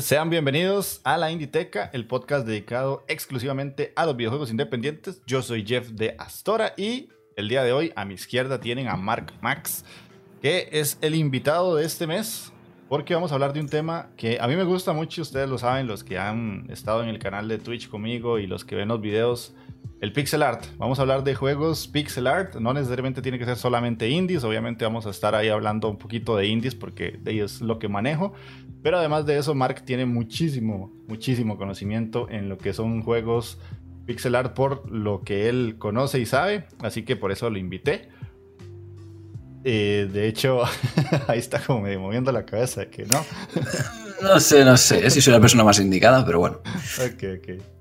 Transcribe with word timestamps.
Sean 0.00 0.30
bienvenidos 0.30 1.02
a 1.04 1.18
la 1.18 1.30
Inditeca, 1.30 1.90
el 1.92 2.06
podcast 2.06 2.46
dedicado 2.46 3.04
exclusivamente 3.06 3.92
a 3.96 4.06
los 4.06 4.16
videojuegos 4.16 4.50
independientes. 4.50 5.20
Yo 5.26 5.42
soy 5.42 5.64
Jeff 5.66 5.90
de 5.90 6.14
Astora 6.18 6.72
y 6.78 7.10
el 7.36 7.48
día 7.48 7.62
de 7.64 7.72
hoy 7.72 7.92
a 7.96 8.06
mi 8.06 8.14
izquierda 8.14 8.60
tienen 8.60 8.88
a 8.88 8.96
Mark 8.96 9.34
Max, 9.42 9.84
que 10.40 10.70
es 10.72 10.96
el 11.02 11.14
invitado 11.14 11.76
de 11.76 11.84
este 11.84 12.06
mes, 12.06 12.50
porque 12.88 13.14
vamos 13.14 13.30
a 13.30 13.34
hablar 13.34 13.52
de 13.52 13.60
un 13.60 13.68
tema 13.68 14.08
que 14.16 14.38
a 14.40 14.48
mí 14.48 14.56
me 14.56 14.64
gusta 14.64 14.94
mucho, 14.94 15.20
ustedes 15.20 15.50
lo 15.50 15.58
saben, 15.58 15.86
los 15.86 16.02
que 16.02 16.18
han 16.18 16.66
estado 16.70 17.02
en 17.02 17.10
el 17.10 17.18
canal 17.18 17.46
de 17.48 17.58
Twitch 17.58 17.90
conmigo 17.90 18.38
y 18.38 18.46
los 18.46 18.64
que 18.64 18.76
ven 18.76 18.88
los 18.88 19.02
videos 19.02 19.54
el 20.00 20.12
pixel 20.12 20.42
art. 20.42 20.64
Vamos 20.78 20.98
a 20.98 21.02
hablar 21.02 21.24
de 21.24 21.34
juegos 21.34 21.86
pixel 21.86 22.26
art. 22.26 22.56
No 22.56 22.72
necesariamente 22.72 23.20
tiene 23.20 23.38
que 23.38 23.44
ser 23.44 23.56
solamente 23.56 24.08
indies. 24.08 24.44
Obviamente 24.44 24.84
vamos 24.84 25.06
a 25.06 25.10
estar 25.10 25.34
ahí 25.34 25.48
hablando 25.48 25.88
un 25.88 25.98
poquito 25.98 26.36
de 26.36 26.46
indies 26.46 26.74
porque 26.74 27.18
de 27.20 27.32
ellos 27.32 27.56
es 27.56 27.60
lo 27.60 27.78
que 27.78 27.88
manejo. 27.88 28.32
Pero 28.82 28.98
además 28.98 29.26
de 29.26 29.38
eso, 29.38 29.54
Mark 29.54 29.82
tiene 29.84 30.06
muchísimo, 30.06 30.90
muchísimo 31.06 31.58
conocimiento 31.58 32.28
en 32.30 32.48
lo 32.48 32.56
que 32.56 32.72
son 32.72 33.02
juegos 33.02 33.58
pixel 34.06 34.34
art 34.34 34.54
por 34.54 34.90
lo 34.90 35.22
que 35.22 35.48
él 35.48 35.76
conoce 35.78 36.18
y 36.18 36.26
sabe. 36.26 36.64
Así 36.80 37.02
que 37.02 37.16
por 37.16 37.30
eso 37.30 37.50
lo 37.50 37.58
invité. 37.58 38.08
Eh, 39.64 40.08
de 40.10 40.26
hecho, 40.26 40.62
ahí 41.28 41.38
está 41.38 41.60
como 41.60 41.82
medio 41.82 42.00
moviendo 42.00 42.32
la 42.32 42.46
cabeza, 42.46 42.86
que 42.86 43.04
no. 43.04 43.22
no 44.22 44.40
sé, 44.40 44.64
no 44.64 44.78
sé 44.78 45.10
si 45.10 45.20
soy 45.20 45.34
la 45.34 45.40
persona 45.40 45.62
más 45.62 45.78
indicada, 45.78 46.24
pero 46.24 46.38
bueno. 46.38 46.60
Ok, 47.04 47.24
ok. 47.38 47.79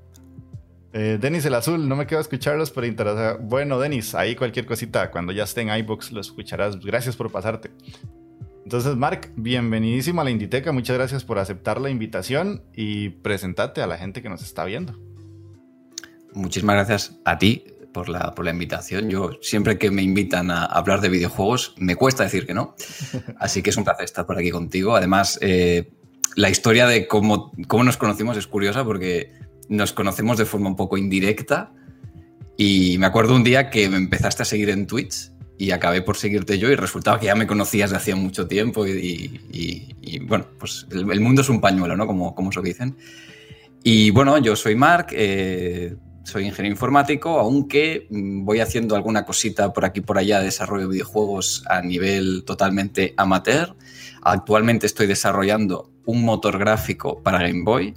Eh, 0.92 1.18
Denis 1.22 1.46
el 1.46 1.54
Azul, 1.54 1.88
no 1.88 1.96
me 1.96 2.08
quedo 2.08 2.20
a 2.20 2.22
escucharlos, 2.22 2.72
pero 2.72 2.88
interesa. 2.88 3.38
Bueno, 3.40 3.80
Denis, 3.80 4.16
ahí 4.16 4.36
cualquier 4.36 4.66
cosita, 4.66 5.12
cuando 5.12 5.32
ya 5.32 5.44
esté 5.44 5.62
en 5.62 5.70
iBox 5.70 6.12
lo 6.12 6.22
escucharás. 6.22 6.80
Gracias 6.80 7.16
por 7.16 7.32
pasarte. 7.32 7.72
Entonces, 8.64 8.96
Mark, 8.96 9.32
bienvenidísimo 9.36 10.22
a 10.22 10.24
la 10.24 10.32
Inditeca. 10.32 10.72
Muchas 10.72 10.96
gracias 10.96 11.24
por 11.24 11.40
aceptar 11.40 11.80
la 11.82 11.90
invitación 11.90 12.64
y 12.76 13.10
presentate 13.10 13.82
a 13.82 13.88
la 13.88 13.98
gente 13.98 14.22
que 14.22 14.30
nos 14.30 14.42
está 14.42 14.66
viendo. 14.66 15.00
Muchísimas 16.34 16.76
gracias 16.76 17.20
a 17.26 17.38
ti 17.38 17.64
por 17.94 18.10
la, 18.10 18.34
por 18.36 18.46
la 18.46 18.52
invitación. 18.52 19.10
Yo 19.10 19.32
siempre 19.42 19.78
que 19.78 19.92
me 19.92 20.02
invitan 20.02 20.52
a 20.52 20.66
hablar 20.66 21.02
de 21.02 21.10
videojuegos 21.10 21.74
me 21.78 21.96
cuesta 21.96 22.24
decir 22.24 22.46
que 22.46 22.54
no. 22.54 22.76
Así 23.40 23.62
que 23.62 23.72
es 23.72 23.78
un 23.78 23.84
placer 23.84 24.06
estar 24.06 24.26
por 24.26 24.38
aquí 24.38 24.52
contigo. 24.52 24.96
Además, 24.96 25.38
eh, 25.42 25.92
la 26.36 26.50
historia 26.50 26.88
de 26.88 27.08
cómo, 27.08 27.52
cómo 27.68 27.84
nos 27.84 27.98
conocimos 27.98 28.38
es 28.38 28.48
curiosa 28.48 28.84
porque 28.86 29.34
nos 29.70 29.94
conocemos 29.94 30.38
de 30.38 30.46
forma 30.46 30.68
un 30.68 30.76
poco 30.76 30.98
indirecta. 30.98 31.72
Y 32.58 32.98
me 32.98 33.06
acuerdo 33.06 33.36
un 33.36 33.44
día 33.44 33.70
que 33.70 33.88
me 33.88 33.96
empezaste 33.96 34.44
a 34.44 34.46
seguir 34.46 34.70
en 34.70 34.86
Twitch 34.86 35.32
y 35.58 35.72
acabé 35.72 36.02
por 36.02 36.18
seguirte 36.18 36.58
yo 36.58 36.70
y 36.70 36.76
resultaba 36.76 37.20
que 37.20 37.28
ya 37.28 37.36
me 37.36 37.48
conocías 37.48 37.92
de 37.92 37.98
hacía 37.98 38.16
mucho 38.16 38.48
tiempo 38.48 38.86
y, 38.88 40.20
bueno, 40.24 40.46
pues 40.58 40.88
el, 40.92 41.22
mundo 41.22 41.42
es 41.42 41.50
un 41.50 41.62
pañuelo, 41.62 41.96
¿no? 41.96 42.08
Como, 42.08 42.36
como 42.36 42.50
eso 42.50 42.62
que 42.62 42.70
dicen. 42.70 42.98
Y 43.84 44.10
bueno, 44.12 44.38
yo 44.40 44.56
soy 44.56 44.76
Mark, 44.76 45.08
eh, 45.12 45.96
soy 46.24 46.46
ingeniero 46.46 46.74
informático, 46.74 47.40
aunque 47.40 48.08
voy 48.10 48.60
haciendo 48.60 48.96
alguna 48.96 49.26
cosita 49.26 49.72
por 49.72 49.86
aquí 49.86 50.02
por 50.02 50.18
allá 50.18 50.40
de 50.40 50.46
desarrollo 50.46 50.84
de 50.84 50.94
videojuegos 50.94 51.64
a 51.70 51.82
nivel 51.82 52.44
totalmente 52.46 53.14
amateur. 53.18 53.76
Actualmente 54.22 54.86
estoy 54.86 55.08
desarrollando 55.08 55.92
un 56.06 56.24
motor 56.24 56.58
gráfico 56.58 57.22
para 57.24 57.40
Game 57.40 57.64
Boy 57.64 57.96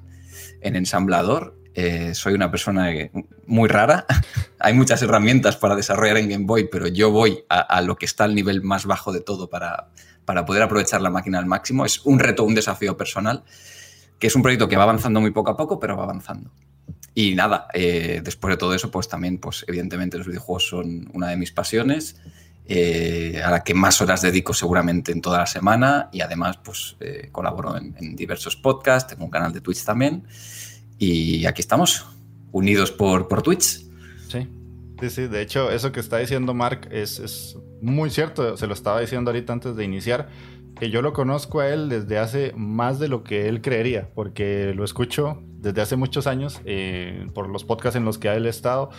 en 0.61 0.77
ensamblador 0.77 1.62
eh, 1.75 2.15
soy 2.15 2.35
una 2.35 2.51
persona 2.51 2.91
muy 3.47 3.69
rara. 3.69 4.07
Hay 4.59 4.75
muchas 4.75 5.03
herramientas 5.03 5.57
para 5.57 5.75
desarrollar 5.75 6.19
en 6.19 6.29
Game 6.29 6.45
Boy, 6.45 6.69
pero 6.71 6.87
yo 6.87 7.11
voy 7.11 7.45
a, 7.49 7.81
lo 7.83 7.97
que 7.97 8.07
está 8.07 8.25
al 8.25 8.35
nivel 8.35 8.63
más 8.63 8.87
bajo 8.87 9.13
de 9.13 9.21
todo 9.21 9.49
para, 9.49 9.89
para, 10.25 10.45
poder 10.45 10.63
aprovechar 10.63 11.01
la 11.01 11.11
máquina 11.11 11.39
al 11.39 11.47
máximo. 11.47 11.85
Es 11.85 12.05
un 12.05 12.19
reto, 12.19 12.45
un 12.45 12.55
desafío 12.55 12.97
personal, 12.97 13.43
que 14.19 14.27
es 14.27 14.37
un 14.37 14.43
proyecto 14.43 14.69
que 14.69 14.77
va 14.77 14.85
avanzando 14.85 15.21
muy 15.21 15.31
poco 15.31 15.51
a 15.51 15.57
poco, 15.57 15.81
pero 15.81 15.97
va 15.97 16.05
avanzando. 16.05 16.51
Y 17.15 17.35
nada, 17.35 17.69
eh, 17.75 18.21
después 18.23 18.53
de 18.53 18.59
todo 18.59 18.75
eso, 18.75 18.91
pues 18.91 19.09
también, 19.09 19.39
pues 19.39 19.65
evidentemente 19.67 20.19
los 20.19 20.27
videojuegos 20.27 20.69
son 20.69 21.11
una 21.13 21.29
de 21.29 21.37
mis 21.37 21.53
pasiones. 21.53 22.17
Eh, 22.65 23.43
a 23.45 23.51
la 23.51 23.65
que 23.65 23.75
más 23.75 24.01
horas 24.01 24.23
dedico 24.23 24.55
seguramente 24.55 25.11
en 25.11 25.21
toda 25.21 25.39
la 25.39 25.47
semana 25.47 26.09
y 26.13 26.21
además 26.21 26.59
pues 26.63 26.97
colaboro 27.33 27.77
en, 27.77 27.93
en 27.99 28.15
diversos 28.15 28.55
podcasts, 28.55 29.13
tengo 29.13 29.25
un 29.25 29.33
canal 29.33 29.53
de 29.53 29.61
Twitch 29.61 29.85
también 29.85 30.25
y 30.99 31.47
aquí 31.47 31.61
estamos, 31.61 32.07
unidos 32.53 32.93
por, 32.93 33.29
por 33.29 33.43
Twitch. 33.43 33.85
Sí, 34.29 34.49
sí, 35.01 35.11
sí. 35.11 35.27
De 35.27 35.41
hecho, 35.41 35.71
eso 35.71 35.91
que 35.93 36.01
está 36.01 36.19
diciendo 36.19 36.55
Mark 36.55 36.89
es, 36.91 37.19
es 37.19 37.57
muy 37.81 38.11
cierto. 38.11 38.57
Se 38.57 38.67
lo 38.67 38.75
estaba 38.75 39.01
diciendo 39.01 39.31
ahorita 39.31 39.53
antes 39.53 39.77
de 39.77 39.85
iniciar 39.85 40.29
que 40.79 40.91
yo 40.91 41.03
lo 41.03 41.13
conozco 41.13 41.61
a 41.61 41.69
él 41.69 41.89
desde 41.89 42.19
hace 42.19 42.53
más 42.57 42.99
de 42.99 43.09
lo 43.09 43.25
que 43.25 43.49
él 43.49 43.61
creería, 43.61 44.09
porque 44.15 44.73
lo 44.75 44.85
escucho 44.85 45.43
desde 45.59 45.81
hace 45.81 45.97
muchos 45.97 46.27
años 46.27 46.61
eh, 46.65 47.27
por 47.35 47.49
los 47.49 47.65
podcasts 47.65 47.97
en 47.97 48.05
los 48.05 48.19
que 48.19 48.29
él 48.29 48.47
ha 48.47 48.51
estado 48.51 48.91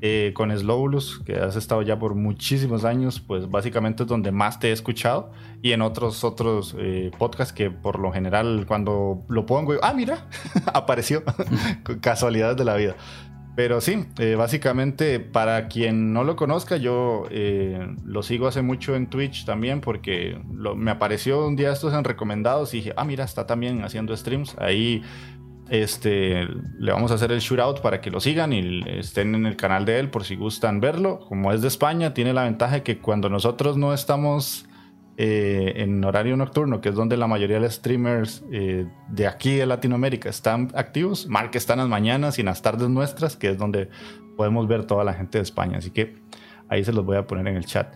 eh, 0.00 0.32
con 0.34 0.56
Slowlus, 0.56 1.20
que 1.24 1.36
has 1.36 1.56
estado 1.56 1.82
ya 1.82 1.98
por 1.98 2.14
muchísimos 2.14 2.84
años, 2.84 3.20
pues 3.20 3.50
básicamente 3.50 4.04
es 4.04 4.08
donde 4.08 4.30
más 4.30 4.60
te 4.60 4.68
he 4.68 4.72
escuchado. 4.72 5.32
Y 5.62 5.72
en 5.72 5.82
otros, 5.82 6.22
otros 6.24 6.76
eh, 6.78 7.10
podcasts 7.18 7.52
que 7.52 7.70
por 7.70 7.98
lo 7.98 8.12
general 8.12 8.64
cuando 8.66 9.24
lo 9.28 9.46
pongo, 9.46 9.74
ah, 9.82 9.92
mira, 9.92 10.28
apareció, 10.72 11.22
casualidades 12.00 12.56
de 12.56 12.64
la 12.64 12.76
vida. 12.76 12.96
Pero 13.56 13.80
sí, 13.80 14.06
eh, 14.20 14.36
básicamente 14.36 15.18
para 15.18 15.66
quien 15.66 16.12
no 16.12 16.22
lo 16.22 16.36
conozca, 16.36 16.76
yo 16.76 17.24
lo 18.04 18.22
sigo 18.22 18.46
hace 18.46 18.62
mucho 18.62 18.94
en 18.94 19.08
Twitch 19.08 19.44
también 19.44 19.80
porque 19.80 20.40
me 20.76 20.92
apareció 20.92 21.44
un 21.44 21.56
día 21.56 21.72
estos 21.72 21.92
en 21.92 22.04
recomendados 22.04 22.72
y 22.72 22.76
dije, 22.76 22.92
ah, 22.96 23.04
mira, 23.04 23.24
está 23.24 23.48
también 23.48 23.82
haciendo 23.82 24.16
streams. 24.16 24.54
Ahí 24.58 25.02
este, 25.70 26.46
le 26.78 26.92
vamos 26.92 27.10
a 27.10 27.14
hacer 27.14 27.32
el 27.32 27.40
shootout 27.40 27.80
para 27.80 28.00
que 28.00 28.10
lo 28.10 28.20
sigan 28.20 28.52
y 28.52 28.80
estén 28.98 29.34
en 29.34 29.46
el 29.46 29.56
canal 29.56 29.84
de 29.84 29.98
él 29.98 30.10
por 30.10 30.24
si 30.24 30.36
gustan 30.36 30.80
verlo. 30.80 31.20
Como 31.20 31.52
es 31.52 31.60
de 31.62 31.68
España, 31.68 32.14
tiene 32.14 32.32
la 32.32 32.44
ventaja 32.44 32.82
que 32.82 32.98
cuando 32.98 33.28
nosotros 33.28 33.76
no 33.76 33.92
estamos 33.92 34.66
eh, 35.16 35.74
en 35.76 36.02
horario 36.04 36.36
nocturno, 36.36 36.80
que 36.80 36.88
es 36.88 36.94
donde 36.94 37.16
la 37.16 37.26
mayoría 37.26 37.56
de 37.56 37.62
los 37.62 37.74
streamers 37.74 38.44
eh, 38.52 38.86
de 39.08 39.26
aquí 39.26 39.56
de 39.56 39.66
Latinoamérica 39.66 40.30
están 40.30 40.70
activos, 40.74 41.26
Mark 41.26 41.50
está 41.54 41.74
en 41.74 41.80
las 41.80 41.88
mañanas 41.88 42.38
y 42.38 42.42
en 42.42 42.46
las 42.46 42.62
tardes 42.62 42.88
nuestras, 42.88 43.36
que 43.36 43.50
es 43.50 43.58
donde 43.58 43.90
podemos 44.36 44.68
ver 44.68 44.84
toda 44.84 45.04
la 45.04 45.12
gente 45.12 45.38
de 45.38 45.42
España. 45.42 45.78
Así 45.78 45.90
que 45.90 46.16
ahí 46.68 46.84
se 46.84 46.92
los 46.92 47.04
voy 47.04 47.16
a 47.16 47.26
poner 47.26 47.46
en 47.48 47.56
el 47.56 47.66
chat. 47.66 47.94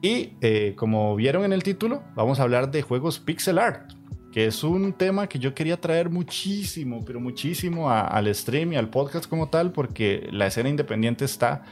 Y 0.00 0.34
eh, 0.40 0.74
como 0.76 1.14
vieron 1.14 1.44
en 1.44 1.52
el 1.52 1.62
título, 1.62 2.02
vamos 2.14 2.40
a 2.40 2.44
hablar 2.44 2.70
de 2.70 2.82
juegos 2.82 3.20
pixel 3.20 3.58
art 3.58 3.92
que 4.32 4.46
es 4.46 4.64
un 4.64 4.94
tema 4.94 5.28
que 5.28 5.38
yo 5.38 5.54
quería 5.54 5.78
traer 5.78 6.08
muchísimo, 6.08 7.04
pero 7.04 7.20
muchísimo 7.20 7.90
al 7.90 8.34
stream 8.34 8.72
y 8.72 8.76
al 8.76 8.88
podcast 8.88 9.28
como 9.28 9.50
tal, 9.50 9.72
porque 9.72 10.26
la 10.32 10.46
escena 10.46 10.70
independiente 10.70 11.26
está 11.26 11.62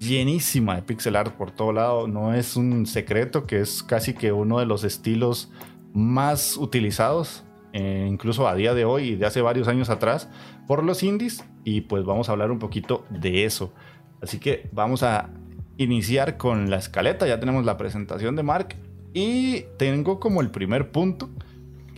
llenísima 0.00 0.76
de 0.76 0.82
pixel 0.82 1.16
art 1.16 1.34
por 1.34 1.50
todo 1.50 1.72
lado. 1.72 2.08
No 2.08 2.32
es 2.32 2.56
un 2.56 2.86
secreto 2.86 3.46
que 3.46 3.60
es 3.60 3.82
casi 3.82 4.14
que 4.14 4.32
uno 4.32 4.58
de 4.58 4.64
los 4.64 4.84
estilos 4.84 5.50
más 5.92 6.56
utilizados, 6.56 7.44
eh, 7.74 8.06
incluso 8.08 8.48
a 8.48 8.54
día 8.54 8.72
de 8.72 8.86
hoy 8.86 9.10
y 9.10 9.16
de 9.16 9.26
hace 9.26 9.42
varios 9.42 9.68
años 9.68 9.90
atrás, 9.90 10.30
por 10.66 10.84
los 10.84 11.02
indies. 11.02 11.44
Y 11.62 11.82
pues 11.82 12.04
vamos 12.04 12.30
a 12.30 12.32
hablar 12.32 12.50
un 12.50 12.58
poquito 12.58 13.04
de 13.10 13.44
eso. 13.44 13.74
Así 14.22 14.38
que 14.38 14.70
vamos 14.72 15.02
a 15.02 15.28
iniciar 15.76 16.38
con 16.38 16.70
la 16.70 16.78
escaleta. 16.78 17.26
Ya 17.26 17.38
tenemos 17.38 17.66
la 17.66 17.76
presentación 17.76 18.34
de 18.34 18.42
Mark. 18.44 18.76
Y 19.12 19.64
tengo 19.76 20.20
como 20.20 20.40
el 20.40 20.50
primer 20.50 20.90
punto 20.90 21.28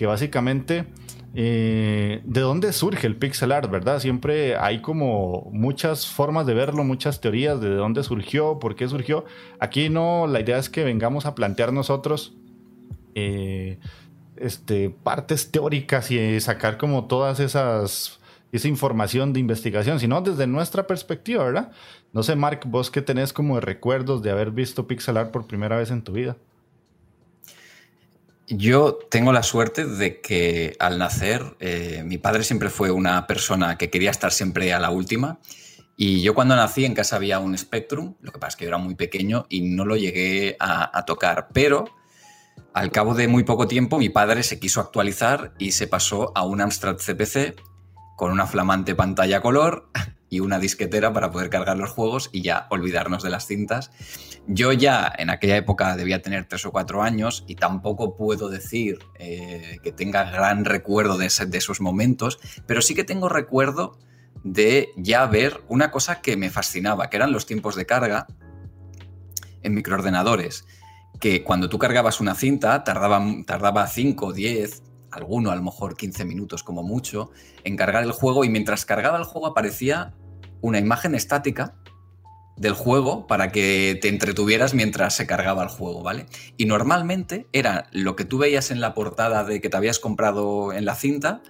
que 0.01 0.07
básicamente 0.07 0.87
eh, 1.35 2.23
de 2.25 2.41
dónde 2.41 2.73
surge 2.73 3.07
el 3.07 3.17
pixel 3.17 3.53
art, 3.53 3.71
¿verdad? 3.71 4.01
Siempre 4.01 4.57
hay 4.57 4.81
como 4.81 5.51
muchas 5.53 6.07
formas 6.07 6.47
de 6.47 6.55
verlo, 6.55 6.85
muchas 6.85 7.21
teorías 7.21 7.61
de 7.61 7.75
dónde 7.75 8.03
surgió, 8.03 8.59
por 8.59 8.77
qué 8.77 8.89
surgió. 8.89 9.27
Aquí 9.59 9.91
no, 9.91 10.27
la 10.27 10.41
idea 10.41 10.57
es 10.57 10.71
que 10.71 10.85
vengamos 10.85 11.27
a 11.27 11.35
plantear 11.35 11.75
nosotros 11.75 12.33
eh, 13.15 13.79
este, 14.37 14.89
partes 14.89 15.51
teóricas 15.51 16.11
y 16.11 16.41
sacar 16.41 16.79
como 16.79 17.05
todas 17.05 17.39
esas 17.39 18.21
esa 18.53 18.69
información 18.69 19.35
de 19.35 19.41
investigación, 19.41 20.01
sino 20.01 20.23
desde 20.23 20.47
nuestra 20.47 20.87
perspectiva, 20.87 21.45
¿verdad? 21.45 21.73
No 22.15 22.23
sé, 22.23 22.37
Mark, 22.37 22.61
vos 22.65 22.91
qué 22.91 23.03
tenés 23.03 23.35
como 23.35 23.61
recuerdos 23.61 24.23
de 24.23 24.31
haber 24.31 24.51
visto 24.51 24.87
pixel 24.87 25.19
art 25.19 25.31
por 25.31 25.47
primera 25.47 25.77
vez 25.77 25.91
en 25.91 26.01
tu 26.01 26.13
vida. 26.13 26.39
Yo 28.53 28.99
tengo 29.09 29.33
la 29.33 29.45
suerte 29.45 29.87
de 29.87 30.21
que 30.21 30.75
al 30.81 30.99
nacer 30.99 31.57
eh, 31.61 32.03
mi 32.05 32.19
padre 32.19 32.43
siempre 32.43 32.69
fue 32.69 32.91
una 32.91 33.29
persona 33.29 33.79
que 33.79 33.91
quería 33.91 34.11
estar 34.11 34.33
siempre 34.33 34.73
a 34.73 34.81
la 34.81 34.91
última. 34.91 35.39
Y 35.97 36.21
yo 36.23 36.35
cuando 36.35 36.57
nací 36.57 36.85
en 36.85 36.95
casa 36.95 37.15
había 37.15 37.39
un 37.39 37.57
Spectrum, 37.57 38.17
lo 38.21 38.33
que 38.33 38.41
pasa 38.41 38.49
es 38.49 38.57
que 38.57 38.65
yo 38.65 38.71
era 38.71 38.79
muy 38.79 38.97
pequeño 38.97 39.47
y 39.49 39.61
no 39.61 39.85
lo 39.85 39.97
llegué 39.97 40.57
a, 40.59 41.05
tocar, 41.07 41.51
pero 41.53 41.85
al 42.75 42.91
cabo 42.91 43.15
de 43.15 43.29
muy 43.29 43.45
poco 43.45 43.69
tiempo 43.69 43.99
mi 43.99 44.09
padre 44.09 44.43
se 44.43 44.59
quiso 44.59 44.81
actualizar 44.81 45.55
y 45.59 45.71
se 45.71 45.87
pasó 45.87 46.33
a 46.35 46.45
un 46.45 46.61
Amstrad 46.61 46.97
CPC 46.97 47.55
con 48.17 48.33
una 48.33 48.49
flamante 48.49 48.97
pantalla 48.97 49.41
color 49.41 49.91
y 50.31 50.41
una 50.41 50.61
disquetera 50.61 51.13
para 51.13 51.31
poder 51.31 51.51
cargar 51.51 51.77
los 51.77 51.91
juegos 51.91 52.31
y 52.33 52.41
ya 52.41 52.69
olvidarnos 52.71 53.23
de 53.23 53.31
las 53.31 53.47
cintas. 53.47 53.91
Yo 54.47 54.73
ya 54.73 55.13
en 55.19 55.29
aquella 55.29 55.57
época 55.57 55.97
debía 55.97 56.23
tener 56.23 56.47
tres 56.47 56.65
o 56.65 56.73
cuatro 56.73 57.03
años 57.03 57.45
y 57.47 57.57
tampoco 57.57 58.17
puedo 58.17 58.49
decir 58.49 59.01
eh, 59.19 59.79
que 59.83 59.93
tenga 59.93 60.31
gran 60.31 60.65
recuerdo 60.65 61.19
de, 61.19 61.27
esos 61.27 61.81
momentos, 61.81 62.39
pero 62.67 62.81
sí 62.81 62.95
que 62.95 63.05
tengo 63.05 63.29
recuerdo 63.29 63.99
de 64.45 64.91
ya 64.97 65.27
ver 65.27 65.61
una 65.69 65.91
cosa 65.91 66.23
que 66.23 66.37
me 66.37 66.49
fascinaba, 66.49 67.11
que 67.11 67.17
eran 67.17 67.33
los 67.33 67.45
tiempos 67.45 67.75
de 67.75 67.85
carga 67.85 68.27
en 69.63 69.75
microordenadores, 69.75 70.65
que 71.21 71.45
cuando 71.45 71.69
tú 71.69 71.79
cargabas 71.79 72.21
una 72.21 72.35
cinta 72.35 72.83
tardaba, 72.85 73.23
tardaba 73.45 73.87
5, 73.87 74.33
10, 74.33 74.83
alguno 75.11 75.51
a 75.51 75.57
lo 75.57 75.63
mejor 75.63 75.97
15 75.97 76.25
minutos 76.25 76.63
como 76.63 76.83
mucho, 76.83 77.31
en 77.65 77.77
cargar 77.77 78.05
el 78.05 78.13
juego 78.13 78.45
y 78.45 78.49
mientras 78.49 78.87
cargaba 78.87 79.19
el 79.19 79.25
juego 79.25 79.49
aparecía 79.49 80.15
una 80.61 80.79
imagen 80.79 81.15
estática 81.15 81.75
del 82.57 82.75
juego 82.75 83.27
para 83.27 83.53
que 83.53 83.99
te 84.03 84.09
entretuvieras 84.09 84.75
mientras 84.75 85.17
se 85.17 85.27
cargaba 85.27 85.63
el 85.63 85.71
juego, 85.71 86.03
¿vale? 86.03 86.27
Y 86.59 86.67
normalmente 86.67 87.47
era 87.53 87.89
lo 87.93 88.17
que 88.17 88.27
tú 88.27 88.39
veías 88.39 88.71
en 88.71 88.81
la 88.81 88.95
portada 88.95 89.45
de 89.45 89.61
que 89.61 89.71
te 89.71 89.77
habías 89.77 89.99
comprado 89.99 90.73
en 90.73 90.85
la 90.85 90.95
cinta, 90.95 91.41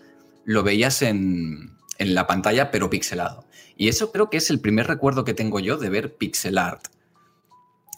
lo 0.45 0.63
veías 0.63 1.03
en, 1.03 1.77
en 1.99 2.15
la 2.15 2.27
pantalla 2.27 2.71
pero 2.71 2.91
pixelado. 2.91 3.45
Y 3.77 3.89
eso 3.89 4.13
creo 4.13 4.31
que 4.31 4.37
es 4.37 4.51
el 4.51 4.61
primer 4.61 4.87
recuerdo 4.87 5.25
que 5.25 5.35
tengo 5.35 5.59
yo 5.59 5.79
de 5.79 5.91
ver 5.91 6.17
pixel 6.17 6.59
art. 6.59 6.87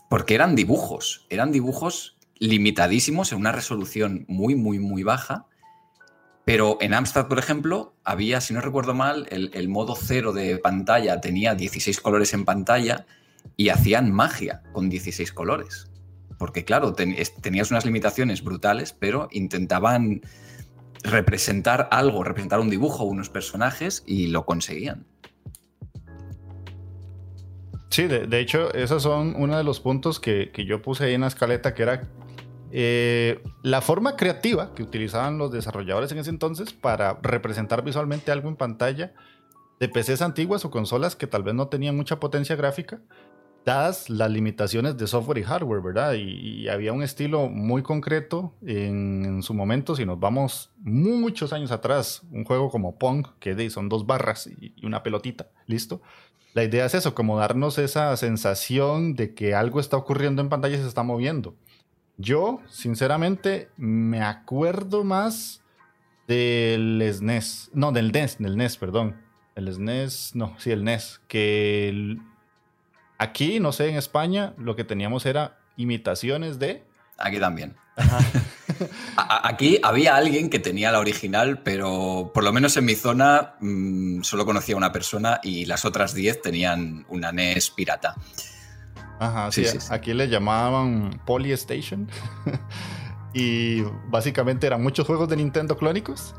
Porque 0.08 0.34
eran 0.34 0.54
dibujos, 0.54 1.26
eran 1.28 1.52
dibujos 1.52 2.16
limitadísimos 2.38 3.32
en 3.32 3.38
una 3.38 3.52
resolución 3.52 4.24
muy, 4.26 4.54
muy, 4.54 4.78
muy 4.78 5.02
baja 5.02 5.46
pero 6.44 6.78
en 6.80 6.92
Amstrad, 6.92 7.28
por 7.28 7.38
ejemplo, 7.38 7.94
había, 8.02 8.40
si 8.40 8.52
no 8.52 8.60
recuerdo 8.60 8.94
mal, 8.94 9.28
el, 9.30 9.68
modo 9.68 9.94
cero 9.94 10.32
de 10.32 10.58
pantalla 10.58 11.20
tenía 11.20 11.54
16 11.54 12.00
colores 12.00 12.34
en 12.34 12.44
pantalla 12.44 13.06
y 13.56 13.68
hacían 13.68 14.12
magia 14.12 14.62
con 14.72 14.88
16 14.88 15.32
colores. 15.32 15.88
Porque 16.38 16.64
claro, 16.64 16.94
tenías 16.94 17.70
unas 17.70 17.84
limitaciones 17.84 18.42
brutales, 18.42 18.92
pero 18.92 19.28
intentaban 19.30 20.22
representar 21.04 21.88
algo, 21.92 22.24
representar 22.24 22.58
un 22.58 22.70
dibujo, 22.70 23.04
unos 23.04 23.28
personajes 23.28 24.02
y 24.04 24.26
lo 24.26 24.44
conseguían. 24.44 25.06
Sí, 27.90 28.06
de, 28.06 28.40
hecho, 28.40 28.72
esos 28.72 29.02
son 29.02 29.34
uno 29.36 29.56
de 29.56 29.64
los 29.64 29.78
puntos 29.78 30.18
que, 30.18 30.50
que, 30.50 30.64
yo 30.64 30.80
puse 30.80 31.04
ahí 31.04 31.14
en 31.14 31.20
la 31.20 31.26
escaleta, 31.26 31.74
que 31.74 31.82
era 31.82 32.08
eh, 32.74 33.42
la 33.62 33.82
forma 33.82 34.16
creativa 34.16 34.74
que 34.74 34.82
utilizaban 34.82 35.36
los 35.36 35.52
desarrolladores 35.52 36.10
en 36.10 36.18
ese 36.18 36.30
entonces 36.30 36.72
para 36.72 37.18
representar 37.22 37.84
visualmente 37.84 38.32
algo 38.32 38.48
en 38.48 38.56
pantalla 38.56 39.12
de 39.78 39.88
PCs 39.90 40.22
antiguas 40.22 40.64
o 40.64 40.70
consolas 40.70 41.14
que 41.14 41.26
tal 41.26 41.42
vez 41.42 41.54
no 41.54 41.68
tenían 41.68 41.94
mucha 41.94 42.18
potencia 42.18 42.56
gráfica, 42.56 43.02
dadas 43.66 44.08
las 44.08 44.30
limitaciones 44.30 44.96
de 44.96 45.06
software 45.06 45.38
y 45.38 45.42
hardware, 45.42 45.82
¿verdad? 45.82 46.14
Y, 46.14 46.66
había 46.68 46.94
un 46.94 47.02
estilo 47.02 47.48
muy 47.50 47.82
concreto 47.82 48.54
en, 48.66 49.42
su 49.42 49.52
momento, 49.52 49.94
si 49.94 50.06
nos 50.06 50.18
vamos 50.18 50.72
muchos 50.78 51.52
años 51.52 51.72
atrás, 51.72 52.22
un 52.30 52.44
juego 52.44 52.70
como 52.70 52.96
Pong, 52.98 53.26
que 53.38 53.68
son 53.68 53.90
dos 53.90 54.06
barras 54.06 54.46
y, 54.46 54.72
y 54.76 54.86
una 54.86 55.02
pelotita, 55.02 55.50
listo. 55.66 56.00
La 56.54 56.64
idea 56.64 56.86
es 56.86 56.94
eso, 56.94 57.14
como 57.14 57.38
darnos 57.38 57.76
esa 57.78 58.16
sensación 58.16 59.14
de 59.14 59.34
que 59.34 59.54
algo 59.54 59.78
está 59.78 59.98
ocurriendo 59.98 60.40
en 60.40 60.48
pantalla 60.48 60.76
y 60.76 60.80
se 60.80 60.88
está 60.88 61.02
moviendo. 61.02 61.54
Yo, 62.22 62.60
sinceramente, 62.68 63.68
me 63.76 64.22
acuerdo 64.22 65.02
más 65.02 65.60
del 66.28 67.02
SNES. 67.12 67.70
No, 67.74 67.90
del 67.90 68.12
NES, 68.12 68.38
del 68.38 68.56
NES, 68.56 68.76
perdón. 68.76 69.20
El 69.56 69.72
SNES, 69.72 70.36
no, 70.36 70.54
sí, 70.58 70.70
el 70.70 70.84
NES. 70.84 71.20
Que 71.26 72.16
aquí, 73.18 73.58
no 73.58 73.72
sé, 73.72 73.88
en 73.88 73.96
España, 73.96 74.54
lo 74.56 74.76
que 74.76 74.84
teníamos 74.84 75.26
era 75.26 75.58
imitaciones 75.76 76.60
de. 76.60 76.84
Aquí 77.18 77.40
también. 77.40 77.74
Aquí 79.16 79.80
había 79.82 80.14
alguien 80.14 80.48
que 80.48 80.60
tenía 80.60 80.92
la 80.92 81.00
original, 81.00 81.60
pero 81.62 82.30
por 82.32 82.44
lo 82.44 82.52
menos 82.52 82.76
en 82.76 82.84
mi 82.84 82.94
zona 82.94 83.54
mm, 83.60 84.22
solo 84.22 84.46
conocía 84.46 84.76
una 84.76 84.92
persona 84.92 85.40
y 85.42 85.66
las 85.66 85.84
otras 85.84 86.14
10 86.14 86.40
tenían 86.40 87.04
una 87.08 87.32
NES 87.32 87.70
pirata. 87.70 88.14
Ajá, 89.22 89.52
sí, 89.52 89.64
aquí 89.90 90.12
le 90.14 90.28
llamaban 90.28 91.20
Polystation. 91.24 92.08
y 93.32 93.82
básicamente 94.08 94.66
eran 94.66 94.82
muchos 94.82 95.06
juegos 95.06 95.28
de 95.28 95.36
Nintendo 95.36 95.76
clónicos 95.76 96.34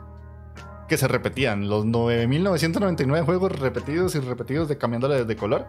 que 0.89 0.97
se 0.97 1.07
repetían. 1.07 1.69
Los 1.69 1.85
9.999 1.85 3.23
juegos 3.23 3.57
repetidos 3.57 4.15
y 4.15 4.19
repetidos 4.19 4.67
de 4.67 4.77
cambiándoles 4.77 5.25
de 5.25 5.35
color. 5.37 5.65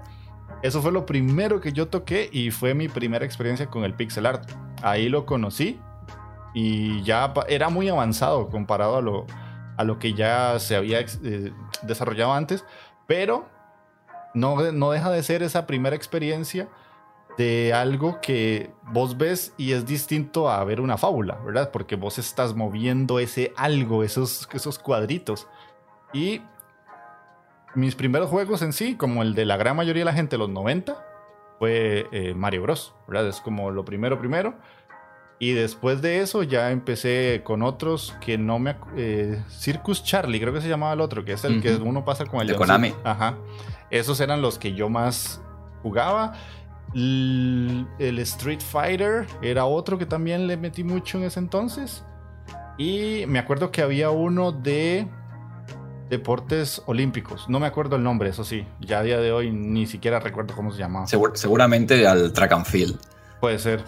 Eso 0.62 0.82
fue 0.82 0.90
lo 0.90 1.06
primero 1.06 1.60
que 1.60 1.72
yo 1.72 1.86
toqué 1.86 2.28
y 2.32 2.50
fue 2.50 2.74
mi 2.74 2.88
primera 2.88 3.24
experiencia 3.24 3.66
con 3.66 3.84
el 3.84 3.94
pixel 3.94 4.26
art. 4.26 4.50
Ahí 4.82 5.08
lo 5.08 5.24
conocí 5.24 5.78
y 6.52 7.00
ya 7.04 7.32
era 7.48 7.68
muy 7.68 7.88
avanzado 7.88 8.48
comparado 8.48 8.96
a 8.96 9.02
lo, 9.02 9.26
a 9.76 9.84
lo 9.84 10.00
que 10.00 10.14
ya 10.14 10.58
se 10.58 10.74
había 10.74 10.98
eh, 11.00 11.52
desarrollado 11.82 12.32
antes, 12.32 12.64
pero 13.06 13.48
no, 14.34 14.72
no 14.72 14.90
deja 14.90 15.10
de 15.10 15.22
ser 15.22 15.44
esa 15.44 15.66
primera 15.66 15.94
experiencia 15.94 16.68
de 17.36 17.72
algo 17.72 18.20
que 18.20 18.70
vos 18.92 19.16
ves 19.16 19.54
y 19.56 19.72
es 19.72 19.86
distinto 19.86 20.48
a 20.48 20.62
ver 20.64 20.80
una 20.80 20.96
fábula, 20.96 21.38
¿verdad? 21.44 21.70
Porque 21.72 21.96
vos 21.96 22.18
estás 22.18 22.54
moviendo 22.54 23.18
ese 23.18 23.52
algo, 23.56 24.04
esos, 24.04 24.48
esos 24.52 24.78
cuadritos. 24.78 25.48
Y 26.12 26.42
mis 27.74 27.94
primeros 27.94 28.30
juegos 28.30 28.62
en 28.62 28.72
sí, 28.72 28.94
como 28.94 29.22
el 29.22 29.34
de 29.34 29.44
la 29.44 29.56
gran 29.56 29.76
mayoría 29.76 30.02
de 30.02 30.06
la 30.06 30.12
gente, 30.12 30.38
los 30.38 30.48
90, 30.48 31.04
fue 31.58 32.06
eh, 32.12 32.34
Mario 32.34 32.62
Bros, 32.62 32.94
¿verdad? 33.08 33.28
Es 33.28 33.40
como 33.40 33.70
lo 33.70 33.84
primero, 33.84 34.18
primero. 34.18 34.54
Y 35.40 35.52
después 35.52 36.00
de 36.00 36.20
eso 36.20 36.42
ya 36.42 36.70
empecé 36.70 37.42
con 37.44 37.62
otros 37.62 38.16
que 38.20 38.38
no 38.38 38.58
me... 38.58 38.76
Eh, 38.96 39.42
Circus 39.48 40.04
Charlie, 40.04 40.40
creo 40.40 40.54
que 40.54 40.60
se 40.60 40.68
llamaba 40.68 40.92
el 40.92 41.00
otro, 41.00 41.24
que 41.24 41.32
es 41.32 41.44
el 41.44 41.60
que 41.60 41.74
uno 41.74 42.04
pasa 42.04 42.24
con 42.24 42.40
el... 42.40 42.46
De 42.46 42.54
Konami. 42.54 42.94
Ajá. 43.02 43.36
Esos 43.90 44.20
eran 44.20 44.40
los 44.40 44.58
que 44.58 44.74
yo 44.74 44.88
más 44.88 45.42
jugaba. 45.82 46.34
El 46.94 48.18
Street 48.20 48.60
Fighter 48.60 49.26
era 49.42 49.64
otro 49.64 49.98
que 49.98 50.06
también 50.06 50.46
le 50.46 50.56
metí 50.56 50.84
mucho 50.84 51.18
en 51.18 51.24
ese 51.24 51.40
entonces. 51.40 52.04
Y 52.78 53.24
me 53.26 53.38
acuerdo 53.38 53.70
que 53.70 53.82
había 53.82 54.10
uno 54.10 54.52
de 54.52 55.08
deportes 56.08 56.82
olímpicos. 56.86 57.48
No 57.48 57.60
me 57.60 57.66
acuerdo 57.66 57.96
el 57.96 58.02
nombre, 58.02 58.30
eso 58.30 58.44
sí. 58.44 58.66
Ya 58.80 59.00
a 59.00 59.02
día 59.02 59.18
de 59.18 59.32
hoy 59.32 59.50
ni 59.50 59.86
siquiera 59.86 60.20
recuerdo 60.20 60.54
cómo 60.54 60.72
se 60.72 60.78
llamaba. 60.78 61.06
seguramente 61.06 62.06
al 62.06 62.32
track 62.32 62.52
and 62.52 62.66
field. 62.66 62.98
Puede 63.40 63.58
ser. 63.58 63.84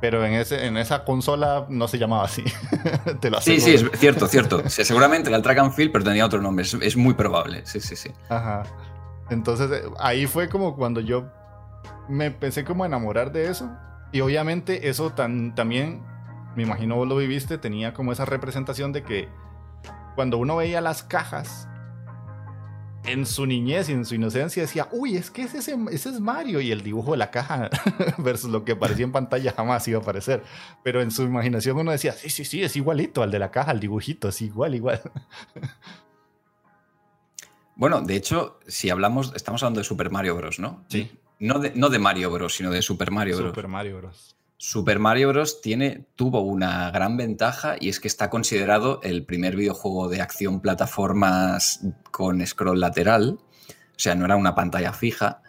Pero 0.00 0.24
en, 0.24 0.32
ese, 0.32 0.64
en 0.66 0.78
esa 0.78 1.04
consola 1.04 1.66
no 1.68 1.86
se 1.86 1.98
llamaba 1.98 2.24
así. 2.24 2.42
sí, 3.42 3.60
sí, 3.60 3.74
es 3.74 3.84
cierto, 3.96 4.26
cierto. 4.28 4.62
seguramente 4.68 5.28
era 5.28 5.36
el 5.36 5.42
track 5.42 5.58
and 5.58 5.72
field, 5.72 5.92
pero 5.92 6.04
tenía 6.04 6.24
otro 6.24 6.40
nombre. 6.40 6.64
Es, 6.64 6.72
es 6.74 6.96
muy 6.96 7.14
probable. 7.14 7.62
Sí, 7.66 7.80
sí, 7.80 7.96
sí. 7.96 8.10
Ajá. 8.30 8.62
Entonces 9.28 9.70
eh, 9.70 9.82
ahí 9.98 10.26
fue 10.26 10.48
como 10.48 10.74
cuando 10.74 11.00
yo 11.00 11.26
me 12.10 12.26
empecé 12.26 12.64
como 12.64 12.84
a 12.84 12.86
enamorar 12.86 13.32
de 13.32 13.48
eso. 13.48 13.70
Y 14.12 14.20
obviamente 14.20 14.88
eso 14.88 15.12
tan, 15.12 15.54
también, 15.54 16.02
me 16.56 16.64
imagino 16.64 16.96
vos 16.96 17.08
lo 17.08 17.16
viviste, 17.16 17.58
tenía 17.58 17.94
como 17.94 18.12
esa 18.12 18.24
representación 18.24 18.92
de 18.92 19.02
que 19.02 19.28
cuando 20.16 20.38
uno 20.38 20.56
veía 20.56 20.80
las 20.80 21.02
cajas 21.02 21.68
en 23.04 23.24
su 23.24 23.46
niñez 23.46 23.88
y 23.88 23.92
en 23.92 24.04
su 24.04 24.14
inocencia 24.14 24.62
decía, 24.62 24.88
uy, 24.90 25.16
es 25.16 25.30
que 25.30 25.42
ese, 25.42 25.58
ese 25.58 26.08
es 26.10 26.20
Mario 26.20 26.60
y 26.60 26.70
el 26.70 26.82
dibujo 26.82 27.12
de 27.12 27.18
la 27.18 27.30
caja 27.30 27.70
versus 28.18 28.50
lo 28.50 28.64
que 28.64 28.72
aparecía 28.72 29.04
en 29.04 29.12
pantalla 29.12 29.52
jamás 29.52 29.86
iba 29.88 29.98
a 29.98 30.02
aparecer. 30.02 30.42
Pero 30.82 31.00
en 31.00 31.10
su 31.10 31.22
imaginación 31.22 31.78
uno 31.78 31.92
decía, 31.92 32.12
sí, 32.12 32.28
sí, 32.28 32.44
sí, 32.44 32.62
es 32.62 32.76
igualito 32.76 33.22
al 33.22 33.30
de 33.30 33.38
la 33.38 33.50
caja, 33.50 33.72
el 33.72 33.80
dibujito, 33.80 34.28
es 34.28 34.42
igual, 34.42 34.74
igual. 34.74 35.00
Bueno, 37.76 38.02
de 38.02 38.14
hecho, 38.14 38.60
si 38.66 38.90
hablamos, 38.90 39.32
estamos 39.34 39.62
hablando 39.62 39.80
de 39.80 39.84
Super 39.84 40.10
Mario 40.10 40.36
Bros., 40.36 40.58
¿no? 40.58 40.84
Sí. 40.88 41.10
No 41.40 41.58
de, 41.58 41.98
Mario 41.98 42.30
Bros, 42.30 42.54
sino 42.54 42.70
de 42.70 42.82
Super 42.82 43.10
Mario 43.10 43.38
Bros. 43.38 43.48
Super 43.48 43.66
Mario 43.66 43.96
Bros. 43.96 44.36
Super 44.58 44.98
Mario 44.98 45.28
Bros. 45.30 45.62
Tiene, 45.62 46.04
tuvo 46.14 46.42
una 46.42 46.90
gran 46.90 47.16
ventaja 47.16 47.76
y 47.80 47.88
es 47.88 47.98
que 47.98 48.08
está 48.08 48.28
considerado 48.28 49.00
el 49.02 49.24
primer 49.24 49.56
videojuego 49.56 50.10
de 50.10 50.20
acción 50.20 50.60
plataformas 50.60 51.80
con 52.10 52.46
scroll 52.46 52.78
lateral. 52.78 53.38
O 53.40 53.96
sea, 53.96 54.14
no 54.14 54.26
era 54.26 54.36
una 54.36 54.54
pantalla 54.54 54.92
fija. 54.92 55.40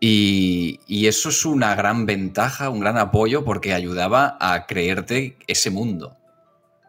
Y, 0.00 0.80
y, 0.86 1.06
eso 1.06 1.28
es 1.28 1.44
una 1.44 1.74
gran 1.74 2.06
ventaja, 2.06 2.70
un 2.70 2.80
gran 2.80 2.96
apoyo, 2.96 3.44
porque 3.44 3.74
ayudaba 3.74 4.38
a 4.40 4.64
creerte 4.64 5.36
ese 5.48 5.70
mundo, 5.70 6.16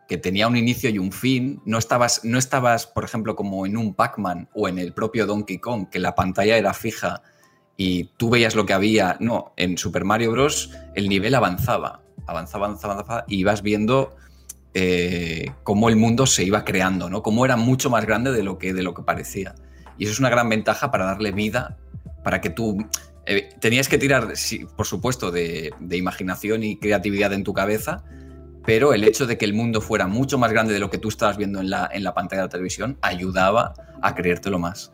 que 0.08 0.18
tenía 0.18 0.48
un 0.48 0.56
inicio 0.56 0.90
y 0.90 1.00
un 1.00 1.12
fin. 1.12 1.62
No 1.66 1.80
estabas, 1.80 2.24
no 2.24 2.38
estabas 2.38 2.88
por 2.88 3.04
ejemplo, 3.04 3.36
como 3.36 3.66
en 3.66 3.76
un 3.76 3.94
Pac-Man 3.94 4.48
o 4.54 4.70
en 4.70 4.78
el 4.78 4.94
propio 4.94 5.26
Donkey 5.26 5.58
Kong, 5.58 5.90
que 5.90 6.00
la 6.00 6.16
pantalla 6.16 6.56
era 6.56 6.74
fija 6.74 7.24
y 7.82 8.10
tú 8.18 8.30
veías 8.30 8.56
lo 8.56 8.66
que 8.66 8.74
había. 8.74 9.16
No, 9.22 9.54
en 9.56 9.78
Super 9.78 10.04
Mario 10.04 10.32
Bros. 10.32 10.70
el 10.96 11.08
nivel 11.08 11.34
avanzaba, 11.34 12.02
avanzaba, 12.28 12.66
avanzaba, 12.66 12.94
avanzaba 12.96 13.26
y 13.26 13.38
ibas 13.38 13.62
viendo 13.62 14.18
eh, 14.74 15.54
cómo 15.64 15.88
el 15.88 15.96
mundo 15.96 16.26
se 16.26 16.44
iba 16.44 16.66
creando, 16.66 17.10
¿no? 17.10 17.24
Cómo 17.24 17.46
era 17.46 17.56
mucho 17.56 17.90
más 17.90 18.06
grande 18.06 18.34
de 18.34 18.44
lo 18.44 18.58
que, 18.58 18.74
de 18.74 18.84
lo 18.84 18.94
que 18.94 19.04
parecía. 19.04 19.56
Y 19.98 20.04
eso 20.04 20.12
es 20.12 20.20
una 20.20 20.30
gran 20.30 20.50
ventaja 20.50 20.92
para 20.92 21.06
darle 21.06 21.32
vida, 21.32 21.78
para 22.22 22.42
que 22.42 22.50
tú... 22.50 22.86
Eh, 23.26 23.48
tenías 23.62 23.88
que 23.88 23.98
tirar, 23.98 24.28
por 24.76 24.86
supuesto, 24.86 25.32
de, 25.32 25.74
imaginación 25.90 26.64
y 26.64 26.76
creatividad 26.76 27.32
en 27.32 27.46
tu 27.46 27.54
cabeza, 27.54 28.04
pero 28.66 28.94
el 28.94 29.06
hecho 29.06 29.26
de 29.26 29.38
que 29.38 29.46
el 29.46 29.54
mundo 29.54 29.80
fuera 29.80 30.06
mucho 30.06 30.38
más 30.38 30.52
grande 30.52 30.74
de 30.74 30.80
lo 30.80 30.90
que 30.90 30.98
tú 30.98 31.08
estabas 31.08 31.38
viendo 31.38 31.62
en 31.62 31.70
la, 31.70 31.90
en 31.94 32.04
la 32.04 32.14
pantalla 32.14 32.42
de 32.42 32.48
la 32.48 32.52
televisión 32.52 32.98
ayudaba 33.02 33.74
a 34.02 34.16
creértelo 34.16 34.60
más. 34.60 34.92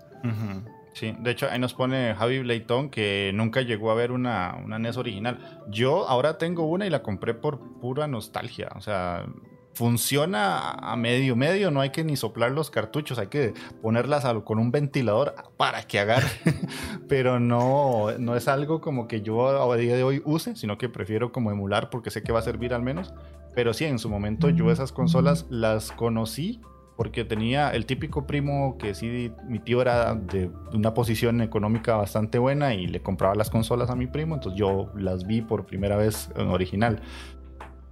Sí, 0.95 1.13
de 1.19 1.31
hecho 1.31 1.49
ahí 1.51 1.59
nos 1.59 1.73
pone 1.73 2.15
Javi 2.15 2.39
Blayton 2.39 2.89
que 2.89 3.31
nunca 3.33 3.61
llegó 3.61 3.91
a 3.91 3.95
ver 3.95 4.13
una, 4.13 4.55
una 4.63 4.79
NES 4.79 4.95
original. 4.95 5.61
Yo 5.67 6.07
ahora 6.07 6.37
tengo 6.37 6.63
una 6.63 6.87
y 6.87 6.89
la 6.89 7.03
compré 7.03 7.33
por 7.33 7.59
pura 7.81 8.07
nostalgia. 8.07 8.69
O 8.77 8.81
sea, 8.81 9.25
funciona 9.73 10.71
a 10.71 10.95
medio 10.95 11.35
medio, 11.35 11.69
no 11.69 11.81
hay 11.81 11.89
que 11.89 12.05
ni 12.05 12.15
soplar 12.15 12.51
los 12.51 12.71
cartuchos, 12.71 13.19
hay 13.19 13.27
que 13.27 13.53
ponerlas 13.81 14.25
con 14.45 14.57
un 14.57 14.71
ventilador 14.71 15.35
para 15.57 15.83
que 15.83 15.99
agarre, 15.99 16.29
pero 17.09 17.41
no, 17.41 18.17
no 18.17 18.37
es 18.37 18.47
algo 18.47 18.79
como 18.79 19.09
que 19.09 19.21
yo 19.21 19.69
a 19.69 19.75
día 19.75 19.97
de 19.97 20.03
hoy 20.03 20.21
use, 20.23 20.55
sino 20.55 20.77
que 20.77 20.87
prefiero 20.87 21.33
como 21.33 21.51
emular 21.51 21.89
porque 21.89 22.09
sé 22.09 22.23
que 22.23 22.31
va 22.31 22.39
a 22.39 22.43
servir 22.43 22.73
al 22.73 22.83
menos, 22.83 23.13
pero 23.53 23.73
sí, 23.73 23.83
en 23.83 23.99
su 23.99 24.09
momento 24.09 24.49
yo 24.49 24.71
esas 24.71 24.93
consolas 24.93 25.45
las 25.49 25.91
conocí 25.91 26.61
porque 26.95 27.25
tenía 27.25 27.71
el 27.71 27.85
típico 27.85 28.25
primo 28.25 28.77
que 28.77 28.95
sí, 28.95 29.31
mi 29.47 29.59
tío 29.59 29.81
era 29.81 30.15
de 30.15 30.49
una 30.73 30.93
posición 30.93 31.41
económica 31.41 31.95
bastante 31.95 32.39
buena 32.39 32.73
y 32.73 32.87
le 32.87 33.01
compraba 33.01 33.35
las 33.35 33.49
consolas 33.49 33.89
a 33.89 33.95
mi 33.95 34.07
primo, 34.07 34.35
entonces 34.35 34.57
yo 34.57 34.91
las 34.95 35.27
vi 35.27 35.41
por 35.41 35.65
primera 35.65 35.97
vez 35.97 36.29
en 36.35 36.47
original. 36.47 37.01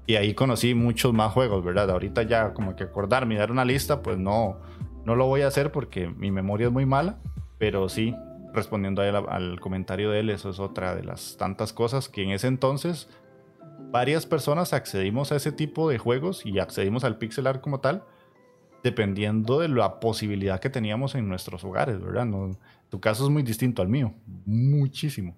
Y 0.05 0.15
ahí 0.15 0.33
conocí 0.33 0.73
muchos 0.73 1.13
más 1.13 1.31
juegos, 1.31 1.63
¿verdad? 1.63 1.89
Ahorita 1.89 2.23
ya 2.23 2.53
como 2.53 2.75
que 2.75 2.83
acordarme 2.83 3.35
y 3.35 3.37
dar 3.37 3.51
una 3.51 3.65
lista, 3.65 4.01
pues 4.01 4.17
no, 4.17 4.57
no 5.05 5.15
lo 5.15 5.27
voy 5.27 5.41
a 5.41 5.47
hacer 5.47 5.71
porque 5.71 6.07
mi 6.09 6.31
memoria 6.31 6.67
es 6.67 6.73
muy 6.73 6.85
mala, 6.85 7.17
pero 7.57 7.89
sí, 7.89 8.15
respondiendo 8.53 9.01
al 9.01 9.59
comentario 9.59 10.11
de 10.11 10.19
él, 10.19 10.29
eso 10.29 10.49
es 10.49 10.59
otra 10.59 10.95
de 10.95 11.03
las 11.03 11.37
tantas 11.37 11.73
cosas 11.73 12.07
que 12.07 12.23
en 12.23 12.31
ese 12.31 12.47
entonces 12.47 13.09
varias 13.91 14.25
personas 14.25 14.73
accedimos 14.73 15.31
a 15.31 15.35
ese 15.35 15.51
tipo 15.51 15.89
de 15.89 15.97
juegos 15.97 16.45
y 16.45 16.59
accedimos 16.59 17.03
al 17.03 17.17
pixel 17.17 17.47
art 17.47 17.61
como 17.61 17.79
tal, 17.79 18.03
dependiendo 18.83 19.59
de 19.59 19.69
la 19.69 19.99
posibilidad 19.99 20.59
que 20.59 20.69
teníamos 20.69 21.15
en 21.15 21.27
nuestros 21.27 21.63
hogares, 21.63 22.01
¿verdad? 22.01 22.25
No, 22.25 22.57
tu 22.89 22.99
caso 22.99 23.23
es 23.23 23.29
muy 23.29 23.41
distinto 23.41 23.81
al 23.81 23.87
mío, 23.87 24.13
muchísimo. 24.45 25.35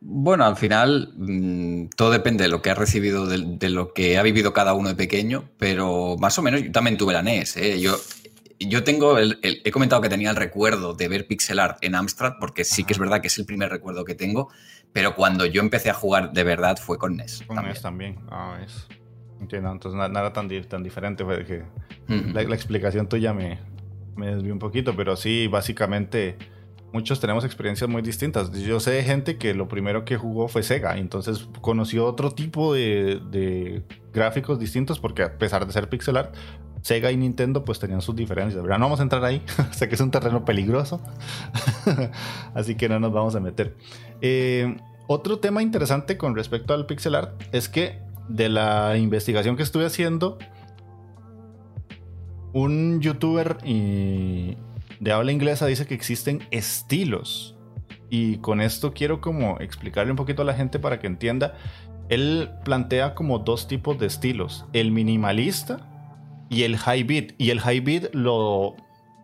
Bueno, 0.00 0.44
al 0.44 0.56
final 0.56 1.12
mm, 1.16 1.88
todo 1.96 2.10
depende 2.10 2.44
de 2.44 2.50
lo 2.50 2.62
que 2.62 2.70
ha 2.70 2.74
recibido, 2.74 3.26
de, 3.26 3.68
lo 3.70 3.92
que 3.92 4.18
ha 4.18 4.22
vivido 4.22 4.52
cada 4.52 4.74
uno 4.74 4.90
de 4.90 4.94
pequeño, 4.94 5.48
pero 5.58 6.16
más 6.18 6.38
o 6.38 6.42
menos 6.42 6.62
yo 6.62 6.70
también 6.70 6.98
tuve 6.98 7.14
la 7.14 7.22
NES. 7.22 7.56
¿eh? 7.56 7.80
Yo, 7.80 7.96
yo 8.60 8.84
tengo, 8.84 9.18
el, 9.18 9.40
he 9.42 9.70
comentado 9.70 10.02
que 10.02 10.08
tenía 10.08 10.30
el 10.30 10.36
recuerdo 10.36 10.92
de 10.94 11.08
ver 11.08 11.26
pixel 11.26 11.58
art 11.58 11.78
en 11.80 11.94
Amstrad, 11.94 12.34
porque 12.38 12.64
sí 12.64 12.84
que 12.84 12.92
es 12.92 12.98
verdad 12.98 13.20
que 13.20 13.28
es 13.28 13.38
el 13.38 13.46
primer 13.46 13.70
recuerdo 13.70 14.04
que 14.04 14.14
tengo, 14.14 14.50
pero 14.92 15.14
cuando 15.14 15.46
yo 15.46 15.62
empecé 15.62 15.90
a 15.90 15.94
jugar 15.94 16.32
de 16.32 16.44
verdad 16.44 16.76
fue 16.76 16.98
con 16.98 17.16
NES. 17.16 17.42
Con 17.46 17.64
NES 17.64 17.82
también. 17.82 18.18
Ah, 18.30 18.58
es. 18.64 18.86
Entiendo, 19.40 19.70
entonces 19.70 19.98
nada, 19.98 20.32
tan, 20.32 20.48
tan 20.68 20.82
diferente 20.82 21.24
fue 21.24 21.44
que 21.44 21.62
la, 22.08 22.42
la, 22.42 22.54
explicación 22.54 23.08
tuya 23.08 23.32
me, 23.32 23.58
me 24.16 24.34
desvió 24.34 24.52
un 24.52 24.58
poquito, 24.58 24.96
pero 24.96 25.16
sí, 25.16 25.46
básicamente 25.46 26.36
muchos 26.92 27.20
tenemos 27.20 27.44
experiencias 27.44 27.88
muy 27.88 28.02
distintas. 28.02 28.50
Yo 28.52 28.80
sé 28.80 28.92
de 28.92 29.04
gente 29.04 29.36
que 29.36 29.54
lo 29.54 29.68
primero 29.68 30.04
que 30.04 30.16
jugó 30.16 30.48
fue 30.48 30.62
Sega, 30.62 30.96
entonces 30.98 31.48
conoció 31.60 32.06
otro 32.06 32.30
tipo 32.30 32.74
de, 32.74 33.82
gráficos 34.12 34.58
distintos 34.58 34.98
porque 34.98 35.22
a 35.22 35.38
pesar 35.38 35.66
de 35.66 35.72
ser 35.72 35.88
pixel 35.88 36.16
art, 36.16 36.34
Sega 36.82 37.10
y 37.10 37.16
Nintendo 37.16 37.64
pues 37.64 37.78
tenían 37.78 38.00
sus 38.00 38.16
diferencias. 38.16 38.62
No 38.62 38.68
vamos 38.68 39.00
a 39.00 39.02
entrar 39.02 39.24
ahí, 39.24 39.42
sé 39.72 39.88
que 39.88 39.94
es 39.94 40.00
un 40.00 40.10
terreno 40.10 40.44
peligroso, 40.44 41.00
así 42.54 42.74
que 42.74 42.88
no 42.88 43.00
nos 43.00 43.12
vamos 43.12 43.34
a 43.34 43.40
meter. 43.40 43.76
Eh, 44.20 44.76
otro 45.06 45.38
tema 45.38 45.62
interesante 45.62 46.18
con 46.18 46.34
respecto 46.36 46.74
al 46.74 46.86
pixel 46.86 47.14
art 47.14 47.42
es 47.52 47.68
que 47.68 48.07
de 48.28 48.48
la 48.48 48.96
investigación 48.96 49.56
que 49.56 49.62
estuve 49.62 49.86
haciendo, 49.86 50.38
un 52.52 53.00
youtuber 53.00 53.58
y 53.64 54.56
de 55.00 55.12
habla 55.12 55.32
inglesa 55.32 55.66
dice 55.66 55.86
que 55.86 55.94
existen 55.94 56.42
estilos. 56.50 57.56
Y 58.10 58.38
con 58.38 58.60
esto 58.60 58.92
quiero 58.92 59.20
como 59.20 59.58
explicarle 59.60 60.10
un 60.12 60.16
poquito 60.16 60.42
a 60.42 60.44
la 60.44 60.54
gente 60.54 60.78
para 60.78 60.98
que 60.98 61.06
entienda. 61.06 61.54
Él 62.08 62.50
plantea 62.64 63.14
como 63.14 63.38
dos 63.38 63.68
tipos 63.68 63.98
de 63.98 64.06
estilos. 64.06 64.64
El 64.72 64.92
minimalista 64.92 65.86
y 66.48 66.62
el 66.62 66.78
high 66.78 67.02
beat. 67.02 67.32
Y 67.38 67.50
el 67.50 67.60
high 67.60 67.80
beat 67.80 68.14
lo 68.14 68.76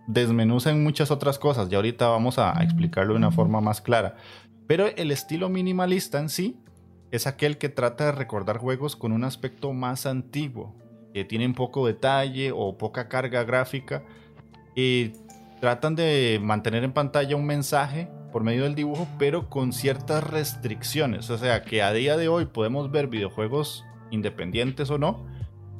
desmenuza 0.06 0.70
en 0.70 0.82
muchas 0.82 1.10
otras 1.10 1.38
cosas. 1.38 1.70
Ya 1.70 1.78
ahorita 1.78 2.08
vamos 2.08 2.38
a 2.38 2.52
explicarlo 2.62 3.14
de 3.14 3.18
una 3.18 3.30
forma 3.30 3.62
más 3.62 3.80
clara. 3.80 4.16
Pero 4.66 4.86
el 4.86 5.10
estilo 5.10 5.48
minimalista 5.48 6.18
en 6.18 6.28
sí 6.28 6.60
es 7.14 7.28
aquel 7.28 7.58
que 7.58 7.68
trata 7.68 8.06
de 8.06 8.12
recordar 8.12 8.58
juegos 8.58 8.96
con 8.96 9.12
un 9.12 9.22
aspecto 9.22 9.72
más 9.72 10.04
antiguo, 10.04 10.74
que 11.12 11.24
tienen 11.24 11.54
poco 11.54 11.86
detalle 11.86 12.50
o 12.52 12.76
poca 12.76 13.08
carga 13.08 13.44
gráfica. 13.44 14.02
Y 14.74 15.12
tratan 15.60 15.94
de 15.94 16.40
mantener 16.42 16.82
en 16.82 16.92
pantalla 16.92 17.36
un 17.36 17.46
mensaje 17.46 18.08
por 18.32 18.42
medio 18.42 18.64
del 18.64 18.74
dibujo, 18.74 19.06
pero 19.16 19.48
con 19.48 19.72
ciertas 19.72 20.24
restricciones. 20.24 21.30
O 21.30 21.38
sea, 21.38 21.62
que 21.62 21.82
a 21.82 21.92
día 21.92 22.16
de 22.16 22.26
hoy 22.26 22.46
podemos 22.46 22.90
ver 22.90 23.06
videojuegos 23.06 23.84
independientes 24.10 24.90
o 24.90 24.98
no, 24.98 25.24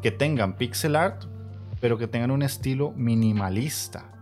que 0.02 0.12
tengan 0.12 0.56
pixel 0.56 0.94
art, 0.94 1.24
pero 1.80 1.98
que 1.98 2.06
tengan 2.06 2.30
un 2.30 2.44
estilo 2.44 2.92
minimalista. 2.92 4.13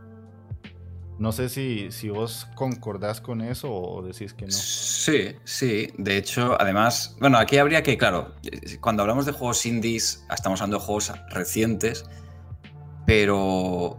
No 1.19 1.31
sé 1.31 1.49
si, 1.49 1.91
si 1.91 2.09
vos 2.09 2.49
concordás 2.55 3.21
con 3.21 3.43
eso 3.43 3.73
o 3.73 4.03
decís 4.03 4.33
que 4.35 4.47
no. 4.47 4.53
Sí, 4.53 5.37
sí. 5.45 5.89
De 5.99 6.17
hecho, 6.17 6.61
además, 6.61 7.17
bueno, 7.21 7.39
aquí 7.39 7.59
habría 7.59 7.83
que, 7.83 7.97
claro, 7.97 8.35
cuando 8.81 9.03
hablamos 9.03 9.27
de 9.27 9.33
juegos 9.33 9.65
indies, 9.67 10.25
estamos 10.35 10.61
hablando 10.61 10.79
de 10.79 10.85
juegos 10.85 11.13
recientes, 11.31 12.05
pero 13.07 13.99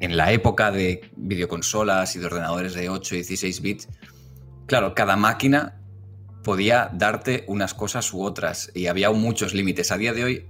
en 0.00 0.16
la 0.16 0.32
época 0.32 0.70
de 0.70 1.10
videoconsolas 1.16 2.16
y 2.16 2.18
de 2.18 2.26
ordenadores 2.26 2.74
de 2.74 2.88
8 2.88 3.14
y 3.14 3.18
16 3.18 3.60
bits, 3.60 3.88
claro, 4.66 4.94
cada 4.94 5.16
máquina 5.16 5.80
podía 6.42 6.90
darte 6.92 7.44
unas 7.48 7.74
cosas 7.74 8.12
u 8.12 8.22
otras 8.22 8.70
y 8.74 8.86
había 8.86 9.10
muchos 9.10 9.54
límites. 9.54 9.92
A 9.92 9.98
día 9.98 10.12
de 10.12 10.24
hoy 10.24 10.46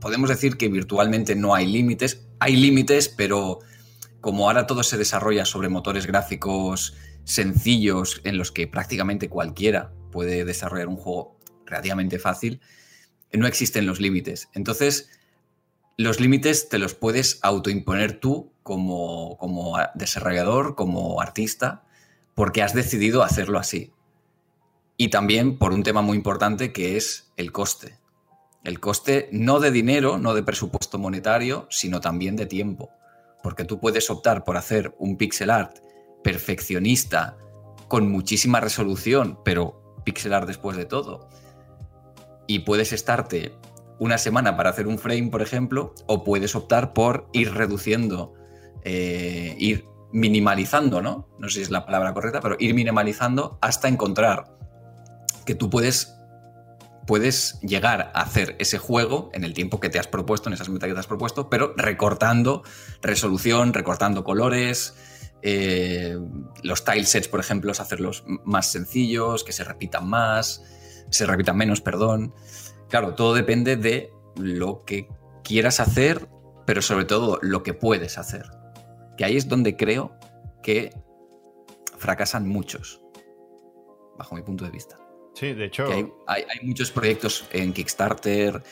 podemos 0.00 0.28
decir 0.28 0.56
que 0.56 0.68
virtualmente 0.68 1.34
no 1.34 1.54
hay 1.54 1.66
límites. 1.66 2.26
Hay 2.38 2.56
límites, 2.56 3.08
pero 3.08 3.60
como 4.20 4.46
ahora 4.46 4.66
todo 4.66 4.82
se 4.82 4.98
desarrolla 4.98 5.44
sobre 5.44 5.68
motores 5.68 6.06
gráficos 6.06 6.94
sencillos 7.24 8.20
en 8.24 8.38
los 8.38 8.52
que 8.52 8.66
prácticamente 8.66 9.28
cualquiera 9.28 9.92
puede 10.10 10.44
desarrollar 10.44 10.88
un 10.88 10.96
juego 10.96 11.38
relativamente 11.66 12.18
fácil, 12.18 12.60
no 13.32 13.46
existen 13.46 13.86
los 13.86 14.00
límites. 14.00 14.48
Entonces, 14.54 15.10
los 15.96 16.18
límites 16.18 16.68
te 16.68 16.78
los 16.78 16.94
puedes 16.94 17.38
autoimponer 17.42 18.18
tú 18.18 18.52
como, 18.62 19.36
como 19.38 19.76
desarrollador, 19.94 20.74
como 20.74 21.20
artista, 21.20 21.84
porque 22.34 22.62
has 22.62 22.74
decidido 22.74 23.22
hacerlo 23.22 23.58
así. 23.58 23.92
Y 24.96 25.08
también 25.08 25.58
por 25.58 25.72
un 25.72 25.82
tema 25.82 26.02
muy 26.02 26.16
importante 26.16 26.72
que 26.72 26.96
es 26.96 27.30
el 27.36 27.52
coste. 27.52 27.98
El 28.64 28.80
coste 28.80 29.28
no 29.32 29.60
de 29.60 29.70
dinero, 29.70 30.18
no 30.18 30.34
de 30.34 30.42
presupuesto 30.42 30.98
monetario, 30.98 31.66
sino 31.70 32.00
también 32.00 32.36
de 32.36 32.46
tiempo. 32.46 32.90
Porque 33.42 33.64
tú 33.64 33.80
puedes 33.80 34.10
optar 34.10 34.44
por 34.44 34.56
hacer 34.56 34.94
un 34.98 35.16
pixel 35.16 35.50
art 35.50 35.78
perfeccionista, 36.22 37.36
con 37.88 38.10
muchísima 38.10 38.60
resolución, 38.60 39.38
pero 39.44 39.94
pixel 40.04 40.34
art 40.34 40.46
después 40.46 40.76
de 40.76 40.84
todo. 40.84 41.28
Y 42.46 42.60
puedes 42.60 42.92
estarte 42.92 43.52
una 43.98 44.16
semana 44.16 44.56
para 44.56 44.70
hacer 44.70 44.86
un 44.86 44.98
frame, 44.98 45.28
por 45.28 45.42
ejemplo, 45.42 45.94
o 46.06 46.24
puedes 46.24 46.54
optar 46.54 46.92
por 46.92 47.28
ir 47.32 47.52
reduciendo, 47.52 48.32
eh, 48.82 49.54
ir 49.58 49.86
minimalizando, 50.12 51.02
¿no? 51.02 51.28
No 51.38 51.48
sé 51.48 51.56
si 51.56 51.60
es 51.62 51.70
la 51.70 51.84
palabra 51.84 52.14
correcta, 52.14 52.40
pero 52.40 52.56
ir 52.58 52.74
minimalizando 52.74 53.58
hasta 53.60 53.88
encontrar 53.88 54.56
que 55.44 55.54
tú 55.54 55.68
puedes, 55.68 56.16
puedes 57.10 57.58
llegar 57.62 58.12
a 58.14 58.20
hacer 58.20 58.54
ese 58.60 58.78
juego 58.78 59.30
en 59.34 59.42
el 59.42 59.52
tiempo 59.52 59.80
que 59.80 59.88
te 59.88 59.98
has 59.98 60.06
propuesto, 60.06 60.48
en 60.48 60.52
esas 60.52 60.68
metas 60.68 60.86
que 60.86 60.94
te 60.94 61.00
has 61.00 61.08
propuesto, 61.08 61.50
pero 61.50 61.74
recortando 61.76 62.62
resolución, 63.02 63.74
recortando 63.74 64.22
colores, 64.22 64.94
eh, 65.42 66.16
los 66.62 66.84
tilesets, 66.84 67.26
por 67.26 67.40
ejemplo, 67.40 67.72
es 67.72 67.80
hacerlos 67.80 68.22
más 68.44 68.70
sencillos, 68.70 69.42
que 69.42 69.50
se 69.50 69.64
repitan 69.64 70.08
más, 70.08 70.62
se 71.10 71.26
repitan 71.26 71.56
menos, 71.56 71.80
perdón. 71.80 72.32
Claro, 72.88 73.16
todo 73.16 73.34
depende 73.34 73.74
de 73.74 74.12
lo 74.36 74.84
que 74.84 75.08
quieras 75.42 75.80
hacer, 75.80 76.28
pero 76.64 76.80
sobre 76.80 77.06
todo 77.06 77.40
lo 77.42 77.64
que 77.64 77.74
puedes 77.74 78.18
hacer. 78.18 78.52
Que 79.16 79.24
ahí 79.24 79.36
es 79.36 79.48
donde 79.48 79.76
creo 79.76 80.16
que 80.62 80.94
fracasan 81.98 82.46
muchos, 82.46 83.02
bajo 84.16 84.36
mi 84.36 84.42
punto 84.42 84.64
de 84.64 84.70
vista. 84.70 85.09
Sí, 85.34 85.52
de 85.52 85.66
hecho. 85.66 85.86
Hay, 86.26 86.44
hay, 86.48 86.66
muchos 86.66 86.90
proyectos 86.90 87.46
en 87.52 87.72
Kickstarter 87.72 88.62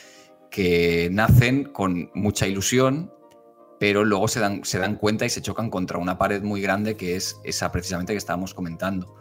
que 0.49 1.09
nacen 1.11 1.65
con 1.65 2.11
mucha 2.13 2.47
ilusión, 2.47 3.11
pero 3.79 4.03
luego 4.03 4.27
se 4.27 4.39
dan, 4.39 4.63
se 4.65 4.79
dan 4.79 4.95
cuenta 4.95 5.25
y 5.25 5.29
se 5.29 5.41
chocan 5.41 5.69
contra 5.69 5.97
una 5.97 6.17
pared 6.17 6.41
muy 6.41 6.61
grande 6.61 6.95
que 6.95 7.15
es 7.15 7.39
esa 7.43 7.71
precisamente 7.71 8.13
que 8.13 8.17
estábamos 8.17 8.53
comentando, 8.53 9.15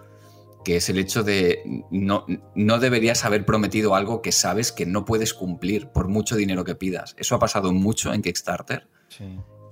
que 0.64 0.76
es 0.76 0.88
el 0.88 0.98
hecho 0.98 1.22
de 1.22 1.62
no, 1.90 2.26
no 2.54 2.78
deberías 2.78 3.24
haber 3.24 3.44
prometido 3.46 3.94
algo 3.94 4.20
que 4.20 4.32
sabes 4.32 4.72
que 4.72 4.86
no 4.86 5.04
puedes 5.04 5.32
cumplir 5.32 5.88
por 5.88 6.08
mucho 6.08 6.36
dinero 6.36 6.64
que 6.64 6.74
pidas. 6.74 7.14
Eso 7.18 7.36
ha 7.36 7.38
pasado 7.38 7.72
mucho 7.72 8.12
en 8.12 8.22
Kickstarter. 8.22 8.88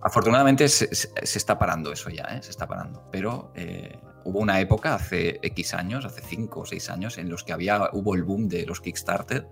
Afortunadamente 0.03 0.69
se, 0.69 0.89
está 1.21 1.59
parando 1.59 1.93
eso 1.93 2.11
ya, 2.11 2.25
¿eh? 2.25 2.43
se 2.43 2.51
está 2.51 2.69
parando, 2.69 3.09
pero 3.11 3.53
eh, 3.57 3.99
hubo 4.26 4.40
una 4.40 4.61
época 4.61 4.95
hace 4.95 5.38
X 5.42 5.75
años, 5.75 6.04
hace 6.04 6.21
5 6.21 6.61
o 6.61 6.66
6 6.66 6.90
años, 6.90 7.18
en 7.18 7.28
los 7.28 7.45
que 7.45 7.52
había, 7.52 7.90
hubo 7.92 8.14
el 8.14 8.25
boom 8.25 8.49
de 8.49 8.66
los 8.66 8.80
Kickstarter 8.80 9.49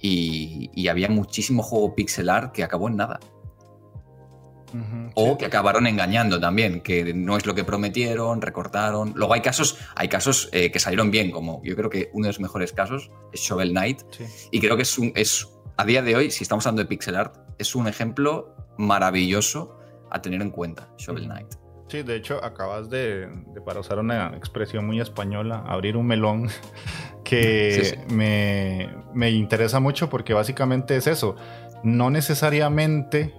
y, 0.00 0.70
y 0.74 0.88
había 0.88 1.08
muchísimo 1.08 1.62
juego 1.62 1.94
pixelar 1.94 2.52
que 2.52 2.64
acabó 2.64 2.88
en 2.88 2.96
nada 2.96 3.20
o 5.14 5.36
que 5.36 5.46
acabaron 5.46 5.86
engañando 5.86 6.40
también, 6.40 6.80
que 6.80 7.12
no 7.14 7.36
es 7.36 7.46
lo 7.46 7.54
que 7.54 7.64
prometieron, 7.64 8.40
recortaron. 8.40 9.12
Luego 9.14 9.34
hay 9.34 9.40
casos, 9.40 9.78
hay 9.94 10.08
casos 10.08 10.48
eh, 10.52 10.70
que 10.70 10.78
salieron 10.78 11.10
bien, 11.10 11.30
como 11.30 11.60
yo 11.64 11.76
creo 11.76 11.90
que 11.90 12.10
uno 12.12 12.26
de 12.26 12.30
los 12.30 12.40
mejores 12.40 12.72
casos 12.72 13.10
es 13.32 13.40
Shovel 13.40 13.70
Knight. 13.70 14.02
Y 14.50 14.60
creo 14.60 14.76
que 14.76 14.82
es, 14.82 14.98
un, 14.98 15.12
es, 15.14 15.48
a 15.76 15.84
día 15.84 16.02
de 16.02 16.16
hoy, 16.16 16.30
si 16.30 16.44
estamos 16.44 16.66
hablando 16.66 16.82
de 16.82 16.88
pixel 16.88 17.16
art, 17.16 17.36
es 17.58 17.74
un 17.74 17.86
ejemplo 17.86 18.56
maravilloso 18.78 19.78
a 20.10 20.22
tener 20.22 20.42
en 20.42 20.50
cuenta, 20.50 20.88
Shovel 20.96 21.24
Knight. 21.24 21.61
Sí, 21.92 22.02
de 22.02 22.16
hecho, 22.16 22.42
acabas 22.42 22.88
de, 22.88 23.28
para 23.66 23.80
usar 23.80 23.98
una 23.98 24.28
expresión 24.34 24.86
muy 24.86 24.98
española, 24.98 25.62
abrir 25.66 25.98
un 25.98 26.06
melón 26.06 26.48
que 27.22 27.98
Me, 28.08 28.88
me 29.12 29.30
interesa 29.30 29.78
mucho 29.78 30.08
porque 30.08 30.32
básicamente 30.32 30.96
es 30.96 31.06
eso. 31.06 31.36
No 31.84 32.08
necesariamente 32.08 33.34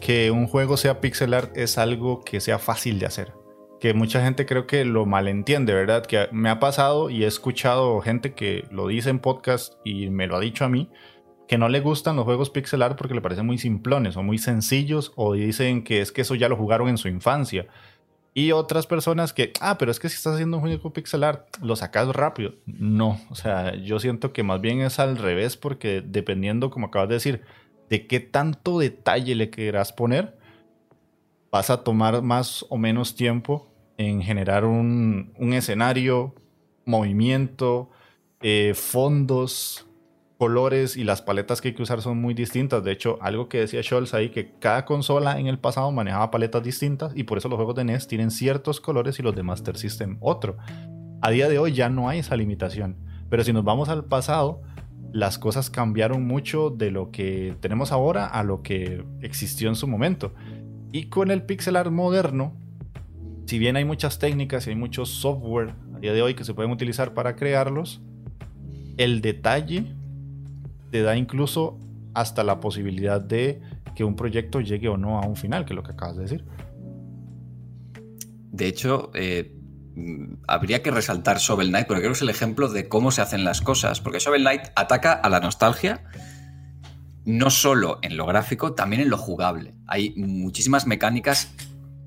que 0.00 0.30
un 0.30 0.46
juego 0.46 0.76
sea 0.76 1.00
pixel 1.00 1.34
art 1.34 1.50
es 1.56 1.78
algo 1.78 2.20
que 2.20 2.38
sea 2.38 2.60
fácil 2.60 3.00
de 3.00 3.06
hacer. 3.06 3.32
Que 3.80 3.92
mucha 3.92 4.22
gente 4.22 4.46
creo 4.46 4.68
que 4.68 4.84
lo 4.84 5.04
malentiende, 5.04 5.74
¿verdad? 5.74 6.06
Que 6.06 6.28
me 6.30 6.48
ha 6.48 6.60
pasado 6.60 7.10
y 7.10 7.24
he 7.24 7.26
escuchado 7.26 8.00
gente 8.02 8.34
que 8.34 8.68
lo 8.70 8.86
dice 8.86 9.10
en 9.10 9.18
podcast 9.18 9.74
y 9.84 10.10
me 10.10 10.28
lo 10.28 10.36
ha 10.36 10.40
dicho 10.40 10.64
a 10.64 10.68
mí, 10.68 10.88
que 11.50 11.58
no 11.58 11.68
le 11.68 11.80
gustan 11.80 12.14
los 12.14 12.24
juegos 12.26 12.48
pixel 12.48 12.80
art 12.80 12.96
porque 12.96 13.12
le 13.12 13.20
parecen 13.20 13.44
muy 13.44 13.58
simplones 13.58 14.16
o 14.16 14.22
muy 14.22 14.38
sencillos 14.38 15.12
o 15.16 15.32
dicen 15.32 15.82
que 15.82 16.00
es 16.00 16.12
que 16.12 16.20
eso 16.20 16.36
ya 16.36 16.48
lo 16.48 16.54
jugaron 16.54 16.88
en 16.88 16.96
su 16.96 17.08
infancia. 17.08 17.66
Y 18.34 18.52
otras 18.52 18.86
personas 18.86 19.32
que, 19.32 19.52
ah, 19.60 19.76
pero 19.76 19.90
es 19.90 19.98
que 19.98 20.08
si 20.08 20.14
estás 20.14 20.34
haciendo 20.34 20.58
un 20.58 20.62
juego 20.62 20.92
pixel 20.92 21.24
art, 21.24 21.56
lo 21.60 21.74
sacas 21.74 22.06
rápido. 22.10 22.54
No, 22.66 23.20
o 23.30 23.34
sea, 23.34 23.74
yo 23.74 23.98
siento 23.98 24.32
que 24.32 24.44
más 24.44 24.60
bien 24.60 24.80
es 24.80 25.00
al 25.00 25.16
revés 25.16 25.56
porque 25.56 26.04
dependiendo, 26.06 26.70
como 26.70 26.86
acabas 26.86 27.08
de 27.08 27.14
decir, 27.16 27.42
de 27.88 28.06
qué 28.06 28.20
tanto 28.20 28.78
detalle 28.78 29.34
le 29.34 29.50
querrás 29.50 29.92
poner, 29.92 30.38
vas 31.50 31.68
a 31.68 31.82
tomar 31.82 32.22
más 32.22 32.64
o 32.68 32.78
menos 32.78 33.16
tiempo 33.16 33.66
en 33.98 34.22
generar 34.22 34.64
un, 34.64 35.32
escenario, 35.52 36.32
movimiento, 36.84 37.90
eh, 38.40 38.72
fondos, 38.76 39.89
colores 40.40 40.96
y 40.96 41.04
las 41.04 41.20
paletas 41.20 41.60
que 41.60 41.68
hay 41.68 41.74
que 41.74 41.82
usar 41.82 42.00
son 42.00 42.18
muy 42.18 42.32
distintas. 42.32 42.82
De 42.82 42.92
hecho, 42.92 43.18
algo 43.20 43.50
que 43.50 43.58
decía 43.58 43.82
Scholz 43.82 44.14
ahí, 44.14 44.30
que 44.30 44.52
cada 44.58 44.86
consola 44.86 45.38
en 45.38 45.48
el 45.48 45.58
pasado 45.58 45.92
manejaba 45.92 46.30
paletas 46.30 46.62
distintas 46.62 47.12
y 47.14 47.24
por 47.24 47.36
eso 47.36 47.50
los 47.50 47.58
juegos 47.58 47.74
de 47.74 47.84
NES 47.84 48.06
tienen 48.06 48.30
ciertos 48.30 48.80
colores 48.80 49.18
y 49.18 49.22
los 49.22 49.36
de 49.36 49.42
Master 49.42 49.76
System 49.76 50.16
otro. 50.20 50.56
A 51.20 51.30
día 51.30 51.46
de 51.46 51.58
hoy 51.58 51.72
ya 51.72 51.90
no 51.90 52.08
hay 52.08 52.20
esa 52.20 52.36
limitación. 52.36 52.96
Pero 53.28 53.44
si 53.44 53.52
nos 53.52 53.64
vamos 53.64 53.90
al 53.90 54.06
pasado, 54.06 54.62
las 55.12 55.38
cosas 55.38 55.68
cambiaron 55.68 56.26
mucho 56.26 56.70
de 56.70 56.90
lo 56.90 57.10
que 57.10 57.54
tenemos 57.60 57.92
ahora 57.92 58.24
a 58.24 58.42
lo 58.42 58.62
que 58.62 59.04
existió 59.20 59.68
en 59.68 59.76
su 59.76 59.86
momento. 59.88 60.32
Y 60.90 61.10
con 61.10 61.30
el 61.30 61.42
pixel 61.42 61.76
art 61.76 61.92
moderno, 61.92 62.56
si 63.44 63.58
bien 63.58 63.76
hay 63.76 63.84
muchas 63.84 64.18
técnicas 64.18 64.66
y 64.66 64.70
hay 64.70 64.76
mucho 64.76 65.04
software 65.04 65.74
a 65.94 65.98
día 65.98 66.14
de 66.14 66.22
hoy 66.22 66.32
que 66.32 66.44
se 66.44 66.54
pueden 66.54 66.72
utilizar 66.72 67.12
para 67.12 67.36
crearlos, 67.36 68.00
el 68.96 69.20
detalle 69.20 69.99
te 70.90 71.02
da 71.02 71.16
incluso 71.16 71.78
hasta 72.14 72.44
la 72.44 72.60
posibilidad 72.60 73.20
de 73.20 73.60
que 73.94 74.04
un 74.04 74.16
proyecto 74.16 74.60
llegue 74.60 74.88
o 74.88 74.96
no 74.96 75.20
a 75.20 75.26
un 75.26 75.36
final, 75.36 75.64
que 75.64 75.72
es 75.72 75.76
lo 75.76 75.82
que 75.82 75.92
acabas 75.92 76.16
de 76.16 76.22
decir. 76.22 76.44
De 78.52 78.66
hecho, 78.66 79.10
eh, 79.14 79.60
Mm, 79.96 80.34
habría 80.46 80.82
que 80.82 80.90
resaltar 80.90 81.38
Shovel 81.38 81.68
Knight, 81.68 81.86
porque 81.86 82.00
creo 82.00 82.12
que 82.12 82.16
es 82.16 82.22
el 82.22 82.30
ejemplo 82.30 82.68
de 82.68 82.88
cómo 82.88 83.10
se 83.10 83.22
hacen 83.22 83.44
las 83.44 83.60
cosas. 83.60 84.00
Porque 84.00 84.18
Shovel 84.18 84.42
Knight 84.42 84.62
ataca 84.76 85.12
a 85.12 85.28
la 85.28 85.40
nostalgia, 85.40 86.04
no 87.24 87.50
solo 87.50 87.98
en 88.02 88.16
lo 88.16 88.26
gráfico, 88.26 88.74
también 88.74 89.02
en 89.02 89.10
lo 89.10 89.18
jugable. 89.18 89.74
Hay 89.86 90.14
muchísimas 90.16 90.86
mecánicas 90.86 91.52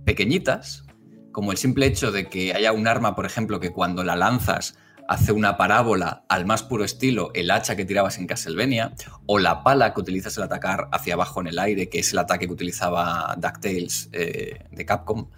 pequeñitas, 0.06 0.86
como 1.32 1.52
el 1.52 1.58
simple 1.58 1.86
hecho 1.86 2.12
de 2.12 2.30
que 2.30 2.54
haya 2.54 2.72
un 2.72 2.88
arma, 2.88 3.15
por 3.15 3.26
ejemplo, 3.26 3.60
que 3.60 3.72
cuando 3.72 4.04
la 4.04 4.15
lanzas 4.15 4.78
hace 5.08 5.32
una 5.32 5.58
parábola 5.58 6.24
al 6.30 6.46
más 6.46 6.63
puro 6.63 6.84
estilo 6.84 7.32
el 7.34 7.52
hacha 7.52 7.76
que 7.76 7.86
tirabas 7.86 8.18
en 8.18 8.28
Castlevania, 8.28 8.94
o 9.26 9.39
la 9.39 9.63
pala 9.63 9.94
que 9.94 10.02
utilizas 10.02 10.38
al 10.38 10.46
atacar 10.46 10.88
hacia 10.92 11.13
abajo 11.13 11.42
en 11.42 11.48
el 11.48 11.60
aire, 11.60 11.89
que 11.89 12.00
es 12.00 12.13
el 12.13 12.20
ataque 12.20 12.48
que 12.48 12.54
utilizaba 12.54 13.36
DuckTales 13.38 14.10
eh, 14.13 14.66
de 14.72 14.86
Capcom. 14.86 15.30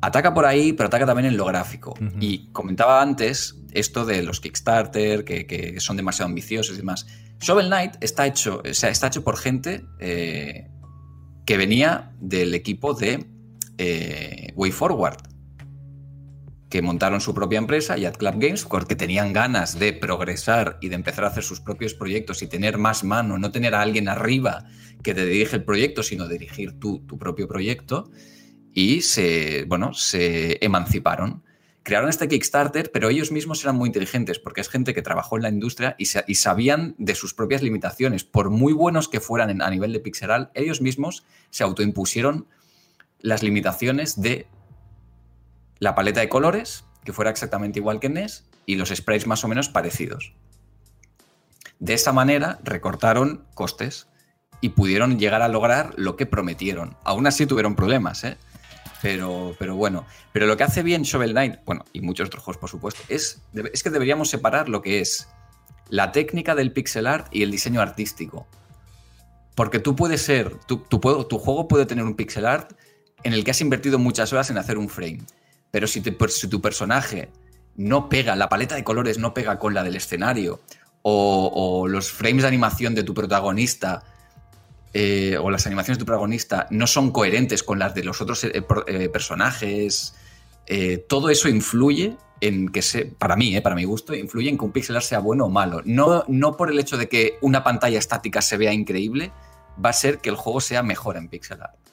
Ataca 0.00 0.32
por 0.32 0.46
ahí, 0.46 0.72
pero 0.72 0.86
ataca 0.86 1.06
también 1.06 1.26
en 1.26 1.36
lo 1.36 1.44
gráfico. 1.44 1.94
Y 2.20 2.52
comentaba 2.52 3.02
antes 3.02 3.56
esto 3.72 4.04
de 4.04 4.22
los 4.22 4.40
Kickstarter, 4.40 5.24
que, 5.24 5.74
son 5.80 5.96
demasiado 5.96 6.28
ambiciosos 6.28 6.76
y 6.76 6.78
demás. 6.78 7.06
Shovel 7.40 7.66
Knight 7.66 7.96
está 8.00 8.26
hecho, 8.26 8.62
o 8.68 8.74
sea, 8.74 8.90
está 8.90 9.08
hecho 9.08 9.24
por 9.24 9.36
gente 9.36 9.84
eh, 9.98 10.68
que 11.46 11.56
venía 11.56 12.12
del 12.20 12.54
equipo 12.54 12.94
de 12.94 13.26
eh, 13.78 14.52
WayForward, 14.54 15.18
que 16.68 16.82
montaron 16.82 17.20
su 17.20 17.34
propia 17.34 17.58
empresa, 17.58 17.96
Yacht 17.96 18.18
Club 18.18 18.34
Games, 18.38 18.64
porque 18.64 18.94
tenían 18.94 19.32
ganas 19.32 19.78
de 19.78 19.92
progresar 19.92 20.78
y 20.80 20.88
de 20.88 20.96
empezar 20.96 21.24
a 21.24 21.28
hacer 21.28 21.42
sus 21.42 21.60
propios 21.60 21.94
proyectos 21.94 22.42
y 22.42 22.46
tener 22.46 22.78
más 22.78 23.04
mano, 23.04 23.38
no 23.38 23.50
tener 23.50 23.74
a 23.74 23.80
alguien 23.80 24.08
arriba 24.08 24.64
que 25.02 25.14
te 25.14 25.24
dirige 25.24 25.56
el 25.56 25.64
proyecto, 25.64 26.02
sino 26.02 26.28
dirigir 26.28 26.78
tu 26.78 27.06
propio 27.06 27.48
proyecto 27.48 28.10
y 28.78 29.00
se, 29.00 29.64
bueno, 29.66 29.92
se 29.92 30.64
emanciparon. 30.64 31.42
Crearon 31.82 32.10
este 32.10 32.28
Kickstarter, 32.28 32.92
pero 32.92 33.08
ellos 33.08 33.32
mismos 33.32 33.64
eran 33.64 33.74
muy 33.74 33.88
inteligentes 33.88 34.38
porque 34.38 34.60
es 34.60 34.68
gente 34.68 34.94
que 34.94 35.02
trabajó 35.02 35.36
en 35.36 35.42
la 35.42 35.48
industria 35.48 35.96
y, 35.98 36.04
sabían 36.04 36.94
de 36.96 37.16
sus 37.16 37.34
propias 37.34 37.62
limitaciones. 37.62 38.22
Por 38.22 38.50
muy 38.50 38.72
buenos 38.72 39.08
que 39.08 39.18
fueran 39.18 39.62
a 39.62 39.70
nivel 39.70 39.92
de 39.92 39.98
pixeral, 39.98 40.52
ellos 40.54 40.80
mismos 40.80 41.24
se 41.50 41.64
autoimpusieron 41.64 42.46
las 43.20 43.42
limitaciones 43.42 44.20
de 44.20 44.46
la 45.78 45.94
paleta 45.94 46.20
de 46.20 46.28
colores, 46.28 46.84
que 47.04 47.12
fuera 47.12 47.30
exactamente 47.30 47.78
igual 47.78 48.00
que 48.00 48.08
NES, 48.08 48.44
y 48.66 48.76
los 48.76 48.90
sprays 48.90 49.26
más 49.26 49.44
o 49.44 49.48
menos 49.48 49.68
parecidos. 49.68 50.34
De 51.78 51.94
esa 51.94 52.12
manera 52.12 52.58
recortaron 52.64 53.46
costes 53.54 54.08
y 54.60 54.70
pudieron 54.70 55.18
llegar 55.18 55.42
a 55.42 55.48
lograr 55.48 55.94
lo 55.96 56.16
que 56.16 56.26
prometieron. 56.26 56.96
Aún 57.04 57.26
así 57.26 57.46
tuvieron 57.46 57.76
problemas, 57.76 58.24
¿eh? 58.24 58.36
Pero, 59.00 59.54
pero 59.60 59.76
bueno, 59.76 60.06
pero 60.32 60.46
lo 60.46 60.56
que 60.56 60.64
hace 60.64 60.82
bien 60.82 61.02
Shovel 61.02 61.30
Knight, 61.30 61.60
bueno, 61.64 61.84
y 61.92 62.00
muchos 62.00 62.26
otros 62.26 62.42
juegos 62.42 62.60
por 62.60 62.68
supuesto, 62.68 63.00
es, 63.08 63.40
es 63.72 63.82
que 63.84 63.90
deberíamos 63.90 64.28
separar 64.28 64.68
lo 64.68 64.82
que 64.82 65.00
es 65.00 65.28
la 65.88 66.10
técnica 66.10 66.56
del 66.56 66.72
pixel 66.72 67.06
art 67.06 67.28
y 67.30 67.44
el 67.44 67.52
diseño 67.52 67.80
artístico. 67.80 68.48
Porque 69.54 69.78
tú 69.78 69.94
puedes 69.94 70.22
ser, 70.22 70.56
tu, 70.66 70.78
tu 70.78 71.38
juego 71.38 71.68
puede 71.68 71.86
tener 71.86 72.04
un 72.04 72.16
pixel 72.16 72.44
art 72.44 72.72
en 73.22 73.32
el 73.32 73.44
que 73.44 73.52
has 73.52 73.60
invertido 73.60 73.98
muchas 74.00 74.32
horas 74.32 74.50
en 74.50 74.58
hacer 74.58 74.78
un 74.78 74.88
frame. 74.88 75.20
Pero 75.70 75.86
si, 75.86 76.02
si 76.02 76.48
tu 76.48 76.60
personaje 76.60 77.30
no 77.76 78.08
pega, 78.08 78.36
la 78.36 78.48
paleta 78.48 78.74
de 78.74 78.84
colores 78.84 79.18
no 79.18 79.34
pega 79.34 79.58
con 79.58 79.74
la 79.74 79.82
del 79.82 79.96
escenario, 79.96 80.60
o, 81.02 81.86
los 81.88 82.10
frames 82.10 82.42
de 82.42 82.48
animación 82.48 82.94
de 82.94 83.02
tu 83.02 83.14
protagonista 83.14 84.02
eh, 84.92 85.36
o 85.40 85.50
las 85.50 85.66
animaciones 85.66 85.98
de 85.98 86.02
tu 86.02 86.06
protagonista 86.06 86.66
no 86.70 86.86
son 86.86 87.12
coherentes 87.12 87.62
con 87.62 87.78
las 87.78 87.94
de 87.94 88.04
los 88.04 88.20
otros 88.20 88.44
eh, 88.44 88.64
eh, 88.86 89.08
personajes, 89.08 90.14
todo 91.08 91.30
eso 91.30 91.48
influye 91.48 92.14
en 92.42 92.68
que 92.68 92.82
se, 92.82 93.06
para 93.06 93.36
mí, 93.36 93.58
para 93.62 93.74
mi 93.74 93.84
gusto, 93.84 94.14
influye 94.14 94.50
en 94.50 94.58
que 94.58 94.64
un 94.66 94.72
pixel 94.72 94.96
art 94.96 95.04
sea 95.04 95.18
bueno 95.20 95.46
o 95.46 95.48
malo. 95.48 95.80
No, 95.86 96.24
no 96.28 96.58
por 96.58 96.70
el 96.70 96.78
hecho 96.78 96.98
de 96.98 97.08
que 97.08 97.38
una 97.40 97.64
pantalla 97.64 97.98
estática 97.98 98.42
se 98.42 98.58
vea 98.58 98.72
increíble, 98.74 99.32
va 99.82 99.90
a 99.90 99.94
ser 99.94 100.18
que 100.18 100.28
el 100.28 100.36
juego 100.36 100.60
sea 100.60 100.82
mejor 100.82 101.16
en 101.16 101.28
pixel 101.28 101.62
art. 101.62 101.87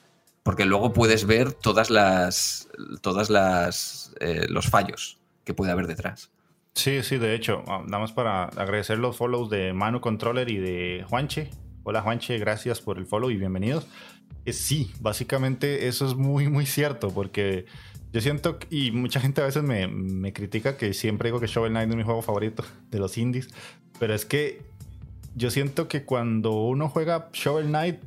Porque 0.46 0.64
luego 0.64 0.92
puedes 0.92 1.26
ver 1.26 1.52
todas 1.52 1.90
las, 1.90 2.68
todas 3.00 3.30
las, 3.30 4.14
eh, 4.20 4.46
los 4.48 4.68
fallos 4.68 5.18
que 5.42 5.54
puede 5.54 5.72
haber 5.72 5.88
detrás. 5.88 6.30
Sí, 6.72 7.02
sí, 7.02 7.18
de 7.18 7.34
hecho, 7.34 7.64
ah, 7.66 7.82
nada 7.84 7.98
más 7.98 8.12
para 8.12 8.44
agradecer 8.44 8.98
los 8.98 9.16
follows 9.16 9.50
de 9.50 9.72
Manu 9.72 10.00
Controller 10.00 10.48
y 10.48 10.58
de 10.58 11.04
Juanche. 11.08 11.50
Hola 11.82 12.00
Juanche, 12.00 12.38
gracias 12.38 12.80
por 12.80 12.96
el 12.98 13.06
follow 13.06 13.28
y 13.32 13.36
bienvenidos. 13.36 13.88
Eh, 14.44 14.52
sí, 14.52 14.92
básicamente 15.00 15.88
eso 15.88 16.06
es 16.06 16.14
muy, 16.14 16.48
muy 16.48 16.64
cierto, 16.64 17.10
porque 17.10 17.66
yo 18.12 18.20
siento, 18.20 18.60
y 18.70 18.92
mucha 18.92 19.18
gente 19.18 19.40
a 19.40 19.46
veces 19.46 19.64
me, 19.64 19.88
me 19.88 20.32
critica 20.32 20.76
que 20.76 20.94
siempre 20.94 21.30
digo 21.30 21.40
que 21.40 21.48
Shovel 21.48 21.72
Knight 21.72 21.90
es 21.90 21.96
mi 21.96 22.04
juego 22.04 22.22
favorito 22.22 22.64
de 22.92 23.00
los 23.00 23.18
indies, 23.18 23.48
pero 23.98 24.14
es 24.14 24.24
que 24.24 24.62
yo 25.34 25.50
siento 25.50 25.88
que 25.88 26.04
cuando 26.04 26.52
uno 26.52 26.88
juega 26.88 27.30
Shovel 27.32 27.66
Knight, 27.66 27.98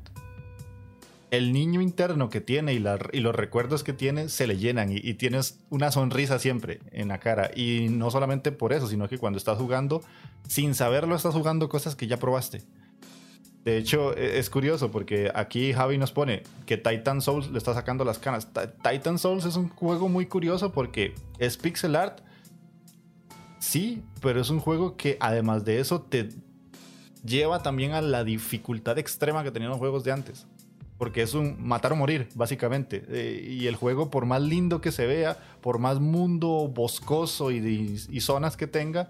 el 1.32 1.54
niño 1.54 1.82
interno 1.82 2.30
que 2.30 2.42
tiene 2.42 2.74
y, 2.74 2.80
los 2.80 3.36
recuerdos 3.36 3.84
que 3.84 3.94
tiene 3.94 4.30
se 4.30 4.48
le 4.48 4.58
llenan 4.58 4.92
y, 4.92 5.14
tienes 5.14 5.60
una 5.70 5.92
sonrisa 5.92 6.40
siempre 6.40 6.80
en 6.92 7.10
la 7.10 7.20
cara. 7.20 7.52
Y 7.56 7.88
no 7.90 8.10
solamente 8.12 8.52
por 8.52 8.74
eso, 8.74 8.88
sino 8.88 9.08
que 9.08 9.18
cuando 9.18 9.38
estás 9.38 9.58
jugando, 9.58 10.02
sin 10.48 10.76
saberlo, 10.76 11.16
estás 11.16 11.34
jugando 11.34 11.70
cosas 11.70 11.96
que 11.96 12.08
ya 12.08 12.18
probaste. 12.18 12.64
De 13.64 13.78
hecho, 13.78 14.16
e, 14.18 14.40
es 14.40 14.50
curioso 14.50 14.90
porque 14.90 15.32
aquí 15.36 15.74
Javi 15.74 15.98
nos 15.98 16.12
pone 16.12 16.44
que 16.66 16.78
Titan 16.78 17.22
Souls 17.22 17.52
le 17.52 17.58
está 17.58 17.74
sacando 17.74 18.06
las 18.06 18.18
canas. 18.18 18.48
Titan 18.84 19.20
Souls 19.20 19.46
es 19.46 19.56
un 19.56 19.70
juego 19.70 20.10
muy 20.10 20.26
curioso 20.26 20.72
porque 20.72 21.14
es 21.38 21.58
pixel 21.58 21.96
art. 21.96 22.22
Sí, 23.60 24.02
pero 24.22 24.42
es 24.42 24.50
un 24.50 24.60
juego 24.60 24.96
que 24.96 25.18
además 25.20 25.66
de 25.66 25.80
eso 25.80 26.02
te 26.02 26.30
lleva 27.24 27.62
también 27.62 27.92
a 27.92 28.02
la 28.02 28.24
dificultad 28.24 28.98
extrema 28.98 29.44
que 29.44 29.52
tenían 29.52 29.70
los 29.70 29.80
juegos 29.80 30.06
de 30.06 30.14
antes 30.14 30.48
porque 31.00 31.22
es 31.22 31.34
un 31.34 31.66
matar 31.66 31.94
o 31.94 31.96
morir, 31.96 32.28
básicamente. 32.36 33.06
Eh, 33.08 33.48
y 33.50 33.68
el 33.68 33.78
juego, 33.78 34.12
por 34.12 34.26
más 34.26 34.42
lindo 34.42 34.82
que 34.82 34.92
se 34.92 35.08
vea, 35.08 35.38
por 35.62 35.80
más 35.80 36.02
mundo 36.02 36.68
boscoso 36.68 37.52
y, 37.52 37.98
zonas 38.20 38.58
que 38.58 38.68
tenga, 38.68 39.10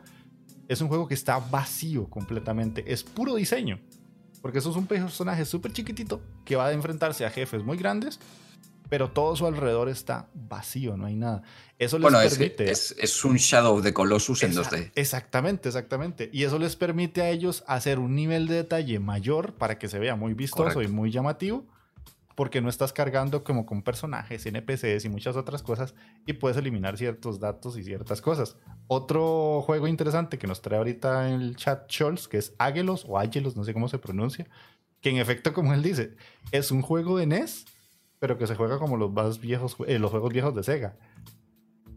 es 0.68 0.82
un 0.82 0.88
juego 0.88 1.08
que 1.08 1.16
está 1.16 1.40
vacío 1.40 2.08
completamente. 2.08 2.94
Es 2.94 3.04
puro 3.04 3.36
diseño. 3.36 3.80
Porque 4.40 4.60
eso 4.60 4.70
es 4.70 4.76
un 4.76 4.86
personaje 4.86 5.44
súper 5.46 5.74
chiquitito 5.74 6.22
que 6.46 6.56
va 6.56 6.68
a 6.68 6.74
enfrentarse 6.74 7.26
a 7.26 7.32
jefes 7.32 7.64
muy 7.64 7.76
grandes, 7.76 8.20
pero 8.88 9.10
todo 9.10 9.36
su 9.36 9.48
alrededor 9.48 9.90
está 9.90 10.30
vacío, 10.36 10.96
no 10.96 11.08
hay 11.08 11.16
nada. 11.16 11.42
Eso 11.80 11.98
les 11.98 12.04
bueno, 12.04 12.20
permite. 12.20 12.70
Es, 12.70 12.96
es, 13.00 13.26
un 13.26 13.38
Shadow 13.38 13.78
of 13.78 13.84
the 13.84 13.94
Colossus 13.94 14.44
en 14.44 14.54
2D. 14.54 14.92
Exactamente, 14.94 15.70
exactamente. 15.70 16.30
Y 16.32 16.44
eso 16.44 16.60
les 16.60 16.76
permite 16.76 17.24
a 17.24 17.32
ellos 17.32 17.64
hacer 17.66 17.98
un 17.98 18.16
nivel 18.16 18.48
de 18.48 18.56
detalle 18.56 19.00
mayor 19.00 19.56
para 19.56 19.80
que 19.80 19.88
se 19.88 19.98
vea 19.98 20.16
muy 20.16 20.36
vistoso 20.36 20.84
y 20.84 20.88
muy 20.88 21.10
llamativo 21.10 21.66
porque 22.40 22.62
no 22.62 22.70
estás 22.70 22.94
cargando 22.94 23.44
como 23.44 23.66
con 23.66 23.82
personajes, 23.82 24.46
NPCs 24.46 25.04
y 25.04 25.10
muchas 25.10 25.36
otras 25.36 25.62
cosas 25.62 25.94
y 26.26 26.32
puedes 26.32 26.56
eliminar 26.56 26.98
ciertos 26.98 27.38
datos 27.38 27.78
y 27.78 27.84
ciertas 27.84 28.22
cosas. 28.22 28.56
Otro 28.88 29.62
juego 29.62 29.90
interesante 29.90 30.38
que 30.38 30.48
nos 30.48 30.62
trae 30.62 30.78
ahorita 30.78 31.28
en 31.28 31.42
el 31.42 31.58
chat 31.58 31.92
Scholz, 31.92 32.30
que 32.30 32.38
es 32.38 32.54
Agelos 32.58 33.04
o 33.10 33.20
Agelos, 33.20 33.58
no 33.58 33.66
sé 33.66 33.74
cómo 33.74 33.90
se 33.90 33.98
pronuncia, 33.98 34.48
que 35.02 35.10
en 35.10 35.18
efecto, 35.18 35.54
como 35.54 35.74
él 35.74 35.84
dice, 35.84 36.16
es 36.54 36.72
un 36.72 36.82
juego 36.82 37.18
de 37.18 37.26
NES, 37.26 37.66
pero 38.20 38.38
que 38.38 38.48
se 38.48 38.56
juega 38.56 38.80
como 38.80 38.96
los 38.96 39.12
más 39.12 39.42
viejos, 39.42 39.76
eh, 39.86 40.00
los 40.00 40.10
juegos 40.10 40.32
viejos 40.32 40.56
de 40.56 40.64
Sega. 40.64 40.96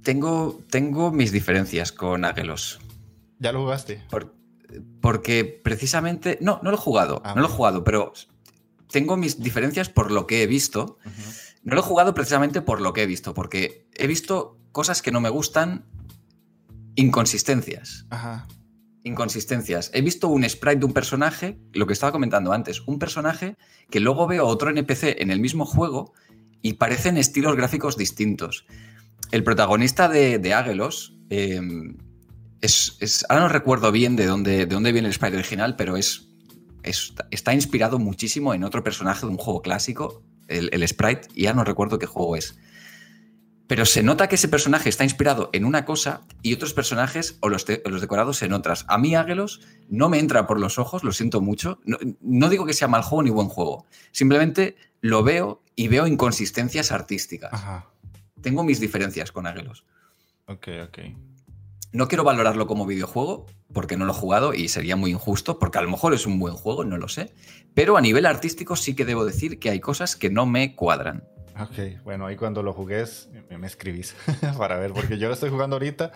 Tengo, 0.02 0.58
tengo 0.70 1.12
mis 1.12 1.30
diferencias 1.30 1.92
con 1.92 2.24
Agelos. 2.24 2.80
¿Ya 3.38 3.52
lo 3.52 3.60
jugaste? 3.60 4.02
porque 5.00 5.44
precisamente. 5.44 6.38
No, 6.40 6.58
no 6.64 6.70
lo 6.70 6.76
he 6.76 6.80
jugado. 6.80 7.22
Ah, 7.24 7.34
no 7.36 7.42
lo 7.42 7.48
he 7.48 7.50
jugado, 7.50 7.84
pero 7.84 8.12
tengo 8.92 9.16
mis 9.16 9.40
diferencias 9.40 9.88
por 9.88 10.12
lo 10.12 10.26
que 10.26 10.42
he 10.42 10.46
visto. 10.46 10.98
No 11.64 11.74
lo 11.74 11.80
he 11.80 11.84
jugado 11.84 12.14
precisamente 12.14 12.62
por 12.62 12.80
lo 12.80 12.92
que 12.92 13.02
he 13.02 13.06
visto, 13.06 13.34
porque 13.34 13.88
he 13.94 14.06
visto 14.06 14.58
cosas 14.70 15.02
que 15.02 15.10
no 15.10 15.20
me 15.20 15.30
gustan, 15.30 15.86
inconsistencias. 16.94 18.06
Inconsistencias. 19.02 19.90
He 19.94 20.02
visto 20.02 20.28
un 20.28 20.48
sprite 20.48 20.80
de 20.80 20.86
un 20.86 20.92
personaje, 20.92 21.58
lo 21.72 21.86
que 21.86 21.92
estaba 21.92 22.12
comentando 22.12 22.52
antes, 22.52 22.82
un 22.86 22.98
personaje 22.98 23.56
que 23.90 24.00
luego 24.00 24.26
veo 24.26 24.46
otro 24.46 24.70
NPC 24.70 25.20
en 25.20 25.30
el 25.30 25.40
mismo 25.40 25.64
juego 25.64 26.12
y 26.60 26.74
parecen 26.74 27.16
estilos 27.16 27.56
gráficos 27.56 27.96
distintos. 27.96 28.66
El 29.30 29.42
protagonista 29.42 30.08
de, 30.08 30.38
de 30.38 30.54
Águelos 30.54 31.16
em, 31.30 31.96
es, 32.60 33.26
Ahora 33.28 33.42
no 33.42 33.48
recuerdo 33.48 33.90
bien 33.90 34.14
de 34.16 34.26
dónde, 34.26 34.58
de 34.58 34.66
dónde 34.66 34.92
viene 34.92 35.08
el 35.08 35.14
sprite 35.14 35.36
original, 35.36 35.74
pero 35.76 35.96
es 35.96 36.31
está 36.82 37.54
inspirado 37.54 37.98
muchísimo 37.98 38.54
en 38.54 38.64
otro 38.64 38.82
personaje 38.82 39.26
de 39.26 39.32
un 39.32 39.38
juego 39.38 39.62
clásico, 39.62 40.22
el, 40.48 40.86
sprite, 40.86 41.28
y 41.34 41.42
ya 41.44 41.54
no 41.54 41.64
recuerdo 41.64 41.98
qué 41.98 42.06
juego 42.06 42.36
es. 42.36 42.58
Pero 43.66 43.86
se 43.86 44.02
nota 44.02 44.28
que 44.28 44.34
ese 44.34 44.48
personaje 44.48 44.88
está 44.88 45.04
inspirado 45.04 45.48
en 45.52 45.64
una 45.64 45.84
cosa 45.84 46.22
y 46.42 46.52
otros 46.52 46.74
personajes 46.74 47.38
o 47.40 47.48
los, 47.48 47.64
los 47.86 48.00
decorados 48.00 48.42
en 48.42 48.52
otras. 48.52 48.84
A 48.88 48.98
mí 48.98 49.14
Águelos 49.14 49.62
no 49.88 50.08
me 50.08 50.18
entra 50.18 50.46
por 50.46 50.60
los 50.60 50.78
ojos, 50.78 51.04
lo 51.04 51.12
siento 51.12 51.40
mucho. 51.40 51.80
No, 51.84 52.48
digo 52.50 52.66
que 52.66 52.74
sea 52.74 52.88
mal 52.88 53.02
juego 53.02 53.22
ni 53.22 53.30
buen 53.30 53.48
juego. 53.48 53.86
Simplemente 54.10 54.76
lo 55.00 55.22
veo 55.22 55.62
y 55.74 55.88
veo 55.88 56.06
inconsistencias 56.06 56.92
artísticas. 56.92 57.52
Tengo 58.42 58.62
mis 58.62 58.78
diferencias 58.78 59.32
con 59.32 59.46
Águelos. 59.46 59.86
Ok, 60.46 60.68
ok. 60.84 60.98
No 61.92 62.08
quiero 62.08 62.24
valorarlo 62.24 62.66
como 62.66 62.86
videojuego 62.86 63.46
porque 63.72 63.98
no 63.98 64.06
lo 64.06 64.12
he 64.12 64.14
jugado 64.14 64.54
y 64.54 64.68
sería 64.68 64.96
muy 64.96 65.10
injusto, 65.10 65.58
porque 65.58 65.78
a 65.78 65.82
lo 65.82 65.90
mejor 65.90 66.14
es 66.14 66.26
un 66.26 66.38
buen 66.38 66.54
juego, 66.54 66.84
no 66.84 66.96
lo 66.96 67.08
sé. 67.08 67.34
Pero 67.74 67.98
a 67.98 68.00
nivel 68.00 68.24
artístico 68.24 68.76
sí 68.76 68.96
que 68.96 69.04
debo 69.04 69.26
decir 69.26 69.58
que 69.58 69.68
hay 69.68 69.80
cosas 69.80 70.16
que 70.16 70.30
no 70.30 70.46
me 70.46 70.74
cuadran. 70.74 71.24
Ok, 71.60 72.02
bueno, 72.02 72.26
ahí 72.26 72.36
cuando 72.36 72.62
lo 72.62 72.72
jugues 72.72 73.28
me, 73.50 73.66
escribís 73.66 74.16
para 74.58 74.78
ver, 74.78 74.92
porque 74.94 75.18
yo 75.18 75.28
lo 75.28 75.34
estoy 75.34 75.50
jugando 75.50 75.76
ahorita 75.76 76.12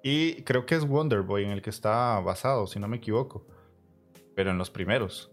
y 0.00 0.42
creo 0.42 0.64
que 0.64 0.76
es 0.76 0.86
Wonder 0.86 1.22
Boy 1.22 1.44
en 1.44 1.50
el 1.50 1.60
que 1.60 1.70
está 1.70 2.20
basado, 2.20 2.68
si 2.68 2.78
no 2.78 2.86
me 2.86 2.98
equivoco. 2.98 3.44
Pero 4.36 4.52
en 4.52 4.58
los 4.58 4.70
primeros. 4.70 5.32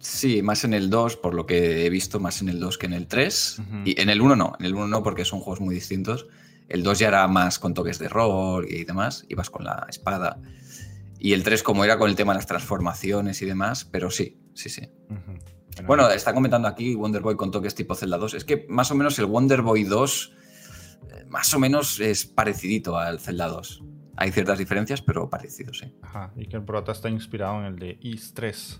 Sí, 0.00 0.42
más 0.42 0.64
en 0.64 0.74
el 0.74 0.90
2, 0.90 1.16
por 1.16 1.32
lo 1.32 1.46
que 1.46 1.86
he 1.86 1.88
visto, 1.88 2.20
más 2.20 2.42
en 2.42 2.50
el 2.50 2.60
2 2.60 2.76
que 2.76 2.86
en 2.86 2.92
el 2.92 3.06
3. 3.06 3.62
Y 3.86 3.98
en 3.98 4.10
el 4.10 4.20
1 4.20 4.36
no, 4.36 4.54
en 4.58 4.66
el 4.66 4.74
1 4.74 4.88
no, 4.88 5.02
porque 5.02 5.24
son 5.24 5.40
juegos 5.40 5.60
muy 5.62 5.74
distintos. 5.74 6.26
El 6.68 6.82
2 6.82 6.98
ya 6.98 7.08
era 7.08 7.26
más 7.28 7.58
con 7.58 7.74
toques 7.74 7.98
de 7.98 8.08
rol 8.08 8.66
y 8.68 8.84
demás, 8.84 9.24
ibas 9.28 9.50
con 9.50 9.64
la 9.64 9.86
espada. 9.88 10.40
Y 11.18 11.32
el 11.32 11.42
3 11.42 11.62
como 11.62 11.84
era 11.84 11.98
con 11.98 12.10
el 12.10 12.16
tema 12.16 12.32
de 12.32 12.38
las 12.38 12.46
transformaciones 12.46 13.40
y 13.42 13.46
demás, 13.46 13.84
pero 13.84 14.10
sí, 14.10 14.38
sí, 14.54 14.68
sí. 14.68 14.88
bueno, 15.86 16.08
está 16.10 16.34
comentando 16.34 16.68
aquí 16.68 16.94
Wonder 16.94 17.22
Boy 17.22 17.36
con 17.36 17.50
toques 17.50 17.74
tipo 17.74 17.94
Zelda 17.94 18.18
2. 18.18 18.34
Es 18.34 18.44
que 18.44 18.66
más 18.68 18.90
o 18.90 18.94
menos 18.94 19.18
el 19.18 19.26
Wonder 19.26 19.62
Boy 19.62 19.84
2 19.84 20.32
eh, 21.10 21.24
más 21.28 21.52
o 21.54 21.58
menos 21.58 22.00
es 22.00 22.26
parecidito 22.26 22.98
al 22.98 23.20
Zelda 23.20 23.48
2. 23.48 23.82
Hay 24.16 24.30
ciertas 24.30 24.58
diferencias, 24.58 25.02
pero 25.02 25.28
parecido, 25.28 25.72
sí. 25.74 25.92
Ajá, 26.02 26.32
y 26.36 26.46
que 26.46 26.56
el 26.56 26.62
prota 26.62 26.92
está 26.92 27.08
inspirado 27.08 27.58
en 27.60 27.66
el 27.66 27.76
de 27.78 27.98
Is 28.00 28.32
3. 28.34 28.78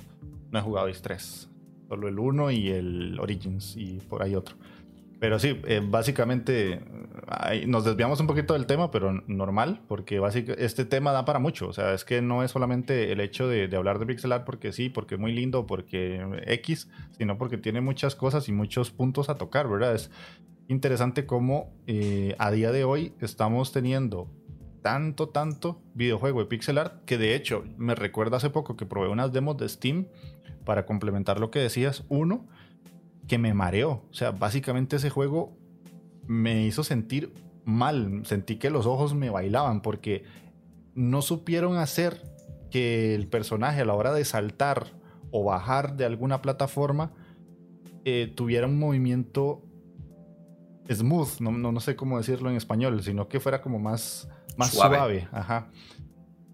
No 0.53 0.59
he 0.59 0.62
jugado 0.62 0.88
Is 0.88 1.03
3. 1.03 1.51
Solo 1.88 2.09
el 2.09 2.18
1 2.18 2.51
y 2.53 2.70
el 2.70 3.18
Origins 3.20 3.77
y 3.77 3.99
por 4.09 4.23
ahí 4.23 4.35
otro. 4.35 4.57
Pero 5.20 5.38
sí, 5.38 5.61
eh, 5.66 5.81
básicamente 5.83 6.81
nos 7.66 7.85
desviamos 7.85 8.20
un 8.20 8.27
poquito 8.27 8.55
del 8.55 8.66
tema, 8.66 8.90
pero 8.90 9.12
normal, 9.27 9.81
porque 9.88 10.18
básicamente 10.18 10.64
este 10.64 10.85
tema 10.85 11.12
da 11.12 11.24
para 11.24 11.38
mucho. 11.38 11.68
O 11.68 11.72
sea, 11.72 11.94
es 11.94 12.05
que 12.05 12.20
no 12.20 12.42
es 12.42 12.50
solamente 12.50 13.12
el 13.12 13.20
hecho 13.20 13.48
de, 13.48 13.74
hablar 13.74 13.98
de 13.98 14.07
pixel 14.07 14.33
art 14.33 14.44
porque 14.44 14.72
sí, 14.72 14.88
porque 14.88 15.14
es 15.14 15.20
muy 15.20 15.33
lindo, 15.33 15.66
porque 15.66 16.24
X, 16.46 16.88
sino 17.16 17.38
porque 17.38 17.59
tiene 17.59 17.81
muchas 17.81 18.14
cosas 18.14 18.48
y 18.48 18.53
muchos 18.53 18.90
puntos 18.90 19.29
a 19.29 19.37
tocar, 19.37 19.68
¿verdad? 19.68 19.94
Es 19.94 20.11
interesante 20.68 21.27
cómo 21.27 21.72
eh, 21.87 22.35
a 22.38 22.50
día 22.50 22.72
de 22.72 22.85
hoy 22.85 23.12
estamos 23.20 23.72
teniendo 23.72 24.29
tanto, 24.83 25.29
tanto 25.31 25.81
videojuego 25.94 26.40
de 26.40 26.46
pixel 26.46 26.79
art 26.79 27.05
que 27.07 27.16
de 27.16 27.35
hecho 27.35 27.64
me 27.79 27.94
recuerda 27.94 28.37
hace 28.37 28.50
poco 28.50 28.77
que 28.77 28.85
probé 28.85 29.09
unas 29.09 29.33
demos 29.33 29.57
de 29.57 29.68
Steam 29.68 30.09
para 30.64 30.85
complementar 30.85 31.40
lo 31.40 31.50
que 31.50 31.59
decías. 31.59 32.05
Uno, 32.09 32.46
que 33.29 33.39
me 33.39 33.55
mareó. 33.55 34.03
O 34.11 34.15
sea, 34.15 34.31
básicamente 34.31 34.97
ese 34.97 35.11
juego 35.11 35.57
me 36.27 36.65
hizo 36.65 36.85
sentir 36.85 37.33
mal. 37.65 38.23
Sentí 38.25 38.57
que 38.57 38.71
los 38.71 38.87
ojos 38.87 39.15
me 39.15 39.31
bailaban 39.31 39.81
porque 39.81 40.25
no 40.95 41.23
supieron 41.23 41.77
hacer 41.77 42.23
que 42.71 43.15
el 43.15 43.29
personaje 43.29 43.83
a 43.83 43.85
la 43.85 43.95
hora 43.95 44.13
de 44.13 44.25
saltar 44.25 44.87
o 45.31 45.45
bajar 45.45 45.97
de 45.97 46.05
alguna 46.05 46.43
plataforma 46.43 47.13
eh, 48.05 48.33
tuviera 48.35 48.67
un 48.67 48.79
movimiento 48.79 49.63
smooth, 50.93 51.41
no, 51.41 51.51
no, 51.51 51.81
sé 51.81 51.97
cómo 51.97 52.19
decirlo 52.19 52.51
en 52.51 52.57
español, 52.57 53.03
sino 53.03 53.29
que 53.29 53.41
fuera 53.41 53.63
como 53.63 53.79
más, 53.79 54.29
más 54.57 54.71
suave. 54.71 54.97
suave. 54.97 55.29
Ajá. 55.33 55.69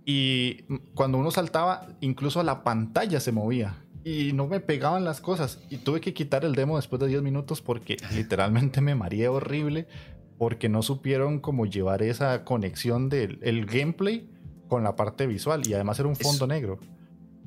Y 0.05 0.63
cuando 0.95 1.19
uno 1.19 1.31
saltaba, 1.31 1.89
incluso 2.01 2.43
la 2.43 2.63
pantalla 2.63 3.19
se 3.21 3.33
movía 3.33 3.85
y 4.05 4.33
no 4.33 4.47
me 4.47 4.61
pegaban 4.61 5.05
las 5.05 5.21
cosas. 5.21 5.61
Y 5.71 5.79
tuve 5.79 6.01
que 6.01 6.15
quitar 6.15 6.45
el 6.45 6.55
demo 6.55 6.77
después 6.77 7.01
de 7.01 7.09
10 7.09 7.23
minutos 7.23 7.61
porque 7.61 7.97
literalmente 8.15 8.81
me 8.81 8.95
mareé 8.95 9.29
horrible 9.29 9.87
porque 10.39 10.69
no 10.69 10.83
supieron 10.83 11.39
cómo 11.39 11.67
llevar 11.67 12.03
esa 12.03 12.45
conexión 12.45 13.09
del 13.09 13.39
el 13.43 13.67
gameplay 13.67 14.31
con 14.69 14.83
la 14.85 14.97
parte 14.97 15.27
visual 15.27 15.67
y 15.67 15.75
además 15.75 15.99
era 15.99 16.09
un 16.09 16.17
fondo 16.17 16.47
negro. 16.47 16.79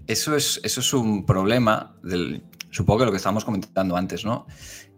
Eso 0.05 0.35
es, 0.35 0.59
eso 0.63 0.81
es 0.81 0.93
un 0.93 1.25
problema 1.25 1.95
del, 2.03 2.43
supongo 2.69 2.99
que 2.99 3.05
lo 3.05 3.11
que 3.11 3.17
estábamos 3.17 3.45
comentando 3.45 3.95
antes, 3.95 4.25
¿no? 4.25 4.45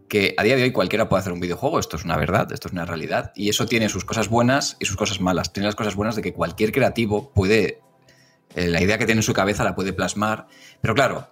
que 0.07 0.35
a 0.37 0.43
día 0.43 0.55
de 0.55 0.63
hoy 0.63 0.71
cualquiera 0.71 1.09
puede 1.09 1.21
hacer 1.21 1.33
un 1.33 1.39
videojuego, 1.39 1.79
esto 1.79 1.97
es 1.97 2.05
una 2.05 2.17
verdad, 2.17 2.51
esto 2.51 2.67
es 2.67 2.73
una 2.73 2.85
realidad, 2.85 3.31
y 3.35 3.49
eso 3.49 3.65
tiene 3.65 3.89
sus 3.89 4.05
cosas 4.05 4.29
buenas 4.29 4.77
y 4.79 4.85
sus 4.85 4.97
cosas 4.97 5.19
malas. 5.19 5.51
Tiene 5.51 5.67
las 5.67 5.75
cosas 5.75 5.95
buenas 5.95 6.15
de 6.15 6.21
que 6.21 6.33
cualquier 6.33 6.71
creativo 6.71 7.31
puede, 7.33 7.81
eh, 8.55 8.67
la 8.67 8.81
idea 8.81 8.97
que 8.97 9.05
tiene 9.05 9.19
en 9.19 9.23
su 9.23 9.33
cabeza 9.33 9.63
la 9.63 9.75
puede 9.75 9.93
plasmar, 9.93 10.47
pero 10.81 10.93
claro, 10.93 11.27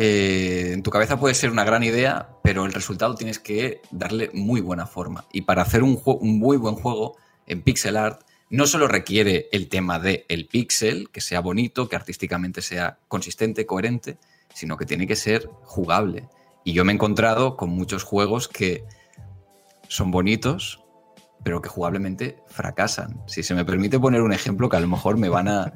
eh, 0.00 0.74
en 0.74 0.84
tu 0.84 0.92
cabeza 0.92 1.18
puede 1.18 1.34
ser 1.34 1.50
una 1.50 1.64
gran 1.64 1.82
idea, 1.82 2.28
pero 2.44 2.64
el 2.64 2.72
resultado 2.72 3.16
tienes 3.16 3.40
que 3.40 3.80
darle 3.90 4.30
muy 4.32 4.60
buena 4.60 4.86
forma. 4.86 5.26
Y 5.32 5.40
para 5.40 5.62
hacer 5.62 5.82
un, 5.82 6.00
un 6.04 6.38
muy 6.38 6.56
buen 6.56 6.76
juego 6.76 7.16
en 7.48 7.62
pixel 7.62 7.96
art, 7.96 8.22
no 8.48 8.68
solo 8.68 8.86
requiere 8.86 9.48
el 9.50 9.68
tema 9.68 9.98
de 9.98 10.24
el 10.28 10.46
pixel, 10.46 11.10
que 11.10 11.20
sea 11.20 11.40
bonito, 11.40 11.88
que 11.88 11.96
artísticamente 11.96 12.62
sea 12.62 13.00
consistente, 13.08 13.66
coherente, 13.66 14.18
sino 14.54 14.76
que 14.76 14.86
tiene 14.86 15.08
que 15.08 15.16
ser 15.16 15.50
jugable. 15.64 16.28
Y 16.62 16.74
yo 16.74 16.84
me 16.84 16.92
he 16.92 16.94
encontrado 16.94 17.56
con 17.56 17.70
muchos 17.70 18.04
juegos 18.04 18.46
que 18.46 18.84
son 19.88 20.12
bonitos, 20.12 20.80
pero 21.42 21.60
que 21.60 21.70
jugablemente 21.70 22.36
fracasan. 22.46 23.20
Si 23.26 23.42
se 23.42 23.52
me 23.52 23.64
permite 23.64 23.98
poner 23.98 24.22
un 24.22 24.32
ejemplo 24.32 24.68
que 24.68 24.76
a 24.76 24.80
lo 24.80 24.86
mejor 24.86 25.16
me 25.16 25.28
van 25.28 25.48
a, 25.48 25.72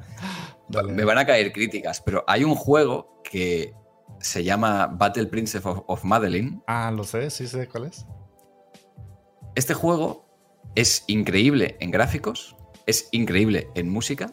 me 0.88 1.02
van 1.02 1.18
a 1.18 1.26
caer 1.26 1.52
críticas, 1.52 2.00
pero 2.00 2.22
hay 2.28 2.44
un 2.44 2.54
juego 2.54 3.20
que 3.24 3.81
se 4.22 4.44
llama 4.44 4.86
Battle 4.86 5.26
Princess 5.26 5.64
of, 5.66 5.82
of 5.86 6.04
Madeline. 6.04 6.62
Ah, 6.66 6.90
lo 6.90 7.04
sé, 7.04 7.30
sí 7.30 7.46
sé 7.46 7.68
cuál 7.68 7.86
es. 7.86 8.06
Este 9.54 9.74
juego 9.74 10.26
es 10.74 11.04
increíble 11.06 11.76
en 11.80 11.90
gráficos, 11.90 12.56
es 12.86 13.08
increíble 13.12 13.68
en 13.74 13.90
música, 13.90 14.32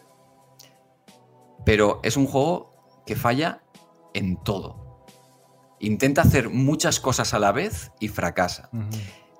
pero 1.66 2.00
es 2.04 2.16
un 2.16 2.26
juego 2.26 3.04
que 3.06 3.16
falla 3.16 3.64
en 4.14 4.42
todo. 4.44 5.06
Intenta 5.80 6.22
hacer 6.22 6.50
muchas 6.50 7.00
cosas 7.00 7.34
a 7.34 7.40
la 7.40 7.52
vez 7.52 7.92
y 8.00 8.08
fracasa. 8.08 8.70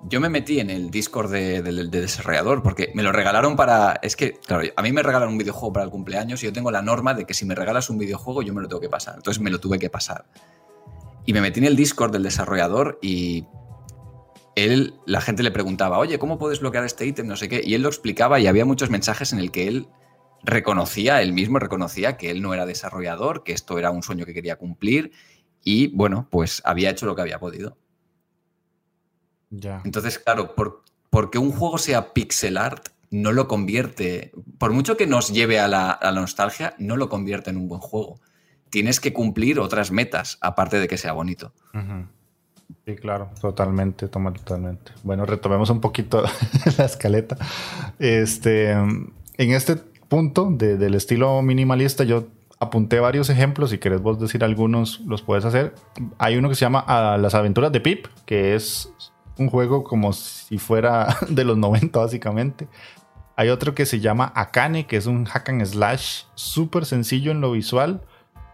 Yo 0.02 0.20
me 0.20 0.30
metí 0.30 0.60
en 0.60 0.70
el 0.70 0.90
Discord 0.90 1.30
del 1.30 1.90
de, 1.90 2.00
desarrollador 2.00 2.62
porque 2.62 2.90
me 2.94 3.02
lo 3.02 3.12
regalaron 3.12 3.54
para... 3.54 3.98
Es 4.02 4.16
que, 4.16 4.32
claro, 4.32 4.66
a 4.74 4.82
mí 4.82 4.92
me 4.92 5.02
regalan 5.02 5.28
un 5.28 5.38
videojuego 5.38 5.72
para 5.74 5.84
el 5.84 5.90
cumpleaños 5.90 6.42
y 6.42 6.46
yo 6.46 6.52
tengo 6.52 6.70
la 6.70 6.80
norma 6.80 7.12
de 7.12 7.26
que 7.26 7.34
si 7.34 7.44
me 7.44 7.54
regalas 7.54 7.90
un 7.90 7.98
videojuego 7.98 8.42
yo 8.42 8.54
me 8.54 8.62
lo 8.62 8.68
tengo 8.68 8.80
que 8.80 8.88
pasar. 8.88 9.16
Entonces 9.16 9.42
me 9.42 9.50
lo 9.50 9.60
tuve 9.60 9.78
que 9.78 9.90
pasar. 9.90 10.24
Y 11.26 11.34
me 11.34 11.42
metí 11.42 11.60
en 11.60 11.66
el 11.66 11.76
Discord 11.76 12.12
del 12.12 12.22
desarrollador 12.22 12.98
y 13.02 13.46
él, 14.56 14.94
la 15.06 15.20
gente 15.20 15.42
le 15.42 15.50
preguntaba, 15.50 15.98
oye, 15.98 16.18
¿cómo 16.18 16.38
puedes 16.38 16.60
bloquear 16.60 16.84
este 16.84 17.06
ítem? 17.06 17.26
No 17.26 17.36
sé 17.36 17.48
qué. 17.48 17.60
Y 17.64 17.74
él 17.74 17.82
lo 17.82 17.88
explicaba 17.88 18.40
y 18.40 18.46
había 18.46 18.64
muchos 18.64 18.90
mensajes 18.90 19.32
en 19.32 19.38
el 19.38 19.50
que 19.50 19.68
él 19.68 19.88
reconocía, 20.42 21.20
él 21.20 21.32
mismo 21.32 21.58
reconocía 21.58 22.16
que 22.16 22.30
él 22.30 22.40
no 22.40 22.54
era 22.54 22.64
desarrollador, 22.64 23.44
que 23.44 23.52
esto 23.52 23.78
era 23.78 23.90
un 23.90 24.02
sueño 24.02 24.24
que 24.24 24.34
quería 24.34 24.56
cumplir 24.56 25.12
y 25.62 25.88
bueno, 25.88 26.26
pues 26.30 26.62
había 26.64 26.90
hecho 26.90 27.06
lo 27.06 27.14
que 27.14 27.22
había 27.22 27.38
podido. 27.38 27.76
Ya. 29.50 29.82
Entonces, 29.84 30.18
claro, 30.18 30.54
por, 30.54 30.82
porque 31.10 31.38
un 31.38 31.52
juego 31.52 31.78
sea 31.78 32.12
pixel 32.12 32.56
art 32.56 32.88
no 33.10 33.32
lo 33.32 33.48
convierte, 33.48 34.32
por 34.58 34.72
mucho 34.72 34.96
que 34.96 35.06
nos 35.06 35.32
lleve 35.32 35.58
a 35.58 35.68
la, 35.68 35.98
nostalgia, 36.14 36.74
no 36.78 36.96
lo 36.96 37.08
convierte 37.08 37.50
en 37.50 37.56
un 37.56 37.68
buen 37.68 37.80
juego. 37.80 38.20
Tienes 38.70 39.00
que 39.00 39.12
cumplir 39.12 39.58
otras 39.58 39.90
metas, 39.90 40.38
aparte 40.40 40.78
de 40.78 40.86
que 40.86 40.96
sea 40.96 41.12
bonito. 41.12 41.52
Sí, 42.86 42.94
claro, 42.94 43.30
totalmente, 43.40 44.06
toma 44.06 44.32
totalmente. 44.32 44.92
Bueno, 45.02 45.26
retomemos 45.26 45.70
un 45.70 45.80
poquito 45.80 46.22
la 46.78 46.84
escaleta. 46.84 47.36
Este, 47.98 48.70
en 48.70 49.12
este 49.38 49.76
punto 49.76 50.48
del 50.50 50.94
estilo 50.94 51.42
minimalista, 51.42 52.04
yo 52.04 52.28
apunté 52.60 53.00
varios 53.00 53.28
ejemplos. 53.28 53.70
Si 53.70 53.78
querés 53.78 54.00
vos 54.00 54.20
decir 54.20 54.44
algunos, 54.44 55.00
los 55.00 55.22
puedes 55.22 55.44
hacer. 55.44 55.74
Hay 56.18 56.36
uno 56.36 56.48
que 56.48 56.54
se 56.54 56.60
llama 56.60 56.84
ah, 56.86 57.18
Las 57.20 57.34
aventuras 57.34 57.72
de 57.72 57.80
Pip, 57.80 58.06
que 58.24 58.54
es 58.54 58.92
un 59.40 59.48
juego 59.48 59.84
como 59.84 60.12
si 60.12 60.58
fuera 60.58 61.16
de 61.28 61.44
los 61.44 61.56
90, 61.56 61.98
básicamente. 61.98 62.68
Hay 63.36 63.48
otro 63.48 63.74
que 63.74 63.86
se 63.86 64.00
llama 64.00 64.32
Akane, 64.34 64.86
que 64.86 64.96
es 64.96 65.06
un 65.06 65.24
hack 65.24 65.48
and 65.48 65.64
slash 65.64 66.24
súper 66.34 66.84
sencillo 66.84 67.32
en 67.32 67.40
lo 67.40 67.52
visual 67.52 68.02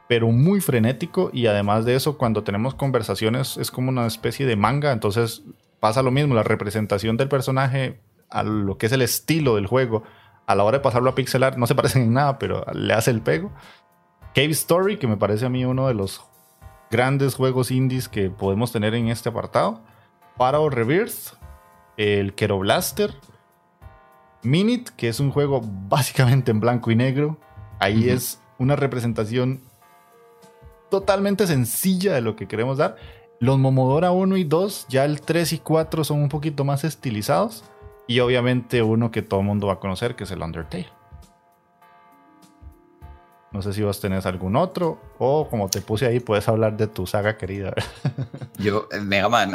pero 0.08 0.30
muy 0.30 0.60
frenético 0.60 1.30
y 1.32 1.46
además 1.46 1.84
de 1.84 1.96
eso 1.96 2.16
cuando 2.16 2.44
tenemos 2.44 2.74
conversaciones 2.74 3.56
es 3.56 3.70
como 3.70 3.88
una 3.88 4.06
especie 4.06 4.46
de 4.46 4.56
manga, 4.56 4.92
entonces 4.92 5.42
pasa 5.80 6.02
lo 6.02 6.10
mismo, 6.10 6.34
la 6.34 6.42
representación 6.42 7.16
del 7.16 7.28
personaje 7.28 8.00
a 8.30 8.42
lo 8.42 8.78
que 8.78 8.86
es 8.86 8.92
el 8.92 9.02
estilo 9.02 9.56
del 9.56 9.66
juego, 9.66 10.04
a 10.46 10.54
la 10.54 10.64
hora 10.64 10.78
de 10.78 10.82
pasarlo 10.82 11.10
a 11.10 11.14
pixelar 11.14 11.58
no 11.58 11.66
se 11.66 11.74
parecen 11.74 12.02
en 12.02 12.12
nada, 12.12 12.38
pero 12.38 12.64
le 12.72 12.92
hace 12.94 13.10
el 13.10 13.20
pego. 13.20 13.50
Cave 14.34 14.50
Story, 14.50 14.98
que 14.98 15.06
me 15.06 15.16
parece 15.16 15.46
a 15.46 15.48
mí 15.48 15.64
uno 15.64 15.88
de 15.88 15.94
los 15.94 16.24
grandes 16.90 17.34
juegos 17.34 17.70
indies 17.70 18.08
que 18.08 18.30
podemos 18.30 18.70
tener 18.70 18.94
en 18.94 19.08
este 19.08 19.28
apartado. 19.28 19.82
Pharaoh 20.36 20.70
Rebirth, 20.70 21.34
el 21.96 22.34
Kero 22.34 22.58
Blaster, 22.58 23.14
Minute, 24.42 24.92
que 24.96 25.08
es 25.08 25.20
un 25.20 25.30
juego 25.30 25.60
básicamente 25.88 26.50
en 26.50 26.60
blanco 26.60 26.90
y 26.90 26.96
negro. 26.96 27.38
Ahí 27.78 28.08
es 28.08 28.40
una 28.58 28.76
representación 28.76 29.60
totalmente 30.90 31.46
sencilla 31.46 32.14
de 32.14 32.20
lo 32.20 32.36
que 32.36 32.48
queremos 32.48 32.78
dar. 32.78 32.96
Los 33.38 33.58
Momodora 33.58 34.12
1 34.12 34.36
y 34.38 34.44
2, 34.44 34.86
ya 34.88 35.04
el 35.04 35.20
3 35.20 35.54
y 35.54 35.58
4 35.58 36.04
son 36.04 36.22
un 36.22 36.28
poquito 36.28 36.64
más 36.64 36.84
estilizados. 36.84 37.64
Y 38.06 38.20
obviamente 38.20 38.82
uno 38.82 39.10
que 39.10 39.22
todo 39.22 39.40
el 39.40 39.46
mundo 39.46 39.66
va 39.66 39.74
a 39.74 39.80
conocer, 39.80 40.16
que 40.16 40.24
es 40.24 40.30
el 40.30 40.42
Undertale. 40.42 40.95
No 43.52 43.62
sé 43.62 43.72
si 43.72 43.82
vos 43.82 44.00
tenés 44.00 44.26
algún 44.26 44.56
otro 44.56 45.00
o 45.18 45.48
como 45.48 45.68
te 45.68 45.80
puse 45.80 46.06
ahí, 46.06 46.20
puedes 46.20 46.48
hablar 46.48 46.76
de 46.76 46.88
tu 46.88 47.06
saga 47.06 47.38
querida. 47.38 47.72
Yo, 48.58 48.88
eh, 48.90 49.00
Mega 49.00 49.28
Man. 49.28 49.52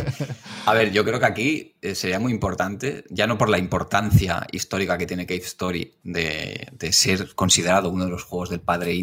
a 0.66 0.74
ver, 0.74 0.90
yo 0.92 1.04
creo 1.04 1.20
que 1.20 1.26
aquí 1.26 1.74
eh, 1.80 1.94
sería 1.94 2.18
muy 2.18 2.32
importante, 2.32 3.04
ya 3.10 3.26
no 3.26 3.38
por 3.38 3.48
la 3.48 3.58
importancia 3.58 4.46
histórica 4.50 4.98
que 4.98 5.06
tiene 5.06 5.26
Cave 5.26 5.40
Story 5.40 5.94
de, 6.02 6.92
ser 6.92 7.34
considerado 7.34 7.90
uno 7.90 8.04
de 8.04 8.10
los 8.10 8.24
juegos 8.24 8.50
del 8.50 8.60
padre, 8.60 8.98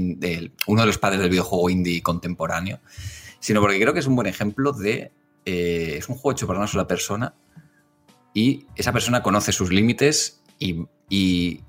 uno 0.68 0.82
de 0.82 0.88
los 0.88 0.98
padres 0.98 1.22
del 1.22 1.30
videojuego 1.30 1.70
indie 1.70 2.02
contemporáneo, 2.02 2.80
sino 3.40 3.62
porque 3.62 3.80
creo 3.80 3.94
que 3.94 4.00
es 4.00 4.08
un 4.08 4.16
buen 4.16 4.28
ejemplo 4.28 4.72
de. 4.72 5.12
Eh, 5.46 5.96
es 5.98 6.10
un 6.10 6.16
juego 6.16 6.34
hecho 6.34 6.48
para 6.48 6.60
una 6.60 6.68
sola 6.68 6.88
persona 6.88 7.34
y 8.34 8.66
esa 8.76 8.92
persona 8.92 9.24
conoce 9.24 9.54
sus 9.54 9.72
límites 9.72 10.42
y 10.60 11.62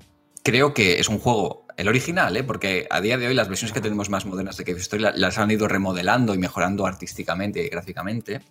creo 0.43 0.73
que 0.73 0.99
es 0.99 1.07
un 1.07 1.19
juego 1.19 1.65
el 1.79 1.87
original, 1.87 2.35
¿eh? 2.35 2.43
porque 2.43 2.87
a 2.89 2.99
día 2.99 3.17
de 3.17 3.27
hoy 3.27 3.33
las 3.33 3.47
versiones 3.47 3.71
que 3.71 3.79
tenemos 3.79 4.09
más 4.09 4.25
modernas 4.25 4.57
de 4.57 4.65
Cave 4.65 4.79
Story 4.79 5.05
las 5.15 5.37
han 5.37 5.49
ido 5.49 5.65
remodelando 5.65 6.35
y 6.35 6.37
mejorando 6.37 6.85
artísticamente 6.85 7.65
y 7.65 7.69
gráficamente. 7.69 8.41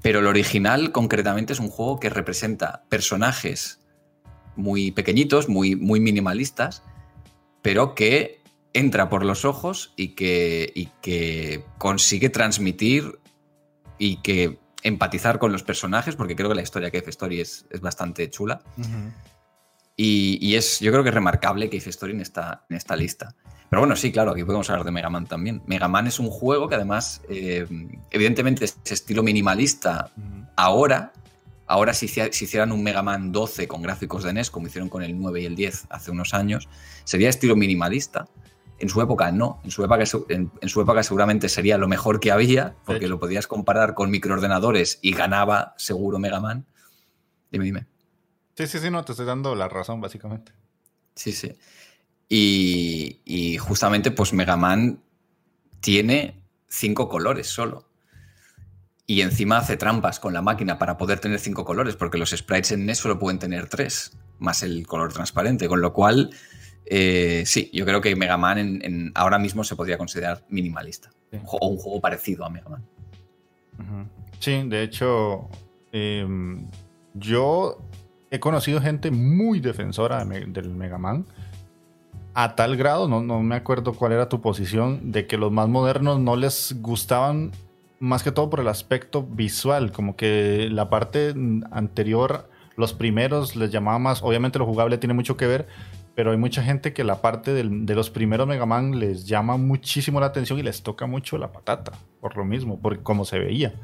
Pero 0.00 0.20
el 0.20 0.26
original, 0.26 0.90
concretamente, 0.90 1.52
es 1.52 1.60
un 1.60 1.68
juego 1.68 2.00
que 2.00 2.08
representa 2.08 2.84
personajes 2.88 3.80
muy 4.56 4.90
pequeñitos, 4.90 5.50
muy, 5.50 5.76
muy 5.76 6.00
minimalistas, 6.00 6.82
pero 7.60 7.94
que 7.94 8.40
entra 8.72 9.10
por 9.10 9.22
los 9.22 9.44
ojos 9.44 9.92
y 9.94 10.14
que, 10.14 10.72
y 10.74 10.86
que 11.02 11.62
consigue 11.76 12.30
transmitir 12.30 13.18
y 13.98 14.22
que 14.22 14.58
empatizar 14.82 15.38
con 15.38 15.52
los 15.52 15.62
personajes, 15.62 16.16
porque 16.16 16.36
creo 16.36 16.48
que 16.48 16.54
la 16.54 16.62
historia 16.62 16.90
de 16.90 16.98
Cave 16.98 17.10
Story 17.10 17.40
es, 17.42 17.66
es 17.68 17.82
bastante 17.82 18.30
chula. 18.30 18.62
Y, 19.96 20.56
es, 20.56 20.80
yo 20.80 20.90
creo 20.90 21.02
que 21.02 21.10
es 21.10 21.14
remarcable 21.14 21.70
que 21.70 21.78
Cave 21.78 21.90
Story 21.90 22.12
en 22.12 22.20
esta, 22.20 22.64
en 22.68 22.76
esta 22.76 22.96
lista. 22.96 23.34
Pero 23.70 23.80
bueno, 23.80 23.96
sí, 23.96 24.12
claro, 24.12 24.32
aquí 24.32 24.44
podemos 24.44 24.68
hablar 24.70 24.84
de 24.84 24.90
Mega 24.90 25.10
Man 25.10 25.26
también. 25.26 25.62
Mega 25.66 25.88
Man 25.88 26.06
es 26.06 26.18
un 26.18 26.30
juego 26.30 26.68
que 26.68 26.74
además, 26.74 27.22
eh, 27.28 27.66
evidentemente, 28.10 28.64
es 28.64 28.78
estilo 28.84 29.22
minimalista 29.22 30.10
ahora. 30.56 31.12
Ahora, 31.66 31.94
si, 31.94 32.08
si, 32.08 32.20
hicieran 32.20 32.72
un 32.72 32.82
Mega 32.82 33.02
Man 33.02 33.32
12 33.32 33.68
con 33.68 33.82
gráficos 33.82 34.24
de 34.24 34.32
NES, 34.32 34.50
como 34.50 34.66
hicieron 34.66 34.88
con 34.88 35.02
el 35.02 35.18
9 35.18 35.42
y 35.42 35.46
el 35.46 35.56
10 35.56 35.86
hace 35.90 36.10
unos 36.10 36.34
años, 36.34 36.68
sería 37.04 37.28
estilo 37.28 37.56
minimalista. 37.56 38.28
En 38.78 38.88
su 38.88 39.00
época 39.00 39.30
no, 39.30 39.60
en 39.64 39.70
su 39.70 39.84
época, 39.84 40.04
en, 40.28 40.68
su 40.68 40.80
época 40.80 41.02
seguramente 41.04 41.48
sería 41.48 41.78
lo 41.78 41.88
mejor 41.88 42.20
que 42.20 42.32
había, 42.32 42.74
porque 42.84 43.06
lo 43.06 43.20
podías 43.20 43.46
comparar 43.46 43.94
con 43.94 44.10
microordenadores 44.10 44.98
y 45.00 45.12
ganaba 45.12 45.74
seguro 45.78 46.18
Mega 46.18 46.40
Man. 46.40 46.66
Dime, 47.50 47.64
dime. 47.64 47.93
Sí, 48.56 48.66
sí, 48.66 48.78
sí, 48.78 48.90
no, 48.90 49.04
te 49.04 49.12
estoy 49.12 49.26
dando 49.26 49.54
la 49.54 49.68
razón, 49.68 50.00
básicamente. 50.00 50.52
Sí, 51.14 51.32
sí. 51.32 51.52
Y, 52.28 53.58
justamente, 53.58 54.10
pues 54.10 54.32
Mega 54.32 54.56
Man 54.56 55.00
tiene 55.80 56.42
cinco 56.68 57.08
colores 57.08 57.48
solo. 57.48 57.88
Y 59.06 59.20
encima 59.20 59.58
hace 59.58 59.76
trampas 59.76 60.18
con 60.18 60.32
la 60.32 60.40
máquina 60.40 60.78
para 60.78 60.96
poder 60.96 61.20
tener 61.20 61.38
cinco 61.38 61.64
colores, 61.64 61.94
porque 61.96 62.16
los 62.16 62.30
sprites 62.30 62.72
en 62.72 62.86
NES 62.86 62.98
solo 62.98 63.18
pueden 63.18 63.38
tener 63.38 63.68
tres, 63.68 64.16
más 64.38 64.62
el 64.62 64.86
color 64.86 65.12
transparente. 65.12 65.68
Con 65.68 65.80
lo 65.80 65.92
cual, 65.92 66.30
eh, 66.86 67.42
sí, 67.44 67.70
yo 67.72 67.84
creo 67.84 68.00
que 68.00 68.16
Mega 68.16 68.38
Man 68.38 68.58
en, 68.58 69.12
ahora 69.14 69.38
mismo 69.38 69.62
se 69.62 69.76
podría 69.76 69.98
considerar 69.98 70.44
minimalista. 70.48 71.10
O 71.46 71.68
un 71.68 71.76
juego 71.76 72.00
parecido 72.00 72.44
a 72.44 72.50
Mega 72.50 72.70
Man. 72.70 72.84
Sí, 74.38 74.62
de 74.68 74.82
hecho, 74.82 75.48
em, 75.92 76.66
yo 77.14 77.78
he 78.34 78.40
conocido 78.40 78.80
gente 78.80 79.12
muy 79.12 79.60
defensora 79.60 80.24
del 80.24 80.70
Mega 80.70 80.98
Man. 80.98 81.24
A 82.34 82.56
tal 82.56 82.76
grado, 82.76 83.06
no, 83.06 83.22
me 83.42 83.54
acuerdo 83.54 83.92
cuál 83.92 84.10
era 84.10 84.28
tu 84.28 84.40
posición, 84.40 85.12
de 85.12 85.28
que 85.28 85.38
los 85.38 85.52
más 85.52 85.68
modernos 85.68 86.18
no 86.18 86.34
les 86.34 86.74
gustaban 86.80 87.52
más 88.00 88.24
que 88.24 88.32
todo 88.32 88.50
por 88.50 88.58
el 88.58 88.66
aspecto 88.66 89.22
visual, 89.22 89.92
como 89.92 90.16
que 90.16 90.68
la 90.68 90.90
parte 90.90 91.32
anterior, 91.70 92.50
los 92.76 92.92
primeros 92.92 93.54
les 93.54 93.70
llamaba 93.70 94.00
más, 94.00 94.20
obviamente 94.24 94.58
lo 94.58 94.66
jugable 94.66 94.98
tiene 94.98 95.14
mucho 95.14 95.36
que 95.36 95.46
ver, 95.46 95.68
pero 96.16 96.32
hay 96.32 96.36
mucha 96.36 96.60
gente 96.64 96.92
que 96.92 97.04
la 97.04 97.22
parte 97.22 97.54
de 97.54 97.94
los 97.94 98.10
primeros 98.10 98.48
Mega 98.48 98.66
Man 98.66 98.98
les 98.98 99.26
llama 99.26 99.56
muchísimo 99.56 100.18
la 100.18 100.26
atención 100.26 100.58
y 100.58 100.64
les 100.64 100.82
toca 100.82 101.06
mucho 101.06 101.38
la 101.38 101.52
patata, 101.52 101.92
por 102.20 102.36
lo 102.36 102.44
mismo, 102.44 102.80
por 102.80 103.00
cómo 103.04 103.24
se 103.24 103.38
veía. 103.38 103.74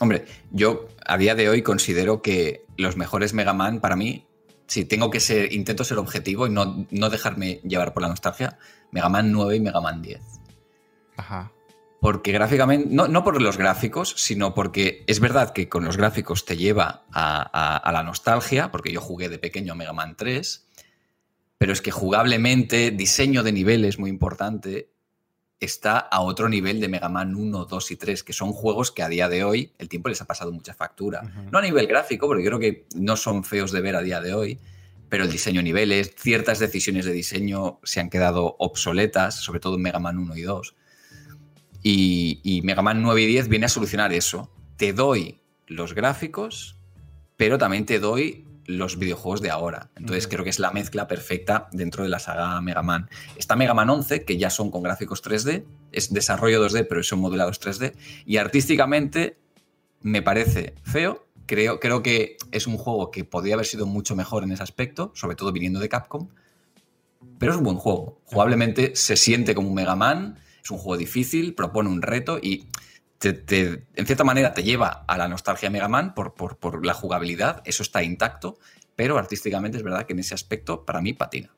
Hombre, 0.00 0.24
yo 0.50 0.88
a 1.06 1.18
día 1.18 1.34
de 1.34 1.50
hoy 1.50 1.62
considero 1.62 2.22
que 2.22 2.64
los 2.78 2.96
mejores 2.96 3.34
Mega 3.34 3.52
Man 3.52 3.80
para 3.80 3.96
mí, 3.96 4.26
si 4.66 4.86
tengo 4.86 5.10
que 5.10 5.20
ser, 5.20 5.52
intento 5.52 5.84
ser 5.84 5.98
objetivo 5.98 6.46
y 6.46 6.50
no, 6.50 6.86
no 6.90 7.10
dejarme 7.10 7.60
llevar 7.64 7.92
por 7.92 8.02
la 8.02 8.08
nostalgia, 8.08 8.58
Mega 8.92 9.10
Man 9.10 9.30
9 9.30 9.56
y 9.56 9.60
Mega 9.60 9.80
Man 9.80 10.00
10. 10.00 10.20
Ajá. 11.18 11.52
Porque 12.00 12.32
gráficamente, 12.32 12.88
no, 12.90 13.24
por 13.24 13.42
los 13.42 13.58
gráficos, 13.58 14.14
sino 14.16 14.54
porque 14.54 15.04
es 15.06 15.20
verdad 15.20 15.52
que 15.52 15.68
con 15.68 15.84
los 15.84 15.98
gráficos 15.98 16.46
te 16.46 16.56
lleva 16.56 17.04
a, 17.12 17.90
la 17.92 18.02
nostalgia, 18.02 18.70
porque 18.70 18.90
yo 18.90 19.02
jugué 19.02 19.28
de 19.28 19.38
pequeño 19.38 19.74
a 19.74 19.76
Mega 19.76 19.92
Man 19.92 20.16
3, 20.16 20.66
pero 21.58 21.74
es 21.74 21.82
que 21.82 21.90
jugablemente, 21.90 22.90
diseño 22.90 23.42
de 23.42 23.52
niveles 23.52 23.98
muy 23.98 24.08
importante, 24.08 24.89
está 25.60 25.98
a 25.98 26.20
otro 26.22 26.48
nivel 26.48 26.80
de 26.80 26.88
Mega 26.88 27.10
Man 27.10 27.34
1, 27.34 27.66
2 27.66 27.90
y 27.90 27.96
3, 27.96 28.24
que 28.24 28.32
son 28.32 28.52
juegos 28.52 28.90
que 28.90 29.02
a 29.02 29.08
día 29.08 29.28
de 29.28 29.44
hoy 29.44 29.72
el 29.78 29.88
tiempo 29.88 30.08
les 30.08 30.20
ha 30.22 30.24
pasado 30.24 30.50
mucha 30.50 30.74
factura. 30.74 31.22
No 31.52 31.58
a 31.58 31.62
nivel 31.62 31.86
gráfico, 31.86 32.26
porque 32.26 32.44
creo 32.44 32.58
que 32.58 32.86
no 32.96 33.16
son 33.16 33.44
feos 33.44 33.70
de 33.70 33.82
ver 33.82 33.94
a 33.94 34.00
día 34.00 34.20
de 34.20 34.32
hoy, 34.32 34.58
pero 35.10 35.24
el 35.24 35.30
diseño 35.30 35.58
de 35.58 35.64
niveles, 35.64 36.14
ciertas 36.16 36.60
decisiones 36.60 37.04
de 37.04 37.12
diseño 37.12 37.78
se 37.84 38.00
han 38.00 38.08
quedado 38.08 38.56
obsoletas, 38.58 39.34
sobre 39.34 39.60
todo 39.60 39.74
en 39.76 39.82
Mega 39.82 39.98
Man 39.98 40.16
1 40.16 40.36
y 40.36 40.42
2. 40.42 40.74
Y, 41.82 42.60
Mega 42.64 42.82
Man 42.82 43.02
9 43.02 43.22
y 43.22 43.26
10 43.26 43.48
viene 43.48 43.66
a 43.66 43.68
solucionar 43.68 44.12
eso. 44.12 44.50
Te 44.76 44.92
doy 44.92 45.40
los 45.66 45.94
gráficos, 45.94 46.78
pero 47.36 47.58
también 47.58 47.84
te 47.84 47.98
doy 47.98 48.46
los 48.78 48.98
videojuegos 48.98 49.40
de 49.40 49.50
ahora. 49.50 49.90
Entonces 49.96 50.28
creo 50.28 50.44
que 50.44 50.50
es 50.50 50.58
la 50.58 50.70
mezcla 50.70 51.06
perfecta 51.08 51.68
dentro 51.72 52.02
de 52.02 52.10
la 52.10 52.18
saga 52.18 52.60
Mega 52.60 52.82
Man. 52.82 53.08
Está 53.36 53.56
Mega 53.56 53.74
Man 53.74 53.90
11, 53.90 54.24
que 54.24 54.38
ya 54.38 54.50
son 54.50 54.70
con 54.70 54.82
gráficos 54.82 55.22
3D, 55.22 55.64
es 55.92 56.12
desarrollo 56.12 56.64
2D, 56.66 56.86
pero 56.88 57.02
son 57.02 57.20
modulados 57.20 57.60
3D, 57.60 57.94
y 58.26 58.36
artísticamente 58.36 59.38
me 60.02 60.22
parece 60.22 60.74
feo. 60.82 61.26
Creo, 61.46 61.80
creo 61.80 62.02
que 62.02 62.36
es 62.52 62.66
un 62.66 62.76
juego 62.76 63.10
que 63.10 63.24
podría 63.24 63.54
haber 63.54 63.66
sido 63.66 63.86
mucho 63.86 64.14
mejor 64.14 64.44
en 64.44 64.52
ese 64.52 64.62
aspecto, 64.62 65.10
sobre 65.14 65.34
todo 65.36 65.52
viniendo 65.52 65.80
de 65.80 65.88
Capcom, 65.88 66.28
pero 67.38 67.52
es 67.52 67.58
un 67.58 67.64
buen 67.64 67.76
juego. 67.76 68.20
Jugablemente 68.24 68.94
se 68.94 69.16
siente 69.16 69.54
como 69.54 69.68
un 69.68 69.74
Mega 69.74 69.96
Man 69.96 70.38
es 70.62 70.70
un 70.70 70.78
juego 70.78 70.96
difícil, 70.96 71.54
propone 71.54 71.88
un 71.88 72.02
reto 72.02 72.38
y 72.38 72.66
en 73.22 74.06
cierta 74.06 74.24
manera 74.24 74.54
te 74.54 74.62
lleva 74.62 75.04
a 75.06 75.18
la 75.18 75.28
nostalgia 75.28 75.70
Mega 75.70 75.88
Man 75.88 76.14
por, 76.14 76.34
por, 76.34 76.86
la 76.86 76.94
jugabilidad, 76.94 77.62
eso 77.64 77.82
está 77.82 78.02
intacto, 78.02 78.58
pero 78.96 79.18
artísticamente 79.18 79.76
es 79.76 79.82
verdad 79.82 80.06
que 80.06 80.14
en 80.14 80.20
ese 80.20 80.34
aspecto 80.34 80.84
para 80.84 81.00
mí 81.00 81.12
patina. 81.12 81.50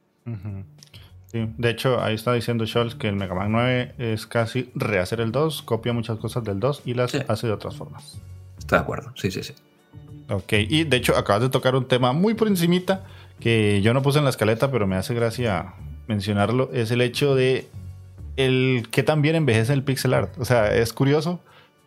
Sí, 1.27 1.49
de 1.57 1.71
hecho, 1.71 2.03
ahí 2.03 2.15
está 2.15 2.33
diciendo 2.33 2.67
Scholz 2.67 2.95
que 2.95 3.09
el 3.09 3.17
Mega 3.17 3.35
Man 3.35 3.53
9 3.53 3.95
es 3.99 4.27
casi 4.27 4.71
rehacer 4.75 5.21
el 5.21 5.33
2, 5.33 5.63
copia 5.63 5.93
muchas 5.93 6.19
cosas 6.19 6.45
del 6.45 6.61
2 6.61 6.83
y 6.85 6.95
las 6.95 7.15
hace 7.15 7.47
de 7.47 7.53
otras 7.53 7.77
formas. 7.77 8.21
Estoy 8.59 8.79
de 8.79 8.83
acuerdo, 8.83 9.13
sí, 9.17 9.31
sí, 9.31 9.43
sí. 9.43 9.55
Ok, 10.29 10.53
y 10.53 10.85
de 10.85 10.97
hecho 10.97 11.17
acabas 11.17 11.43
de 11.43 11.49
tocar 11.49 11.75
un 11.75 11.87
tema 11.87 12.13
muy 12.13 12.35
por 12.35 12.49
encimita 12.49 13.05
que 13.41 13.83
yo 13.83 13.95
no 13.95 14.03
puse 14.03 14.19
en 14.19 14.25
la 14.25 14.31
escaleta, 14.31 14.71
pero 14.71 14.87
me 14.87 14.97
hace 14.97 15.15
gracia 15.15 15.75
mencionarlo, 16.07 16.71
es 16.73 16.91
el 16.91 17.01
hecho 17.01 17.35
de 17.35 17.69
el 18.37 18.89
que 18.91 19.03
también 19.03 19.37
envejece 19.37 19.73
el 19.73 19.83
pixel 19.83 20.15
art. 20.15 20.39
O 20.39 20.45
sea, 20.45 20.75
es 20.75 20.93
curioso 20.93 21.41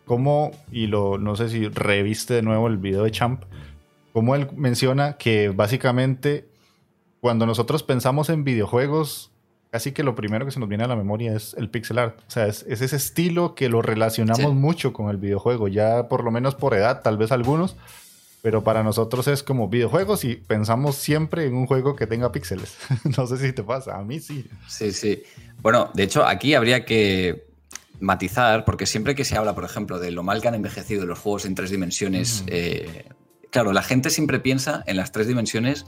cómo, 0.06 0.52
y 0.72 0.86
lo, 0.86 1.18
no 1.18 1.36
sé 1.36 1.50
si 1.50 1.68
reviste 1.68 2.32
de 2.32 2.42
nuevo 2.42 2.68
el 2.68 2.78
video 2.78 3.02
de 3.02 3.10
Champ, 3.10 3.42
cómo 4.12 4.34
él 4.34 4.48
menciona 4.56 5.18
que 5.18 5.50
básicamente 5.50 6.48
cuando 7.20 7.44
nosotros 7.44 7.82
pensamos 7.82 8.30
en 8.30 8.44
videojuegos, 8.44 9.32
casi 9.70 9.92
que 9.92 10.04
lo 10.04 10.14
primero 10.14 10.46
que 10.46 10.52
se 10.52 10.60
nos 10.60 10.68
viene 10.68 10.84
a 10.84 10.88
la 10.88 10.96
memoria 10.96 11.34
es 11.34 11.54
el 11.58 11.68
pixel 11.68 11.98
art. 11.98 12.18
O 12.20 12.30
sea, 12.30 12.46
es, 12.46 12.64
ese 12.68 12.96
estilo 12.96 13.54
que 13.54 13.68
lo 13.68 13.82
relacionamos 13.82 14.54
mucho 14.54 14.92
con 14.92 15.10
el 15.10 15.16
videojuego, 15.16 15.66
ya 15.68 16.08
por 16.08 16.22
lo 16.22 16.30
menos 16.30 16.54
por 16.54 16.74
edad, 16.74 17.02
tal 17.02 17.18
vez 17.18 17.32
algunos, 17.32 17.76
pero 18.42 18.62
para 18.62 18.84
nosotros 18.84 19.26
es 19.26 19.42
como 19.42 19.68
videojuegos 19.68 20.24
y 20.24 20.36
pensamos 20.36 20.94
siempre 20.94 21.46
en 21.46 21.54
un 21.54 21.66
juego 21.66 21.96
que 21.96 22.06
tenga 22.06 22.30
píxeles. 22.30 22.76
no 23.18 23.26
sé 23.26 23.38
si 23.38 23.52
te 23.52 23.64
pasa, 23.64 23.98
a 23.98 24.04
mí 24.04 24.20
sí. 24.20 24.48
Sí, 24.68 24.92
sí. 24.92 25.24
Bueno, 25.62 25.90
de 25.94 26.04
hecho, 26.04 26.24
aquí 26.24 26.54
habría 26.54 26.84
que 26.84 27.45
matizar, 28.00 28.64
porque 28.64 28.86
siempre 28.86 29.14
que 29.14 29.24
se 29.24 29.36
habla, 29.36 29.54
por 29.54 29.64
ejemplo, 29.64 29.98
de 29.98 30.10
lo 30.10 30.22
mal 30.22 30.40
que 30.40 30.48
han 30.48 30.54
envejecido 30.54 31.06
los 31.06 31.18
juegos 31.18 31.44
en 31.44 31.54
tres 31.54 31.70
dimensiones, 31.70 32.44
eh, 32.46 33.06
claro, 33.50 33.72
la 33.72 33.82
gente 33.82 34.10
siempre 34.10 34.40
piensa 34.40 34.82
en 34.86 34.96
las 34.96 35.12
tres 35.12 35.26
dimensiones 35.26 35.86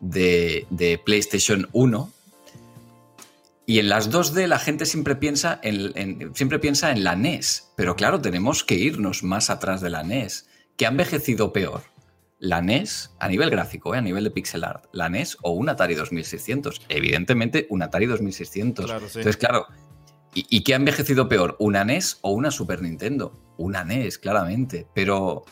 de, 0.00 1.00
PlayStation 1.04 1.68
1. 1.72 2.12
Y 3.64 3.78
en 3.78 3.88
las 3.88 4.10
2D 4.10 4.46
la 4.48 4.58
gente 4.58 4.86
siempre 4.86 5.14
piensa 5.14 5.60
en, 5.62 6.34
siempre 6.34 6.58
piensa 6.58 6.90
en 6.90 7.04
la 7.04 7.14
NES, 7.14 7.72
pero 7.76 7.94
claro, 7.94 8.20
tenemos 8.20 8.64
que 8.64 8.74
irnos 8.74 9.22
más 9.22 9.50
atrás 9.50 9.80
de 9.80 9.90
la 9.90 10.02
NES 10.02 10.48
que 10.76 10.86
ha 10.86 10.88
envejecido 10.88 11.52
peor? 11.52 11.82
¿La 12.38 12.60
NES 12.60 13.12
a 13.20 13.28
nivel 13.28 13.50
gráfico, 13.50 13.94
eh, 13.94 13.98
a 13.98 14.00
nivel 14.00 14.24
de 14.24 14.30
pixel 14.32 14.64
art? 14.64 14.86
¿La 14.92 15.08
NES 15.08 15.38
o 15.42 15.52
un 15.52 15.68
Atari 15.68 15.94
2600? 15.94 16.82
Evidentemente, 16.88 17.68
un 17.70 17.82
Atari 17.82 18.06
2600. 18.06 18.90
Entonces, 18.90 19.36
claro, 19.36 19.68
¿y, 20.34 20.62
qué 20.62 20.74
ha 20.74 20.76
envejecido 20.76 21.28
peor? 21.28 21.56
¿Una 21.58 21.84
NES 21.84 22.18
o 22.22 22.30
una 22.30 22.50
Super 22.50 22.82
Nintendo? 22.82 23.38
Una 23.56 23.84
NES, 23.84 24.18
claramente. 24.18 24.86
Pero 24.94 25.44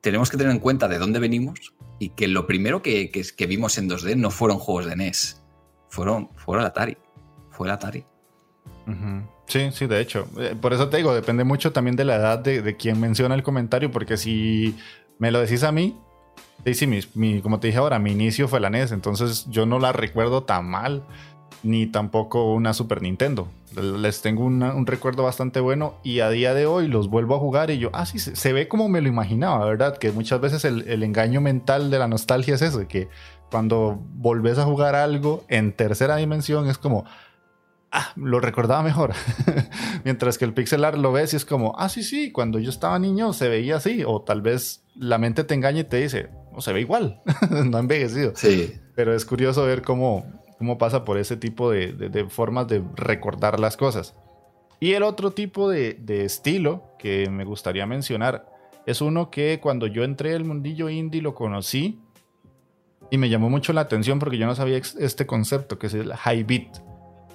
tenemos 0.00 0.30
que 0.30 0.36
tener 0.36 0.52
en 0.52 0.60
cuenta 0.60 0.88
de 0.88 0.98
dónde 0.98 1.18
venimos 1.18 1.74
y 1.98 2.10
que 2.10 2.28
lo 2.28 2.46
primero 2.46 2.82
que, 2.82 3.10
que, 3.10 3.46
vimos 3.46 3.78
en 3.78 3.88
2D 3.88 4.16
no 4.16 4.30
fueron 4.30 4.58
juegos 4.58 4.86
de 4.86 4.96
NES, 4.96 5.42
fueron, 5.88 6.30
fueron 6.36 6.64
Atari. 6.64 6.96
Fue 7.50 7.66
el 7.66 7.72
Atari. 7.72 8.04
Sí, 9.46 9.70
sí, 9.72 9.86
de 9.86 10.00
hecho. 10.00 10.28
Eh, 10.38 10.54
por 10.60 10.72
eso 10.72 10.88
te 10.88 10.98
digo, 10.98 11.14
depende 11.14 11.44
mucho 11.44 11.72
también 11.72 11.96
de 11.96 12.04
la 12.04 12.16
edad 12.16 12.38
de, 12.38 12.76
quien 12.76 13.00
menciona 13.00 13.34
el 13.34 13.42
comentario, 13.42 13.90
porque 13.90 14.16
si 14.16 14.76
me 15.18 15.30
lo 15.30 15.40
decís 15.40 15.62
a 15.62 15.72
mí, 15.72 15.98
sí, 16.72 16.86
mi, 16.86 17.40
como 17.40 17.60
te 17.60 17.68
dije 17.68 17.78
ahora, 17.78 17.98
mi 17.98 18.12
inicio 18.12 18.48
fue 18.48 18.60
la 18.60 18.70
NES, 18.70 18.92
entonces 18.92 19.46
yo 19.48 19.66
no 19.66 19.78
la 19.78 19.92
recuerdo 19.92 20.44
tan 20.44 20.66
mal, 20.66 21.04
ni 21.62 21.86
tampoco 21.86 22.52
una 22.52 22.74
Super 22.74 23.02
Nintendo. 23.02 23.48
Les 23.76 24.22
tengo 24.22 24.44
un 24.44 24.86
recuerdo 24.86 25.22
bastante 25.22 25.60
bueno 25.60 25.94
y 26.02 26.20
a 26.20 26.30
día 26.30 26.54
de 26.54 26.66
hoy 26.66 26.88
los 26.88 27.08
vuelvo 27.08 27.36
a 27.36 27.38
jugar 27.38 27.70
y 27.70 27.78
yo, 27.78 27.90
ah, 27.92 28.06
sí, 28.06 28.18
se, 28.18 28.52
ve 28.52 28.66
como 28.66 28.88
me 28.88 29.00
lo 29.00 29.08
imaginaba, 29.08 29.64
¿verdad? 29.64 29.98
Que 29.98 30.10
muchas 30.10 30.40
veces 30.40 30.64
el, 30.64 30.88
el 30.88 31.02
engaño 31.02 31.40
mental 31.40 31.90
de 31.90 31.98
la 31.98 32.08
nostalgia 32.08 32.54
es 32.54 32.62
eso, 32.62 32.88
que 32.88 33.08
cuando 33.50 34.00
volvés 34.14 34.58
a 34.58 34.64
jugar 34.64 34.94
algo 34.94 35.44
en 35.48 35.72
tercera 35.72 36.16
dimensión 36.16 36.68
es 36.68 36.78
como, 36.78 37.04
ah, 37.90 38.12
lo 38.16 38.40
recordaba 38.40 38.82
mejor. 38.82 39.12
Mientras 40.04 40.38
que 40.38 40.44
el 40.44 40.54
pixel 40.54 40.84
art 40.84 40.98
lo 40.98 41.12
ves 41.12 41.32
y 41.32 41.36
es 41.36 41.44
como, 41.44 41.74
ah, 41.78 41.88
sí, 41.88 42.02
sí, 42.02 42.32
cuando 42.32 42.58
yo 42.58 42.70
estaba 42.70 42.98
niño 42.98 43.32
se 43.32 43.48
veía 43.48 43.76
así. 43.76 44.02
O 44.06 44.22
tal 44.22 44.42
vez 44.42 44.82
la 44.94 45.18
mente 45.18 45.44
te 45.44 45.54
engaña 45.54 45.80
y 45.80 45.84
te 45.84 45.98
dice, 45.98 46.28
no, 46.52 46.60
se 46.60 46.72
ve 46.72 46.80
igual, 46.80 47.20
no 47.64 47.76
ha 47.76 47.80
envejecido. 47.80 48.32
Sí. 48.34 48.74
Pero 48.94 49.14
es 49.14 49.24
curioso 49.24 49.64
ver 49.64 49.82
cómo, 49.82 50.26
cómo 50.58 50.76
pasa 50.76 51.04
por 51.04 51.18
ese 51.18 51.36
tipo 51.36 51.70
de, 51.70 52.26
formas 52.28 52.66
de 52.68 52.82
recordar 52.96 53.60
las 53.60 53.76
cosas. 53.76 54.14
Y 54.80 54.92
el 54.92 55.02
otro 55.02 55.30
tipo 55.30 55.70
de, 55.70 55.98
estilo 56.24 56.82
que 56.98 57.30
me 57.30 57.44
gustaría 57.44 57.86
mencionar 57.86 58.46
es 58.86 59.00
uno 59.00 59.30
que 59.30 59.60
cuando 59.60 59.86
yo 59.86 60.04
entré 60.04 60.34
al 60.34 60.44
mundillo 60.44 60.88
indie 60.88 61.22
lo 61.22 61.34
conocí 61.34 62.00
y 63.10 63.18
me 63.18 63.28
llamó 63.28 63.50
mucho 63.50 63.72
la 63.72 63.82
atención 63.82 64.18
porque 64.18 64.38
yo 64.38 64.46
no 64.46 64.54
sabía 64.54 64.78
este 64.78 65.26
concepto 65.26 65.78
que 65.78 65.86
es 65.86 65.94
el 65.94 66.12
high 66.14 66.42
beat 66.42 66.78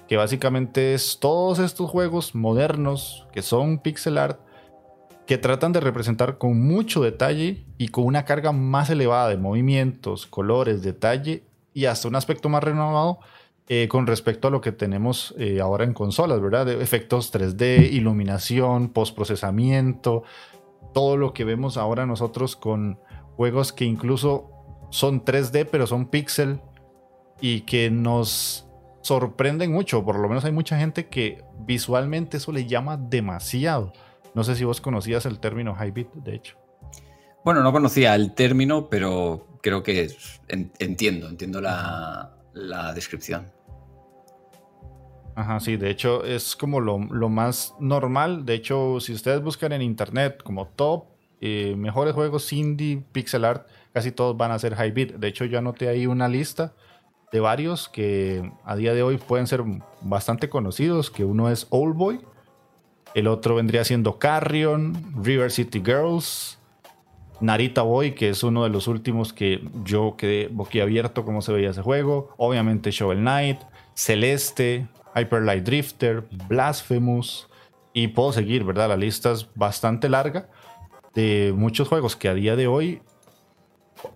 que 0.08 0.16
básicamente 0.16 0.94
es 0.94 1.18
todos 1.20 1.58
estos 1.58 1.90
juegos 1.90 2.34
modernos 2.34 3.26
que 3.32 3.42
son 3.42 3.78
pixel 3.78 4.18
art 4.18 4.40
que 5.26 5.38
tratan 5.38 5.72
de 5.72 5.80
representar 5.80 6.38
con 6.38 6.60
mucho 6.60 7.02
detalle 7.02 7.64
y 7.78 7.88
con 7.88 8.04
una 8.04 8.24
carga 8.24 8.52
más 8.52 8.90
elevada 8.90 9.28
de 9.28 9.38
movimientos, 9.38 10.26
colores, 10.26 10.82
detalle 10.82 11.44
y 11.74 11.86
hasta 11.86 12.08
un 12.08 12.16
aspecto 12.16 12.48
más 12.48 12.64
renovado 12.64 13.18
eh, 13.68 13.88
con 13.88 14.06
respecto 14.06 14.48
a 14.48 14.50
lo 14.50 14.60
que 14.60 14.72
tenemos 14.72 15.34
eh, 15.38 15.60
ahora 15.60 15.84
en 15.84 15.92
consolas, 15.92 16.40
¿verdad? 16.40 16.68
Efectos 16.68 17.32
3D, 17.34 17.90
iluminación, 17.92 18.88
postprocesamiento, 18.88 20.22
todo 20.92 21.16
lo 21.16 21.34
que 21.34 21.44
vemos 21.44 21.76
ahora 21.76 22.06
nosotros 22.06 22.56
con 22.56 22.98
juegos 23.36 23.72
que 23.72 23.84
incluso 23.84 24.50
son 24.90 25.24
3D 25.24 25.66
pero 25.70 25.86
son 25.86 26.06
pixel 26.06 26.60
y 27.40 27.62
que 27.62 27.90
nos 27.90 28.68
sorprenden 29.00 29.72
mucho, 29.72 30.04
por 30.04 30.18
lo 30.18 30.28
menos 30.28 30.44
hay 30.44 30.52
mucha 30.52 30.78
gente 30.78 31.08
que 31.08 31.42
visualmente 31.58 32.38
eso 32.38 32.52
le 32.52 32.66
llama 32.66 32.96
demasiado. 32.96 33.92
No 34.34 34.44
sé 34.44 34.56
si 34.56 34.64
vos 34.64 34.80
conocías 34.80 35.26
el 35.26 35.40
término 35.40 35.74
high 35.74 35.90
beat, 35.90 36.12
de 36.14 36.34
hecho. 36.34 36.56
Bueno, 37.44 37.62
no 37.62 37.72
conocía 37.72 38.14
el 38.14 38.34
término, 38.34 38.88
pero 38.88 39.53
creo 39.64 39.82
que 39.82 40.10
entiendo, 40.78 41.26
entiendo 41.26 41.58
la, 41.62 42.30
descripción. 42.94 43.50
Ajá, 45.34 45.58
sí, 45.58 45.76
de 45.76 45.88
hecho 45.88 46.22
es 46.22 46.54
como 46.54 46.80
lo, 46.80 46.98
más 46.98 47.74
normal. 47.80 48.44
De 48.44 48.54
hecho, 48.54 49.00
si 49.00 49.14
ustedes 49.14 49.42
buscan 49.42 49.72
en 49.72 49.80
internet 49.80 50.42
como 50.44 50.68
top 50.68 51.06
eh, 51.40 51.74
mejores 51.78 52.14
juegos 52.14 52.52
indie 52.52 53.02
pixel 53.10 53.46
art, 53.46 53.66
casi 53.94 54.12
todos 54.12 54.36
van 54.36 54.52
a 54.52 54.58
ser 54.58 54.74
high 54.74 54.92
beat. 54.92 55.12
De 55.14 55.28
hecho, 55.28 55.46
yo 55.46 55.58
anoté 55.58 55.88
ahí 55.88 56.06
una 56.06 56.28
lista 56.28 56.74
de 57.32 57.40
varios 57.40 57.88
que 57.88 58.52
a 58.64 58.76
día 58.76 58.92
de 58.92 59.02
hoy 59.02 59.16
pueden 59.16 59.46
ser 59.46 59.64
bastante 60.02 60.50
conocidos, 60.50 61.10
que 61.10 61.24
uno 61.24 61.50
es 61.50 61.66
Old 61.70 61.96
Boy, 61.96 62.20
el 63.14 63.28
otro 63.28 63.54
vendría 63.54 63.82
siendo 63.84 64.18
Carrion, 64.18 65.24
River 65.24 65.50
City 65.50 65.82
Girls, 65.82 66.58
Narita 67.44 67.82
Boy, 67.82 68.14
que 68.14 68.30
es 68.30 68.42
uno 68.42 68.64
de 68.64 68.70
los 68.70 68.88
últimos 68.88 69.32
que 69.32 69.62
yo 69.84 70.16
quedé 70.16 70.48
boquiabierto 70.48 71.24
cómo 71.24 71.42
se 71.42 71.52
veía 71.52 71.70
ese 71.70 71.82
juego, 71.82 72.34
obviamente 72.36 72.90
Shovel 72.90 73.18
Knight, 73.18 73.60
Celeste, 73.94 74.88
Hyper 75.14 75.42
Light 75.42 75.64
Drifter, 75.64 76.24
Blasphemous, 76.48 77.48
y 77.92 78.08
puedo 78.08 78.32
seguir, 78.32 78.64
¿verdad? 78.64 78.88
La 78.88 78.96
lista 78.96 79.32
es 79.32 79.48
bastante 79.54 80.08
larga 80.08 80.48
de 81.14 81.54
muchos 81.56 81.88
juegos 81.88 82.16
que 82.16 82.28
a 82.28 82.34
día 82.34 82.56
de 82.56 82.66
hoy 82.66 83.02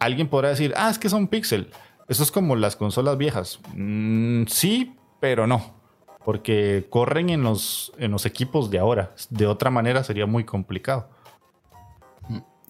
alguien 0.00 0.28
podrá 0.28 0.48
decir, 0.48 0.74
ah, 0.76 0.90
es 0.90 0.98
que 0.98 1.08
son 1.08 1.28
pixel. 1.28 1.70
Eso 2.08 2.22
es 2.22 2.32
como 2.32 2.56
las 2.56 2.76
consolas 2.76 3.18
viejas. 3.18 3.60
Mm, 3.74 4.44
sí, 4.46 4.96
pero 5.20 5.46
no. 5.46 5.74
Porque 6.24 6.86
corren 6.90 7.30
en 7.30 7.42
los, 7.42 7.92
en 7.98 8.10
los 8.10 8.26
equipos 8.26 8.70
de 8.70 8.78
ahora. 8.78 9.14
De 9.30 9.46
otra 9.46 9.70
manera 9.70 10.02
sería 10.02 10.26
muy 10.26 10.44
complicado. 10.44 11.08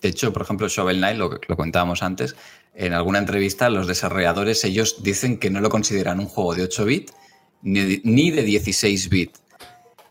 De 0.01 0.09
hecho, 0.09 0.33
por 0.33 0.43
ejemplo, 0.43 0.69
Shovel 0.69 0.99
Knight, 0.99 1.19
lo, 1.19 1.31
lo 1.47 1.57
comentábamos 1.57 2.03
antes, 2.03 2.37
en 2.75 2.93
alguna 2.93 3.19
entrevista 3.19 3.71
los 3.71 3.87
desarrolladores, 3.89 4.65
ellos 4.65 5.03
dicen 5.03 5.39
que 5.39 5.51
no 5.51 5.61
lo 5.61 5.69
consideran 5.69 6.21
un 6.21 6.27
juego 6.27 6.55
de 6.55 6.63
8 6.63 6.85
bits 6.85 7.13
ni 7.63 8.31
de, 8.31 8.43
16 8.43 9.09
bits. 9.09 9.43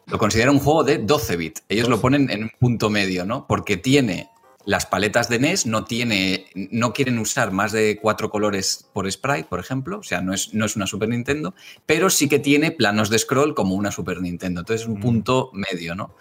Lo 0.07 0.17
consideran 0.17 0.55
un 0.55 0.59
juego 0.59 0.83
de 0.83 0.97
12 0.97 1.37
bits. 1.37 1.63
Ellos 1.69 1.89
lo 1.89 1.99
ponen 1.99 2.29
en 2.29 2.43
un 2.43 2.51
punto 2.59 2.89
medio, 2.89 3.25
¿no? 3.25 3.45
Porque 3.47 3.77
tiene 3.77 4.29
las 4.65 4.85
paletas 4.85 5.29
de 5.29 5.39
NES, 5.39 5.65
no, 5.65 5.85
tiene, 5.85 6.47
no 6.55 6.91
quieren 6.91 7.19
usar 7.19 7.51
más 7.51 7.71
de 7.71 7.97
cuatro 8.01 8.29
colores 8.29 8.85
por 8.91 9.09
sprite, 9.09 9.45
por 9.45 9.59
ejemplo. 9.59 9.99
O 9.99 10.03
sea, 10.03 10.21
no 10.21 10.33
es, 10.33 10.53
no 10.53 10.65
es 10.65 10.75
una 10.75 10.87
Super 10.87 11.09
Nintendo, 11.09 11.55
pero 11.85 12.09
sí 12.09 12.27
que 12.27 12.39
tiene 12.39 12.71
planos 12.71 13.09
de 13.09 13.19
scroll 13.19 13.55
como 13.55 13.75
una 13.75 13.91
Super 13.91 14.21
Nintendo. 14.21 14.61
Entonces 14.61 14.81
es 14.81 14.87
un 14.87 14.99
mm. 14.99 15.01
punto 15.01 15.51
medio, 15.53 15.95
¿no? 15.95 16.13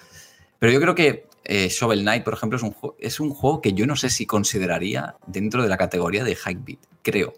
Pero 0.58 0.72
yo 0.72 0.80
creo 0.80 0.94
que 0.94 1.26
eh, 1.46 1.68
Shovel 1.68 2.02
Knight, 2.02 2.24
por 2.24 2.34
ejemplo, 2.34 2.56
es 2.56 2.62
un, 2.62 2.76
es 2.98 3.20
un 3.20 3.30
juego 3.30 3.60
que 3.60 3.72
yo 3.72 3.86
no 3.86 3.96
sé 3.96 4.10
si 4.10 4.26
consideraría 4.26 5.16
dentro 5.26 5.62
de 5.62 5.68
la 5.68 5.76
categoría 5.76 6.24
de 6.24 6.34
high 6.36 6.58
beat. 6.60 6.80
Creo. 7.02 7.34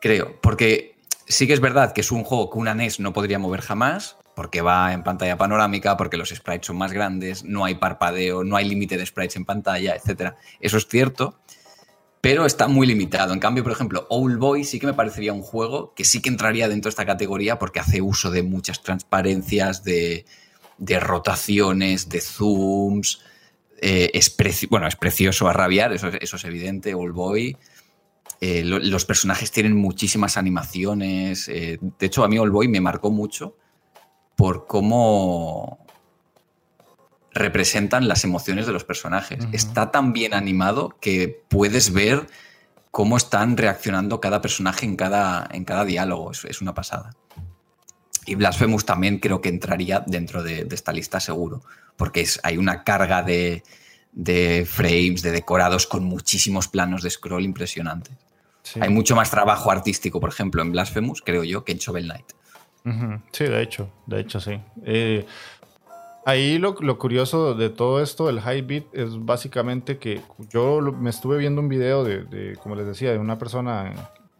Creo. 0.00 0.40
Porque 0.40 0.92
Sí 1.32 1.46
que 1.46 1.52
es 1.52 1.60
verdad 1.60 1.92
que 1.92 2.00
es 2.00 2.12
un 2.12 2.24
juego 2.24 2.50
que 2.50 2.58
una 2.58 2.74
NES 2.74 3.00
no 3.00 3.12
podría 3.12 3.38
mover 3.38 3.60
jamás, 3.60 4.16
porque 4.34 4.60
va 4.60 4.92
en 4.92 5.02
pantalla 5.02 5.38
panorámica, 5.38 5.96
porque 5.96 6.16
los 6.16 6.30
sprites 6.30 6.66
son 6.66 6.76
más 6.76 6.92
grandes, 6.92 7.44
no 7.44 7.64
hay 7.64 7.76
parpadeo, 7.76 8.44
no 8.44 8.56
hay 8.56 8.68
límite 8.68 8.96
de 8.96 9.06
sprites 9.06 9.36
en 9.36 9.44
pantalla, 9.44 9.94
etc. 9.94 10.34
Eso 10.60 10.76
es 10.76 10.86
cierto, 10.86 11.38
pero 12.20 12.44
está 12.44 12.68
muy 12.68 12.86
limitado. 12.86 13.32
En 13.32 13.40
cambio, 13.40 13.62
por 13.62 13.72
ejemplo, 13.72 14.06
Old 14.10 14.38
Boy 14.38 14.64
sí 14.64 14.78
que 14.78 14.86
me 14.86 14.94
parecería 14.94 15.32
un 15.32 15.42
juego 15.42 15.94
que 15.94 16.04
sí 16.04 16.20
que 16.20 16.28
entraría 16.28 16.68
dentro 16.68 16.88
de 16.88 16.92
esta 16.92 17.06
categoría 17.06 17.58
porque 17.58 17.80
hace 17.80 18.02
uso 18.02 18.30
de 18.30 18.42
muchas 18.42 18.82
transparencias, 18.82 19.84
de, 19.84 20.26
rotaciones, 21.00 22.08
de 22.08 22.20
zooms. 22.20 23.20
Eh, 23.80 24.10
es 24.14 24.36
bueno, 24.68 24.86
es 24.86 24.96
precioso 24.96 25.48
a 25.48 25.52
rabiar, 25.52 25.92
eso, 25.92 26.08
eso 26.08 26.36
es 26.36 26.44
evidente, 26.44 26.94
Old 26.94 27.14
Boy. 27.14 27.56
Eh, 28.44 28.64
los 28.64 29.04
personajes 29.04 29.52
tienen 29.52 29.76
muchísimas 29.76 30.36
animaciones. 30.36 31.48
Eh, 31.48 31.78
de 31.80 32.06
hecho, 32.06 32.24
a 32.24 32.28
mí 32.28 32.38
Boy 32.38 32.66
me 32.66 32.80
marcó 32.80 33.12
mucho 33.12 33.56
por 34.34 34.66
cómo 34.66 35.86
representan 37.32 38.08
las 38.08 38.24
emociones 38.24 38.66
de 38.66 38.72
los 38.72 38.82
personajes. 38.82 39.46
Está 39.52 39.92
tan 39.92 40.12
bien 40.12 40.34
animado 40.34 40.96
que 41.00 41.44
puedes 41.48 41.92
ver 41.92 42.26
cómo 42.90 43.16
están 43.16 43.56
reaccionando 43.56 44.20
cada 44.20 44.42
personaje 44.42 44.86
en 44.86 44.96
cada, 44.96 45.48
en 45.52 45.64
cada 45.64 45.84
diálogo. 45.84 46.32
Es, 46.32 46.60
una 46.60 46.74
pasada. 46.74 47.12
Y 48.26 48.34
Blasphemous 48.36 48.84
también 48.84 49.18
creo 49.18 49.40
que 49.40 49.48
entraría 49.48 50.04
dentro 50.06 50.42
de, 50.42 50.66
esta 50.70 50.92
lista 50.92 51.20
seguro, 51.20 51.62
porque 51.96 52.20
es, 52.20 52.40
hay 52.42 52.56
una 52.56 52.84
carga 52.84 53.22
de, 53.22 53.62
de 54.12 54.66
frames, 54.68 55.22
de 55.22 55.32
decorados 55.32 55.86
con 55.86 56.04
muchísimos 56.04 56.68
planos 56.68 57.02
de 57.02 57.10
scroll 57.10 57.44
impresionantes. 57.44 58.14
Hay 58.80 58.90
mucho 58.90 59.16
más 59.16 59.30
trabajo 59.30 59.70
artístico, 59.70 60.20
por 60.20 60.30
ejemplo, 60.30 60.62
en 60.62 60.70
Blasphemous, 60.70 61.20
creo 61.22 61.44
yo, 61.44 61.64
que 61.64 61.72
en 61.72 61.78
Shovel 61.78 62.04
Knight. 62.04 62.26
Sí, 63.32 63.44
de 63.44 63.62
hecho, 63.62 63.90
de 64.06 64.20
hecho, 64.20 64.40
sí. 64.40 64.60
Eh, 64.84 65.24
ahí 66.24 66.58
lo, 66.58 66.74
curioso 66.98 67.54
de 67.54 67.70
todo 67.70 68.02
esto, 68.02 68.28
el 68.28 68.40
high 68.40 68.62
beat, 68.62 68.84
es 68.92 69.24
básicamente 69.24 69.98
que 69.98 70.20
yo 70.50 70.80
me 70.80 71.10
estuve 71.10 71.38
viendo 71.38 71.60
un 71.60 71.68
video 71.68 72.04
de, 72.04 72.56
como 72.62 72.74
les 72.74 72.86
decía, 72.86 73.12
de 73.12 73.18
una 73.18 73.38
persona 73.38 73.94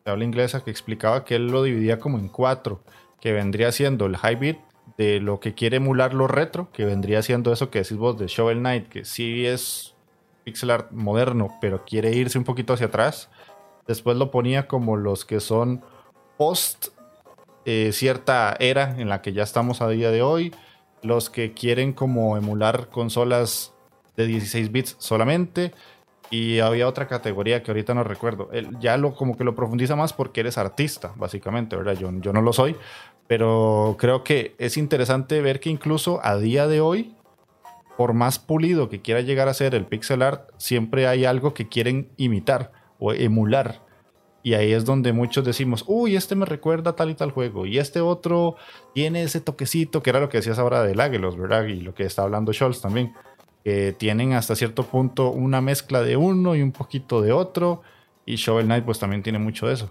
de 0.04 0.10
habla 0.10 0.24
inglesa 0.24 0.64
que 0.64 0.70
explicaba 0.70 1.24
que 1.24 1.36
él 1.36 1.46
lo 1.48 1.62
dividía 1.62 2.00
como 2.00 2.18
en 2.18 2.28
cuatro, 2.28 2.82
que 3.22 3.32
vendría 3.32 3.70
siendo 3.70 4.04
el 4.06 4.16
high 4.16 4.34
beat 4.34 4.58
de 4.98 5.20
lo 5.20 5.40
que 5.40 5.54
quiere 5.54 5.78
emular 5.78 6.12
lo 6.12 6.26
retro, 6.26 6.70
que 6.72 6.84
vendría 6.84 7.22
siendo 7.22 7.52
eso 7.52 7.70
que 7.70 7.78
decís 7.78 7.96
vos 7.96 8.18
de 8.18 8.26
Shovel 8.26 8.58
Knight, 8.58 8.88
que 8.88 9.04
sí 9.04 9.46
es 9.46 9.94
pixel 10.44 10.70
art 10.70 10.90
moderno, 10.90 11.48
pero 11.60 11.84
quiere 11.84 12.10
irse 12.10 12.36
un 12.36 12.44
poquito 12.44 12.72
hacia 12.72 12.86
atrás. 12.86 13.30
Después 13.86 14.16
lo 14.16 14.32
ponía 14.32 14.66
como 14.66 14.96
los 14.96 15.24
que 15.24 15.38
son 15.38 15.84
post 16.36 16.88
eh, 17.64 17.90
cierta 17.92 18.56
era 18.58 18.96
en 18.98 19.08
la 19.08 19.22
que 19.22 19.32
ya 19.32 19.44
estamos 19.44 19.82
a 19.82 19.88
día 19.88 20.10
de 20.10 20.22
hoy. 20.22 20.52
Los 21.02 21.30
que 21.30 21.52
quieren 21.52 21.92
como 21.92 22.36
emular 22.36 22.88
consolas 22.88 23.72
de 24.16 24.26
16 24.26 24.72
bits 24.72 24.96
solamente. 24.98 25.72
Y 26.30 26.60
había 26.60 26.88
otra 26.88 27.08
categoría 27.08 27.62
que 27.62 27.70
ahorita 27.70 27.92
no 27.92 28.04
recuerdo. 28.04 28.48
Él 28.52 28.78
ya 28.80 28.96
lo 28.96 29.14
como 29.14 29.36
que 29.36 29.44
lo 29.44 29.54
profundiza 29.54 29.96
más 29.96 30.14
porque 30.14 30.40
eres 30.40 30.56
artista, 30.56 31.12
básicamente, 31.16 31.76
¿verdad? 31.76 31.92
Yo, 31.92 32.10
yo 32.20 32.32
no 32.32 32.40
lo 32.40 32.54
soy. 32.54 32.74
Pero 33.26 33.96
creo 33.98 34.24
que 34.24 34.54
es 34.58 34.76
interesante 34.76 35.40
ver 35.40 35.60
que 35.60 35.70
incluso 35.70 36.20
a 36.22 36.36
día 36.36 36.66
de 36.66 36.80
hoy, 36.80 37.14
por 37.96 38.12
más 38.12 38.38
pulido 38.38 38.88
que 38.88 39.00
quiera 39.00 39.20
llegar 39.20 39.48
a 39.48 39.54
ser 39.54 39.74
el 39.74 39.86
pixel 39.86 40.22
art, 40.22 40.50
siempre 40.58 41.06
hay 41.06 41.24
algo 41.24 41.54
que 41.54 41.68
quieren 41.68 42.10
imitar 42.16 42.72
o 42.98 43.12
emular. 43.12 43.80
Y 44.42 44.54
ahí 44.54 44.72
es 44.72 44.84
donde 44.84 45.12
muchos 45.12 45.44
decimos, 45.44 45.84
uy, 45.86 46.16
este 46.16 46.34
me 46.34 46.44
recuerda 46.44 46.96
tal 46.96 47.10
y 47.10 47.14
tal 47.14 47.30
juego. 47.30 47.64
Y 47.64 47.78
este 47.78 48.00
otro 48.00 48.56
tiene 48.92 49.22
ese 49.22 49.40
toquecito, 49.40 50.02
que 50.02 50.10
era 50.10 50.20
lo 50.20 50.28
que 50.28 50.38
decías 50.38 50.58
ahora 50.58 50.82
del 50.82 51.00
Águilos, 51.00 51.36
¿verdad? 51.36 51.64
Y 51.66 51.80
lo 51.80 51.94
que 51.94 52.04
está 52.04 52.22
hablando 52.22 52.52
Scholz 52.52 52.80
también. 52.80 53.14
Que 53.62 53.92
tienen 53.92 54.32
hasta 54.32 54.56
cierto 54.56 54.82
punto 54.82 55.30
una 55.30 55.60
mezcla 55.60 56.02
de 56.02 56.16
uno 56.16 56.56
y 56.56 56.62
un 56.62 56.72
poquito 56.72 57.22
de 57.22 57.30
otro. 57.30 57.82
Y 58.26 58.34
Shovel 58.34 58.66
Knight 58.66 58.84
pues 58.84 58.98
también 58.98 59.22
tiene 59.22 59.38
mucho 59.38 59.68
de 59.68 59.74
eso. 59.74 59.90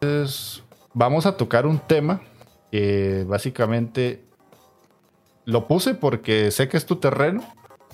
Entonces, 0.00 0.62
vamos 0.98 1.26
a 1.26 1.36
tocar 1.36 1.64
un 1.64 1.78
tema 1.78 2.20
que 2.72 3.24
básicamente 3.26 4.24
lo 5.44 5.68
puse 5.68 5.94
porque 5.94 6.50
sé 6.50 6.68
que 6.68 6.76
es 6.76 6.86
tu 6.86 6.96
terreno. 6.96 7.42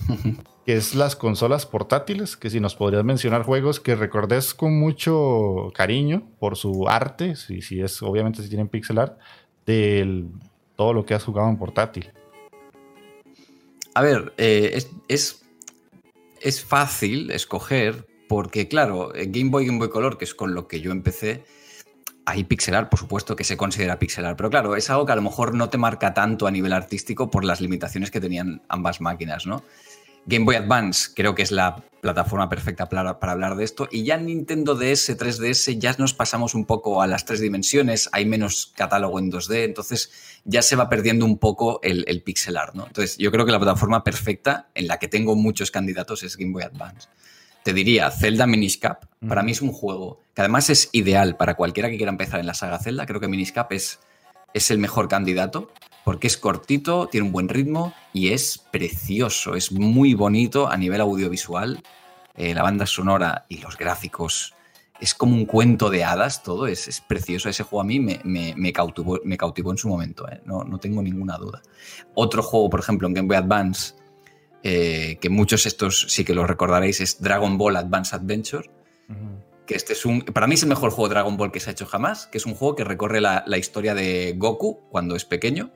que 0.66 0.74
es 0.74 0.94
las 0.94 1.14
consolas 1.14 1.66
portátiles, 1.66 2.38
que 2.38 2.48
si 2.48 2.58
nos 2.58 2.74
podrías 2.74 3.04
mencionar 3.04 3.42
juegos 3.42 3.80
que 3.80 3.94
recordes 3.94 4.54
con 4.54 4.80
mucho 4.80 5.70
cariño 5.74 6.26
por 6.38 6.56
su 6.56 6.88
arte, 6.88 7.36
si, 7.36 7.60
si 7.60 7.82
es, 7.82 8.02
obviamente 8.02 8.42
si 8.42 8.48
tienen 8.48 8.68
pixel 8.68 8.98
art, 8.98 9.18
de 9.66 10.24
todo 10.74 10.94
lo 10.94 11.04
que 11.04 11.12
has 11.12 11.22
jugado 11.22 11.50
en 11.50 11.58
portátil. 11.58 12.10
A 13.94 14.00
ver, 14.00 14.32
eh, 14.38 14.70
es, 14.72 14.90
es, 15.08 15.44
es, 16.40 16.64
fácil 16.64 17.30
escoger 17.30 18.06
porque, 18.26 18.66
claro, 18.66 19.12
Game 19.14 19.50
Boy 19.50 19.66
Game 19.66 19.78
Boy 19.78 19.90
Color, 19.90 20.16
que 20.16 20.24
es 20.24 20.34
con 20.34 20.54
lo 20.54 20.66
que 20.66 20.80
yo 20.80 20.92
empecé, 20.92 21.44
hay 22.26 22.44
pixelar, 22.44 22.88
por 22.88 22.98
supuesto 22.98 23.36
que 23.36 23.44
se 23.44 23.56
considera 23.56 23.98
pixelar, 23.98 24.36
pero 24.36 24.50
claro, 24.50 24.76
es 24.76 24.88
algo 24.90 25.06
que 25.06 25.12
a 25.12 25.16
lo 25.16 25.22
mejor 25.22 25.54
no 25.54 25.68
te 25.68 25.78
marca 25.78 26.14
tanto 26.14 26.46
a 26.46 26.50
nivel 26.50 26.72
artístico 26.72 27.30
por 27.30 27.44
las 27.44 27.60
limitaciones 27.60 28.10
que 28.10 28.20
tenían 28.20 28.62
ambas 28.68 29.00
máquinas, 29.00 29.46
¿no? 29.46 29.62
Game 30.26 30.46
Boy 30.46 30.56
Advance 30.56 31.10
creo 31.14 31.34
que 31.34 31.42
es 31.42 31.52
la 31.52 31.84
plataforma 32.00 32.48
perfecta 32.48 32.88
para, 32.88 33.18
hablar 33.20 33.56
de 33.56 33.64
esto. 33.64 33.88
Y 33.90 34.04
ya 34.04 34.14
en 34.14 34.26
Nintendo 34.26 34.74
DS, 34.74 35.18
3DS, 35.18 35.78
ya 35.78 35.94
nos 35.98 36.14
pasamos 36.14 36.54
un 36.54 36.64
poco 36.64 37.02
a 37.02 37.06
las 37.06 37.24
tres 37.24 37.40
dimensiones, 37.40 38.08
hay 38.12 38.24
menos 38.24 38.72
catálogo 38.74 39.18
en 39.18 39.30
2D, 39.30 39.64
entonces 39.64 40.10
ya 40.44 40.62
se 40.62 40.76
va 40.76 40.88
perdiendo 40.88 41.26
un 41.26 41.38
poco 41.38 41.80
el, 41.82 42.04
el 42.08 42.22
pixel 42.22 42.56
art, 42.56 42.74
¿no? 42.74 42.86
Entonces 42.86 43.18
yo 43.18 43.30
creo 43.30 43.44
que 43.44 43.52
la 43.52 43.58
plataforma 43.58 44.02
perfecta 44.02 44.68
en 44.74 44.86
la 44.86 44.98
que 44.98 45.08
tengo 45.08 45.34
muchos 45.34 45.70
candidatos 45.70 46.22
es 46.22 46.36
Game 46.36 46.52
Boy 46.52 46.62
Advance. 46.62 47.08
Te 47.64 47.72
diría, 47.72 48.10
Zelda 48.10 48.46
Minish 48.46 48.78
Cap, 48.78 49.06
para 49.26 49.42
mí 49.42 49.52
es 49.52 49.62
un 49.62 49.72
juego 49.72 50.20
que 50.34 50.42
además 50.42 50.68
es 50.68 50.90
ideal 50.92 51.38
para 51.38 51.54
cualquiera 51.54 51.88
que 51.88 51.96
quiera 51.96 52.12
empezar 52.12 52.38
en 52.38 52.46
la 52.46 52.52
saga 52.52 52.78
Zelda. 52.78 53.06
Creo 53.06 53.20
que 53.20 53.28
Minish 53.28 53.52
Cap 53.52 53.72
es, 53.72 54.00
es 54.52 54.70
el 54.70 54.78
mejor 54.78 55.08
candidato 55.08 55.70
porque 56.04 56.26
es 56.26 56.36
cortito, 56.36 57.08
tiene 57.08 57.26
un 57.26 57.32
buen 57.32 57.48
ritmo 57.48 57.94
y 58.12 58.28
es 58.28 58.58
precioso, 58.70 59.54
es 59.54 59.72
muy 59.72 60.12
bonito 60.12 60.68
a 60.68 60.76
nivel 60.76 61.00
audiovisual. 61.00 61.82
Eh, 62.36 62.52
la 62.52 62.62
banda 62.62 62.84
sonora 62.84 63.46
y 63.48 63.56
los 63.58 63.78
gráficos 63.78 64.52
es 65.00 65.14
como 65.14 65.34
un 65.34 65.46
cuento 65.46 65.88
de 65.88 66.04
hadas 66.04 66.42
todo, 66.42 66.66
es, 66.66 67.02
precioso. 67.08 67.48
Ese 67.48 67.62
juego 67.62 67.80
a 67.80 67.84
mí 67.84 67.98
me, 67.98 68.20
me, 68.24 68.72
cautivó, 68.74 69.18
me 69.24 69.38
cautivó, 69.38 69.70
en 69.70 69.78
su 69.78 69.88
momento, 69.88 70.28
¿eh? 70.28 70.42
no, 70.44 70.64
no, 70.64 70.78
tengo 70.78 71.02
ninguna 71.02 71.38
duda. 71.38 71.62
Otro 72.14 72.42
juego, 72.42 72.68
por 72.68 72.80
ejemplo, 72.80 73.08
en 73.08 73.14
Game 73.14 73.28
Boy 73.28 73.38
Advance, 73.38 73.94
eh, 74.64 75.18
que 75.20 75.28
muchos 75.28 75.66
estos 75.66 76.06
sí 76.08 76.24
que 76.24 76.34
los 76.34 76.48
recordaréis, 76.48 77.00
es 77.00 77.20
Dragon 77.20 77.56
Ball 77.56 77.76
Advance 77.76 78.16
Adventure. 78.16 78.68
Que 79.66 79.76
este 79.76 79.92
es 79.92 80.04
un. 80.04 80.22
Para 80.22 80.46
mí 80.46 80.54
es 80.54 80.62
el 80.62 80.68
mejor 80.68 80.90
juego 80.90 81.08
de 81.08 81.14
Dragon 81.14 81.36
Ball 81.36 81.52
que 81.52 81.60
se 81.60 81.70
ha 81.70 81.72
hecho 81.72 81.86
jamás. 81.86 82.26
Que 82.26 82.38
es 82.38 82.46
un 82.46 82.54
juego 82.54 82.74
que 82.74 82.84
recorre 82.84 83.20
la, 83.20 83.44
la 83.46 83.58
historia 83.58 83.94
de 83.94 84.34
Goku 84.36 84.80
cuando 84.90 85.14
es 85.14 85.24
pequeño 85.24 85.70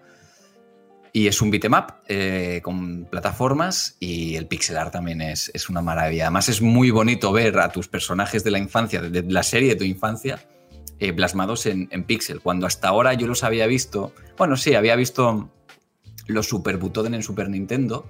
y 1.13 1.27
es 1.27 1.41
un 1.43 1.51
beatmap 1.51 2.03
eh, 2.07 2.61
con 2.63 3.05
plataformas 3.07 3.97
y 3.99 4.37
el 4.37 4.47
pixel 4.47 4.77
art 4.77 4.93
también 4.93 5.21
es, 5.21 5.51
es, 5.55 5.69
una 5.69 5.83
maravilla. 5.83 6.25
Además 6.25 6.49
es 6.49 6.61
muy 6.61 6.91
bonito 6.91 7.33
ver 7.33 7.59
a 7.59 7.71
tus 7.71 7.89
personajes 7.89 8.45
de 8.45 8.51
la 8.51 8.59
infancia, 8.59 9.01
de, 9.01 9.23
la 9.23 9.43
serie 9.43 9.71
de 9.71 9.77
tu 9.77 9.85
infancia, 9.85 10.39
eh, 10.99 11.13
plasmados 11.13 11.67
en, 11.67 11.89
en, 11.91 12.05
pixel. 12.05 12.41
Cuando 12.41 12.67
hasta 12.67 12.89
ahora 12.89 13.15
yo 13.15 13.27
los 13.27 13.45
había 13.45 13.67
visto, 13.67 14.13
bueno, 14.37 14.57
sí, 14.57 14.75
había 14.75 14.97
visto 14.97 15.51
los 16.27 16.47
Super 16.47 16.77
Butoden 16.77 17.15
en 17.15 17.23
Super 17.23 17.49
Nintendo, 17.49 18.09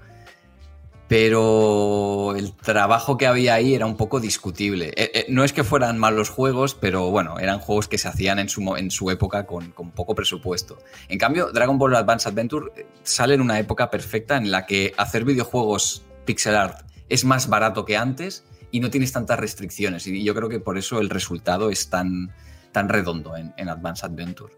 pero 1.08 2.34
el 2.36 2.52
trabajo 2.52 3.16
que 3.16 3.26
había 3.26 3.54
ahí 3.54 3.74
era 3.74 3.86
un 3.86 3.96
poco 3.96 4.20
discutible. 4.20 4.88
Eh, 4.94 5.10
eh, 5.14 5.26
no 5.30 5.42
es 5.42 5.54
que 5.54 5.64
fueran 5.64 5.98
malos 5.98 6.28
juegos, 6.28 6.74
pero 6.74 7.10
bueno, 7.10 7.38
eran 7.38 7.60
juegos 7.60 7.88
que 7.88 7.96
se 7.96 8.08
hacían 8.08 8.38
en 8.38 8.50
su, 8.50 8.76
en 8.76 8.90
su 8.90 9.10
época 9.10 9.46
con, 9.46 9.72
poco 9.72 10.14
presupuesto. 10.14 10.78
En 11.08 11.18
cambio, 11.18 11.50
Dragon 11.50 11.78
Ball 11.78 11.96
Advance 11.96 12.28
Adventure 12.28 12.72
eh, 12.76 12.86
sale 13.02 13.34
en 13.34 13.40
una 13.40 13.58
época 13.58 13.90
perfecta 13.90 14.36
en 14.36 14.50
la 14.50 14.66
que 14.66 14.92
hacer 14.98 15.24
videojuegos 15.24 16.04
pixel 16.26 16.54
art 16.54 16.86
es 17.08 17.24
más 17.24 17.48
barato 17.48 17.86
que 17.86 17.96
antes 17.96 18.44
y 18.70 18.80
no 18.80 18.90
tienes 18.90 19.10
tantas 19.10 19.40
restricciones. 19.40 20.06
Y 20.06 20.22
yo 20.22 20.34
creo 20.34 20.50
que 20.50 20.60
por 20.60 20.76
eso 20.76 21.00
el 21.00 21.08
resultado 21.08 21.70
es 21.70 21.88
tan, 21.88 22.34
tan 22.70 22.90
redondo 22.90 23.34
en, 23.34 23.54
en 23.56 23.70
Advance 23.70 24.04
Adventure. 24.04 24.52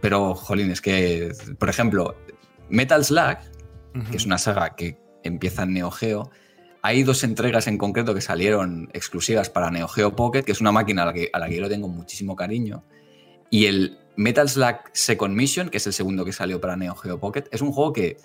Pero, 0.00 0.34
jolín, 0.34 0.72
es 0.72 0.80
que, 0.80 1.32
por 1.60 1.68
ejemplo, 1.68 2.16
Metal 2.68 3.04
Slug, 3.04 3.38
que 4.10 4.16
es 4.16 4.26
una 4.26 4.36
saga 4.38 4.74
que 4.74 5.03
empieza 5.24 5.64
en 5.64 5.74
Neo 5.74 5.90
Geo. 5.90 6.30
Hay 6.82 7.02
dos 7.02 7.24
entregas 7.24 7.66
en 7.66 7.78
concreto 7.78 8.14
que 8.14 8.20
salieron 8.20 8.90
exclusivas 8.92 9.50
para 9.50 9.70
Neo 9.70 9.88
Geo 9.88 10.14
Pocket, 10.14 10.42
que 10.42 10.52
es 10.52 10.60
una 10.60 10.70
máquina 10.70 11.02
a 11.02 11.06
la 11.06 11.12
que, 11.12 11.30
a 11.32 11.38
la 11.38 11.48
yo 11.48 11.62
le 11.62 11.68
tengo 11.68 11.88
muchísimo 11.88 12.36
cariño. 12.36 12.84
Y 13.50 13.66
el 13.66 13.98
Metal 14.16 14.48
Slug 14.48 14.76
Second 14.92 15.34
Mission, 15.34 15.70
que 15.70 15.78
es 15.78 15.86
el 15.86 15.92
segundo 15.92 16.24
que 16.24 16.32
salió 16.32 16.60
para 16.60 16.76
Neo 16.76 16.94
Geo 16.94 17.18
Pocket, 17.18 17.44
es 17.50 17.62
un 17.62 17.72
juego 17.72 17.92
que 17.92 18.18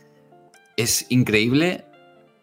es 0.75 1.05
increíble 1.09 1.85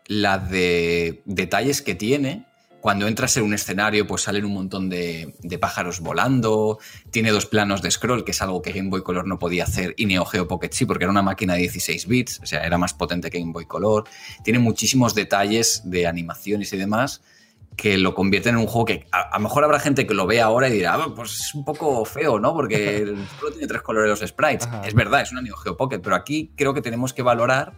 la 0.06 0.38
de 0.38 1.22
detalles 1.24 1.82
que 1.82 1.94
tiene 1.94 2.45
cuando 2.86 3.08
entras 3.08 3.36
en 3.36 3.42
un 3.42 3.52
escenario, 3.52 4.06
pues 4.06 4.22
salen 4.22 4.44
un 4.44 4.54
montón 4.54 4.88
de, 4.88 5.34
pájaros 5.60 5.98
volando, 5.98 6.78
tiene 7.10 7.32
dos 7.32 7.44
planos 7.44 7.82
de 7.82 7.90
scroll, 7.90 8.22
que 8.22 8.30
es 8.30 8.40
algo 8.42 8.62
que 8.62 8.70
Game 8.70 8.90
Boy 8.90 9.02
Color 9.02 9.26
no 9.26 9.40
podía 9.40 9.64
hacer, 9.64 9.92
y 9.96 10.06
Neo 10.06 10.24
Geo 10.24 10.46
Pocket 10.46 10.70
sí, 10.70 10.86
porque 10.86 11.02
era 11.02 11.10
una 11.10 11.22
máquina 11.22 11.54
de 11.54 11.62
16 11.62 12.06
bits, 12.06 12.38
o 12.44 12.46
sea, 12.46 12.62
era 12.62 12.78
más 12.78 12.94
potente 12.94 13.28
que 13.28 13.40
Game 13.40 13.50
Boy 13.50 13.66
Color. 13.66 14.04
Tiene 14.44 14.60
muchísimos 14.60 15.16
detalles 15.16 15.82
de 15.84 16.06
animaciones 16.06 16.72
y 16.74 16.76
demás 16.76 17.22
que 17.76 17.98
lo 17.98 18.14
convierten 18.14 18.54
en 18.54 18.60
un 18.60 18.68
juego 18.68 18.84
que 18.84 19.08
a, 19.10 19.36
lo 19.36 19.42
mejor 19.42 19.64
habrá 19.64 19.80
gente 19.80 20.06
que 20.06 20.14
lo 20.14 20.28
ve 20.28 20.40
ahora 20.40 20.68
y 20.68 20.72
dirá, 20.74 20.94
ah, 20.94 21.12
pues 21.12 21.40
es 21.40 21.54
un 21.56 21.64
poco 21.64 22.04
feo, 22.04 22.38
¿no? 22.38 22.54
Porque 22.54 23.04
solo 23.40 23.50
tiene 23.50 23.66
tres 23.66 23.82
colores 23.82 24.08
los 24.08 24.28
sprites. 24.28 24.68
Es 24.84 24.94
verdad, 24.94 25.22
es 25.22 25.32
una 25.32 25.42
Neo 25.42 25.56
Geo 25.56 25.76
Pocket, 25.76 25.98
pero 25.98 26.14
aquí 26.14 26.52
creo 26.54 26.72
que 26.72 26.82
tenemos 26.82 27.12
que 27.12 27.22
valorar 27.22 27.72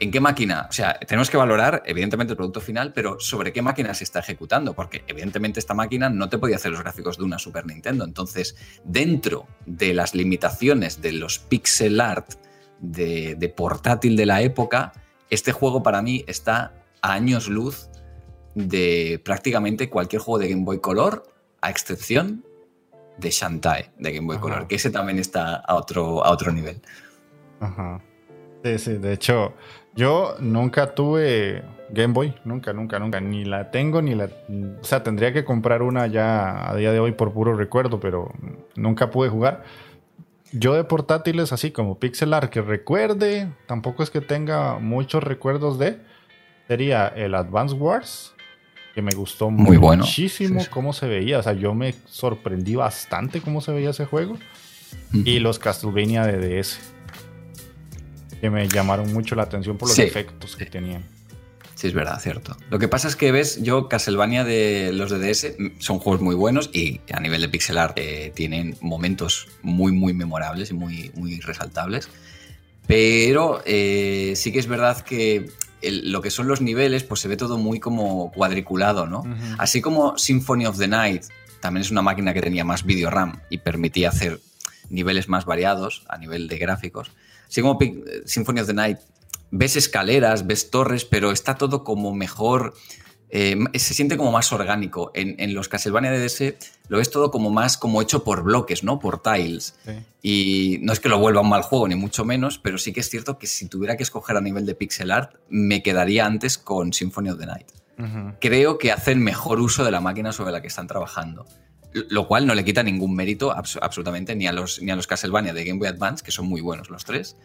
¿En 0.00 0.10
qué 0.12 0.20
máquina? 0.20 0.66
O 0.68 0.72
sea, 0.72 0.98
tenemos 1.00 1.28
que 1.28 1.36
valorar, 1.36 1.82
evidentemente, 1.84 2.32
el 2.32 2.36
producto 2.36 2.60
final, 2.60 2.92
pero 2.92 3.18
sobre 3.18 3.52
qué 3.52 3.62
máquina 3.62 3.92
se 3.94 4.04
está 4.04 4.20
ejecutando, 4.20 4.72
porque 4.74 5.02
evidentemente 5.08 5.58
esta 5.58 5.74
máquina 5.74 6.08
no 6.08 6.28
te 6.28 6.38
podía 6.38 6.56
hacer 6.56 6.70
los 6.70 6.80
gráficos 6.80 7.18
de 7.18 7.24
una 7.24 7.38
Super 7.38 7.66
Nintendo. 7.66 8.04
Entonces, 8.04 8.56
dentro 8.84 9.46
de 9.66 9.94
las 9.94 10.14
limitaciones 10.14 11.02
de 11.02 11.12
los 11.12 11.40
pixel 11.40 12.00
art 12.00 12.34
de, 12.80 13.52
portátil 13.56 14.16
de 14.16 14.26
la 14.26 14.40
época, 14.42 14.92
este 15.30 15.50
juego 15.50 15.82
para 15.82 16.00
mí 16.00 16.24
está 16.28 16.72
a 17.02 17.12
años 17.12 17.48
luz 17.48 17.88
de 18.54 19.20
prácticamente 19.24 19.90
cualquier 19.90 20.22
juego 20.22 20.38
de 20.38 20.48
Game 20.48 20.64
Boy 20.64 20.80
Color, 20.80 21.24
a 21.60 21.70
excepción 21.70 22.44
de 23.18 23.30
Shantae 23.30 23.90
de 23.98 24.12
Game 24.12 24.28
Boy 24.28 24.38
Color, 24.38 24.68
que 24.68 24.76
ese 24.76 24.90
también 24.90 25.18
está 25.18 25.56
a 25.56 25.74
otro, 25.74 26.24
a 26.24 26.30
otro 26.30 26.52
nivel. 26.52 26.80
Ajá. 27.58 28.00
Sí, 28.64 28.78
sí, 28.78 28.92
de 28.94 29.12
hecho, 29.12 29.54
yo 29.94 30.34
nunca 30.40 30.94
tuve 30.94 31.62
Game 31.90 32.12
Boy, 32.12 32.34
nunca, 32.44 32.72
nunca, 32.72 32.98
nunca. 32.98 33.20
Ni 33.20 33.44
la 33.44 33.70
tengo, 33.70 34.02
ni 34.02 34.14
la. 34.14 34.28
O 34.80 34.84
sea, 34.84 35.02
tendría 35.02 35.32
que 35.32 35.44
comprar 35.44 35.82
una 35.82 36.06
ya 36.06 36.70
a 36.70 36.76
día 36.76 36.92
de 36.92 37.00
hoy 37.00 37.12
por 37.12 37.32
puro 37.32 37.54
recuerdo, 37.54 38.00
pero 38.00 38.32
nunca 38.74 39.10
pude 39.10 39.28
jugar. 39.28 39.64
Yo 40.52 40.74
de 40.74 40.84
portátiles 40.84 41.52
así 41.52 41.70
como 41.70 41.98
Pixel 41.98 42.32
Art 42.32 42.50
que 42.50 42.62
recuerde, 42.62 43.52
tampoco 43.66 44.02
es 44.02 44.10
que 44.10 44.20
tenga 44.20 44.78
muchos 44.78 45.22
recuerdos 45.22 45.78
de. 45.78 45.98
Sería 46.66 47.08
el 47.08 47.34
Advance 47.34 47.74
Wars, 47.74 48.34
que 48.94 49.00
me 49.00 49.12
gustó 49.12 49.50
Muy 49.50 49.78
muchísimo 49.78 50.60
cómo 50.70 50.92
se 50.92 51.06
veía. 51.06 51.38
O 51.38 51.42
sea, 51.42 51.54
yo 51.54 51.74
me 51.74 51.94
sorprendí 52.06 52.74
bastante 52.74 53.40
cómo 53.40 53.62
se 53.62 53.72
veía 53.72 53.90
ese 53.90 54.04
juego. 54.04 54.36
Y 55.12 55.38
los 55.38 55.58
Castlevania 55.58 56.26
de 56.26 56.60
DS 56.60 56.78
que 58.40 58.50
me 58.50 58.68
llamaron 58.68 59.12
mucho 59.12 59.34
la 59.34 59.44
atención 59.44 59.76
por 59.76 59.88
los 59.88 59.98
efectos 59.98 60.56
que 60.56 60.66
tenían. 60.66 61.04
Sí, 61.74 61.86
es 61.86 61.94
verdad, 61.94 62.18
cierto. 62.20 62.56
Lo 62.70 62.80
que 62.80 62.88
pasa 62.88 63.06
es 63.06 63.14
que 63.14 63.30
ves, 63.30 63.62
yo 63.62 63.88
Castlevania 63.88 64.42
de 64.42 64.90
los 64.92 65.12
de 65.12 65.18
DS 65.20 65.54
son 65.78 66.00
juegos 66.00 66.20
muy 66.20 66.34
buenos 66.34 66.70
y 66.72 67.00
a 67.12 67.20
nivel 67.20 67.40
de 67.40 67.48
pixel 67.48 67.78
art 67.78 67.96
eh, 67.96 68.32
tienen 68.34 68.76
momentos 68.80 69.46
muy, 69.62 69.92
muy 69.92 70.12
memorables 70.12 70.72
y 70.72 70.74
muy, 70.74 71.12
muy 71.14 71.38
resaltables. 71.38 72.08
Pero 72.88 73.62
eh, 73.64 74.32
sí 74.34 74.50
que 74.50 74.58
es 74.58 74.66
verdad 74.66 75.02
que 75.02 75.50
lo 75.82 76.20
que 76.20 76.30
son 76.30 76.48
los 76.48 76.60
niveles, 76.60 77.04
pues 77.04 77.20
se 77.20 77.28
ve 77.28 77.36
todo 77.36 77.58
muy 77.58 77.78
como 77.78 78.32
cuadriculado, 78.32 79.06
¿no? 79.06 79.22
Así 79.58 79.80
como 79.80 80.18
Symphony 80.18 80.66
of 80.66 80.78
the 80.78 80.88
Night 80.88 81.26
también 81.60 81.82
es 81.82 81.90
una 81.90 82.02
máquina 82.02 82.34
que 82.34 82.40
tenía 82.40 82.64
más 82.64 82.84
video 82.84 83.10
RAM 83.10 83.40
y 83.50 83.58
permitía 83.58 84.08
hacer 84.08 84.40
niveles 84.90 85.28
más 85.28 85.44
variados 85.44 86.04
a 86.08 86.18
nivel 86.18 86.48
de 86.48 86.58
gráficos. 86.58 87.12
Así 87.48 87.62
como 87.62 87.78
Symphony 88.26 88.60
of 88.60 88.66
the 88.66 88.74
Night, 88.74 88.98
ves 89.50 89.76
escaleras, 89.76 90.46
ves 90.46 90.70
torres, 90.70 91.04
pero 91.04 91.32
está 91.32 91.56
todo 91.56 91.84
como 91.84 92.14
mejor. 92.14 92.74
Eh, 93.30 93.56
se 93.74 93.94
siente 93.94 94.16
como 94.16 94.32
más 94.32 94.52
orgánico. 94.52 95.10
En, 95.14 95.54
los 95.54 95.68
Castlevania 95.68 96.10
DDS 96.10 96.54
lo 96.88 96.98
ves 96.98 97.10
todo 97.10 97.30
como 97.30 97.50
más 97.50 97.76
como 97.76 98.00
hecho 98.00 98.24
por 98.24 98.42
bloques, 98.42 98.84
¿no? 98.84 98.98
Por 98.98 99.22
tiles. 99.22 99.74
Y 100.22 100.78
no 100.82 100.92
es 100.92 101.00
que 101.00 101.08
lo 101.08 101.18
vuelva 101.18 101.42
un 101.42 101.48
mal 101.48 101.62
juego, 101.62 101.88
ni 101.88 101.94
mucho 101.94 102.24
menos, 102.24 102.58
pero 102.58 102.78
sí 102.78 102.92
que 102.92 103.00
es 103.00 103.10
cierto 103.10 103.38
que 103.38 103.46
si 103.46 103.68
tuviera 103.68 103.96
que 103.96 104.02
escoger 104.02 104.36
a 104.36 104.40
nivel 104.40 104.64
de 104.64 104.74
pixel 104.74 105.10
art, 105.10 105.34
me 105.48 105.82
quedaría 105.82 106.24
antes 106.24 106.56
con 106.58 106.92
Symphony 106.92 107.30
of 107.30 107.38
the 107.38 107.46
Night. 107.46 107.66
Creo 108.40 108.78
que 108.78 108.92
hacen 108.92 109.20
mejor 109.20 109.58
uso 109.58 109.84
de 109.84 109.90
la 109.90 110.00
máquina 110.00 110.32
sobre 110.32 110.52
la 110.52 110.62
que 110.62 110.68
están 110.68 110.86
trabajando. 110.86 111.46
Lo 111.92 112.28
cual 112.28 112.46
no 112.46 112.54
le 112.54 112.64
quita 112.64 112.82
ningún 112.82 113.14
mérito 113.14 113.50
absolutamente 113.50 114.36
ni 114.36 114.46
a, 114.46 114.52
los, 114.52 114.82
ni 114.82 114.90
a 114.90 114.96
los 114.96 115.06
Castlevania 115.06 115.54
de 115.54 115.64
Game 115.64 115.78
Boy 115.78 115.88
Advance, 115.88 116.22
que 116.22 116.30
son 116.30 116.46
muy 116.46 116.60
buenos 116.60 116.90
los 116.90 117.04
tres, 117.04 117.36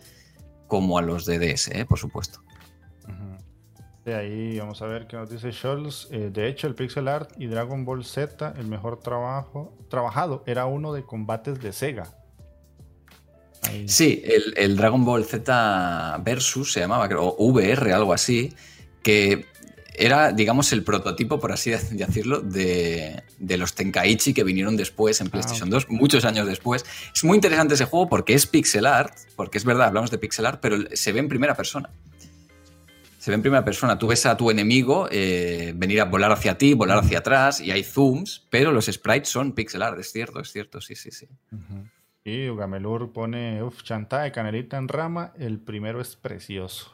como 0.67 0.97
a 0.97 1.01
los 1.01 1.25
de 1.25 1.39
DS, 1.39 1.69
¿eh? 1.69 1.85
por 1.85 1.97
supuesto. 1.97 2.41
De 4.03 4.13
ahí 4.15 4.59
vamos 4.59 4.81
a 4.81 4.87
ver 4.87 5.07
qué 5.07 5.15
nos 5.15 5.29
dice 5.29 5.53
Scholz. 5.53 6.09
Eh, 6.11 6.29
de 6.31 6.49
hecho, 6.49 6.67
el 6.67 6.75
pixel 6.75 7.07
art 7.07 7.31
y 7.37 7.47
Dragon 7.47 7.85
Ball 7.85 8.03
Z, 8.03 8.53
el 8.57 8.67
mejor 8.67 8.99
trabajo 8.99 9.77
trabajado, 9.89 10.43
era 10.45 10.65
uno 10.65 10.91
de 10.91 11.03
combates 11.03 11.61
de 11.61 11.71
Sega. 11.71 12.17
Sí, 13.87 14.21
el, 14.25 14.53
el, 14.57 14.75
Dragon 14.75 15.05
Ball 15.05 15.23
Z 15.23 16.17
Versus 16.21 16.73
se 16.73 16.81
llamaba, 16.81 17.07
creo, 17.07 17.23
o 17.23 17.45
VR, 17.45 17.93
algo 17.93 18.11
así, 18.11 18.53
que 19.01 19.45
era, 19.95 20.31
digamos, 20.31 20.71
el 20.73 20.83
prototipo, 20.83 21.39
por 21.39 21.51
así 21.51 21.71
decirlo, 21.91 22.41
de, 22.41 23.23
los 23.39 23.73
Tenkaichi 23.73 24.33
que 24.33 24.43
vinieron 24.43 24.77
después 24.77 25.21
en 25.21 25.27
ah, 25.27 25.31
PlayStation 25.31 25.69
2, 25.69 25.89
muchos 25.89 26.25
años 26.25 26.47
después. 26.47 26.85
Es 27.13 27.23
muy 27.23 27.35
interesante 27.35 27.75
ese 27.75 27.85
juego 27.85 28.07
porque 28.09 28.33
es 28.33 28.45
pixel 28.45 28.85
art, 28.85 29.13
porque 29.35 29.57
es 29.57 29.65
verdad, 29.65 29.87
hablamos 29.87 30.11
de 30.11 30.17
pixel 30.17 30.45
art, 30.45 30.59
pero 30.61 30.77
se 30.93 31.11
ve 31.11 31.19
en 31.19 31.29
primera 31.29 31.55
persona. 31.55 31.89
Se 33.19 33.31
ve 33.31 33.35
en 33.35 33.41
primera 33.41 33.63
persona. 33.63 33.97
Tú 33.97 34.07
ves 34.07 34.25
a 34.25 34.35
tu 34.35 34.51
enemigo 34.51 35.07
eh, 35.09 35.71
venir 35.75 36.01
a 36.01 36.05
volar 36.05 36.31
hacia 36.33 36.57
ti, 36.57 36.73
volar 36.73 36.97
hacia 36.97 37.19
atrás, 37.19 37.61
y 37.61 37.71
hay 37.71 37.83
zooms, 37.83 38.45
pero 38.49 38.71
los 38.71 38.87
sprites 38.87 39.29
son 39.29 39.53
pixel 39.53 39.81
art, 39.81 39.97
es 39.99 40.11
cierto, 40.11 40.41
es 40.41 40.51
cierto, 40.51 40.81
sí, 40.81 40.95
sí, 40.95 41.11
sí. 41.11 41.27
Y 42.25 42.49
Ugamelur 42.49 43.11
pone, 43.11 43.63
uff, 43.63 43.81
de 43.83 44.31
canelita 44.31 44.77
en 44.77 44.87
rama, 44.87 45.33
el 45.37 45.59
primero 45.59 46.01
es 46.01 46.15
precioso. 46.15 46.93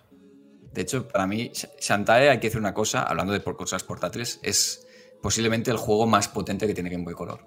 De 0.73 0.81
hecho, 0.81 1.07
para 1.07 1.25
mí, 1.27 1.51
Shantae, 1.79 2.29
hay 2.29 2.39
que 2.39 2.47
decir 2.47 2.59
una 2.59 2.73
cosa, 2.73 3.03
hablando 3.03 3.33
de 3.33 3.41
cosas 3.41 3.83
portátiles, 3.83 4.39
es 4.43 4.85
posiblemente 5.21 5.71
el 5.71 5.77
juego 5.77 6.07
más 6.07 6.27
potente 6.27 6.67
que 6.67 6.73
tiene 6.73 6.89
Game 6.89 7.03
Boy 7.03 7.13
Color. 7.13 7.43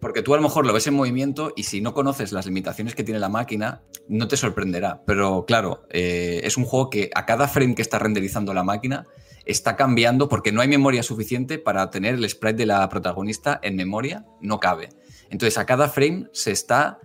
Porque 0.00 0.22
tú 0.22 0.34
a 0.34 0.36
lo 0.36 0.42
mejor 0.42 0.66
lo 0.66 0.72
ves 0.72 0.86
en 0.86 0.94
movimiento 0.94 1.52
y 1.56 1.62
si 1.62 1.80
no 1.80 1.94
conoces 1.94 2.32
las 2.32 2.46
limitaciones 2.46 2.94
que 2.94 3.02
tiene 3.02 3.18
la 3.18 3.28
máquina, 3.28 3.82
no 4.08 4.28
te 4.28 4.36
sorprenderá. 4.36 5.02
Pero 5.06 5.44
claro, 5.46 5.86
eh, 5.90 6.40
es 6.44 6.56
un 6.56 6.64
juego 6.64 6.90
que 6.90 7.10
a 7.14 7.24
cada 7.24 7.48
frame 7.48 7.74
que 7.74 7.82
está 7.82 7.98
renderizando 7.98 8.52
la 8.52 8.62
máquina 8.62 9.06
está 9.46 9.76
cambiando 9.76 10.28
porque 10.28 10.52
no 10.52 10.60
hay 10.60 10.68
memoria 10.68 11.02
suficiente 11.02 11.58
para 11.58 11.90
tener 11.90 12.16
el 12.16 12.28
sprite 12.28 12.58
de 12.58 12.66
la 12.66 12.88
protagonista 12.88 13.58
en 13.62 13.76
memoria, 13.76 14.26
no 14.40 14.60
cabe. 14.60 14.90
Entonces 15.30 15.56
a 15.56 15.66
cada 15.66 15.88
frame 15.88 16.28
se 16.32 16.50
está 16.50 16.98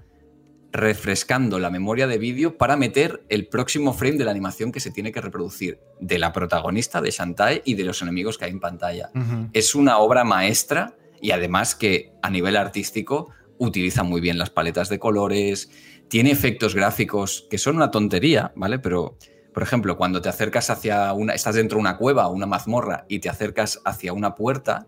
refrescando 0.72 1.60
la 1.60 1.70
memoria 1.70 2.08
de 2.08 2.18
vídeo 2.18 2.58
para 2.58 2.78
meter 2.78 3.24
el 3.30 3.48
próximo 3.48 3.94
frame 3.94 4.18
de 4.18 4.26
la 4.26 4.32
animación 4.32 4.72
que 4.72 4.80
se 4.80 4.92
tiene 4.92 5.12
que 5.12 5.22
reproducir 5.22 5.80
de 6.00 6.18
la 6.18 6.32
protagonista, 6.32 7.02
de 7.02 7.12
Shantae 7.12 7.62
y 7.66 7.74
de 7.74 7.84
los 7.84 8.02
enemigos 8.02 8.38
que 8.38 8.46
hay 8.46 8.52
en 8.52 8.60
pantalla. 8.60 9.10
Es 9.54 9.76
una 9.76 9.98
obra 9.98 10.24
maestra 10.24 10.96
y 11.22 11.32
además 11.32 11.76
que 11.76 12.14
a 12.22 12.30
nivel 12.30 12.56
artístico 12.56 13.30
utiliza 13.58 14.04
muy 14.04 14.22
bien 14.22 14.38
las 14.38 14.50
paletas 14.50 14.90
de 14.90 14.98
colores, 14.98 15.70
tiene 16.08 16.32
efectos 16.32 16.74
gráficos 16.74 17.48
que 17.50 17.58
son 17.58 17.76
una 17.76 17.92
tontería, 17.92 18.52
¿vale? 18.56 18.80
Pero, 18.80 19.18
por 19.54 19.64
ejemplo, 19.64 19.98
cuando 19.98 20.22
te 20.22 20.30
acercas 20.30 20.70
hacia 20.70 21.14
una, 21.14 21.34
estás 21.34 21.56
dentro 21.56 21.78
de 21.78 21.82
una 21.82 21.98
cueva 21.98 22.28
o 22.28 22.34
una 22.34 22.48
mazmorra 22.48 23.06
y 23.08 23.20
te 23.20 23.30
acercas 23.30 23.82
hacia 23.86 24.14
una 24.14 24.36
puerta, 24.36 24.88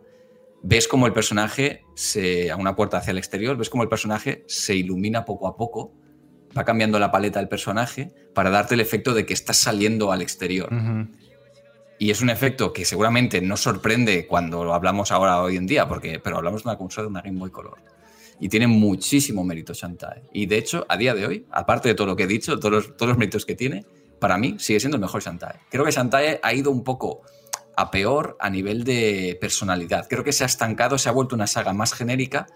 ves 0.64 0.88
como 0.88 1.06
el 1.06 1.14
personaje 1.14 1.84
se, 1.94 2.50
a 2.50 2.56
una 2.56 2.76
puerta 2.76 2.98
hacia 2.98 3.12
el 3.12 3.18
exterior, 3.18 3.56
ves 3.58 3.70
como 3.70 3.84
el 3.84 3.90
personaje 3.90 4.44
se 4.48 4.76
ilumina 4.76 5.26
poco 5.26 5.48
a 5.48 5.56
poco, 5.56 5.94
va 6.58 6.64
cambiando 6.64 6.98
la 7.00 7.12
paleta 7.12 7.40
del 7.40 7.50
personaje 7.50 8.14
para 8.34 8.50
darte 8.50 8.74
el 8.74 8.80
efecto 8.80 9.14
de 9.14 9.26
que 9.26 9.34
estás 9.34 9.58
saliendo 9.58 10.12
al 10.12 10.22
exterior. 10.22 10.70
Y 12.00 12.12
es 12.12 12.22
un 12.22 12.30
efecto 12.30 12.74
que 12.74 12.86
seguramente 12.86 13.42
no 13.42 13.58
sorprende 13.58 14.26
cuando 14.26 14.64
lo 14.64 14.74
hablamos 14.74 15.12
ahora 15.12 15.42
hoy 15.42 15.58
en 15.58 15.68
día, 15.68 15.88
porque, 15.88 16.20
pero 16.20 16.38
hablamos 16.38 16.64
de 16.64 16.70
una 16.70 16.78
consola 16.78 17.04
de 17.04 17.10
una 17.10 17.22
Game 17.22 17.40
Boy 17.40 17.52
Color. 17.52 17.78
Y 18.40 18.50
tiene 18.50 18.68
muchísimo 18.68 19.44
mérito 19.44 19.74
Shantae. 19.74 20.24
Y 20.34 20.48
de 20.48 20.58
hecho, 20.58 20.86
a 20.90 20.98
día 20.98 21.14
de 21.14 21.26
hoy, 21.26 21.46
aparte 21.52 21.90
de 21.90 21.96
todo 21.96 22.08
lo 22.08 22.16
que 22.16 22.24
he 22.24 22.28
dicho, 22.28 22.58
todos 22.58 22.72
los, 22.72 22.98
todos 22.98 23.10
los 23.10 23.18
méritos 23.18 23.46
que 23.46 23.56
tiene, 23.56 23.86
para 24.20 24.38
mí 24.38 24.56
sigue 24.60 24.80
siendo 24.80 24.98
el 24.98 25.02
mejor 25.02 25.22
Shantae. 25.22 25.60
Creo 25.70 25.86
que 25.86 25.92
Shantae 25.92 26.40
ha 26.42 26.54
ido 26.54 26.72
un 26.72 26.84
poco 26.84 27.22
a 27.76 27.92
peor 27.92 28.38
a 28.40 28.50
nivel 28.50 28.84
de 28.84 29.38
personalidad. 29.40 30.08
Creo 30.10 30.24
que 30.24 30.32
se 30.32 30.44
ha 30.44 30.48
estancado, 30.48 30.98
se 30.98 31.10
ha 31.10 31.12
vuelto 31.12 31.36
una 31.36 31.48
saga 31.48 31.74
más 31.74 31.94
genérica 31.94 32.48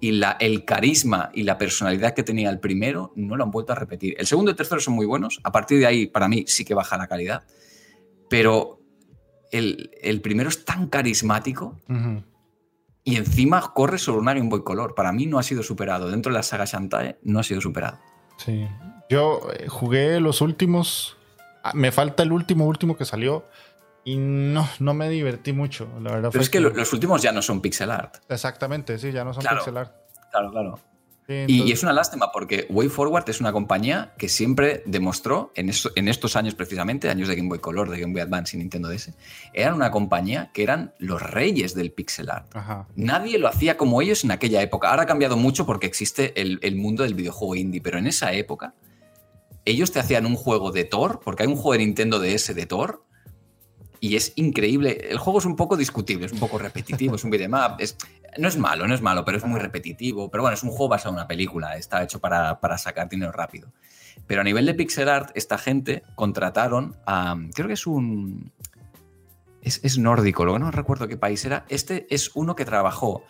y 0.00 0.12
la, 0.12 0.36
el 0.40 0.64
carisma 0.64 1.30
y 1.34 1.42
la 1.42 1.58
personalidad 1.58 2.14
que 2.14 2.22
tenía 2.22 2.50
el 2.50 2.60
primero 2.60 3.12
no 3.16 3.36
lo 3.36 3.44
han 3.44 3.50
vuelto 3.50 3.72
a 3.72 3.76
repetir. 3.76 4.14
El 4.18 4.26
segundo 4.26 4.50
y 4.50 4.52
el 4.52 4.56
tercero 4.56 4.80
son 4.80 4.94
muy 4.94 5.06
buenos, 5.06 5.40
a 5.42 5.52
partir 5.52 5.78
de 5.78 5.86
ahí 5.86 6.06
para 6.06 6.28
mí 6.28 6.44
sí 6.46 6.64
que 6.64 6.74
baja 6.74 6.96
la 6.96 7.08
calidad, 7.08 7.44
pero 8.28 8.80
el, 9.50 10.20
primero 10.22 10.48
es 10.48 10.64
tan 10.64 10.88
carismático 10.88 11.76
y 13.04 13.16
encima 13.16 13.72
corre 13.74 13.98
sobre 13.98 14.20
una 14.20 14.34
Game 14.34 14.50
Boy 14.50 14.62
Color. 14.62 14.94
Para 14.94 15.12
mí 15.12 15.26
no 15.26 15.38
ha 15.38 15.42
sido 15.42 15.62
superado. 15.62 16.10
Dentro 16.10 16.30
de 16.30 16.38
la 16.38 16.42
saga 16.42 16.66
Shantae 16.66 17.18
no 17.22 17.40
ha 17.40 17.42
sido 17.42 17.60
superado. 17.60 17.98
Sí. 18.36 18.68
Yo 19.08 19.40
eh, 19.58 19.66
jugué 19.68 20.20
los 20.20 20.42
últimos. 20.42 21.16
Ah, 21.64 21.72
me 21.74 21.90
falta 21.90 22.22
el 22.22 22.32
último, 22.32 22.66
último 22.66 22.96
que 22.96 23.06
salió 23.06 23.44
y 24.08 24.16
no, 24.16 24.66
no 24.78 24.94
me 24.94 25.10
divertí 25.10 25.52
mucho, 25.52 25.86
la 26.00 26.12
verdad. 26.12 26.30
Pero 26.32 26.40
es 26.40 26.48
que, 26.48 26.60
los 26.60 26.92
últimos 26.94 27.20
ya 27.20 27.30
no 27.30 27.42
son 27.42 27.60
pixel 27.60 27.90
art. 27.90 28.16
Exactamente, 28.30 28.98
sí, 28.98 29.12
ya 29.12 29.22
no 29.22 29.34
son 29.34 29.44
pixel 29.44 29.76
art. 29.76 29.92
Claro, 30.30 30.50
claro. 30.50 30.80
y, 31.28 31.70
es 31.70 31.82
una 31.82 31.92
lástima 31.92 32.32
porque 32.32 32.66
WayForward 32.70 33.28
es 33.28 33.42
una 33.42 33.52
compañía 33.52 34.14
que 34.16 34.30
siempre 34.30 34.82
demostró, 34.86 35.52
en, 35.54 35.70
en, 35.94 36.08
estos 36.08 36.36
años 36.36 36.54
precisamente, 36.54 37.10
años 37.10 37.28
de 37.28 37.36
Game 37.36 37.50
Boy 37.50 37.58
Color, 37.58 37.90
de 37.90 38.00
Game 38.00 38.14
Boy 38.14 38.22
Advance 38.22 38.56
y 38.56 38.60
Nintendo 38.60 38.88
DS, 38.88 39.12
eran 39.52 39.74
una 39.74 39.90
compañía 39.90 40.52
que 40.54 40.62
eran 40.62 40.94
los 40.98 41.20
reyes 41.20 41.74
del 41.74 41.92
pixel 41.92 42.30
art. 42.30 42.46
Nadie 42.96 43.38
lo 43.38 43.46
hacía 43.46 43.76
como 43.76 44.00
ellos 44.00 44.24
en 44.24 44.30
aquella 44.30 44.62
época. 44.62 44.88
Ahora 44.88 45.02
ha 45.02 45.06
cambiado 45.06 45.36
mucho 45.36 45.66
porque 45.66 45.86
existe 45.86 46.40
el, 46.40 46.60
el 46.62 46.76
mundo 46.76 47.02
del 47.02 47.12
videojuego 47.12 47.56
indie, 47.56 47.82
pero 47.82 47.98
en 47.98 48.06
esa 48.06 48.32
época 48.32 48.72
ellos 49.66 49.92
te 49.92 50.00
hacían 50.00 50.24
un 50.24 50.34
juego 50.34 50.72
de 50.72 50.84
Thor, 50.84 51.20
porque 51.22 51.42
hay 51.42 51.48
un 51.50 51.56
juego 51.56 51.72
de 51.72 51.78
Nintendo 51.80 52.18
DS 52.20 52.54
de 52.54 52.64
Thor, 52.64 53.04
y 54.00 54.16
es 54.16 54.32
increíble. 54.36 55.08
El 55.10 55.18
juego 55.18 55.38
es 55.38 55.44
un 55.44 55.56
poco 55.56 55.76
discutible, 55.76 56.26
es 56.26 56.32
un 56.32 56.38
poco 56.38 56.58
repetitivo, 56.58 57.16
es 57.16 57.24
un 57.24 57.30
beatmap. 57.30 57.80
Es, 57.80 57.96
no 58.36 58.48
es 58.48 58.56
malo, 58.56 58.86
no 58.86 58.94
es 58.94 59.02
malo, 59.02 59.24
pero 59.24 59.38
es 59.38 59.44
muy 59.44 59.58
repetitivo. 59.58 60.30
Pero 60.30 60.42
bueno, 60.42 60.54
es 60.54 60.62
un 60.62 60.70
juego 60.70 60.88
basado 60.88 61.10
en 61.10 61.16
una 61.16 61.28
película, 61.28 61.76
está 61.76 62.02
hecho 62.02 62.20
para, 62.20 62.58
sacar 62.78 63.08
dinero 63.08 63.32
rápido. 63.32 63.72
Pero 64.26 64.40
a 64.40 64.44
nivel 64.44 64.66
de 64.66 64.74
pixel 64.74 65.08
art, 65.08 65.30
esta 65.34 65.58
gente 65.58 66.02
contrataron 66.14 66.96
a. 67.06 67.36
Creo 67.54 67.66
que 67.66 67.74
es 67.74 67.86
un. 67.86 68.52
Es, 69.62 69.80
es 69.82 69.98
nórdico, 69.98 70.44
luego 70.44 70.58
no 70.58 70.70
recuerdo 70.70 71.08
qué 71.08 71.16
país 71.16 71.44
era. 71.44 71.64
Este 71.68 72.06
es 72.10 72.30
uno 72.34 72.54
que 72.54 72.64
trabajó 72.64 73.24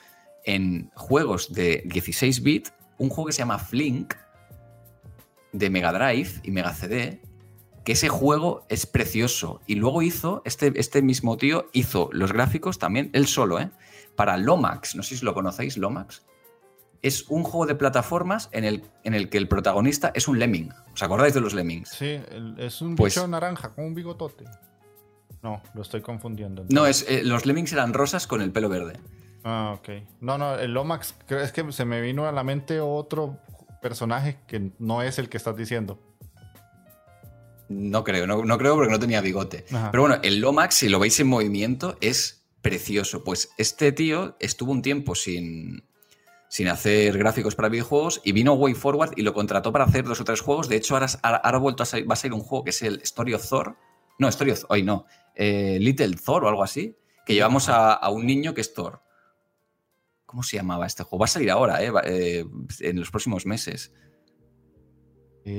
en 0.45 0.91
juegos 0.95 1.53
de 1.53 1.83
16 1.87 2.43
bit, 2.43 2.69
un 2.99 3.09
juego 3.09 3.27
que 3.27 3.33
se 3.33 3.39
llama 3.39 3.59
Flink 3.59 4.15
de 5.53 5.71
Mega 5.71 5.93
Drive 5.93 6.41
y 6.43 6.51
Mega 6.51 6.75
CD, 6.75 7.21
que 7.89 7.93
ese 7.93 8.11
juego 8.11 8.67
es 8.69 8.85
precioso. 8.85 9.63
Y 9.67 9.77
luego 9.77 10.03
hizo, 10.03 10.43
este, 10.45 10.75
este 10.79 11.01
mismo 11.01 11.39
tío 11.39 11.71
hizo 11.73 12.11
los 12.13 12.35
gráficos 12.35 12.79
también, 12.79 13.09
él 13.15 13.27
solo, 13.27 13.59
¿eh? 13.59 13.71
Para 14.15 14.37
Lomax, 14.37 14.95
no 14.95 15.03
sé 15.03 15.17
si 15.17 15.25
lo 15.25 15.33
conocéis, 15.33 15.79
Lomax. 15.79 16.23
Es 17.01 17.31
un 17.31 17.45
juego 17.45 17.65
de 17.65 17.75
plataformas 17.75 18.51
en 18.53 18.65
el, 18.65 18.85
en 19.05 19.15
el 19.15 19.31
que 19.31 19.39
el 19.39 19.49
protagonista 19.49 20.13
es 20.15 20.29
un 20.29 20.39
lemming. 20.39 20.71
¿Os 20.93 21.03
acordáis 21.03 21.33
de 21.33 21.41
los 21.41 21.55
lemmings? 21.55 21.89
Sí, 21.89 22.21
es 22.59 22.83
un 22.83 22.95
pues, 22.95 23.15
bicho 23.15 23.27
naranja 23.27 23.71
con 23.71 23.87
un 23.87 23.95
bigotote. 23.95 24.45
No, 25.43 25.63
lo 25.73 25.81
estoy 25.81 26.03
confundiendo. 26.03 26.67
No, 26.69 26.85
es, 26.85 27.07
eh, 27.09 27.23
los 27.25 27.47
lemmings 27.47 27.73
eran 27.73 27.95
rosas 27.95 28.27
con 28.27 28.43
el 28.43 28.53
pelo 28.53 28.69
verde. 28.69 29.01
Ah, 29.45 29.79
ok. 29.79 29.89
No, 30.21 30.37
no, 30.37 30.57
el 30.57 30.75
Lomax, 30.75 31.15
es 31.31 31.53
que 31.53 31.73
se 31.73 31.87
me 31.87 32.03
vino 32.03 32.29
a 32.29 32.33
la 32.33 32.45
mente 32.45 32.81
otro 32.81 33.39
personaje 33.81 34.37
que 34.47 34.73
no 34.79 35.01
es 35.01 35.19
el 35.19 35.31
que 35.31 35.39
estás 35.39 35.57
diciendo. 35.57 35.99
No 37.69 38.03
creo, 38.03 38.27
no, 38.27 38.59
creo 38.59 38.75
porque 38.75 38.91
no 38.91 38.99
tenía 38.99 39.21
bigote. 39.21 39.65
Pero 39.91 40.03
bueno, 40.03 40.19
el 40.23 40.41
Lomax, 40.41 40.75
si 40.75 40.89
lo 40.89 40.99
veis 40.99 41.21
en 41.21 41.29
movimiento, 41.29 41.99
es 42.01 42.47
precioso. 42.63 43.25
Pues 43.25 43.51
este 43.59 43.93
tío 43.93 44.37
estuvo 44.41 44.73
un 44.73 44.83
tiempo 44.83 45.15
sin, 45.15 45.85
sin 46.49 46.69
hacer 46.69 47.19
gráficos 47.19 47.55
para 47.55 47.69
videojuegos 47.69 48.23
y 48.25 48.33
vino 48.33 48.55
Way 48.55 48.75
Forward 48.75 49.13
y 49.17 49.23
lo 49.23 49.35
contrató 49.35 49.71
para 49.73 49.85
hacer 49.85 50.05
dos 50.05 50.21
o 50.21 50.25
tres 50.25 50.41
juegos. 50.41 50.69
De 50.69 50.77
hecho, 50.77 50.95
ahora, 50.95 51.07
ha 51.23 51.59
vuelto 51.59 51.83
a 51.83 51.87
salir, 51.87 52.11
va 52.11 52.15
a 52.15 52.17
salir 52.17 52.33
un 52.33 52.41
juego 52.41 52.65
que 52.65 52.71
es 52.71 52.83
el 52.83 53.01
Story 53.03 53.35
of 53.35 53.47
Thor. 53.47 53.77
No, 54.19 54.29
Story 54.29 54.53
of 54.53 54.65
hoy 54.69 54.83
no. 54.83 55.07
Eh, 55.35 55.79
Little 55.81 56.17
Thor 56.17 56.45
o 56.45 56.49
algo 56.49 56.63
así. 56.63 56.97
Que 57.27 57.35
llevamos 57.35 57.69
a, 57.69 58.09
un 58.09 58.25
niño 58.27 58.55
que 58.55 58.63
es 58.63 58.73
Thor. 58.73 59.03
¿Cómo 60.25 60.43
se 60.43 60.57
llamaba 60.57 60.87
este 60.87 61.03
juego? 61.03 61.21
Va 61.21 61.25
a 61.27 61.29
salir 61.29 61.51
ahora, 61.51 61.83
eh, 61.83 61.93
eh, 62.05 62.45
en 62.81 62.99
los 62.99 63.11
próximos 63.11 63.45
meses. 63.45 63.93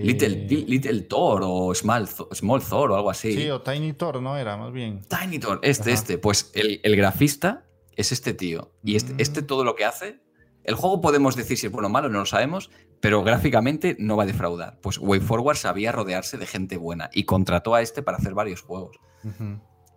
Little, 0.03 0.45
eh, 0.49 0.65
Little 0.67 1.01
Thor 1.01 1.41
o 1.43 1.73
Small, 1.73 2.07
Small 2.07 2.61
Thor 2.61 2.91
o 2.91 2.95
algo 2.95 3.09
así. 3.09 3.33
Sí, 3.33 3.49
o 3.49 3.61
Tiny 3.61 3.93
Thor, 3.93 4.21
¿no? 4.21 4.37
Era 4.37 4.57
más 4.57 4.71
bien. 4.71 5.01
Tiny 5.07 5.39
Thor, 5.39 5.59
este, 5.63 5.91
este. 5.91 6.17
Pues 6.17 6.51
el, 6.53 6.95
grafista 6.95 7.65
es 7.95 8.11
este 8.11 8.33
tío. 8.33 8.71
Y 8.83 8.95
este, 8.95 9.13
mm. 9.13 9.19
este, 9.19 9.41
todo 9.41 9.63
lo 9.63 9.75
que 9.75 9.85
hace. 9.85 10.21
El 10.63 10.75
juego 10.75 11.01
podemos 11.01 11.35
decir 11.35 11.57
si 11.57 11.65
es 11.65 11.71
bueno 11.71 11.87
o 11.87 11.91
malo, 11.91 12.09
no 12.09 12.19
lo 12.19 12.25
sabemos, 12.25 12.69
pero 12.99 13.23
gráficamente 13.23 13.95
no 13.99 14.17
va 14.17 14.23
a 14.23 14.25
defraudar. 14.25 14.79
Pues 14.81 14.97
WayForward 14.99 15.57
sabía 15.57 15.91
rodearse 15.91 16.37
de 16.37 16.45
gente 16.45 16.77
buena 16.77 17.09
y 17.13 17.23
contrató 17.23 17.73
a 17.73 17.81
este 17.81 18.03
para 18.03 18.17
hacer 18.17 18.33
varios 18.33 18.61
juegos. 18.61 18.97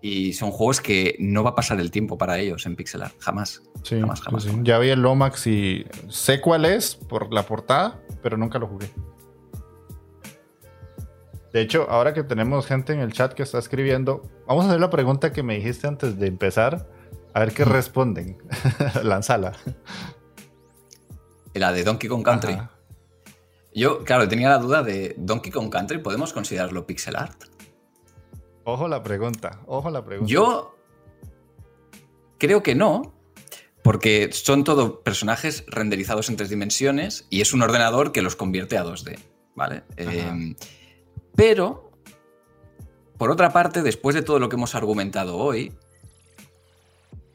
Y 0.01 0.33
son 0.33 0.51
juegos 0.51 0.81
que 0.81 1.17
no 1.19 1.45
va 1.45 1.51
a 1.51 1.55
pasar 1.55 1.79
el 1.81 1.91
tiempo 1.91 2.17
para 2.17 2.39
ellos 2.39 2.65
en 2.67 2.77
pixel 2.77 3.03
art. 3.03 3.15
Jamás. 3.19 3.63
Sí, 3.83 4.01
jamás, 4.01 4.21
jamás. 4.21 4.49
Ya 4.63 4.79
vi 4.79 4.89
el 4.89 5.01
Lomax 5.03 5.47
y 5.47 5.85
sé 6.09 6.41
cuál 6.41 6.65
es 6.65 6.95
por 6.95 7.33
la 7.33 7.45
portada, 7.45 8.01
pero 8.23 8.37
nunca 8.37 8.59
lo 8.59 8.67
jugué. 8.67 8.91
De 11.53 11.61
hecho, 11.61 11.87
ahora 11.91 12.15
que 12.15 12.23
tenemos 12.23 12.67
gente 12.67 12.93
en 12.93 13.01
el 13.01 13.13
chat 13.13 13.35
que 13.35 13.43
está 13.43 13.59
escribiendo, 13.59 14.23
vamos 14.47 14.65
a 14.65 14.69
hacer 14.69 14.81
la 14.81 14.91
pregunta 14.91 15.33
que 15.33 15.43
me 15.43 15.57
dijiste 15.57 15.87
antes 15.87 16.19
de 16.19 16.27
empezar. 16.27 16.89
A 17.35 17.41
ver 17.41 17.53
qué 17.53 17.65
responden. 17.65 18.39
Lanzala. 19.03 19.53
La 21.55 21.73
de 21.73 21.85
Donkey 21.85 22.09
Kong 22.09 22.25
Country. 22.25 22.59
Yo, 23.75 24.05
claro, 24.05 24.29
tenía 24.29 24.49
la 24.49 24.59
duda 24.59 24.83
de 24.83 25.15
Donkey 25.19 25.51
Kong 25.51 25.71
Country, 25.71 25.99
¿podemos 25.99 26.33
considerarlo 26.33 26.87
pixel 26.87 27.17
art? 27.17 27.45
Ojo 28.65 28.87
la 28.87 29.03
pregunta, 29.03 29.61
ojo 29.67 29.91
la 29.91 30.05
pregunta. 30.05 30.31
Yo 30.31 30.77
creo 32.39 32.63
que 32.63 32.75
no, 32.75 33.15
porque 33.83 34.31
son 34.33 34.65
todos 34.65 34.99
personajes 35.05 35.65
renderizados 35.67 36.29
en 36.29 36.37
tres 36.37 36.51
dimensiones 36.51 37.27
y 37.31 37.41
es 37.41 37.53
un 37.53 37.63
ordenador 37.63 38.13
que 38.13 38.23
los 38.23 38.37
convierte 38.37 38.79
a 38.79 38.85
2D, 38.85 39.19
¿vale? 39.55 39.85
Pero, 41.35 41.91
por 43.19 43.31
otra 43.31 43.53
parte, 43.53 43.83
después 43.83 44.15
de 44.15 44.23
todo 44.23 44.39
lo 44.39 44.49
que 44.49 44.57
hemos 44.57 44.75
argumentado 44.75 45.37
hoy, 45.37 45.73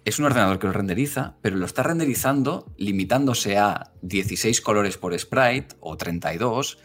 es 0.06 0.20
un 0.20 0.26
ordenador 0.26 0.58
que 0.60 0.68
lo 0.68 0.74
renderiza, 0.74 1.36
pero 1.42 1.58
lo 1.58 1.66
está 1.66 1.84
renderizando 1.84 2.72
limitándose 2.78 3.58
a 3.58 3.92
16 4.04 4.62
colores 4.62 4.98
por 4.98 5.18
sprite 5.20 5.76
o 5.82 5.98
32, 5.98 6.78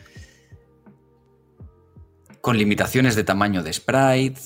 con 2.40 2.58
limitaciones 2.58 3.14
de 3.14 3.22
tamaño 3.22 3.62
de 3.62 3.72
sprite, 3.72 4.40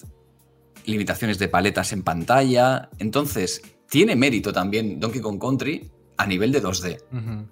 limitaciones 0.84 1.38
de 1.38 1.48
paletas 1.48 1.92
en 1.92 2.02
pantalla. 2.02 2.90
Entonces, 2.98 3.62
tiene 3.88 4.14
mérito 4.14 4.52
también 4.52 5.00
Donkey 5.00 5.22
Kong 5.22 5.40
Country 5.40 5.90
a 6.16 6.26
nivel 6.26 6.52
de 6.52 6.62
2D. 6.62 7.02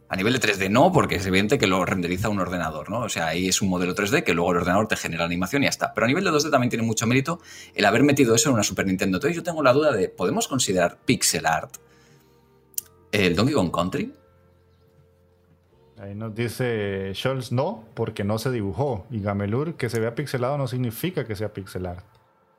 A 0.09 0.17
nivel 0.17 0.33
de 0.33 0.41
3D 0.41 0.71
no, 0.71 0.93
porque 0.93 1.17
es 1.17 1.27
evidente 1.27 1.59
que 1.59 1.67
lo 1.67 1.85
renderiza 1.85 2.29
un 2.29 2.41
ordenador, 2.41 2.91
¿no? 2.91 3.01
O 3.01 3.09
sea, 3.09 3.29
ahí 3.29 3.49
es 3.49 3.61
un 3.61 3.69
modelo 3.69 3.95
3D 3.95 4.25
que 4.25 4.35
luego 4.35 4.53
el 4.53 4.59
ordenador 4.59 4.89
te 4.89 4.97
genera 4.97 5.25
animación 5.25 5.63
y 5.63 5.67
ya 5.67 5.71
está. 5.71 5.93
Pero 5.93 6.07
a 6.07 6.09
nivel 6.09 6.25
de 6.25 6.31
2D 6.31 6.51
también 6.51 6.71
tiene 6.71 6.85
mucho 6.85 7.07
mérito 7.07 7.41
el 7.75 7.85
haber 7.85 8.03
metido 8.03 8.35
eso 8.35 8.49
en 8.49 8.55
una 8.55 8.63
Super 8.63 8.87
Nintendo. 8.87 9.19
Entonces 9.19 9.37
yo 9.37 9.43
tengo 9.43 9.63
la 9.63 9.73
duda 9.73 9.93
de, 9.93 10.09
¿podemos 10.09 10.49
considerar 10.49 10.99
pixel 11.05 11.47
art 11.47 11.77
el 13.13 13.37
Donkey 13.37 13.55
Kong 13.55 13.71
Country? 13.71 14.13
Ahí 15.99 16.15
nos 16.15 16.35
dice 16.35 17.13
Scholz 17.15 17.53
no, 17.53 17.85
porque 17.95 18.25
no 18.25 18.39
se 18.39 18.51
dibujó. 18.51 19.07
Y 19.11 19.21
Gamelur, 19.21 19.75
que 19.75 19.89
se 19.89 20.01
vea 20.01 20.15
pixelado 20.15 20.59
no 20.59 20.67
significa 20.67 21.27
que 21.27 21.37
sea 21.37 21.53
pixel 21.53 21.87
art. 21.87 22.05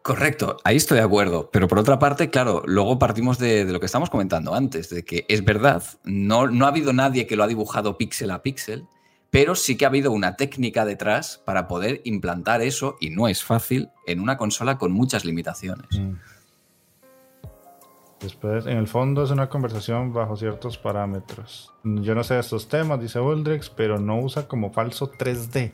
Correcto, 0.06 0.58
ahí 0.64 0.76
estoy 0.76 1.00
de 1.00 1.04
acuerdo. 1.04 1.50
Pero 1.52 1.68
por 1.68 1.80
otra 1.80 1.98
parte, 1.98 2.30
claro, 2.30 2.62
luego 2.68 3.00
partimos 3.00 3.40
de, 3.40 3.66
lo 3.66 3.80
que 3.80 3.88
estamos 3.88 4.12
comentando 4.12 4.54
antes, 4.54 4.92
de 4.92 5.04
que 5.04 5.26
es 5.30 5.44
verdad, 5.44 5.82
no, 6.04 6.46
no 6.46 6.66
ha 6.66 6.68
habido 6.68 6.94
nadie 6.94 7.26
que 7.26 7.36
lo 7.36 7.44
ha 7.44 7.48
dibujado 7.48 7.98
píxel 7.98 8.30
a 8.30 8.44
píxel, 8.44 8.86
pero 9.32 9.56
sí 9.56 9.76
que 9.76 9.84
ha 9.84 9.88
habido 9.88 10.12
una 10.12 10.36
técnica 10.36 10.86
detrás 10.86 11.42
para 11.44 11.68
poder 11.68 12.02
implantar 12.04 12.62
eso, 12.62 12.98
y 13.00 13.10
no 13.10 13.28
es 13.28 13.44
fácil, 13.44 13.90
en 14.06 14.20
una 14.20 14.38
consola 14.38 14.78
con 14.78 14.92
muchas 14.92 15.26
limitaciones. 15.26 16.00
Mm. 16.00 16.14
Después, 18.20 18.68
en 18.68 18.78
el 18.78 18.88
fondo 18.88 19.24
es 19.24 19.32
una 19.32 19.50
conversación 19.50 20.14
bajo 20.14 20.38
ciertos 20.38 20.78
parámetros. 20.78 21.74
Yo 21.84 22.14
no 22.14 22.24
sé 22.24 22.36
de 22.36 22.42
estos 22.42 22.68
temas, 22.68 23.00
dice 23.00 23.20
Uldrex, 23.20 23.72
pero 23.72 23.98
no 23.98 24.20
usa 24.20 24.48
como 24.48 24.72
falso 24.72 25.12
3D. 25.12 25.72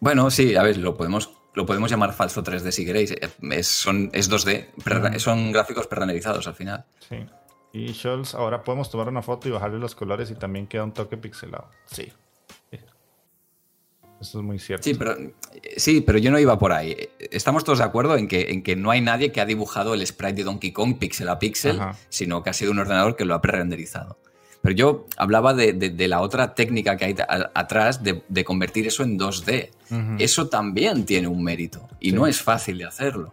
Bueno, 0.00 0.30
sí, 0.30 0.56
a 0.56 0.62
ver, 0.62 0.78
lo 0.78 0.96
podemos, 0.96 1.30
lo 1.54 1.66
podemos 1.66 1.90
llamar 1.90 2.12
falso 2.12 2.42
3D 2.42 2.70
si 2.70 2.84
queréis. 2.84 3.12
Eh, 3.12 3.30
es, 3.50 3.66
son, 3.66 4.10
es 4.12 4.30
2D, 4.30 5.18
son 5.18 5.52
gráficos 5.52 5.86
perrenerizados 5.86 6.46
al 6.46 6.54
final. 6.54 6.84
Sí. 7.08 7.16
Y 7.72 7.92
Scholz, 7.92 8.34
ahora 8.34 8.64
podemos 8.64 8.90
tomar 8.90 9.08
una 9.08 9.22
foto 9.22 9.48
y 9.48 9.50
bajarle 9.50 9.78
los 9.78 9.94
colores 9.94 10.30
y 10.30 10.34
también 10.34 10.66
queda 10.66 10.84
un 10.84 10.92
toque 10.92 11.16
pixelado. 11.16 11.68
Sí. 11.86 12.12
Eso 14.20 14.38
es 14.38 14.44
muy 14.44 14.58
cierto. 14.58 14.84
Sí 14.84 14.94
pero, 14.94 15.16
sí, 15.76 16.00
pero 16.00 16.18
yo 16.18 16.30
no 16.30 16.38
iba 16.38 16.58
por 16.58 16.72
ahí. 16.72 16.96
Estamos 17.18 17.64
todos 17.64 17.78
de 17.78 17.84
acuerdo 17.84 18.16
en 18.16 18.28
que, 18.28 18.50
en 18.50 18.62
que 18.62 18.76
no 18.76 18.90
hay 18.90 19.00
nadie 19.00 19.30
que 19.30 19.40
ha 19.40 19.46
dibujado 19.46 19.94
el 19.94 20.06
sprite 20.06 20.36
de 20.36 20.44
Donkey 20.44 20.72
Kong 20.72 20.98
pixel 20.98 21.28
a 21.28 21.38
pixel, 21.38 21.80
sino 22.08 22.42
que 22.42 22.50
ha 22.50 22.52
sido 22.54 22.72
un 22.72 22.78
ordenador 22.78 23.16
que 23.16 23.24
lo 23.24 23.34
ha 23.34 23.42
pre-renderizado. 23.42 24.18
Pero 24.66 24.76
yo 24.76 25.06
hablaba 25.16 25.54
de, 25.54 26.08
la 26.08 26.20
otra 26.22 26.52
técnica 26.52 26.96
que 26.96 27.04
hay 27.04 27.14
atrás 27.54 28.00
de, 28.02 28.44
convertir 28.44 28.84
eso 28.88 29.04
en 29.04 29.16
2D. 29.16 29.70
Eso 30.18 30.48
también 30.48 31.04
tiene 31.04 31.28
un 31.28 31.40
mérito 31.40 31.88
y 32.00 32.10
no 32.10 32.26
es 32.26 32.42
fácil 32.42 32.78
de 32.78 32.84
hacerlo. 32.84 33.32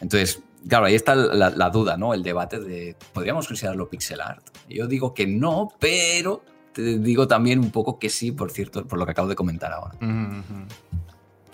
Entonces, 0.00 0.40
claro, 0.66 0.86
ahí 0.86 0.94
está 0.94 1.14
la, 1.14 1.68
duda, 1.68 1.98
¿no? 1.98 2.14
El 2.14 2.22
debate 2.22 2.58
de, 2.58 2.96
¿podríamos 3.12 3.46
considerarlo 3.46 3.90
pixel 3.90 4.22
art? 4.22 4.42
Yo 4.66 4.86
digo 4.86 5.12
que 5.12 5.26
no, 5.26 5.74
pero 5.78 6.42
te 6.72 7.00
digo 7.00 7.28
también 7.28 7.58
un 7.58 7.70
poco 7.70 7.98
que 7.98 8.08
sí, 8.08 8.32
por 8.32 8.50
cierto, 8.50 8.86
por 8.86 8.98
lo 8.98 9.04
que 9.04 9.12
acabo 9.12 9.28
de 9.28 9.36
comentar 9.36 9.74
ahora. 9.74 9.94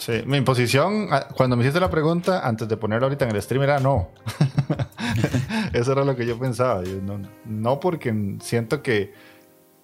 Sí, 0.04 0.20
mi 0.26 0.40
posición, 0.40 1.06
ah, 1.12 1.28
cuando 1.32 1.54
me 1.54 1.62
hiciste 1.62 1.78
la 1.78 1.88
pregunta, 1.88 2.44
antes 2.44 2.66
de 2.66 2.76
ponerlo 2.76 3.06
ahorita 3.06 3.24
en 3.24 3.36
el 3.36 3.40
stream, 3.40 3.62
era 3.62 3.78
no. 3.78 4.08
Eso 5.72 5.92
era 5.92 6.04
lo 6.04 6.16
que 6.16 6.26
yo 6.26 6.36
pensaba. 6.40 6.82
no, 7.44 7.78
porque 7.78 8.36
siento 8.40 8.82
que 8.82 9.14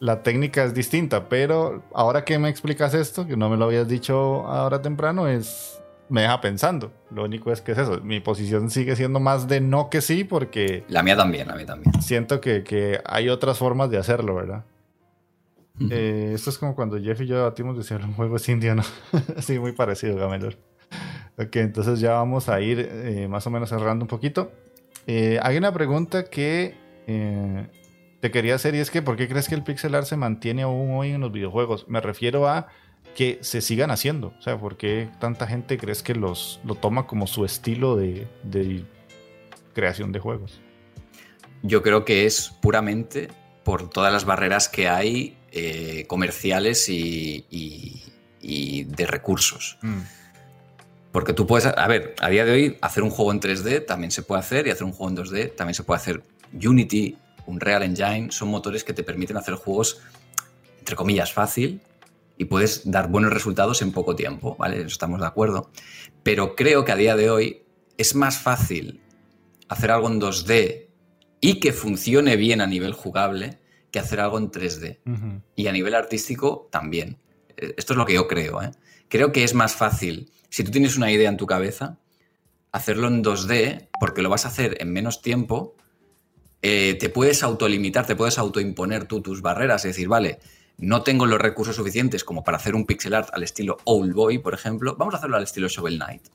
la 0.00 0.24
técnica 0.24 0.64
es 0.64 0.74
distinta, 0.74 1.28
pero 1.28 1.84
ahora 1.94 2.24
que 2.24 2.36
me 2.40 2.48
explicas 2.48 2.94
esto, 2.94 3.28
que 3.28 3.36
no 3.36 3.48
me 3.48 3.56
lo 3.56 3.66
habías 3.66 3.86
dicho 3.86 4.44
ahora 4.48 4.82
temprano, 4.82 5.28
es 5.28 5.80
me 6.08 6.22
deja 6.22 6.40
pensando. 6.40 6.92
Lo 7.12 7.22
único 7.22 7.52
es 7.52 7.60
que 7.60 7.70
es 7.70 7.78
eso. 7.78 8.00
Mi 8.00 8.18
posición 8.18 8.70
sigue 8.70 8.96
siendo 8.96 9.20
más 9.20 9.46
de 9.46 9.60
no 9.60 9.88
que 9.88 10.00
sí, 10.00 10.24
porque. 10.24 10.82
La 10.88 11.04
mía 11.04 11.16
también, 11.16 11.46
la 11.46 11.54
mía 11.54 11.66
también. 11.66 12.02
Siento 12.02 12.40
que, 12.40 12.64
que 12.64 13.00
hay 13.04 13.28
otras 13.28 13.56
formas 13.56 13.88
de 13.88 13.98
hacerlo, 13.98 14.34
¿verdad? 14.34 14.64
Eh, 15.90 16.32
esto 16.34 16.50
es 16.50 16.58
como 16.58 16.74
cuando 16.74 17.00
Jeff 17.00 17.20
y 17.20 17.26
yo 17.26 17.36
debatimos 17.36 17.76
de 17.76 17.84
si 17.84 17.94
el 17.94 18.02
juego 18.14 18.36
es 18.36 18.48
indiano. 18.48 18.82
sí, 19.38 19.58
muy 19.58 19.72
parecido, 19.72 20.16
Gamelor. 20.16 20.56
Ok, 21.38 21.56
entonces 21.56 22.00
ya 22.00 22.12
vamos 22.12 22.48
a 22.48 22.60
ir 22.60 22.88
eh, 22.90 23.28
más 23.28 23.46
o 23.46 23.50
menos 23.50 23.68
cerrando 23.68 24.04
un 24.04 24.08
poquito. 24.08 24.50
Eh, 25.06 25.38
hay 25.42 25.56
una 25.56 25.72
pregunta 25.72 26.24
que 26.24 26.74
te 28.20 28.30
quería 28.30 28.56
hacer 28.56 28.74
y 28.74 28.78
es 28.78 28.90
que 28.90 29.00
¿por 29.00 29.16
qué 29.16 29.28
crees 29.28 29.48
que 29.48 29.54
el 29.54 29.62
pixel 29.62 29.94
art 29.94 30.06
se 30.06 30.16
mantiene 30.16 30.62
aún 30.62 30.90
hoy 30.90 31.10
en 31.12 31.20
los 31.20 31.32
videojuegos? 31.32 31.86
Me 31.88 32.00
refiero 32.00 32.48
a 32.48 32.66
que 33.14 33.38
se 33.40 33.60
sigan 33.60 33.90
haciendo. 33.90 34.34
O 34.38 34.42
sea, 34.42 34.58
¿por 34.58 34.76
qué 34.76 35.08
tanta 35.20 35.46
gente 35.46 35.78
crees 35.78 36.02
que 36.02 36.14
los, 36.14 36.60
lo 36.64 36.74
toma 36.74 37.06
como 37.06 37.26
su 37.26 37.44
estilo 37.44 37.96
de, 37.96 38.28
de 38.42 38.84
creación 39.72 40.12
de 40.12 40.18
juegos? 40.18 40.60
Yo 41.62 41.82
creo 41.82 42.04
que 42.04 42.26
es 42.26 42.50
puramente 42.60 43.28
por 43.64 43.88
todas 43.88 44.12
las 44.12 44.24
barreras 44.24 44.68
que 44.68 44.88
hay 44.88 45.37
eh, 45.52 46.04
comerciales 46.06 46.88
y, 46.88 47.44
de 48.40 49.06
recursos. 49.06 49.78
Mm. 49.82 50.00
Porque 51.12 51.32
tú 51.32 51.46
puedes, 51.46 51.66
a 51.66 51.86
ver, 51.86 52.14
a 52.20 52.28
día 52.28 52.44
de 52.44 52.52
hoy 52.52 52.78
hacer 52.80 53.02
un 53.02 53.10
juego 53.10 53.32
en 53.32 53.40
3D 53.40 53.84
también 53.86 54.10
se 54.10 54.22
puede 54.22 54.40
hacer 54.40 54.66
y 54.66 54.70
hacer 54.70 54.84
un 54.84 54.92
juego 54.92 55.10
en 55.10 55.16
2D 55.16 55.54
también 55.54 55.74
se 55.74 55.82
puede 55.82 56.00
hacer. 56.00 56.22
Unity, 56.52 57.16
un 57.46 57.60
Real 57.60 57.82
Engine, 57.82 58.30
son 58.30 58.48
motores 58.48 58.84
que 58.84 58.92
te 58.92 59.02
permiten 59.02 59.36
hacer 59.36 59.54
juegos, 59.54 60.00
entre 60.78 60.96
comillas, 60.96 61.32
fácil 61.32 61.80
y 62.38 62.44
puedes 62.44 62.88
dar 62.90 63.08
buenos 63.08 63.32
resultados 63.32 63.82
en 63.82 63.92
poco 63.92 64.14
tiempo, 64.14 64.56
¿vale? 64.58 64.82
Estamos 64.82 65.20
de 65.20 65.26
acuerdo. 65.26 65.70
Pero 66.22 66.54
creo 66.54 66.84
que 66.84 66.92
a 66.92 66.96
día 66.96 67.16
de 67.16 67.30
hoy 67.30 67.62
es 67.96 68.14
más 68.14 68.38
fácil 68.38 69.00
hacer 69.68 69.90
algo 69.90 70.08
en 70.08 70.20
2D 70.20 70.86
y 71.40 71.60
que 71.60 71.72
funcione 71.72 72.36
bien 72.36 72.60
a 72.60 72.66
nivel 72.66 72.92
jugable 72.92 73.58
que 73.90 73.98
hacer 73.98 74.20
algo 74.20 74.38
en 74.38 74.50
3D. 74.50 75.42
Y 75.56 75.66
a 75.66 75.72
nivel 75.72 75.94
artístico 75.94 76.68
también. 76.70 77.18
Eh, 77.56 77.74
esto 77.76 77.92
es 77.92 77.96
lo 77.96 78.06
que 78.06 78.14
yo 78.14 78.28
creo. 78.28 78.62
¿eh? 78.62 78.70
Creo 79.08 79.32
que 79.32 79.44
es 79.44 79.54
más 79.54 79.74
fácil, 79.74 80.30
si 80.50 80.64
tú 80.64 80.70
tienes 80.70 80.96
una 80.96 81.10
idea 81.10 81.28
en 81.28 81.36
tu 81.36 81.46
cabeza, 81.46 81.98
hacerlo 82.72 83.08
en 83.08 83.24
2D, 83.24 83.88
porque 84.00 84.22
lo 84.22 84.30
vas 84.30 84.44
a 84.44 84.48
hacer 84.48 84.76
en 84.80 84.92
menos 84.92 85.22
tiempo, 85.22 85.74
eh, 86.62 86.96
te 86.98 87.08
puedes 87.08 87.42
autolimitar, 87.42 88.06
te 88.06 88.16
puedes 88.16 88.38
autoimponer 88.38 89.06
tú 89.06 89.22
tus 89.22 89.42
barreras, 89.42 89.84
es 89.84 89.90
decir, 89.90 90.08
vale, 90.08 90.40
no 90.76 91.02
tengo 91.02 91.26
los 91.26 91.40
recursos 91.40 91.76
suficientes 91.76 92.24
como 92.24 92.44
para 92.44 92.56
hacer 92.56 92.74
un 92.74 92.84
pixel 92.84 93.14
art 93.14 93.30
al 93.32 93.42
estilo 93.42 93.78
Old 93.84 94.12
Boy, 94.12 94.38
por 94.38 94.54
ejemplo, 94.54 94.96
vamos 94.96 95.14
a 95.14 95.18
hacerlo 95.18 95.36
al 95.36 95.44
estilo 95.44 95.68
Shovel 95.68 95.96
Knight. 95.96 96.28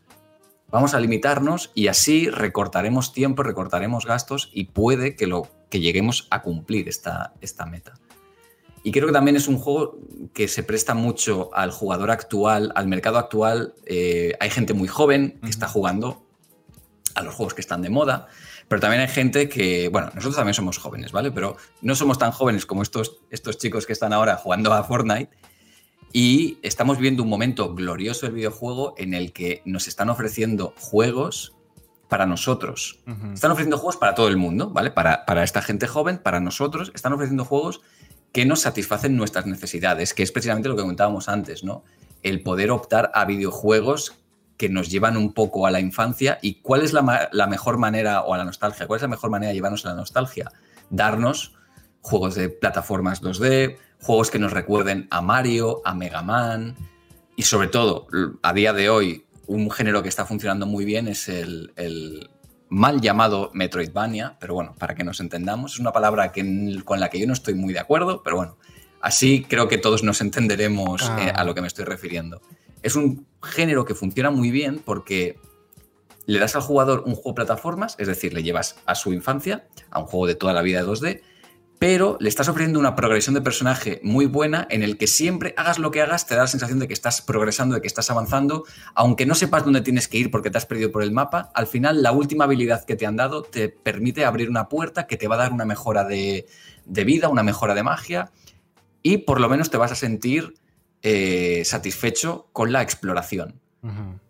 Vamos 0.69 0.95
a 0.95 0.99
limitarnos 0.99 1.71
y 1.75 1.87
así 1.87 2.29
recortaremos 2.29 3.13
tiempo, 3.13 3.43
recortaremos 3.43 4.05
gastos 4.05 4.49
y 4.53 4.65
puede 4.65 5.15
que, 5.15 5.27
lo, 5.27 5.47
que 5.73 5.79
lleguemos 5.79 6.27
a 6.29 6.43
cumplir 6.43 6.87
esta, 6.87 7.33
esta 7.41 7.65
meta. 7.65 7.95
Y 8.83 8.91
creo 8.91 9.07
que 9.07 9.11
también 9.11 9.35
es 9.35 9.47
un 9.47 9.57
juego 9.57 9.97
que 10.31 10.47
se 10.47 10.61
presta 10.61 10.93
mucho 10.93 11.49
al 11.51 11.71
jugador 11.71 12.11
actual, 12.11 12.71
al 12.75 12.85
mercado 12.85 13.17
actual. 13.17 13.73
Eh, 13.87 14.33
hay 14.39 14.51
gente 14.51 14.75
muy 14.75 14.87
joven 14.87 15.39
que 15.41 15.49
está 15.49 15.67
jugando 15.67 16.27
a 17.15 17.23
los 17.23 17.33
juegos 17.33 17.55
que 17.55 17.61
están 17.61 17.81
de 17.81 17.89
moda, 17.89 18.27
pero 18.67 18.81
también 18.81 19.01
hay 19.01 19.07
gente 19.07 19.49
que, 19.49 19.89
bueno, 19.89 20.11
nosotros 20.13 20.35
también 20.35 20.53
somos 20.53 20.77
jóvenes, 20.77 21.11
¿vale? 21.11 21.31
Pero 21.31 21.57
no 21.81 21.95
somos 21.95 22.19
tan 22.19 22.29
jóvenes 22.29 22.67
como 22.67 22.83
estos, 22.83 23.17
estos 23.31 23.57
chicos 23.57 23.87
que 23.87 23.93
están 23.93 24.13
ahora 24.13 24.35
jugando 24.35 24.71
a 24.73 24.83
Fortnite 24.83 25.31
y 26.11 26.59
estamos 26.61 26.99
viendo 26.99 27.23
un 27.23 27.29
momento 27.29 27.73
glorioso 27.73 28.27
del 28.27 28.35
videojuego 28.35 28.93
en 28.99 29.15
el 29.15 29.33
que 29.33 29.63
nos 29.65 29.87
están 29.87 30.11
ofreciendo 30.11 30.75
juegos 30.77 31.55
para 32.13 32.27
nosotros. 32.27 32.99
Están 33.33 33.49
ofreciendo 33.49 33.79
juegos 33.79 33.97
para 33.97 34.13
todo 34.13 34.27
el 34.27 34.37
mundo, 34.37 34.69
¿vale? 34.69 34.91
Para, 34.91 35.25
para, 35.25 35.43
esta 35.43 35.63
gente 35.63 35.87
joven, 35.87 36.19
para 36.19 36.39
nosotros, 36.39 36.91
están 36.93 37.11
ofreciendo 37.11 37.43
juegos 37.43 37.81
que 38.31 38.45
nos 38.45 38.59
satisfacen 38.59 39.17
nuestras 39.17 39.47
necesidades, 39.47 40.13
que 40.13 40.21
es 40.21 40.31
precisamente 40.31 40.69
lo 40.69 40.75
que 40.75 40.83
comentábamos 40.83 41.27
antes, 41.27 41.63
¿no? 41.63 41.83
El 42.21 42.43
poder 42.43 42.69
optar 42.69 43.09
a 43.15 43.25
videojuegos 43.25 44.13
que 44.57 44.69
nos 44.69 44.91
llevan 44.91 45.17
un 45.17 45.33
poco 45.33 45.65
a 45.65 45.71
la 45.71 45.79
infancia 45.79 46.37
y 46.39 46.61
cuál 46.61 46.83
es 46.83 46.93
la, 46.93 47.29
la 47.31 47.47
mejor 47.47 47.79
manera, 47.79 48.21
o 48.21 48.35
a 48.35 48.37
la 48.37 48.45
nostalgia, 48.45 48.85
cuál 48.85 48.97
es 48.97 49.01
la 49.01 49.07
mejor 49.07 49.31
manera 49.31 49.49
de 49.49 49.55
llevarnos 49.55 49.83
a 49.87 49.89
la 49.89 49.95
nostalgia. 49.95 50.51
Darnos 50.91 51.55
juegos 52.01 52.35
de 52.35 52.49
plataformas 52.49 53.23
2D, 53.23 53.77
juegos 54.03 54.29
que 54.29 54.37
nos 54.37 54.53
recuerden 54.53 55.07
a 55.09 55.23
Mario, 55.23 55.81
a 55.83 55.95
Mega 55.95 56.21
Man 56.21 56.75
y 57.35 57.41
sobre 57.41 57.69
todo, 57.69 58.05
a 58.43 58.53
día 58.53 58.71
de 58.71 58.91
hoy, 58.91 59.25
un 59.47 59.69
género 59.71 60.03
que 60.03 60.09
está 60.09 60.25
funcionando 60.25 60.65
muy 60.65 60.85
bien 60.85 61.07
es 61.07 61.29
el, 61.29 62.29
mal 62.69 63.01
llamado 63.01 63.51
Metroidvania, 63.53 64.37
pero 64.39 64.55
bueno, 64.55 64.73
para 64.79 64.95
que 64.95 65.03
nos 65.03 65.19
entendamos, 65.19 65.73
es 65.73 65.79
una 65.79 65.91
palabra 65.91 66.31
que, 66.31 66.81
con 66.83 66.99
la 66.99 67.09
que 67.09 67.19
yo 67.19 67.27
no 67.27 67.33
estoy 67.33 67.53
muy 67.53 67.71
de 67.71 67.79
acuerdo, 67.79 68.23
pero 68.23 68.35
bueno, 68.35 68.57
así 68.99 69.45
creo 69.47 69.67
que 69.67 69.77
todos 69.77 70.03
nos 70.03 70.21
entenderemos 70.21 71.03
eh, 71.03 71.31
a 71.35 71.41
ah. 71.41 71.43
lo 71.43 71.53
que 71.53 71.61
me 71.61 71.67
estoy 71.67 71.85
refiriendo. 71.85 72.41
Es 72.81 72.95
un 72.95 73.27
género 73.43 73.85
que 73.85 73.93
funciona 73.93 74.31
muy 74.31 74.49
bien 74.49 74.81
porque 74.83 75.37
le 76.25 76.39
das 76.39 76.55
al 76.55 76.61
jugador 76.61 77.03
un 77.05 77.13
juego 77.13 77.31
de 77.31 77.35
plataformas, 77.35 77.95
es 77.99 78.07
decir, 78.07 78.33
le 78.33 78.43
llevas 78.43 78.77
a 78.85 78.95
su 78.95 79.13
infancia, 79.13 79.67
a 79.91 79.99
un 79.99 80.05
juego 80.05 80.27
de 80.27 80.35
toda 80.35 80.53
la 80.53 80.61
vida 80.61 80.81
de 80.81 80.87
2D, 80.89 81.21
pero 81.83 82.15
le 82.21 82.29
estás 82.29 82.47
ofreciendo 82.47 82.79
una 82.79 82.95
progresión 82.95 83.35
de 83.35 83.41
personaje 83.41 83.99
muy 84.03 84.25
buena 84.25 84.65
en 84.69 84.83
el 84.83 84.97
que 84.97 85.05
siempre 85.05 85.53
hagas 85.57 85.79
lo 85.79 85.91
que 85.91 86.01
hagas 86.01 86.25
te 86.25 86.33
da 86.33 86.43
la 86.43 86.47
sensación 86.47 86.79
de 86.79 86.87
que 86.87 86.93
estás 86.93 87.21
progresando, 87.21 87.75
de 87.75 87.81
que 87.81 87.89
estás 87.89 88.09
avanzando, 88.09 88.63
aunque 88.95 89.25
no 89.25 89.35
sepas 89.35 89.65
dónde 89.65 89.81
tienes 89.81 90.07
que 90.07 90.17
ir 90.17 90.31
porque 90.31 90.49
te 90.49 90.57
has 90.57 90.65
perdido 90.65 90.93
por 90.93 91.03
el 91.03 91.11
mapa, 91.11 91.51
al 91.53 91.67
final 91.67 92.01
la 92.01 92.13
última 92.13 92.45
habilidad 92.45 92.85
que 92.85 92.95
te 92.95 93.05
han 93.05 93.17
dado 93.17 93.41
te 93.41 93.67
permite 93.67 94.23
abrir 94.23 94.49
una 94.49 94.69
puerta 94.69 95.07
que 95.07 95.17
te 95.17 95.27
va 95.27 95.35
a 95.35 95.39
dar 95.39 95.51
una 95.51 95.65
mejora 95.65 96.05
de, 96.05 96.45
vida, 96.85 97.27
una 97.27 97.43
mejora 97.43 97.75
de 97.75 97.83
magia 97.83 98.31
y 99.01 99.17
por 99.17 99.41
lo 99.41 99.49
menos 99.49 99.69
te 99.69 99.75
vas 99.75 99.91
a 99.91 99.95
sentir 99.95 100.53
eh, 101.01 101.63
satisfecho 101.65 102.47
con 102.53 102.71
la 102.71 102.81
exploración. 102.81 103.59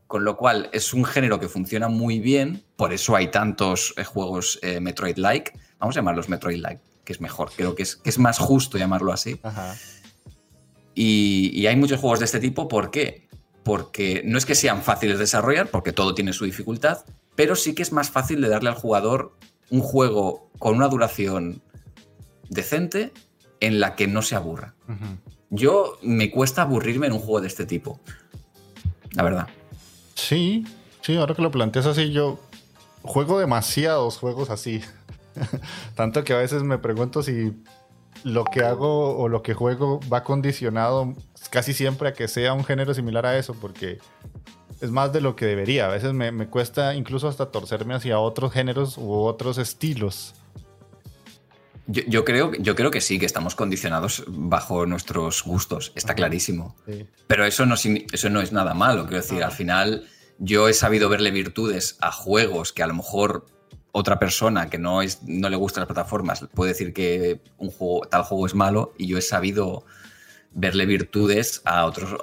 Con 0.08 0.24
lo 0.24 0.38
cual 0.38 0.72
es 0.74 0.92
un 0.92 1.06
género 1.06 1.40
que 1.40 1.48
funciona 1.48 1.88
muy 1.88 2.20
bien, 2.20 2.64
por 2.76 2.94
eso 2.94 3.16
hay 3.16 3.30
tantos 3.30 3.94
eh, 3.96 4.04
juegos 4.04 4.58
eh, 4.64 4.80
Metroid-like, 4.80 5.54
vamos 5.78 5.96
a 5.96 6.00
llamarlos 6.00 6.30
Metroid-like 6.30 6.93
que 7.04 7.14
es 7.14 7.22
mejor, 7.22 7.52
creo 7.56 7.76
que 7.76 7.84
es, 7.84 7.96
que 7.96 8.10
es 8.10 8.20
más 8.20 8.40
justo 8.40 8.78
llamarlo 8.78 9.12
así. 9.12 9.40
Y, 10.96 11.66
hay 11.66 11.76
muchos 11.76 12.00
juegos 12.00 12.20
de 12.20 12.26
este 12.26 12.40
tipo, 12.40 12.68
¿por 12.68 12.92
qué? 12.92 13.28
Porque 13.64 14.22
no 14.26 14.38
es 14.38 14.46
que 14.46 14.56
sean 14.56 14.84
fáciles 14.84 15.18
de 15.18 15.24
desarrollar, 15.24 15.70
porque 15.70 15.92
todo 15.92 16.14
tiene 16.14 16.34
su 16.34 16.46
dificultad, 16.46 17.00
pero 17.36 17.56
sí 17.56 17.74
que 17.74 17.82
es 17.82 17.92
más 17.92 18.10
fácil 18.10 18.42
de 18.42 18.50
darle 18.50 18.70
al 18.70 18.76
jugador 18.76 19.36
un 19.70 19.82
juego 19.82 20.52
con 20.60 20.76
una 20.76 20.88
duración 20.88 21.62
decente 22.50 23.12
en 23.60 23.80
la 23.80 23.96
que 23.96 24.08
no 24.08 24.22
se 24.22 24.36
aburra. 24.36 24.76
Yo 25.50 25.98
me 26.02 26.30
cuesta 26.30 26.64
aburrirme 26.64 27.08
en 27.08 27.14
un 27.14 27.20
juego 27.20 27.42
de 27.42 27.48
este 27.48 27.66
tipo, 27.66 28.00
la 29.14 29.24
verdad. 29.24 29.48
Sí, 30.16 30.66
sí, 31.02 31.16
ahora 31.16 31.34
que 31.34 31.42
lo 31.42 31.52
planteas 31.52 31.86
así, 31.86 32.12
yo 32.12 32.40
juego 33.02 33.40
demasiados 33.40 34.18
juegos 34.18 34.50
así. 34.50 34.82
Tanto 35.96 36.24
que 36.24 36.34
a 36.34 36.38
veces 36.38 36.64
me 36.64 36.78
pregunto 36.78 37.24
si 37.24 37.54
lo 38.24 38.46
que 38.46 38.64
hago 38.64 39.18
o 39.18 39.28
lo 39.28 39.42
que 39.42 39.54
juego 39.54 40.00
va 40.12 40.24
condicionado 40.24 41.16
casi 41.50 41.74
siempre 41.74 42.10
a 42.10 42.14
que 42.14 42.28
sea 42.28 42.54
un 42.54 42.64
género 42.64 42.94
similar 42.94 43.26
a 43.26 43.38
eso, 43.38 43.54
porque 43.54 44.00
es 44.82 44.92
más 44.92 45.12
de 45.14 45.22
lo 45.22 45.36
que 45.36 45.46
debería. 45.46 45.86
A 45.86 45.90
veces 45.90 46.14
me, 46.14 46.48
cuesta 46.48 46.96
incluso 46.96 47.28
hasta 47.28 47.52
torcerme 47.52 47.96
hacia 47.96 48.20
otros 48.20 48.54
géneros 48.54 48.98
u 48.98 49.12
otros 49.12 49.58
estilos. 49.58 50.36
Yo, 51.86 52.24
creo, 52.24 52.54
yo 52.54 52.76
creo 52.76 52.92
que 52.92 53.02
sí, 53.02 53.20
que 53.20 53.26
estamos 53.26 53.56
condicionados 53.56 54.24
bajo 54.28 54.86
nuestros 54.86 55.44
gustos, 55.44 55.92
está 55.96 56.16
clarísimo. 56.16 56.78
Pero 57.28 57.46
eso 57.46 57.66
no, 57.66 57.76
eso 57.76 58.30
no 58.30 58.40
es 58.40 58.54
nada 58.54 58.74
malo, 58.74 59.04
quiero 59.04 59.22
decir, 59.22 59.44
al 59.44 59.52
final 59.52 60.06
yo 60.38 60.70
he 60.70 60.74
sabido 60.74 61.10
verle 61.10 61.32
virtudes 61.32 61.98
a 62.00 62.12
juegos 62.12 62.72
que 62.72 62.84
a 62.84 62.88
lo 62.88 62.94
mejor 62.94 63.46
otra 63.96 64.18
persona 64.18 64.70
que 64.70 64.80
no, 64.80 65.04
es, 65.04 65.22
no 65.24 65.50
le 65.50 65.56
gustan 65.56 65.82
las 65.82 65.88
plataformas 65.88 66.46
puede 66.54 66.72
decir 66.72 66.94
que 66.94 67.40
un 67.58 67.70
juego, 67.70 68.02
tal 68.08 68.24
juego 68.24 68.48
es 68.48 68.56
malo 68.56 68.94
y 68.98 69.08
yo 69.08 69.20
he 69.20 69.22
sabido 69.22 69.86
verle 70.52 70.86
virtudes 70.86 71.62
a 71.64 71.86
otros, 71.86 72.16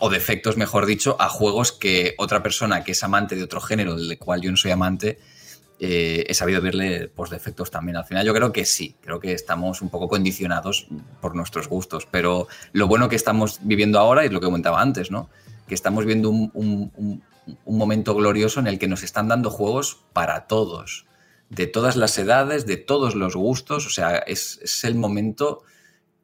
o 0.00 0.10
defectos, 0.10 0.56
mejor 0.56 0.86
dicho, 0.86 1.16
a 1.18 1.28
juegos 1.28 1.72
que 1.72 2.14
otra 2.18 2.42
persona 2.42 2.84
que 2.84 2.92
es 2.92 3.02
amante 3.02 3.36
de 3.36 3.42
otro 3.42 3.60
género 3.60 3.96
del 3.96 4.18
cual 4.18 4.42
yo 4.42 4.50
no 4.50 4.56
soy 4.56 4.70
amante, 4.70 5.18
eh, 5.80 6.24
he 6.28 6.34
sabido 6.34 6.60
verle 6.60 7.08
pues, 7.08 7.30
defectos 7.30 7.70
también. 7.70 7.96
Al 7.96 8.04
final 8.04 8.26
yo 8.26 8.34
creo 8.34 8.52
que 8.52 8.64
sí, 8.64 8.96
creo 9.00 9.20
que 9.20 9.32
estamos 9.32 9.80
un 9.80 9.90
poco 9.90 10.08
condicionados 10.08 10.88
por 11.20 11.34
nuestros 11.34 11.68
gustos, 11.68 12.06
pero 12.10 12.48
lo 12.72 12.86
bueno 12.86 13.08
que 13.08 13.16
estamos 13.16 13.60
viviendo 13.62 13.98
ahora 13.98 14.24
es 14.24 14.32
lo 14.32 14.40
que 14.40 14.46
comentaba 14.46 14.80
antes, 14.80 15.10
¿no? 15.10 15.28
Que 15.66 15.74
estamos 15.74 16.06
viendo 16.06 16.30
un 16.30 17.22
momento 17.66 18.14
glorioso 18.14 18.60
en 18.60 18.66
el 18.66 18.78
que 18.78 18.88
nos 18.88 19.02
están 19.02 19.28
dando 19.28 19.50
juegos 19.50 20.04
para 20.12 20.46
todos, 20.46 21.06
de 21.50 21.66
todas 21.66 21.96
las 21.96 22.18
edades, 22.18 22.66
de 22.66 22.76
todos 22.76 23.14
los 23.14 23.36
gustos. 23.36 23.86
O 23.86 23.90
sea, 23.90 24.18
es, 24.18 24.84
el 24.84 24.94
momento 24.94 25.62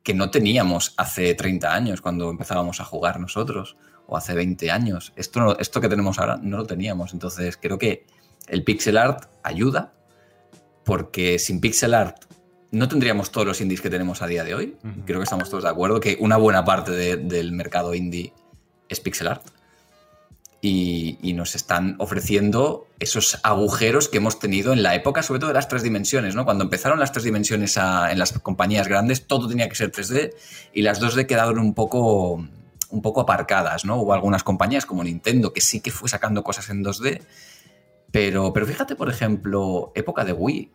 que 0.02 0.14
no 0.14 0.30
teníamos 0.30 0.94
hace 0.96 1.34
30 1.34 1.72
años 1.72 2.00
cuando 2.00 2.30
empezábamos 2.30 2.80
a 2.80 2.84
jugar 2.84 3.20
nosotros, 3.20 3.76
o 4.06 4.16
hace 4.16 4.34
20 4.34 4.70
años. 4.70 5.12
Esto, 5.16 5.58
esto 5.58 5.80
que 5.80 5.88
tenemos 5.88 6.18
ahora 6.18 6.38
no 6.42 6.58
lo 6.58 6.66
teníamos. 6.66 7.14
Entonces, 7.14 7.56
creo 7.56 7.78
que 7.78 8.04
el 8.48 8.64
pixel 8.64 8.98
art 8.98 9.30
ayuda, 9.42 9.94
porque 10.84 11.38
sin 11.38 11.60
pixel 11.60 11.94
art 11.94 12.24
no 12.70 12.88
tendríamos 12.88 13.30
todos 13.30 13.46
los 13.46 13.60
indies 13.60 13.80
que 13.80 13.88
tenemos 13.88 14.20
a 14.20 14.26
día 14.26 14.44
de 14.44 14.54
hoy. 14.54 14.76
Creo 15.06 15.20
que 15.20 15.24
estamos 15.24 15.48
todos 15.48 15.64
de 15.64 15.70
acuerdo 15.70 16.00
que 16.00 16.18
una 16.20 16.36
buena 16.36 16.64
parte 16.64 17.16
del 17.16 17.52
mercado 17.52 17.94
indie 17.94 18.34
es 18.88 19.00
pixel 19.00 19.28
art 19.28 19.53
y, 20.66 21.32
nos 21.34 21.54
están 21.54 21.96
ofreciendo 21.98 22.86
esos 22.98 23.38
agujeros 23.42 24.08
que 24.08 24.16
hemos 24.16 24.38
tenido 24.38 24.72
en 24.72 24.82
la 24.82 24.94
época, 24.94 25.22
sobre 25.22 25.38
todo 25.40 25.48
de 25.48 25.54
las 25.54 25.68
tres 25.68 25.82
dimensiones, 25.82 26.34
¿no? 26.34 26.46
Cuando 26.46 26.64
empezaron 26.64 26.98
las 26.98 27.12
tres 27.12 27.24
dimensiones 27.24 27.76
en 27.76 28.18
las 28.18 28.32
compañías 28.38 28.88
grandes, 28.88 29.26
todo 29.26 29.46
tenía 29.46 29.68
que 29.68 29.74
ser 29.74 29.92
3D 29.92 30.32
y 30.72 30.82
las 30.82 31.02
2D 31.02 31.26
quedaron 31.26 31.58
un 31.58 31.74
poco, 31.74 32.36
un 32.88 33.02
poco 33.02 33.20
aparcadas, 33.20 33.84
¿no? 33.84 33.96
Hubo 33.96 34.14
algunas 34.14 34.42
compañías 34.42 34.86
como 34.86 35.04
Nintendo 35.04 35.52
que 35.52 35.60
sí 35.60 35.80
que 35.80 35.90
fue 35.90 36.08
sacando 36.08 36.42
cosas 36.42 36.70
en 36.70 36.82
2D, 36.82 37.20
pero, 38.10 38.54
pero 38.54 38.64
fíjate, 38.64 38.96
por 38.96 39.10
ejemplo, 39.10 39.92
época 39.94 40.24
de 40.24 40.32
Wii. 40.32 40.70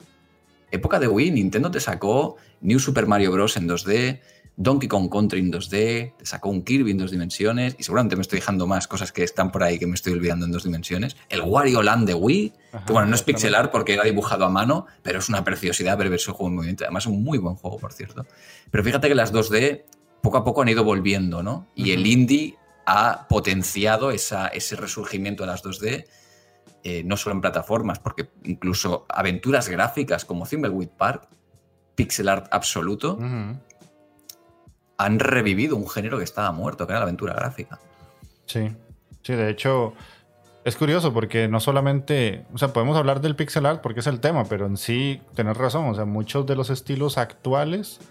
Época 0.71 0.99
de 0.99 1.07
Wii, 1.07 1.31
Nintendo 1.31 1.71
te 1.71 1.79
sacó 1.79 2.35
New 2.61 2.79
Super 2.79 3.07
Mario 3.07 3.31
Bros. 3.31 3.57
en 3.57 3.67
2D, 3.67 4.19
Donkey 4.61 4.89
Kong 4.89 5.09
Country 5.09 5.39
en 5.39 5.53
2D, 5.53 6.17
te 6.17 6.25
sacó 6.25 6.49
un 6.49 6.63
Kirby 6.63 6.91
en 6.91 6.97
dos 6.97 7.11
dimensiones, 7.11 7.77
y 7.79 7.83
seguramente 7.83 8.17
me 8.17 8.21
estoy 8.21 8.39
dejando 8.39 8.67
más 8.67 8.89
cosas 8.89 9.13
que 9.13 9.23
están 9.23 9.53
por 9.53 9.63
ahí 9.63 9.79
que 9.79 9.87
me 9.87 9.95
estoy 9.95 10.11
olvidando 10.11 10.45
en 10.45 10.51
dos 10.51 10.65
dimensiones. 10.65 11.15
El 11.29 11.43
Wario 11.43 11.81
Land 11.81 12.05
de 12.05 12.13
Wii, 12.13 12.53
que 12.85 12.91
bueno, 12.91 13.07
no 13.07 13.15
es 13.15 13.23
pixelar 13.23 13.71
porque 13.71 13.93
era 13.93 14.03
dibujado 14.03 14.43
a 14.43 14.49
mano, 14.49 14.85
pero 15.01 15.19
es 15.19 15.29
una 15.29 15.45
preciosidad 15.45 15.97
ver 15.97 16.11
ese 16.11 16.31
juego 16.31 16.49
en 16.49 16.55
movimiento. 16.55 16.83
Además, 16.83 17.03
es 17.03 17.07
un 17.07 17.23
muy 17.23 17.37
buen 17.37 17.55
juego, 17.55 17.77
por 17.77 17.93
cierto. 17.93 18.25
Pero 18.69 18.83
fíjate 18.83 19.07
que 19.07 19.15
las 19.15 19.33
2D 19.33 19.85
poco 20.21 20.37
a 20.37 20.43
poco 20.43 20.61
han 20.61 20.67
ido 20.67 20.83
volviendo, 20.83 21.41
¿no? 21.41 21.65
Y 21.73 21.91
el 21.91 22.05
indie 22.05 22.57
ha 22.85 23.27
potenciado 23.29 24.11
esa, 24.11 24.47
ese 24.47 24.75
resurgimiento 24.75 25.43
de 25.43 25.47
las 25.47 25.63
2D. 25.63 26.05
Eh, 26.83 27.03
no 27.05 27.15
solo 27.15 27.35
en 27.35 27.41
plataformas, 27.41 27.99
porque 27.99 28.29
incluso 28.43 29.05
aventuras 29.07 29.69
gráficas 29.69 30.25
como 30.25 30.45
Thimbleweed 30.45 30.89
Park, 30.89 31.29
pixel 31.95 32.27
art 32.27 32.47
absoluto, 32.51 33.17
han 34.99 35.17
revivido 35.17 35.77
un 35.77 35.89
género 35.89 36.17
que 36.17 36.25
estaba 36.25 36.51
muerto, 36.51 36.85
que 36.85 36.91
era 36.91 36.99
la 36.99 37.03
aventura 37.03 37.33
gráfica. 37.33 37.79
Sí, 38.45 38.69
sí, 39.23 39.33
de 39.33 39.49
hecho 39.49 39.93
es 40.65 40.75
curioso 40.75 41.13
porque 41.13 41.47
no 41.47 41.61
solamente, 41.61 42.45
o 42.53 42.57
sea, 42.57 42.73
podemos 42.73 42.97
hablar 42.97 43.21
del 43.21 43.35
pixel 43.35 43.65
art 43.65 43.81
porque 43.81 44.01
es 44.01 44.07
el 44.07 44.19
tema, 44.19 44.43
pero 44.43 44.65
en 44.65 44.75
sí, 44.75 45.21
tener 45.35 45.57
razón, 45.57 45.85
o 45.85 45.95
sea, 45.95 46.03
muchos 46.03 46.45
de 46.45 46.55
los 46.55 46.69
estilos 46.69 47.17
actuales 47.17 48.01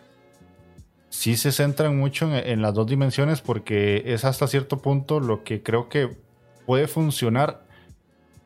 sí 1.10 1.36
se 1.36 1.52
centran 1.52 1.96
mucho 1.96 2.34
en, 2.34 2.62
las 2.62 2.72
dos 2.72 2.86
dimensiones 2.86 3.42
porque 3.42 4.02
es 4.06 4.24
hasta 4.24 4.46
cierto 4.46 4.78
punto 4.78 5.20
lo 5.20 5.44
que 5.44 5.62
creo 5.62 5.90
que 5.90 6.16
puede 6.64 6.88
funcionar 6.88 7.64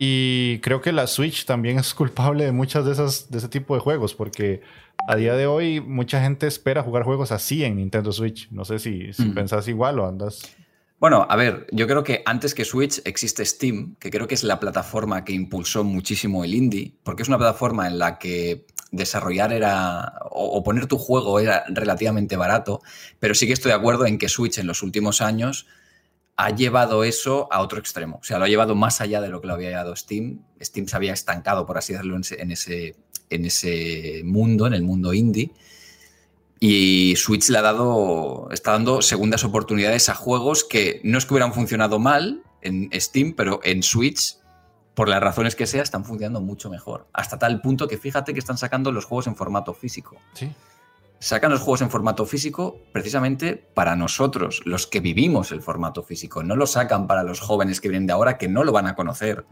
y 0.04 0.58
creo 0.62 0.80
que 0.80 0.90
la 0.90 1.06
Switch 1.06 1.44
también 1.44 1.78
es 1.78 1.94
culpable 1.94 2.44
de 2.44 2.50
muchas 2.50 2.84
de 2.84 2.90
esas 2.90 3.30
de 3.30 3.38
ese 3.38 3.46
tipo 3.46 3.76
de 3.76 3.80
juegos 3.80 4.16
porque 4.16 4.60
a 5.06 5.14
día 5.14 5.34
de 5.34 5.46
hoy 5.46 5.80
mucha 5.80 6.20
gente 6.20 6.48
espera 6.48 6.82
jugar 6.82 7.04
juegos 7.04 7.30
así 7.30 7.62
en 7.62 7.76
Nintendo 7.76 8.10
Switch. 8.10 8.50
No 8.50 8.64
sé 8.64 8.80
si, 8.80 9.12
si 9.12 9.26
mm. 9.26 9.34
pensás 9.34 9.68
igual 9.68 10.00
o 10.00 10.08
andas. 10.08 10.56
Bueno, 10.98 11.24
a 11.30 11.36
ver, 11.36 11.68
yo 11.70 11.86
creo 11.86 12.02
que 12.02 12.24
antes 12.26 12.52
que 12.52 12.64
Switch 12.64 13.00
existe 13.04 13.44
Steam, 13.44 13.94
que 14.00 14.10
creo 14.10 14.26
que 14.26 14.34
es 14.34 14.42
la 14.42 14.58
plataforma 14.58 15.24
que 15.24 15.34
impulsó 15.34 15.84
muchísimo 15.84 16.42
el 16.42 16.54
indie, 16.54 16.94
porque 17.04 17.22
es 17.22 17.28
una 17.28 17.38
plataforma 17.38 17.86
en 17.86 18.00
la 18.00 18.18
que 18.18 18.66
desarrollar 18.90 19.52
era 19.52 20.14
o, 20.32 20.64
poner 20.64 20.88
tu 20.88 20.98
juego 20.98 21.38
era 21.38 21.62
relativamente 21.68 22.34
barato, 22.34 22.82
pero 23.20 23.36
sí 23.36 23.46
que 23.46 23.52
estoy 23.52 23.70
de 23.70 23.76
acuerdo 23.76 24.04
en 24.06 24.18
que 24.18 24.28
Switch 24.28 24.58
en 24.58 24.66
los 24.66 24.82
últimos 24.82 25.22
años 25.22 25.68
ha 26.44 26.50
llevado 26.50 27.04
eso 27.04 27.46
a 27.52 27.60
otro 27.60 27.78
extremo, 27.78 28.18
o 28.20 28.24
sea, 28.24 28.38
lo 28.38 28.46
ha 28.46 28.48
llevado 28.48 28.74
más 28.74 29.00
allá 29.00 29.20
de 29.20 29.28
lo 29.28 29.40
que 29.40 29.46
lo 29.46 29.54
había 29.54 29.70
llevado 29.70 29.94
Steam. 29.94 30.40
Steam 30.60 30.88
se 30.88 30.96
había 30.96 31.12
estancado, 31.12 31.66
por 31.66 31.78
así 31.78 31.92
decirlo, 31.92 32.16
en 32.16 32.50
ese, 32.50 32.96
en 33.30 33.44
ese 33.44 34.22
mundo, 34.24 34.66
en 34.66 34.74
el 34.74 34.82
mundo 34.82 35.14
indie. 35.14 35.52
Y 36.58 37.14
Switch 37.16 37.48
le 37.48 37.58
ha 37.58 37.62
dado, 37.62 38.48
está 38.50 38.72
dando 38.72 39.02
segundas 39.02 39.44
oportunidades 39.44 40.08
a 40.08 40.14
juegos 40.14 40.64
que 40.64 41.00
no 41.04 41.18
es 41.18 41.26
que 41.26 41.34
hubieran 41.34 41.54
funcionado 41.54 42.00
mal 42.00 42.42
en 42.60 42.90
Steam, 42.92 43.34
pero 43.36 43.60
en 43.62 43.84
Switch, 43.84 44.36
por 44.94 45.08
las 45.08 45.20
razones 45.20 45.54
que 45.54 45.68
sea, 45.68 45.82
están 45.82 46.04
funcionando 46.04 46.40
mucho 46.40 46.70
mejor. 46.70 47.06
Hasta 47.12 47.38
tal 47.38 47.60
punto 47.60 47.86
que 47.86 47.98
fíjate 47.98 48.32
que 48.32 48.40
están 48.40 48.58
sacando 48.58 48.90
los 48.90 49.04
juegos 49.04 49.28
en 49.28 49.36
formato 49.36 49.74
físico. 49.74 50.16
Sí. 50.34 50.52
Sacan 51.22 51.50
los 51.50 51.60
juegos 51.60 51.82
en 51.82 51.90
formato 51.90 52.26
físico 52.26 52.78
precisamente 52.92 53.56
para 53.56 53.96
nosotros, 53.96 54.60
los 54.64 54.86
que 54.86 55.00
vivimos 55.00 55.52
el 55.52 55.62
formato 55.62 56.02
físico. 56.02 56.42
No 56.42 56.56
lo 56.56 56.66
sacan 56.66 57.06
para 57.06 57.22
los 57.22 57.40
jóvenes 57.40 57.80
que 57.80 57.88
vienen 57.88 58.06
de 58.06 58.12
ahora 58.12 58.38
que 58.38 58.48
no 58.48 58.64
lo 58.64 58.72
van 58.72 58.86
a 58.86 58.94
conocer 58.94 59.46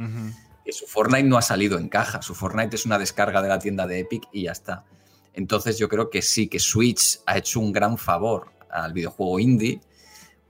su 0.73 0.87
Fortnite 0.87 1.25
no 1.25 1.39
ha 1.39 1.43
salido 1.43 1.79
en 1.79 1.89
caja, 1.89 2.23
su 2.23 2.35
Fortnite 2.35 2.77
es 2.77 2.87
una 2.87 2.99
descarga 2.99 3.43
de 3.43 3.49
la 3.49 3.59
tienda 3.59 3.87
de 3.87 4.01
Epic 4.01 4.29
y 4.33 4.45
ya 4.45 4.53
está. 4.53 4.85
Entonces 5.33 5.79
yo 5.79 5.89
creo 5.89 6.11
que 6.11 6.23
sí, 6.23 6.49
que 6.49 6.59
Switch 6.59 7.21
ha 7.27 7.39
hecho 7.39 7.61
un 7.61 7.73
gran 7.73 7.99
favor 7.99 8.53
al 8.71 8.93
videojuego 8.93 9.39
indie 9.39 9.81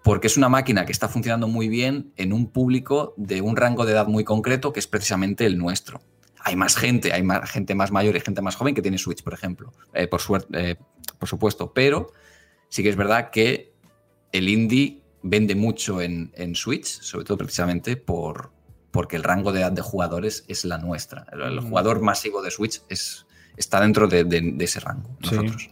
porque 0.02 0.28
es 0.28 0.36
una 0.36 0.48
máquina 0.48 0.86
que 0.86 0.92
está 0.92 1.08
funcionando 1.08 1.46
muy 1.46 1.68
bien 1.68 2.12
en 2.16 2.32
un 2.32 2.50
público 2.50 3.14
de 3.16 3.42
un 3.42 3.56
rango 3.56 3.84
de 3.84 3.92
edad 3.92 4.06
muy 4.06 4.24
concreto 4.24 4.72
que 4.72 4.80
es 4.80 4.86
precisamente 4.86 5.44
el 5.44 5.58
nuestro. 5.58 6.00
Hay 6.42 6.56
más 6.56 6.74
gente, 6.74 7.12
hay 7.12 7.22
más 7.22 7.50
gente 7.50 7.74
más 7.74 7.92
mayor 7.92 8.16
y 8.16 8.20
gente 8.20 8.40
más 8.40 8.56
joven 8.56 8.74
que 8.74 8.80
tiene 8.80 8.96
Switch, 8.96 9.22
por 9.22 9.34
ejemplo, 9.34 9.74
eh, 9.92 10.06
por 10.06 10.22
suerte, 10.22 10.70
eh, 10.70 10.76
por 11.20 11.28
supuesto, 11.28 11.72
pero 11.72 12.12
sí 12.68 12.82
que 12.82 12.88
es 12.88 12.96
verdad 12.96 13.30
que 13.30 13.72
el 14.32 14.48
indie 14.48 15.02
vende 15.22 15.54
mucho 15.54 16.00
en, 16.00 16.32
Switch, 16.54 16.86
sobre 16.86 17.24
todo 17.24 17.38
precisamente 17.38 17.96
por, 17.96 18.50
porque 18.90 19.16
el 19.16 19.22
rango 19.22 19.52
de 19.52 19.60
edad 19.60 19.70
de 19.70 19.82
jugadores 19.82 20.44
es 20.48 20.64
la 20.64 20.78
nuestra. 20.78 21.26
El, 21.32 21.60
jugador 21.60 22.00
masivo 22.00 22.42
de 22.42 22.50
Switch 22.50 22.80
es, 22.88 23.26
está 23.56 23.80
dentro 23.80 24.08
de, 24.08 24.56
ese 24.58 24.80
rango. 24.80 25.16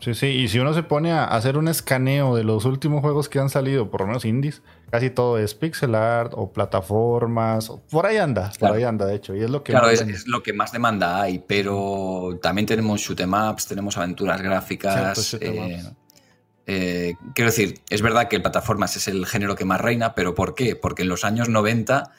Sí, 0.01 0.15
sí, 0.15 0.27
Y 0.27 0.49
si 0.49 0.59
uno 0.59 0.75
se 0.75 0.83
pone 0.83 1.13
a 1.13 1.25
hacer 1.25 1.57
un 1.57 1.69
escaneo 1.69 2.37
de 2.37 2.45
los 2.45 2.67
últimos 2.67 3.01
juegos 3.01 3.29
que 3.29 3.39
han 3.39 3.49
salido, 3.49 3.91
por 3.91 4.03
lo 4.03 4.09
menos 4.09 4.27
indies, 4.27 4.63
casi 4.91 5.11
todo 5.11 5.39
es 5.39 5.55
pixel 5.55 5.95
art 5.95 6.33
o 6.35 6.53
plataformas. 6.53 7.71
por 7.91 8.07
ahí 8.07 8.17
anda, 8.17 8.53
por 8.59 8.73
ahí 8.73 8.85
anda, 8.85 9.07
de 9.07 9.17
hecho. 9.17 9.35
Y 9.35 9.43
es 9.43 9.51
lo 9.51 9.63
que 9.63 9.73
claro, 9.73 9.91
es, 9.91 10.27
lo 10.27 10.43
que 10.43 10.53
más 10.53 10.73
demanda 10.73 11.21
hay, 11.21 11.39
pero 11.39 12.39
también 12.43 12.67
tenemos 12.67 13.01
shoot 13.01 13.21
em 13.21 13.33
ups, 13.33 13.67
tenemos 13.67 13.97
aventuras 13.97 14.41
gráficas. 14.41 15.35
Eh, 15.41 15.83
eh, 16.67 17.15
quiero 17.35 17.51
decir, 17.51 17.81
es 17.89 18.03
verdad 18.03 18.29
que 18.29 18.37
el 18.37 18.43
plataformas 18.43 18.97
es 18.97 19.09
el 19.09 19.25
género 19.27 19.57
que 19.57 19.65
más 19.65 19.81
reina, 19.81 20.15
pero 20.15 20.35
¿por 20.35 20.55
qué? 20.55 20.77
Porque 20.77 21.03
en 21.03 21.09
los 21.09 21.25
años 21.25 21.49
90 21.49 22.13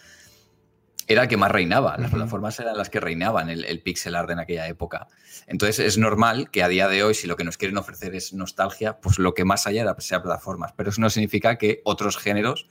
era 1.09 1.23
el 1.23 1.27
que 1.27 1.37
más 1.37 1.51
reinaba. 1.51 1.97
Las 1.97 2.11
plataformas 2.11 2.59
eran 2.59 2.77
las 2.77 2.91
que 2.91 2.99
reinaban 2.99 3.49
el, 3.49 3.81
pixel 3.81 4.15
art 4.15 4.29
en 4.29 4.37
aquella 4.37 4.67
época. 4.67 5.07
Entonces 5.47 5.79
es 5.79 5.97
normal 5.97 6.51
que 6.51 6.61
a 6.61 6.67
día 6.67 6.87
de 6.87 7.03
hoy, 7.03 7.15
si 7.15 7.25
lo 7.25 7.35
que 7.35 7.43
nos 7.43 7.57
quieren 7.57 7.77
ofrecer 7.79 8.13
es 8.13 8.31
nostalgia, 8.33 8.99
pues 8.99 9.17
lo 9.17 9.33
que 9.33 9.43
más 9.43 9.65
haya 9.65 9.95
sea 9.97 10.21
plataformas. 10.21 10.71
Pero 10.77 10.91
eso 10.91 11.01
no 11.01 11.09
significa 11.09 11.57
que 11.57 11.81
otros 11.83 12.15
géneros 12.15 12.67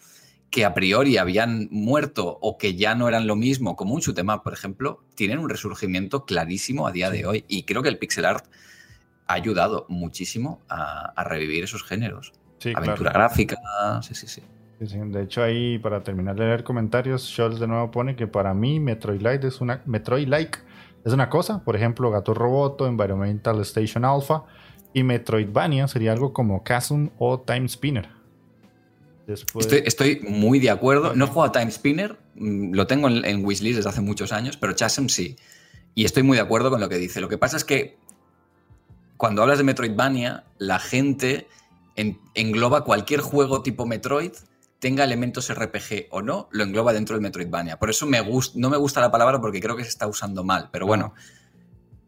que 0.50 0.64
a 0.64 0.72
priori 0.72 1.18
habían 1.18 1.66
muerto 1.72 2.38
o 2.40 2.58
que 2.58 2.76
ya 2.76 2.94
no 2.94 3.08
eran 3.08 3.26
lo 3.26 3.34
mismo, 3.34 3.74
como 3.74 3.94
un 3.94 4.00
shoot'em 4.00 4.40
por 4.40 4.52
ejemplo, 4.52 5.04
tienen 5.16 5.40
un 5.40 5.50
resurgimiento 5.50 6.24
clarísimo 6.24 6.86
a 6.86 6.92
día 6.92 7.10
de 7.10 7.26
hoy. 7.26 7.44
Y 7.48 7.64
creo 7.64 7.82
que 7.82 7.88
el 7.88 7.98
pixel 7.98 8.24
art 8.24 8.46
ha 9.26 9.34
ayudado 9.34 9.84
muchísimo 9.88 10.62
a, 10.68 11.12
revivir 11.24 11.64
esos 11.64 11.82
géneros. 11.82 12.32
Aventura 12.72 13.10
gráfica, 13.10 13.56
sí, 14.00 14.14
sí, 14.14 14.28
sí. 14.28 14.42
De 14.78 15.22
hecho, 15.22 15.42
ahí 15.42 15.78
para 15.78 16.04
terminar 16.04 16.36
de 16.36 16.44
leer 16.44 16.62
comentarios, 16.62 17.22
Scholz 17.22 17.58
de 17.58 17.66
nuevo 17.66 17.90
pone 17.90 18.14
que 18.14 18.28
para 18.28 18.54
mí 18.54 18.78
Metroid 18.78 19.20
Light 19.20 19.42
es 19.42 19.60
una 19.60 19.82
Metroid 19.86 20.28
Like 20.28 20.58
es 21.04 21.12
una 21.12 21.30
cosa, 21.30 21.64
por 21.64 21.76
ejemplo, 21.76 22.10
Gato 22.10 22.34
Roboto, 22.34 22.86
Environmental 22.86 23.60
Station 23.62 24.04
Alpha 24.04 24.44
y 24.92 25.02
Metroidvania 25.02 25.88
sería 25.88 26.12
algo 26.12 26.32
como 26.32 26.62
Chasm 26.64 27.08
o 27.18 27.40
Time 27.40 27.68
Spinner. 27.68 28.08
Estoy, 29.26 30.20
muy 30.20 30.58
de 30.58 30.70
acuerdo. 30.70 31.14
No 31.14 31.26
he 31.26 31.28
jugado 31.28 31.50
a 31.50 31.52
Time 31.52 31.70
Spinner, 31.70 32.18
mm, 32.34 32.74
lo 32.74 32.86
tengo 32.86 33.08
en, 33.08 33.44
wishlist 33.44 33.76
desde 33.76 33.90
hace 33.90 34.00
muchos 34.00 34.32
años, 34.32 34.56
pero 34.56 34.74
Chasm 34.74 35.08
sí. 35.08 35.36
Y 35.94 36.04
estoy 36.04 36.22
muy 36.22 36.36
de 36.36 36.42
acuerdo 36.42 36.70
con 36.70 36.80
lo 36.80 36.88
que 36.88 36.96
dice. 36.96 37.20
Lo 37.20 37.28
que 37.28 37.38
pasa 37.38 37.56
es 37.56 37.64
que 37.64 37.98
cuando 39.16 39.42
hablas 39.42 39.58
de 39.58 39.64
Metroidvania, 39.64 40.44
la 40.58 40.78
gente 40.78 41.48
engloba 42.34 42.84
cualquier 42.84 43.20
juego 43.20 43.62
tipo 43.62 43.84
Metroid 43.84 44.32
tenga 44.78 45.04
elementos 45.04 45.52
RPG 45.52 46.06
o 46.10 46.22
no, 46.22 46.48
lo 46.52 46.64
engloba 46.64 46.92
dentro 46.92 47.16
del 47.16 47.22
Metroidvania. 47.22 47.78
Por 47.78 47.90
eso 47.90 48.06
me 48.06 48.22
no 48.54 48.70
me 48.70 48.76
gusta 48.76 49.00
la 49.00 49.10
palabra 49.10 49.40
porque 49.40 49.60
creo 49.60 49.76
que 49.76 49.82
se 49.82 49.90
está 49.90 50.06
usando 50.06 50.44
mal, 50.44 50.68
pero 50.72 50.86
bueno. 50.86 51.14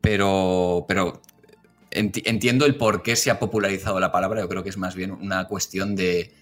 Pero, 0.00 0.86
pero 0.88 1.20
entiendo 1.90 2.64
el 2.64 2.76
por 2.76 3.02
qué 3.02 3.16
se 3.16 3.30
ha 3.30 3.38
popularizado 3.38 4.00
la 4.00 4.12
palabra. 4.12 4.40
Yo 4.40 4.48
creo 4.48 4.62
que 4.62 4.70
es 4.70 4.78
más 4.78 4.94
bien 4.94 5.10
una 5.10 5.46
cuestión 5.46 5.96
de, 5.96 6.32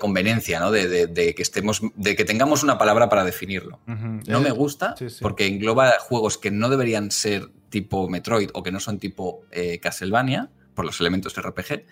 conveniencia, 0.00 0.58
¿no? 0.58 0.70
De, 0.70 1.34
que 1.36 1.42
estemos, 1.42 1.82
de 1.96 2.16
que 2.16 2.24
tengamos 2.24 2.62
una 2.62 2.78
palabra 2.78 3.08
para 3.08 3.24
definirlo. 3.24 3.80
No 3.86 4.40
me 4.40 4.50
gusta 4.50 4.94
porque 5.20 5.46
engloba 5.46 5.92
juegos 6.00 6.38
que 6.38 6.50
no 6.50 6.70
deberían 6.70 7.10
ser 7.10 7.50
tipo 7.68 8.08
Metroid 8.08 8.50
o 8.54 8.62
que 8.62 8.72
no 8.72 8.80
son 8.80 8.98
tipo 8.98 9.44
eh, 9.50 9.78
Castlevania 9.80 10.50
por 10.74 10.84
los 10.84 11.00
elementos 11.00 11.40
RPG 11.40 11.84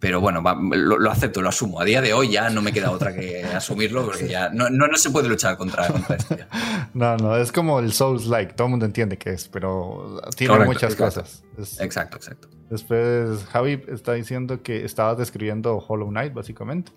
pero 0.00 0.18
bueno, 0.18 0.42
lo, 0.72 1.10
acepto, 1.10 1.42
lo 1.42 1.50
asumo. 1.50 1.78
A 1.78 1.84
día 1.84 2.00
de 2.00 2.14
hoy 2.14 2.30
ya 2.30 2.48
no 2.48 2.62
me 2.62 2.72
queda 2.72 2.90
otra 2.90 3.14
que 3.14 3.44
asumirlo 3.54 4.06
porque 4.06 4.26
ya 4.26 4.48
no, 4.48 4.70
no, 4.70 4.96
se 4.96 5.10
puede 5.10 5.28
luchar 5.28 5.56
contra, 5.58 5.86
esto. 5.86 6.36
No, 6.94 7.16
no, 7.18 7.36
es 7.36 7.52
como 7.52 7.78
el 7.78 7.92
Souls-like, 7.92 8.54
todo 8.54 8.66
el 8.66 8.70
mundo 8.70 8.86
entiende 8.86 9.18
que 9.18 9.30
es, 9.30 9.46
pero 9.46 10.20
tiene 10.36 10.58
muchas 10.64 10.96
cosas. 10.96 11.44
exacto, 11.78 12.16
exacto. 12.16 12.48
Después 12.70 13.44
Javi 13.44 13.82
está 13.88 14.14
diciendo 14.14 14.62
que 14.62 14.84
estabas 14.84 15.18
describiendo 15.18 15.76
Hollow 15.76 16.08
Knight, 16.08 16.32
básicamente. 16.32 16.92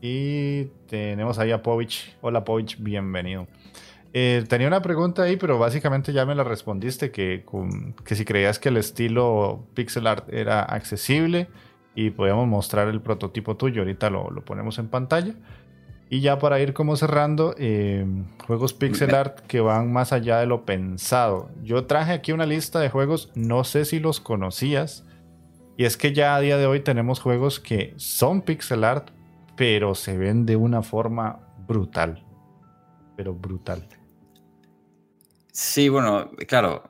Y 0.00 0.66
tenemos 0.88 1.38
ahí 1.38 1.50
a 1.50 1.62
Povich. 1.62 2.16
Hola 2.20 2.44
Povich, 2.44 2.76
bienvenido. 2.78 3.48
Eh, 4.12 4.44
tenía 4.48 4.68
una 4.68 4.80
pregunta 4.80 5.22
ahí, 5.22 5.36
pero 5.36 5.58
básicamente 5.58 6.12
ya 6.12 6.24
me 6.24 6.34
la 6.34 6.44
respondiste, 6.44 7.10
que, 7.10 7.44
que 8.04 8.14
si 8.14 8.24
creías 8.24 8.58
que 8.58 8.68
el 8.68 8.76
estilo 8.76 9.66
pixel 9.74 10.06
art 10.06 10.32
era 10.32 10.62
accesible 10.62 11.48
y 11.96 12.10
podemos 12.10 12.46
mostrar 12.46 12.88
el 12.88 13.00
prototipo 13.00 13.56
tuyo. 13.56 13.80
Ahorita 13.80 14.10
lo, 14.10 14.28
ponemos 14.44 14.78
en 14.78 14.88
pantalla. 14.88 15.34
Y 16.08 16.20
ya 16.20 16.38
para 16.38 16.60
ir 16.60 16.72
como 16.72 16.94
cerrando, 16.94 17.54
eh, 17.58 18.06
juegos 18.46 18.74
pixel 18.74 19.12
art 19.14 19.40
que 19.48 19.60
van 19.60 19.92
más 19.92 20.12
allá 20.12 20.38
de 20.38 20.46
lo 20.46 20.64
pensado. 20.64 21.50
Yo 21.62 21.86
traje 21.86 22.12
aquí 22.12 22.30
una 22.30 22.46
lista 22.46 22.78
de 22.78 22.90
juegos, 22.90 23.32
no 23.34 23.64
sé 23.64 23.84
si 23.86 23.98
los 23.98 24.20
conocías. 24.20 25.04
Y 25.78 25.84
es 25.84 25.96
que 25.96 26.12
ya 26.12 26.36
a 26.36 26.40
día 26.40 26.58
de 26.58 26.66
hoy 26.66 26.80
tenemos 26.80 27.18
juegos 27.18 27.58
que 27.58 27.94
son 27.96 28.42
pixel 28.42 28.84
art, 28.84 29.08
pero 29.56 29.94
se 29.94 30.16
ven 30.16 30.46
de 30.46 30.56
una 30.56 30.82
forma 30.82 31.40
brutal. 31.66 32.24
Pero 33.16 33.34
brutal. 33.34 33.88
Sí, 35.50 35.88
bueno, 35.88 36.30
claro, 36.46 36.84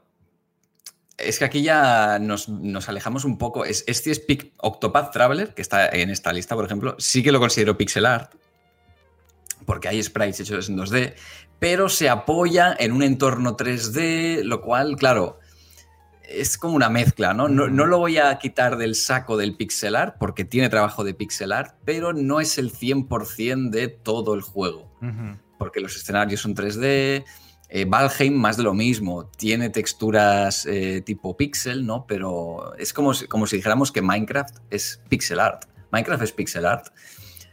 es 1.19 1.39
que 1.39 1.45
aquí 1.45 1.63
ya 1.63 2.19
nos, 2.19 2.49
alejamos 2.89 3.25
un 3.25 3.39
poco. 3.39 3.65
Es, 3.65 3.85
este 3.87 4.11
es 4.11 4.23
Octopath 4.59 5.13
Traveler, 5.13 5.55
que 5.55 5.63
está 5.63 5.89
en 5.89 6.11
esta 6.11 6.33
lista, 6.33 6.55
por 6.55 6.65
ejemplo. 6.65 6.97
Sí 6.99 7.23
que 7.23 7.33
lo 7.33 7.41
considero 7.41 7.77
pixel 7.77 8.07
art, 8.07 8.35
porque 9.65 9.89
hay 9.89 10.03
sprites 10.03 10.41
hechos 10.41 10.69
en 10.69 10.77
2D, 10.77 11.15
pero 11.59 11.89
se 11.89 12.09
apoya 12.09 12.77
en 12.79 12.93
un 12.93 13.03
entorno 13.03 13.57
3D, 13.57 14.43
lo 14.43 14.61
cual, 14.61 14.97
claro, 14.97 15.39
es 16.29 16.59
como 16.59 16.75
una 16.75 16.91
mezcla, 16.91 17.33
¿no? 17.33 17.49
No, 17.49 17.69
lo 17.69 17.99
voy 17.99 18.19
a 18.19 18.37
quitar 18.39 18.77
del 18.77 18.95
saco 18.95 19.37
del 19.37 19.57
pixel 19.57 19.97
art, 19.97 20.17
porque 20.19 20.45
tiene 20.45 20.69
trabajo 20.69 21.03
de 21.05 21.15
pixel 21.15 21.53
art, 21.53 21.77
pero 21.85 22.13
no 22.13 22.41
es 22.41 22.59
el 22.59 22.73
100% 22.73 23.71
de 23.71 23.89
todo 23.89 24.35
el 24.35 24.43
juego. 24.43 24.93
Porque 25.59 25.81
los 25.81 25.97
escenarios 25.97 26.41
son 26.41 26.55
3D 26.55 27.25
eh, 27.69 27.85
Valheim 27.85 28.35
más 28.35 28.57
de 28.57 28.63
lo 28.63 28.75
mismo, 28.75 29.27
tiene 29.37 29.71
texturas 29.71 30.67
eh, 30.67 31.03
tipo 31.05 31.37
pixel, 31.37 31.85
¿no? 31.85 32.07
Pero 32.07 32.75
es 32.77 32.93
como 32.93 33.13
si, 33.13 33.27
como 33.27 33.47
si 33.47 33.57
dijéramos 33.57 33.91
que 33.91 34.03
Minecraft 34.03 34.57
es 34.71 35.01
pixel 35.09 35.41
art. 35.41 35.65
Minecraft 35.91 36.23
es 36.23 36.33
pixel 36.33 36.67
art. 36.67 36.89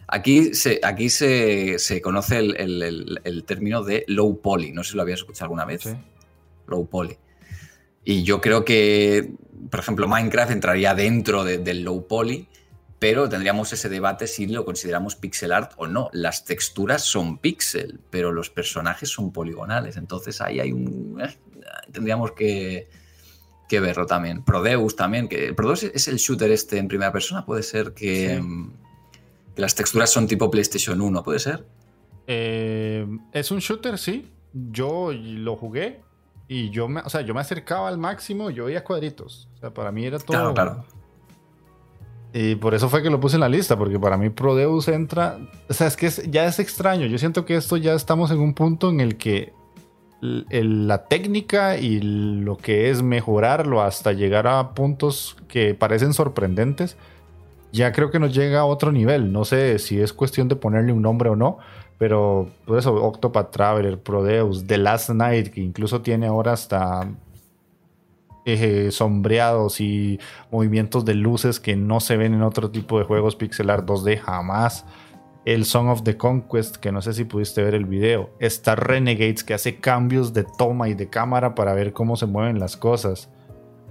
Aquí 0.07 0.53
se, 0.53 0.79
aquí 0.83 1.09
se, 1.09 2.01
conoce 2.03 2.39
el, 2.39 3.43
término 3.47 3.83
de 3.83 4.05
low 4.07 4.41
poly. 4.41 4.71
No 4.71 4.83
sé 4.83 4.91
si 4.91 4.95
lo 4.97 5.01
habías 5.01 5.19
escuchado 5.19 5.45
alguna 5.45 5.65
vez. 5.65 5.95
Low 6.67 6.85
poly. 6.87 7.17
Y 8.03 8.23
yo 8.23 8.41
creo 8.41 8.65
que, 8.65 9.33
por 9.71 9.79
ejemplo, 9.79 10.07
Minecraft 10.07 10.51
entraría 10.51 10.93
dentro 10.93 11.43
del 11.43 11.81
low 11.81 12.05
poly 12.05 12.47
pero 13.03 13.27
tendríamos 13.27 13.73
ese 13.73 13.89
debate 13.89 14.27
si 14.27 14.47
lo 14.47 14.63
consideramos 14.63 15.17
pixel 15.17 15.51
art 15.51 15.73
o 15.75 15.87
no. 15.87 16.09
Las 16.13 16.45
texturas 16.45 17.03
son 17.03 17.37
pixel, 17.37 17.99
pero 18.09 18.31
los 18.31 18.49
personajes 18.49 19.09
son 19.09 19.33
poligonales. 19.33 19.97
Entonces 19.97 20.39
ahí 20.39 20.61
hay 20.61 20.71
un... 20.71 21.19
Eh, 21.19 21.37
tendríamos 21.91 22.31
que, 22.31 22.87
verlo 23.69 24.05
también. 24.05 24.45
Prodeus 24.45 24.95
también, 24.95 25.27
que 25.27 25.53
Prodeus 25.53 25.83
es 25.83 26.07
el 26.07 26.15
shooter 26.15 26.49
este 26.51 26.77
en 26.77 26.87
primera 26.87 27.11
persona, 27.11 27.45
puede 27.45 27.63
ser 27.63 27.93
que, 27.93 28.41
las 29.57 29.75
texturas 29.75 30.09
son 30.09 30.25
tipo 30.25 30.49
PlayStation 30.49 31.01
1, 31.01 31.23
¿puede 31.23 31.39
ser? 31.39 31.65
Eh, 32.25 33.05
es 33.33 33.51
un 33.51 33.59
shooter, 33.59 33.97
sí. 33.97 34.31
Yo 34.53 35.11
lo 35.11 35.57
jugué 35.57 35.99
y 36.47 36.69
yo 36.69 36.87
me, 36.87 37.01
o 37.01 37.09
sea, 37.09 37.19
yo 37.19 37.33
me 37.33 37.41
acercaba 37.41 37.89
al 37.89 37.97
máximo, 37.97 38.49
yo 38.49 38.63
veía 38.63 38.81
cuadritos. 38.81 39.49
O 39.55 39.57
sea, 39.57 39.73
para 39.73 39.91
mí 39.91 40.05
era 40.05 40.19
todo... 40.19 40.37
Claro, 40.37 40.53
claro 40.53 41.02
y 42.33 42.55
por 42.55 42.73
eso 42.73 42.89
fue 42.89 43.03
que 43.03 43.11
lo 43.11 43.19
puse 43.19 43.35
en 43.35 43.41
la 43.41 43.49
lista, 43.49 43.77
porque 43.77 43.99
para 43.99 44.17
mí 44.17 44.29
Prodeus 44.29 44.87
entra. 44.87 45.37
O 45.69 45.73
sea, 45.73 45.85
es 45.85 45.95
que 45.95 46.09
ya 46.29 46.45
es 46.45 46.57
extraño. 46.57 47.05
Yo 47.05 47.19
siento 47.19 47.45
que 47.45 47.55
esto 47.55 47.77
ya 47.77 47.93
estamos 47.93 48.31
en 48.31 48.39
un 48.39 48.55
punto 48.55 48.89
en 48.89 49.01
el 49.01 49.17
que 49.17 49.53
la 50.19 51.05
técnica 51.05 51.77
y 51.77 51.99
lo 51.99 52.57
que 52.57 52.89
es 52.89 53.03
mejorarlo 53.03 53.81
hasta 53.81 54.13
llegar 54.13 54.47
a 54.47 54.73
puntos 54.73 55.35
que 55.47 55.75
parecen 55.75 56.13
sorprendentes, 56.13 56.97
ya 57.71 57.91
creo 57.91 58.09
que 58.09 58.19
nos 58.19 58.33
llega 58.33 58.61
a 58.61 58.65
otro 58.65 58.91
nivel. 58.91 59.31
No 59.31 59.45
sé 59.45 59.77
si 59.77 59.99
es 59.99 60.11
cuestión 60.11 60.47
de 60.47 60.55
ponerle 60.55 60.91
un 60.91 61.01
nombre 61.03 61.29
o 61.29 61.35
no, 61.35 61.59
pero 61.99 62.49
por 62.65 62.79
eso 62.79 62.95
Octopath 62.95 63.51
Traveler, 63.51 63.99
Prodeus, 63.99 64.65
The 64.65 64.77
Last 64.77 65.09
Night, 65.09 65.49
que 65.49 65.61
incluso 65.61 66.01
tiene 66.01 66.25
ahora 66.25 66.53
hasta 66.53 67.07
eh, 68.45 68.89
sombreados 68.91 69.79
y 69.79 70.19
movimientos 70.51 71.05
de 71.05 71.15
luces 71.15 71.59
que 71.59 71.75
no 71.75 71.99
se 71.99 72.17
ven 72.17 72.33
en 72.33 72.43
otro 72.43 72.71
tipo 72.71 72.99
de 72.99 73.05
juegos 73.05 73.35
pixel 73.35 73.69
art 73.69 73.85
2D 73.87 74.19
jamás. 74.19 74.85
El 75.45 75.65
Song 75.65 75.89
of 75.89 76.03
the 76.03 76.15
Conquest, 76.15 76.77
que 76.77 76.91
no 76.91 77.01
sé 77.01 77.13
si 77.13 77.25
pudiste 77.25 77.63
ver 77.63 77.75
el 77.75 77.85
video. 77.85 78.29
Está 78.39 78.75
Renegades, 78.75 79.43
que 79.43 79.53
hace 79.53 79.75
cambios 79.79 80.33
de 80.33 80.45
toma 80.57 80.87
y 80.87 80.93
de 80.93 81.09
cámara 81.09 81.53
para 81.53 81.73
ver 81.73 81.91
cómo 81.91 82.15
se 82.15 82.25
mueven 82.25 82.59
las 82.59 82.77
cosas. 82.77 83.29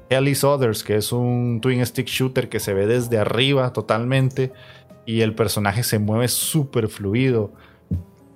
Hell 0.09 0.29
is 0.29 0.45
Others, 0.45 0.83
que 0.83 0.97
es 0.97 1.13
un 1.13 1.61
twin 1.61 1.85
stick 1.85 2.07
shooter 2.07 2.49
que 2.49 2.61
se 2.61 2.75
ve 2.75 2.87
desde 2.87 3.19
arriba 3.19 3.73
totalmente 3.73 4.53
y 5.07 5.23
el 5.23 5.35
personaje 5.35 5.83
se 5.83 5.99
mueve 5.99 6.29
súper 6.29 6.89
fluido. 6.89 7.53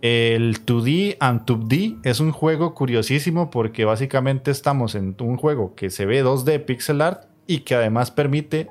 El 0.07 0.65
2D 0.65 1.17
and 1.19 1.45
2D 1.47 1.99
es 2.05 2.21
un 2.21 2.31
juego 2.31 2.75
curiosísimo 2.75 3.51
porque 3.51 3.85
básicamente 3.85 4.53
estamos 4.53 4.95
en 4.95 5.17
un 5.19 5.37
juego 5.37 5.75
que 5.75 5.91
se 5.91 6.07
ve 6.07 6.25
2D 6.25 6.65
pixel 6.65 7.01
art 7.01 7.25
y 7.49 7.61
que 7.61 7.75
además 7.75 8.13
permite 8.13 8.69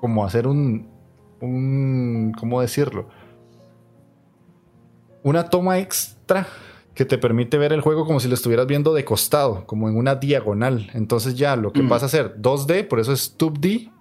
como 0.00 0.24
hacer 0.24 0.46
un, 0.46 0.88
un 1.42 2.32
¿cómo 2.38 2.62
decirlo? 2.62 3.10
Una 5.22 5.50
toma 5.50 5.80
extra 5.80 6.46
que 6.94 7.04
te 7.04 7.18
permite 7.18 7.58
ver 7.58 7.74
el 7.74 7.82
juego 7.82 8.06
como 8.06 8.18
si 8.18 8.28
lo 8.28 8.34
estuvieras 8.34 8.66
viendo 8.66 8.94
de 8.94 9.04
costado, 9.04 9.66
como 9.66 9.86
en 9.90 9.98
una 9.98 10.14
diagonal. 10.14 10.90
Entonces 10.94 11.34
ya 11.34 11.56
lo 11.56 11.74
que 11.74 11.82
mm. 11.82 11.88
pasa 11.90 12.06
a 12.06 12.08
ser 12.08 12.40
2D, 12.40 12.88
por 12.88 13.00
eso 13.00 13.12
es 13.12 13.36
2D, 13.36 13.92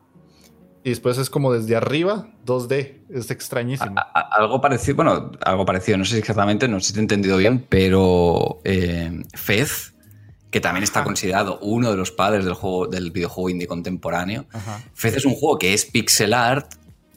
y 0.84 0.90
después 0.90 1.18
es 1.18 1.30
como 1.30 1.54
desde 1.54 1.76
arriba 1.76 2.30
2D. 2.46 3.00
Es 3.10 3.32
extrañísimo. 3.32 3.96
algo 4.14 4.62
parecido, 4.62 4.96
bueno, 4.96 5.32
algo 5.42 5.66
parecido, 5.66 5.98
no 5.98 6.06
sé 6.06 6.18
exactamente, 6.18 6.68
no 6.68 6.80
sé 6.80 6.88
si 6.88 6.94
te 6.94 7.00
he 7.00 7.02
entendido 7.02 7.38
bien, 7.38 7.66
pero 7.68 8.62
eh, 8.64 9.24
Fez, 9.34 9.94
que 10.52 10.62
también 10.62 10.84
está 10.84 11.04
considerado 11.04 11.60
uno 11.62 11.92
de 11.92 11.98
los 11.98 12.12
padres 12.12 12.46
del 12.46 12.54
juego 12.54 12.88
del 12.88 13.12
videojuego 13.12 13.50
indie 13.50 13.68
contemporáneo. 13.68 14.46
Fez 14.94 15.18
es 15.18 15.26
un 15.26 15.36
juego 15.36 15.60
que 15.60 15.74
es 15.74 15.86
pixel 15.86 16.34
art, 16.34 16.74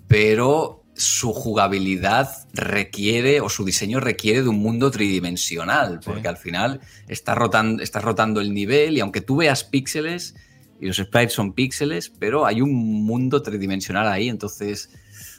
pero 0.09 0.83
su 0.95 1.33
jugabilidad 1.33 2.29
requiere 2.53 3.41
o 3.41 3.49
su 3.49 3.65
diseño 3.65 4.01
requiere 4.01 4.43
de 4.43 4.49
un 4.49 4.59
mundo 4.59 4.91
tridimensional, 4.91 6.01
porque 6.05 6.29
al 6.29 6.37
final 6.37 6.81
estás 7.09 7.37
rotando, 7.37 7.83
estás 7.83 8.05
rotando 8.05 8.41
el 8.41 8.53
nivel 8.53 8.99
y 8.99 9.01
aunque 9.01 9.21
tú 9.21 9.37
veas 9.37 9.65
píxeles 9.65 10.35
y 10.83 10.87
los 10.87 10.97
sprites 10.97 11.33
son 11.33 11.53
píxeles, 11.53 12.13
pero 12.19 12.45
hay 12.45 12.61
un 12.61 13.05
mundo 13.05 13.41
tridimensional 13.41 14.09
ahí, 14.09 14.29
entonces 14.29 14.91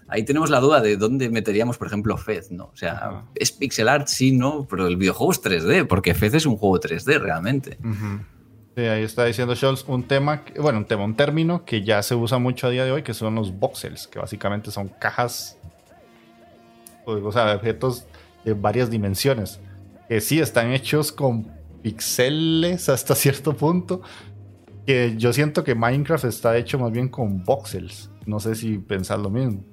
ahí 0.07 0.23
tenemos 0.23 0.49
la 0.49 0.61
duda 0.61 0.79
de 0.79 0.95
dónde 0.95 1.29
meteríamos, 1.29 1.77
por 1.77 1.87
ejemplo, 1.87 2.17
Fez, 2.17 2.49
¿no? 2.49 2.71
O 2.73 2.77
sea, 2.77 3.25
es 3.35 3.51
pixel 3.51 3.89
art, 3.89 4.07
sí, 4.07 4.31
¿no? 4.31 4.65
Pero 4.69 4.87
el 4.87 4.95
videojuego 4.95 5.33
es 5.33 5.43
3D, 5.43 5.85
porque 5.85 6.13
Fez 6.13 6.33
es 6.33 6.45
un 6.45 6.55
juego 6.55 6.79
3D 6.79 7.19
realmente. 7.19 7.77
Sí, 8.77 8.83
ahí 8.83 9.03
está 9.03 9.25
diciendo 9.25 9.53
Scholz 9.53 9.83
un 9.89 10.03
tema, 10.03 10.45
bueno, 10.57 10.79
un 10.79 10.85
tema, 10.85 11.03
un 11.03 11.15
término 11.17 11.65
que 11.65 11.83
ya 11.83 12.01
se 12.03 12.15
usa 12.15 12.37
mucho 12.37 12.67
a 12.67 12.69
día 12.69 12.85
de 12.85 12.93
hoy, 12.93 13.03
que 13.03 13.13
son 13.13 13.35
los 13.35 13.51
voxels, 13.59 14.07
que 14.07 14.19
básicamente 14.19 14.71
son 14.71 14.87
cajas, 14.87 15.57
o 17.05 17.31
sea, 17.33 17.53
objetos 17.53 18.05
de 18.45 18.53
varias 18.53 18.89
dimensiones, 18.89 19.59
que 20.07 20.21
sí 20.21 20.39
están 20.39 20.71
hechos 20.71 21.11
con 21.11 21.51
píxeles 21.81 22.87
hasta 22.87 23.13
cierto 23.13 23.57
punto, 23.57 24.01
que 24.85 25.15
yo 25.17 25.33
siento 25.33 25.63
que 25.63 25.75
Minecraft 25.75 26.25
está 26.25 26.57
hecho 26.57 26.79
más 26.79 26.91
bien 26.91 27.09
con 27.09 27.43
voxels. 27.43 28.09
No 28.25 28.39
sé 28.39 28.55
si 28.55 28.77
pensás 28.77 29.19
lo 29.19 29.29
mismo. 29.29 29.63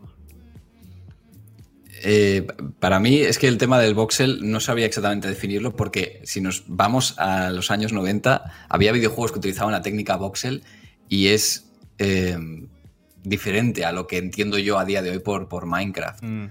Eh, 2.02 2.46
para 2.78 2.98
mí 2.98 3.18
es 3.18 3.38
que 3.38 3.46
el 3.46 3.58
tema 3.58 3.78
del 3.78 3.94
voxel 3.94 4.50
no 4.50 4.58
sabía 4.60 4.86
exactamente 4.86 5.28
definirlo 5.28 5.76
porque 5.76 6.20
si 6.24 6.40
nos 6.40 6.64
vamos 6.66 7.18
a 7.18 7.50
los 7.50 7.70
años 7.70 7.92
90 7.92 8.66
había 8.70 8.92
videojuegos 8.92 9.32
que 9.32 9.38
utilizaban 9.38 9.72
la 9.72 9.82
técnica 9.82 10.16
voxel 10.16 10.62
y 11.10 11.28
es 11.28 11.70
eh, 11.98 12.38
diferente 13.22 13.84
a 13.84 13.92
lo 13.92 14.06
que 14.06 14.16
entiendo 14.16 14.58
yo 14.58 14.78
a 14.78 14.86
día 14.86 15.02
de 15.02 15.10
hoy 15.10 15.18
por, 15.18 15.48
por 15.48 15.66
Minecraft. 15.66 16.22
Mm. 16.22 16.46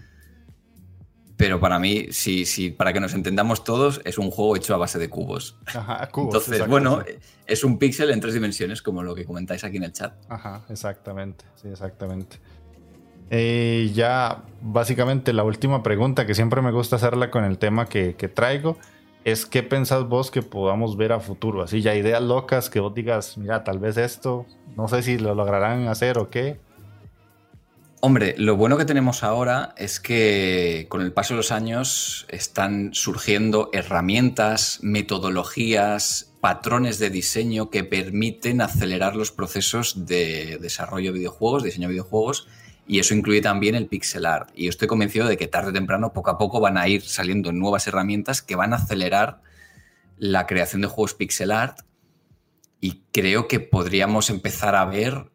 Pero 1.39 1.61
para 1.61 1.79
mí, 1.79 2.07
si, 2.11 2.43
si, 2.43 2.69
para 2.69 2.91
que 2.91 2.99
nos 2.99 3.13
entendamos 3.13 3.63
todos, 3.63 4.01
es 4.03 4.17
un 4.17 4.29
juego 4.29 4.57
hecho 4.57 4.75
a 4.75 4.77
base 4.77 4.99
de 4.99 5.07
cubos. 5.07 5.55
Ajá, 5.67 6.09
cubos. 6.09 6.35
Entonces, 6.35 6.67
bueno, 6.67 7.01
es 7.47 7.63
un 7.63 7.79
píxel 7.79 8.11
en 8.11 8.19
tres 8.19 8.33
dimensiones, 8.33 8.81
como 8.81 9.03
lo 9.03 9.15
que 9.15 9.23
comentáis 9.23 9.63
aquí 9.63 9.77
en 9.77 9.85
el 9.85 9.93
chat. 9.93 10.15
Ajá, 10.27 10.65
exactamente. 10.67 11.45
Sí, 11.55 11.69
exactamente. 11.69 12.41
Eh, 13.29 13.89
ya, 13.93 14.43
básicamente, 14.61 15.31
la 15.31 15.45
última 15.45 15.81
pregunta 15.81 16.25
que 16.25 16.35
siempre 16.35 16.61
me 16.61 16.73
gusta 16.73 16.97
hacerla 16.97 17.31
con 17.31 17.45
el 17.45 17.57
tema 17.57 17.85
que, 17.85 18.15
que 18.15 18.27
traigo 18.27 18.77
es: 19.23 19.45
¿qué 19.45 19.63
pensás 19.63 20.09
vos 20.09 20.31
que 20.31 20.41
podamos 20.41 20.97
ver 20.97 21.13
a 21.13 21.21
futuro? 21.21 21.63
Así, 21.63 21.81
ya 21.81 21.95
ideas 21.95 22.21
locas 22.21 22.69
que 22.69 22.81
vos 22.81 22.93
digas, 22.93 23.37
mira, 23.37 23.63
tal 23.63 23.79
vez 23.79 23.95
esto, 23.95 24.45
no 24.75 24.89
sé 24.89 25.03
si 25.03 25.17
lo 25.17 25.33
lograrán 25.35 25.87
hacer 25.87 26.17
o 26.17 26.29
qué. 26.29 26.59
Hombre, 28.01 28.33
lo 28.37 28.55
bueno 28.55 28.77
que 28.77 28.85
tenemos 28.85 29.23
ahora 29.23 29.73
es 29.75 29.99
que 29.99 30.85
con 30.87 31.01
el 31.01 31.11
paso 31.11 31.33
de 31.33 31.37
los 31.37 31.51
años 31.51 32.25
están 32.29 32.93
surgiendo 32.93 33.69
herramientas, 33.73 34.79
metodologías, 34.81 36.31
patrones 36.39 36.97
de 36.99 37.09
diseño 37.09 37.69
que 37.69 37.83
permiten 37.83 38.61
acelerar 38.61 39.17
los 39.17 39.31
procesos 39.31 40.05
de 40.05 40.59
desarrollo 40.61 41.11
de 41.11 41.19
videojuegos, 41.19 41.63
diseño 41.63 41.89
de 41.89 41.95
videojuegos 41.95 42.47
y 42.87 42.99
eso 42.99 43.13
incluye 43.13 43.41
también 43.41 43.75
el 43.75 43.87
pixel 43.87 44.25
art. 44.25 44.49
Y 44.55 44.69
estoy 44.69 44.87
convencido 44.87 45.27
de 45.27 45.35
que 45.35 45.47
tarde 45.47 45.71
o 45.71 45.73
temprano, 45.73 46.13
poco 46.13 46.29
a 46.29 46.37
poco, 46.37 46.61
van 46.61 46.77
a 46.77 46.87
ir 46.87 47.01
saliendo 47.01 47.51
nuevas 47.51 47.85
herramientas 47.85 48.41
que 48.41 48.55
van 48.55 48.71
a 48.71 48.77
acelerar 48.77 49.41
la 50.17 50.47
creación 50.47 50.81
de 50.81 50.87
juegos 50.87 51.15
pixel 51.15 51.51
art. 51.51 51.81
Y 52.79 53.03
creo 53.11 53.49
que 53.49 53.59
podríamos 53.59 54.29
empezar 54.29 54.75
a 54.75 54.85
ver 54.85 55.29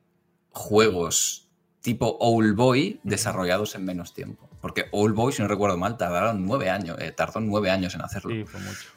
juegos 0.49 1.43
tipo 1.85 2.16
Old 2.18 2.57
Boy 2.57 2.99
desarrollados 3.05 3.76
en 3.76 3.85
menos 3.85 4.12
tiempo. 4.12 4.49
Porque 4.61 4.87
Old 4.91 5.14
Boy, 5.14 5.32
si 5.32 5.43
no 5.43 5.49
recuerdo 5.49 5.76
mal, 5.76 5.97
tardaron 5.97 6.45
nueve 6.45 6.70
años, 6.70 6.97
eh, 6.99 7.12
tardó 7.12 7.39
nueve 7.41 7.70
años 7.70 7.95
en 7.95 8.01
hacerlo. 8.01 8.30
Sí, 8.30 8.45
fue 8.45 8.61
mucho. 8.61 8.89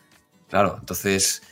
Claro, 0.49 0.77
entonces 0.79 1.43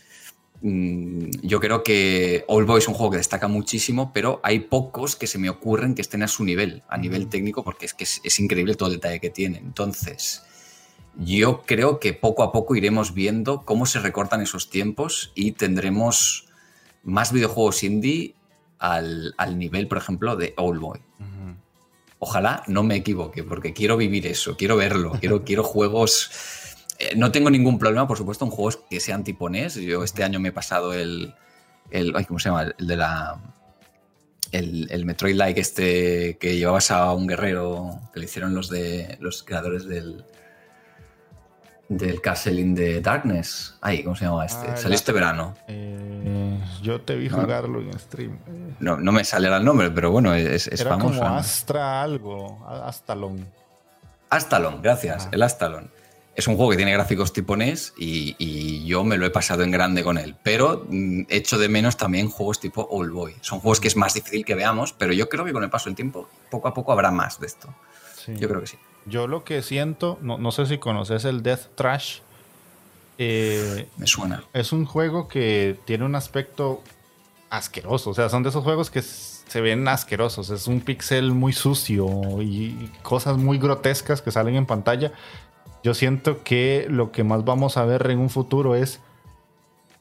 Mm, 0.61 1.29
yo 1.43 1.59
creo 1.59 1.83
que 1.83 2.45
All 2.47 2.65
Boy 2.65 2.79
es 2.79 2.88
un 2.88 2.93
juego 2.93 3.11
que 3.11 3.17
destaca 3.17 3.47
muchísimo, 3.47 4.11
pero 4.13 4.39
hay 4.43 4.61
pocos 4.61 5.15
que 5.15 5.27
se 5.27 5.38
me 5.38 5.49
ocurren 5.49 5.95
que 5.95 6.01
estén 6.01 6.23
a 6.23 6.27
su 6.27 6.43
nivel, 6.43 6.83
a 6.88 6.97
nivel 6.97 7.27
técnico, 7.27 7.63
porque 7.63 7.86
es 7.86 7.93
que 7.93 8.03
es, 8.03 8.39
increíble 8.39 8.75
todo 8.75 8.89
el 8.89 8.95
detalle 8.95 9.19
que 9.19 9.29
tiene. 9.29 9.57
Entonces, 9.59 10.43
yo 11.17 11.63
creo 11.65 11.99
que 11.99 12.13
poco 12.13 12.43
a 12.43 12.51
poco 12.51 12.75
iremos 12.75 13.13
viendo 13.13 13.63
cómo 13.63 13.86
se 13.86 13.99
recortan 13.99 14.41
esos 14.41 14.69
tiempos 14.69 15.31
y 15.36 15.51
tendremos 15.51 16.47
más 17.03 17.31
videojuegos 17.31 17.83
indie 17.83 18.33
al, 18.79 19.36
nivel, 19.57 19.88
por 19.88 19.97
ejemplo, 19.97 20.36
de 20.36 20.53
All 20.57 20.79
Boy. 20.79 20.99
Ojalá 22.20 22.63
no 22.68 22.84
me 22.84 22.95
equivoque, 22.95 23.43
porque 23.43 23.74
quiero 23.74 23.97
vivir 23.97 24.26
eso, 24.26 24.57
quiero 24.57 24.78
verlo, 24.78 25.11
quiero, 25.20 25.43
quiero 25.43 25.63
juegos 25.63 26.32
eh, 26.97 27.13
no 27.16 27.32
tengo 27.32 27.49
ningún 27.49 27.78
problema, 27.78 28.07
por 28.07 28.18
supuesto, 28.18 28.45
en 28.45 28.51
juegos 28.51 28.80
que 28.89 28.99
sean 28.99 29.24
tipo 29.24 29.49
NES. 29.49 29.76
Yo 29.76 30.03
este 30.03 30.24
año 30.24 30.39
me 30.39 30.49
he 30.49 30.53
pasado 30.53 30.93
el. 30.93 31.34
el 31.91 32.13
¿Cómo 32.26 32.39
se 32.39 32.49
llama? 32.49 32.74
El 32.78 32.88
de 32.88 32.95
la. 32.95 33.41
El, 34.51 34.88
el 34.91 35.05
Metroid-like 35.05 35.59
este 35.59 36.38
que 36.38 36.55
llevabas 36.55 36.91
a 36.91 37.11
un 37.13 37.28
guerrero 37.28 37.99
que 38.13 38.20
le 38.20 38.26
hicieron 38.26 38.53
los 38.53 38.70
de 38.70 39.18
los 39.20 39.43
creadores 39.43 39.86
del 39.86 40.24
del 41.89 42.21
Castle 42.21 42.59
in 42.59 42.75
the 42.75 43.01
Darkness. 43.01 43.77
Ay, 43.81 44.03
¿cómo 44.03 44.15
se 44.15 44.25
llama 44.25 44.45
este? 44.45 44.67
Ah, 44.69 44.77
Salió 44.77 44.95
este 44.95 45.11
verano. 45.11 45.55
Eh, 45.67 46.59
yo 46.81 47.01
te 47.01 47.15
vi 47.15 47.29
jugarlo 47.29 47.81
en 47.81 47.97
stream. 47.99 48.38
No, 48.79 48.97
no 48.97 49.11
me 49.11 49.23
sale 49.23 49.47
el 49.47 49.63
nombre, 49.63 49.91
pero 49.91 50.11
bueno, 50.11 50.33
es, 50.33 50.67
es 50.67 50.81
Era 50.81 50.91
famoso. 50.91 51.19
Como 51.19 51.36
Astra 51.36 52.01
algo, 52.01 52.65
Astalon. 52.67 53.45
Astalon, 54.29 54.81
gracias, 54.81 55.29
el 55.31 55.43
Astalon. 55.43 55.89
Es 56.36 56.47
un 56.47 56.57
juego 56.57 56.71
que 56.71 56.77
tiene 56.77 56.91
gráficos 56.91 57.31
tipo 57.31 57.55
NES 57.55 57.93
y, 57.97 58.86
yo 58.86 59.05
me 59.05 59.17
lo 59.17 59.25
he 59.25 59.29
pasado 59.29 59.63
en 59.63 59.71
grande 59.71 60.03
con 60.03 60.17
él. 60.17 60.36
Pero 60.43 60.86
mm, 60.89 61.21
echo 61.29 61.57
de 61.57 61.70
menos 61.70 61.95
también 61.95 62.29
juegos 62.29 62.59
tipo 62.59 62.86
Old 62.91 63.13
Boy. 63.13 63.36
Son 63.39 63.62
juegos 63.62 63.79
que 63.79 63.87
es 63.87 63.95
más 63.95 64.13
difícil 64.13 64.43
que 64.43 64.53
veamos, 64.53 64.91
pero 64.91 65.13
yo 65.13 65.29
creo 65.29 65.45
que 65.45 65.53
con 65.53 65.63
el 65.63 65.70
paso 65.70 65.86
del 65.86 65.95
tiempo, 65.95 66.28
poco 66.51 66.67
a 66.67 66.74
poco 66.74 66.91
habrá 66.91 67.09
más 67.09 67.39
de 67.39 67.47
esto. 67.47 67.74
Yo 68.28 68.49
creo 68.49 68.59
que 68.59 68.67
sí. 68.67 68.78
Yo 69.05 69.27
lo 69.27 69.43
que 69.43 69.61
siento, 69.61 70.17
no, 70.21 70.51
sé 70.51 70.65
si 70.65 70.77
conoces 70.77 71.25
el 71.25 71.43
Death 71.43 71.75
Trash. 71.75 72.19
Eh, 73.17 73.87
me 73.97 74.07
suena. 74.07 74.43
Es 74.53 74.73
un 74.73 74.86
juego 74.86 75.27
que 75.27 75.77
tiene 75.86 76.05
un 76.05 76.15
aspecto 76.15 76.82
asqueroso. 77.49 78.09
O 78.09 78.13
sea, 78.13 78.29
son 78.29 78.43
de 78.43 78.49
esos 78.49 78.63
juegos 78.63 78.89
que 78.89 79.01
se 79.01 79.61
ven 79.61 79.87
asquerosos. 79.87 80.49
Es 80.49 80.67
un 80.67 80.82
pixel 80.82 81.32
muy 81.32 81.53
sucio 81.53 82.07
y 82.41 82.91
cosas 83.03 83.37
muy 83.37 83.57
grotescas 83.59 84.21
que 84.21 84.32
salen 84.32 84.55
en 84.55 84.65
pantalla 84.65 85.11
yo 85.86 85.93
siento 85.93 86.41
que 86.43 86.87
lo 86.89 87.11
que 87.11 87.23
más 87.23 87.45
vamos 87.45 87.77
a 87.77 87.86
ver 87.86 88.09
en 88.09 88.17
un 88.17 88.32
futuro 88.32 88.73
es 88.73 89.01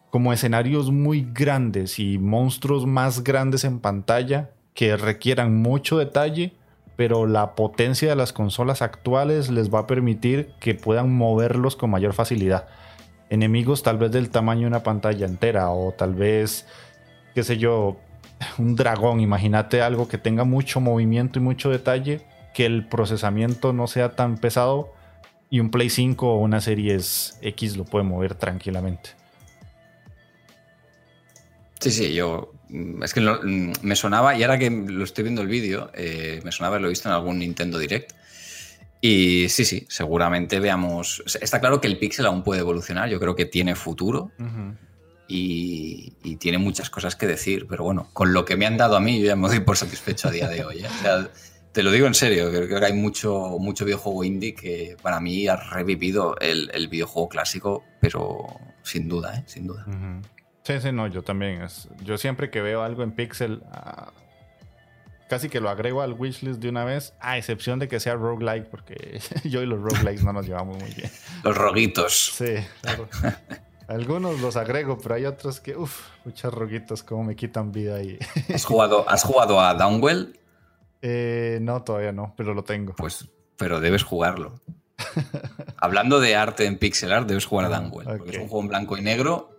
como 0.08 0.32
escenarios 0.32 0.90
muy 0.90 1.28
grandes 1.34 1.98
y 1.98 2.16
monstruos 2.16 2.86
más 2.86 3.22
grandes 3.22 3.64
en 3.64 3.80
pantalla 3.80 4.52
que 4.72 4.96
requieran 4.96 5.60
mucho 5.60 5.98
detalle, 5.98 6.54
pero 6.96 7.26
la 7.26 7.54
potencia 7.54 8.08
de 8.08 8.16
las 8.16 8.32
consolas 8.32 8.82
actuales 8.82 9.50
les 9.50 9.72
va 9.72 9.80
a 9.80 9.86
permitir 9.86 10.52
que 10.60 10.74
puedan 10.74 11.12
moverlos 11.12 11.76
con 11.76 11.90
mayor 11.90 12.12
facilidad. 12.12 12.68
Enemigos 13.30 13.82
tal 13.82 13.98
vez 13.98 14.12
del 14.12 14.30
tamaño 14.30 14.62
de 14.62 14.66
una 14.68 14.82
pantalla 14.82 15.26
entera 15.26 15.70
o 15.70 15.92
tal 15.92 16.14
vez, 16.14 16.66
qué 17.34 17.42
sé 17.42 17.58
yo, 17.58 17.96
un 18.58 18.76
dragón. 18.76 19.20
Imagínate 19.20 19.82
algo 19.82 20.08
que 20.08 20.18
tenga 20.18 20.44
mucho 20.44 20.80
movimiento 20.80 21.38
y 21.38 21.42
mucho 21.42 21.70
detalle, 21.70 22.22
que 22.54 22.66
el 22.66 22.86
procesamiento 22.86 23.72
no 23.72 23.86
sea 23.86 24.14
tan 24.14 24.38
pesado 24.38 24.92
y 25.50 25.60
un 25.60 25.70
Play 25.70 25.90
5 25.90 26.26
o 26.28 26.38
una 26.38 26.60
Series 26.60 27.38
X 27.42 27.76
lo 27.76 27.84
puede 27.84 28.04
mover 28.04 28.34
tranquilamente. 28.34 29.10
Sí, 31.80 31.90
sí, 31.90 32.14
yo 32.14 32.53
es 33.02 33.14
que 33.14 33.20
mm, 33.20 33.72
me 33.82 33.96
sonaba, 33.96 34.36
y 34.36 34.42
ahora 34.42 34.58
que 34.58 34.70
lo 34.70 35.04
estoy 35.04 35.24
viendo 35.24 35.42
el 35.42 35.48
vídeo, 35.48 35.90
eh, 35.94 36.40
me 36.44 36.52
sonaba 36.52 36.76
haberlo 36.76 36.88
visto 36.88 37.08
en 37.08 37.14
algún 37.14 37.38
Nintendo 37.38 37.78
Direct. 37.78 38.12
Y 39.00 39.48
sí, 39.50 39.64
sí, 39.64 39.86
seguramente 39.88 40.60
veamos. 40.60 41.22
Está 41.40 41.60
claro 41.60 41.80
que 41.80 41.88
el 41.88 41.98
Pixel 41.98 42.24
aún 42.26 42.42
puede 42.42 42.60
evolucionar, 42.60 43.08
yo 43.10 43.20
creo 43.20 43.36
que 43.36 43.44
tiene 43.44 43.74
futuro 43.74 44.32
y, 45.28 46.36
tiene 46.38 46.58
muchas 46.58 46.90
cosas 46.90 47.16
que 47.16 47.26
decir, 47.26 47.66
pero 47.68 47.84
bueno, 47.84 48.08
con 48.12 48.32
lo 48.32 48.44
que 48.44 48.56
me 48.56 48.66
han 48.66 48.76
dado 48.76 48.96
a 48.96 49.00
mí, 49.00 49.20
yo 49.20 49.26
ya 49.26 49.36
me 49.36 49.48
doy 49.48 49.60
por 49.60 49.76
satisfecho 49.76 50.28
a 50.28 50.30
día 50.30 50.48
de 50.48 50.64
hoy. 50.64 50.78
¿eh? 50.80 50.86
O 50.86 51.02
sea, 51.02 51.30
te 51.72 51.82
lo 51.82 51.90
digo 51.90 52.06
en 52.06 52.14
serio, 52.14 52.50
creo 52.50 52.80
que 52.80 52.86
hay 52.86 52.92
mucho, 52.92 53.56
mucho 53.58 53.84
videojuego 53.84 54.24
indie 54.24 54.54
que 54.54 54.96
para 55.02 55.20
mí 55.20 55.48
ha 55.48 55.56
revivido 55.56 56.36
el, 56.40 56.88
videojuego 56.88 57.28
clásico, 57.28 57.84
pero 58.00 58.46
sin 58.82 59.08
duda, 59.08 59.36
¿eh? 59.36 59.44
sin 59.46 59.66
duda. 59.66 59.86
Sí, 60.64 60.80
sí, 60.80 60.92
no, 60.92 61.06
yo 61.06 61.22
también. 61.22 61.62
Es, 61.62 61.88
yo 62.02 62.16
siempre 62.16 62.50
que 62.50 62.62
veo 62.62 62.82
algo 62.82 63.02
en 63.02 63.12
Pixel, 63.12 63.62
ah, 63.70 64.12
casi 65.28 65.50
que 65.50 65.60
lo 65.60 65.68
agrego 65.68 66.00
al 66.00 66.14
wishlist 66.14 66.58
de 66.58 66.70
una 66.70 66.84
vez, 66.84 67.12
a 67.20 67.36
excepción 67.36 67.78
de 67.78 67.86
que 67.86 68.00
sea 68.00 68.14
roguelike, 68.14 68.68
porque 68.68 69.20
yo 69.44 69.62
y 69.62 69.66
los 69.66 69.80
roguelikes 69.80 70.24
no 70.24 70.32
nos 70.32 70.46
llevamos 70.46 70.78
muy 70.78 70.90
bien. 70.92 71.10
Los 71.42 71.56
roguitos. 71.56 72.32
Sí, 72.36 72.54
claro. 72.80 73.08
Algunos 73.88 74.40
los 74.40 74.56
agrego, 74.56 74.96
pero 74.98 75.16
hay 75.16 75.26
otros 75.26 75.60
que, 75.60 75.76
uff, 75.76 76.08
muchos 76.24 76.52
roguitos, 76.52 77.02
como 77.02 77.24
me 77.24 77.36
quitan 77.36 77.70
vida 77.70 77.96
ahí. 77.96 78.18
¿Has 78.54 78.64
jugado, 78.64 79.06
¿Has 79.06 79.22
jugado 79.22 79.60
a 79.60 79.74
Downwell? 79.74 80.40
Eh, 81.02 81.58
no, 81.60 81.82
todavía 81.82 82.12
no, 82.12 82.32
pero 82.38 82.54
lo 82.54 82.64
tengo. 82.64 82.94
Pues, 82.94 83.28
pero 83.58 83.80
debes 83.80 84.02
jugarlo. 84.02 84.60
Hablando 85.76 86.20
de 86.20 86.36
arte 86.36 86.64
en 86.64 86.78
pixel 86.78 87.12
art, 87.12 87.28
debes 87.28 87.44
jugar 87.44 87.70
a 87.70 87.78
Dunwell. 87.78 88.16
Porque 88.16 88.30
es 88.30 88.38
un 88.38 88.48
juego 88.48 88.62
en 88.62 88.68
blanco 88.68 88.96
y 88.96 89.02
negro 89.02 89.54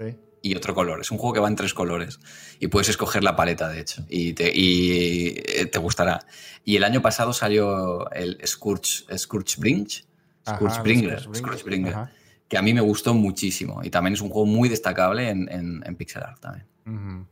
y 0.45 0.55
otro 0.55 0.75
color. 0.75 1.01
Es 1.01 1.09
un 1.09 1.17
juego 1.17 1.33
que 1.33 1.39
va 1.39 1.47
en 1.47 1.55
tres 1.55 1.73
colores. 1.73 2.19
Y 2.59 2.67
puedes 2.67 2.87
escoger 2.89 3.23
la 3.23 3.35
paleta, 3.35 3.67
de 3.67 3.81
hecho. 3.81 4.05
Y 4.07 4.33
te, 4.33 4.51
eh, 4.53 5.65
te 5.65 5.79
gustará. 5.79 6.23
Y 6.63 6.75
el 6.75 6.83
año 6.83 7.01
pasado 7.01 7.33
salió 7.33 8.11
el 8.11 8.39
Scourge, 8.45 9.05
Scourge 9.17 9.55
Brinch. 9.57 10.05
Scourge 10.47 10.83
Bringer. 10.83 12.09
Que 12.47 12.59
a 12.59 12.61
mí 12.61 12.75
me 12.75 12.81
gustó 12.81 13.15
muchísimo. 13.15 13.81
Y 13.83 13.89
también 13.89 14.13
es 14.13 14.21
un 14.21 14.29
juego 14.29 14.45
muy 14.45 14.69
destacable 14.69 15.29
en, 15.29 15.95
pixel 15.97 16.21
art 16.21 16.39
también. 16.39 17.27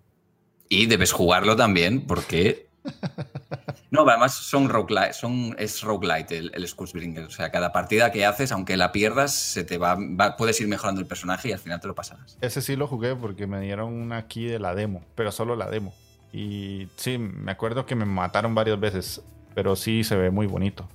Y 0.68 0.88
debes 0.88 1.11
jugarlo 1.11 1.56
también 1.56 2.07
porque 2.07 2.68
no, 3.91 4.07
además 4.07 4.34
son 4.34 4.69
roguelite, 4.69 5.14
son, 5.14 5.55
es 5.57 5.81
roguelite 5.81 6.38
el, 6.38 6.51
el 6.53 6.65
O 6.65 7.30
sea, 7.30 7.51
cada 7.51 7.72
partida 7.72 8.11
que 8.11 8.26
haces, 8.26 8.51
aunque 8.51 8.77
la 8.77 8.91
pierdas, 8.91 9.34
se 9.34 9.64
te 9.64 9.77
va, 9.77 9.97
puedes 10.38 10.60
ir 10.61 10.68
mejorando 10.68 11.01
el 11.01 11.07
personaje 11.07 11.49
y 11.49 11.51
al 11.53 11.60
final 11.60 11.80
te 11.80 11.88
lo 11.88 11.95
pasarás. 11.95 12.38
Ese 12.41 12.61
sí 12.61 12.76
lo 12.76 12.88
jugué 12.88 13.15
porque 13.15 13.47
me 13.47 13.60
dieron 13.61 13.93
una 13.93 14.18
aquí 14.18 14.45
de 14.45 14.60
la 14.60 14.76
demo, 14.76 15.03
pero 15.15 15.31
solo 15.31 15.55
la 15.55 15.69
demo. 15.69 15.93
Y 16.31 16.88
sí, 16.95 17.18
me 17.18 17.51
acuerdo 17.51 17.85
que 17.85 17.95
me 17.95 18.05
mataron 18.05 18.55
varias 18.55 18.80
veces, 18.80 19.22
pero 19.53 19.76
sí 19.76 20.03
se 20.03 20.15
ve 20.15 20.31
muy 20.31 20.47
bonito. 20.47 20.89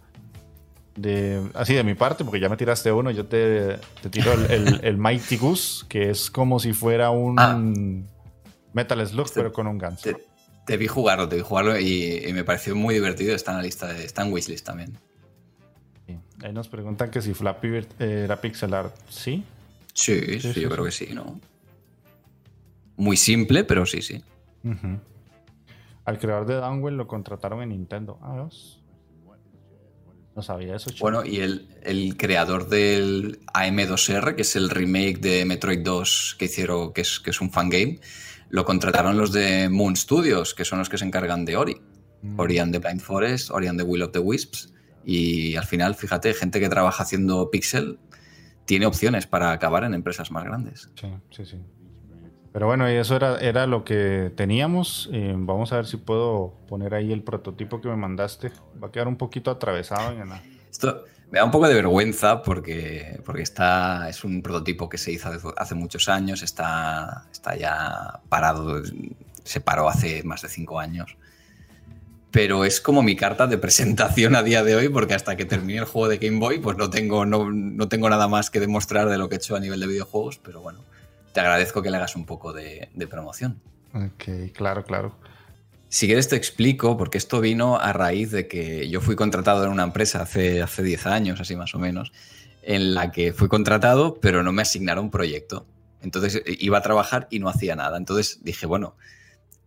De, 0.96 1.40
así 1.54 1.74
de 1.74 1.84
mi 1.84 1.94
parte, 1.94 2.24
porque 2.24 2.40
ya 2.40 2.48
me 2.48 2.56
tiraste 2.56 2.90
uno, 2.90 3.12
yo 3.12 3.24
te, 3.26 3.78
tiro 4.10 4.32
el, 4.32 4.98
Mighty 4.98 5.36
Goose, 5.36 5.86
que 5.88 6.10
es 6.10 6.28
como 6.28 6.58
si 6.58 6.72
fuera 6.72 7.10
un 7.10 7.38
ah. 7.38 7.56
Metal 8.72 9.06
Slug, 9.06 9.26
este 9.26 9.40
pero 9.40 9.52
con 9.52 9.68
un 9.68 9.78
ganso. 9.78 10.02
Te 10.02 10.16
vi 10.76 10.86
jugarlo, 10.86 11.28
te 11.28 11.36
vi 11.36 11.42
jugarlo 11.42 11.78
y, 11.78 12.30
me 12.32 12.44
pareció 12.44 12.74
muy 12.76 12.94
divertido. 12.94 13.34
Está 13.34 13.52
en 13.52 13.56
la 13.58 13.62
lista, 13.62 13.92
de, 13.92 14.04
está 14.04 14.22
en 14.22 14.32
wishlist 14.32 14.66
también. 14.66 14.98
Ahí 16.42 16.52
nos 16.52 16.68
preguntan 16.68 17.10
que 17.10 17.20
si 17.20 17.34
Flappy 17.34 17.68
Bird 17.68 17.88
era 18.00 18.40
pixel 18.40 18.72
art. 18.72 18.94
¿Sí? 19.08 19.44
Sí, 19.92 20.40
sí, 20.40 20.60
yo 20.60 20.70
creo 20.70 20.84
que 20.84 20.92
sí, 20.92 21.08
¿no? 21.12 21.40
Muy 22.96 23.16
simple, 23.16 23.64
pero 23.64 23.84
sí, 23.86 24.02
sí. 24.02 24.22
Al 26.04 26.18
creador 26.18 26.46
de 26.46 26.54
Downwell 26.54 26.96
lo 26.96 27.06
contrataron 27.08 27.62
en 27.62 27.70
Nintendo. 27.70 28.18
Ah, 28.22 28.48
no 30.38 30.42
sabía 30.42 30.76
eso. 30.76 30.90
Bueno, 31.00 31.24
y 31.24 31.40
el, 31.40 32.14
creador 32.16 32.68
del 32.68 33.40
AM2R, 33.54 34.36
que 34.36 34.42
es 34.42 34.54
el 34.54 34.70
remake 34.70 35.18
de 35.18 35.44
Metroid 35.44 35.80
2 35.80 36.36
que 36.38 36.44
hicieron, 36.44 36.92
que 36.92 37.00
es, 37.00 37.18
que 37.18 37.30
es 37.30 37.40
un 37.40 37.50
fangame, 37.50 37.98
lo 38.50 38.64
contrataron 38.64 39.16
los 39.16 39.32
de 39.32 39.68
Moon 39.68 39.96
Studios, 39.96 40.54
que 40.54 40.64
son 40.64 40.78
los 40.78 40.88
que 40.88 40.98
se 40.98 41.04
encargan 41.04 41.44
de 41.44 41.56
Ori. 41.56 41.80
Mm. 42.22 42.40
Ori 42.40 42.58
and 42.58 42.72
the 42.72 42.78
Blind 42.78 43.00
Forest, 43.00 43.50
Ori 43.50 43.66
and 43.66 43.78
the 43.78 43.84
Will 43.84 44.02
of 44.02 44.12
the 44.12 44.18
Wisps. 44.18 44.72
Y 45.04 45.56
al 45.56 45.64
final, 45.64 45.94
fíjate, 45.94 46.34
gente 46.34 46.60
que 46.60 46.68
trabaja 46.68 47.02
haciendo 47.02 47.50
pixel 47.50 47.98
tiene 48.64 48.86
opciones 48.86 49.26
para 49.26 49.52
acabar 49.52 49.84
en 49.84 49.94
empresas 49.94 50.30
más 50.30 50.44
grandes. 50.44 50.90
Sí, 50.94 51.08
sí, 51.30 51.46
sí. 51.46 51.56
Pero 52.52 52.66
bueno, 52.66 52.90
y 52.90 52.94
eso 52.94 53.16
era, 53.16 53.38
era 53.38 53.66
lo 53.66 53.84
que 53.84 54.32
teníamos. 54.34 55.08
Eh, 55.12 55.34
vamos 55.36 55.72
a 55.72 55.76
ver 55.76 55.86
si 55.86 55.96
puedo 55.96 56.54
poner 56.66 56.94
ahí 56.94 57.12
el 57.12 57.22
prototipo 57.22 57.80
que 57.80 57.88
me 57.88 57.96
mandaste. 57.96 58.52
Va 58.82 58.88
a 58.88 58.90
quedar 58.90 59.08
un 59.08 59.16
poquito 59.16 59.50
atravesado 59.50 60.12
en 60.12 60.28
la... 60.28 60.42
Esto, 60.70 61.04
me 61.30 61.38
da 61.38 61.44
un 61.44 61.50
poco 61.50 61.68
de 61.68 61.74
vergüenza 61.74 62.42
porque, 62.42 63.20
porque 63.24 63.42
está, 63.42 64.08
es 64.08 64.24
un 64.24 64.42
prototipo 64.42 64.88
que 64.88 64.98
se 64.98 65.12
hizo 65.12 65.30
hace 65.56 65.74
muchos 65.74 66.08
años, 66.08 66.42
está, 66.42 67.26
está 67.30 67.56
ya 67.56 68.20
parado, 68.28 68.82
se 69.44 69.60
paró 69.60 69.88
hace 69.88 70.22
más 70.22 70.42
de 70.42 70.48
cinco 70.48 70.80
años. 70.80 71.16
Pero 72.30 72.64
es 72.64 72.80
como 72.80 73.02
mi 73.02 73.16
carta 73.16 73.46
de 73.46 73.58
presentación 73.58 74.36
a 74.36 74.42
día 74.42 74.62
de 74.62 74.76
hoy, 74.76 74.88
porque 74.88 75.14
hasta 75.14 75.36
que 75.36 75.44
termine 75.44 75.80
el 75.80 75.84
juego 75.86 76.08
de 76.08 76.18
Game 76.18 76.38
Boy, 76.38 76.58
pues 76.58 76.76
no 76.76 76.90
tengo, 76.90 77.24
no, 77.24 77.50
no 77.50 77.88
tengo 77.88 78.08
nada 78.08 78.28
más 78.28 78.50
que 78.50 78.60
demostrar 78.60 79.08
de 79.08 79.18
lo 79.18 79.28
que 79.28 79.36
he 79.36 79.38
hecho 79.38 79.56
a 79.56 79.60
nivel 79.60 79.80
de 79.80 79.86
videojuegos, 79.86 80.38
pero 80.38 80.60
bueno, 80.60 80.80
te 81.32 81.40
agradezco 81.40 81.82
que 81.82 81.90
le 81.90 81.96
hagas 81.96 82.16
un 82.16 82.26
poco 82.26 82.52
de, 82.52 82.90
de 82.94 83.06
promoción. 83.06 83.60
Ok, 83.94 84.52
claro, 84.54 84.84
claro. 84.84 85.14
Si 85.88 86.06
quieres 86.06 86.28
te 86.28 86.36
explico, 86.36 86.98
porque 86.98 87.16
esto 87.16 87.40
vino 87.40 87.78
a 87.78 87.92
raíz 87.94 88.30
de 88.30 88.46
que 88.46 88.88
yo 88.90 89.00
fui 89.00 89.16
contratado 89.16 89.64
en 89.64 89.70
una 89.70 89.84
empresa 89.84 90.20
hace, 90.20 90.60
hace 90.60 90.82
10 90.82 91.06
años, 91.06 91.40
así 91.40 91.56
más 91.56 91.74
o 91.74 91.78
menos, 91.78 92.12
en 92.62 92.94
la 92.94 93.10
que 93.10 93.32
fui 93.32 93.48
contratado, 93.48 94.20
pero 94.20 94.42
no 94.42 94.52
me 94.52 94.62
asignaron 94.62 95.10
proyecto. 95.10 95.66
Entonces 96.02 96.42
eh, 96.44 96.56
iba 96.60 96.78
a 96.78 96.82
trabajar 96.82 97.26
y 97.30 97.38
no 97.38 97.48
hacía 97.48 97.74
nada. 97.74 97.96
Entonces 97.96 98.40
dije, 98.42 98.66
bueno, 98.66 98.96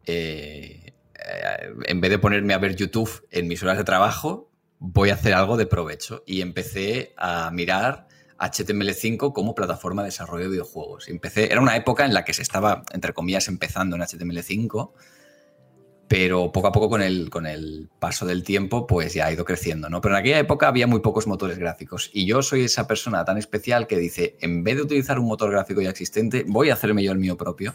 eh, 0.06 0.94
eh, 1.16 1.74
en 1.86 2.02
vez 2.02 2.12
de 2.12 2.20
ponerme 2.20 2.54
a 2.54 2.60
ver 2.60 2.76
YouTube 2.76 3.26
en 3.32 3.48
mis 3.48 3.64
horas 3.64 3.78
de 3.78 3.84
trabajo, 3.84 4.52
voy 4.78 5.10
a 5.10 5.16
hacer 5.16 5.34
algo 5.34 5.58
de 5.58 5.66
provecho. 5.66 6.24
Y 6.28 6.42
empecé 6.42 7.16
a 7.18 7.50
mirar 7.52 8.08
HTML5 8.38 9.34
como 9.34 9.56
plataforma 9.56 10.04
de 10.04 10.10
desarrollo 10.10 10.44
de 10.44 10.52
videojuegos. 10.52 11.10
Empecé, 11.10 11.52
era 11.52 11.62
una 11.62 11.76
época 11.76 12.06
en 12.06 12.14
la 12.14 12.24
que 12.26 12.34
se 12.34 12.44
estaba, 12.44 12.84
entre 12.94 13.14
comillas, 13.14 13.48
empezando 13.48 13.96
en 13.96 14.04
HTML5 14.04 14.92
pero 16.12 16.52
poco 16.52 16.68
a 16.68 16.74
poco 16.74 16.90
con 16.90 17.02
el, 17.02 17.30
con 17.30 17.48
el 17.48 17.88
paso 17.98 18.26
del 18.26 18.44
tiempo 18.44 18.86
pues 18.86 19.14
ya 19.14 19.28
ha 19.28 19.32
ido 19.32 19.46
creciendo, 19.46 19.90
¿no? 19.90 20.02
Pero 20.02 20.14
en 20.14 20.20
aquella 20.20 20.40
época 20.40 20.68
había 20.68 20.86
muy 20.86 21.00
pocos 21.00 21.26
motores 21.26 21.58
gráficos 21.58 22.10
y 22.12 22.26
yo 22.26 22.42
soy 22.42 22.66
esa 22.66 22.86
persona 22.86 23.24
tan 23.24 23.38
especial 23.38 23.88
que 23.88 23.98
dice, 23.98 24.36
en 24.42 24.62
vez 24.66 24.76
de 24.76 24.82
utilizar 24.82 25.20
un 25.20 25.28
motor 25.28 25.50
gráfico 25.52 25.80
ya 25.80 25.90
existente, 25.90 26.44
voy 26.46 26.70
a 26.70 26.74
hacerme 26.74 27.02
yo 27.02 27.14
el 27.14 27.18
mío 27.18 27.38
propio. 27.38 27.74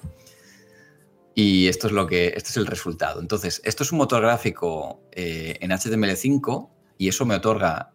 Y 1.35 1.69
esto 1.69 1.87
es 1.87 1.95
lo 1.95 2.07
que, 2.07 2.35
este 2.37 2.51
es 2.51 2.59
el 2.59 2.67
resultado. 2.67 3.23
Entonces, 3.23 3.63
esto 3.65 3.85
es 3.85 3.93
un 3.93 3.97
motor 3.97 4.21
gráfico 4.21 5.01
eh, 5.13 5.57
en 5.63 5.71
HTML5 5.71 6.69
y 6.99 7.09
eso 7.09 7.25
me 7.25 7.37
otorga 7.37 7.95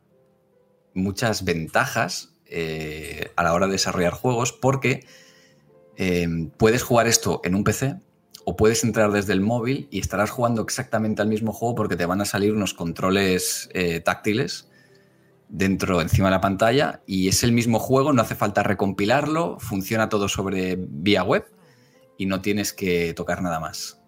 muchas 0.95 1.45
ventajas 1.45 2.33
eh, 2.47 3.29
a 3.35 3.43
la 3.43 3.53
hora 3.53 3.67
de 3.67 3.73
desarrollar 3.73 4.13
juegos 4.13 4.53
porque 4.53 5.05
eh, 5.97 6.27
puedes 6.57 6.81
jugar 6.81 7.05
esto 7.05 7.41
en 7.43 7.53
un 7.53 7.63
PC, 7.63 7.97
o 8.51 8.55
puedes 8.57 8.83
entrar 8.83 9.13
desde 9.13 9.31
el 9.31 9.39
móvil 9.39 9.87
y 9.91 9.99
estarás 9.99 10.29
jugando 10.29 10.61
exactamente 10.61 11.21
al 11.21 11.29
mismo 11.29 11.53
juego 11.53 11.73
porque 11.73 11.95
te 11.95 12.05
van 12.05 12.19
a 12.19 12.25
salir 12.25 12.51
unos 12.53 12.73
controles 12.73 13.69
eh, 13.73 14.01
táctiles 14.01 14.67
dentro, 15.47 16.01
encima 16.01 16.27
de 16.27 16.31
la 16.31 16.41
pantalla 16.41 17.01
y 17.05 17.29
es 17.29 17.45
el 17.45 17.53
mismo 17.53 17.79
juego, 17.79 18.11
no 18.11 18.21
hace 18.21 18.35
falta 18.35 18.61
recompilarlo, 18.61 19.57
funciona 19.57 20.09
todo 20.09 20.27
sobre 20.27 20.75
vía 20.77 21.23
web 21.23 21.45
y 22.17 22.25
no 22.25 22.41
tienes 22.41 22.73
que 22.73 23.13
tocar 23.13 23.41
nada 23.41 23.61
más. 23.61 24.01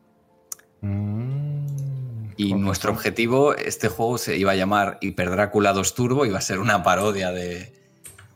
Mm, 0.82 2.34
y 2.36 2.54
nuestro 2.56 2.92
objetivo, 2.92 3.56
este 3.56 3.88
juego 3.88 4.18
se 4.18 4.36
iba 4.36 4.52
a 4.52 4.56
llamar 4.56 4.98
Hyper 5.00 5.30
Drácula 5.30 5.72
2 5.72 5.96
Turbo, 5.96 6.26
iba 6.26 6.40
a 6.40 6.42
ser 6.42 6.60
una 6.60 6.84
parodia 6.84 7.32
de, 7.32 7.72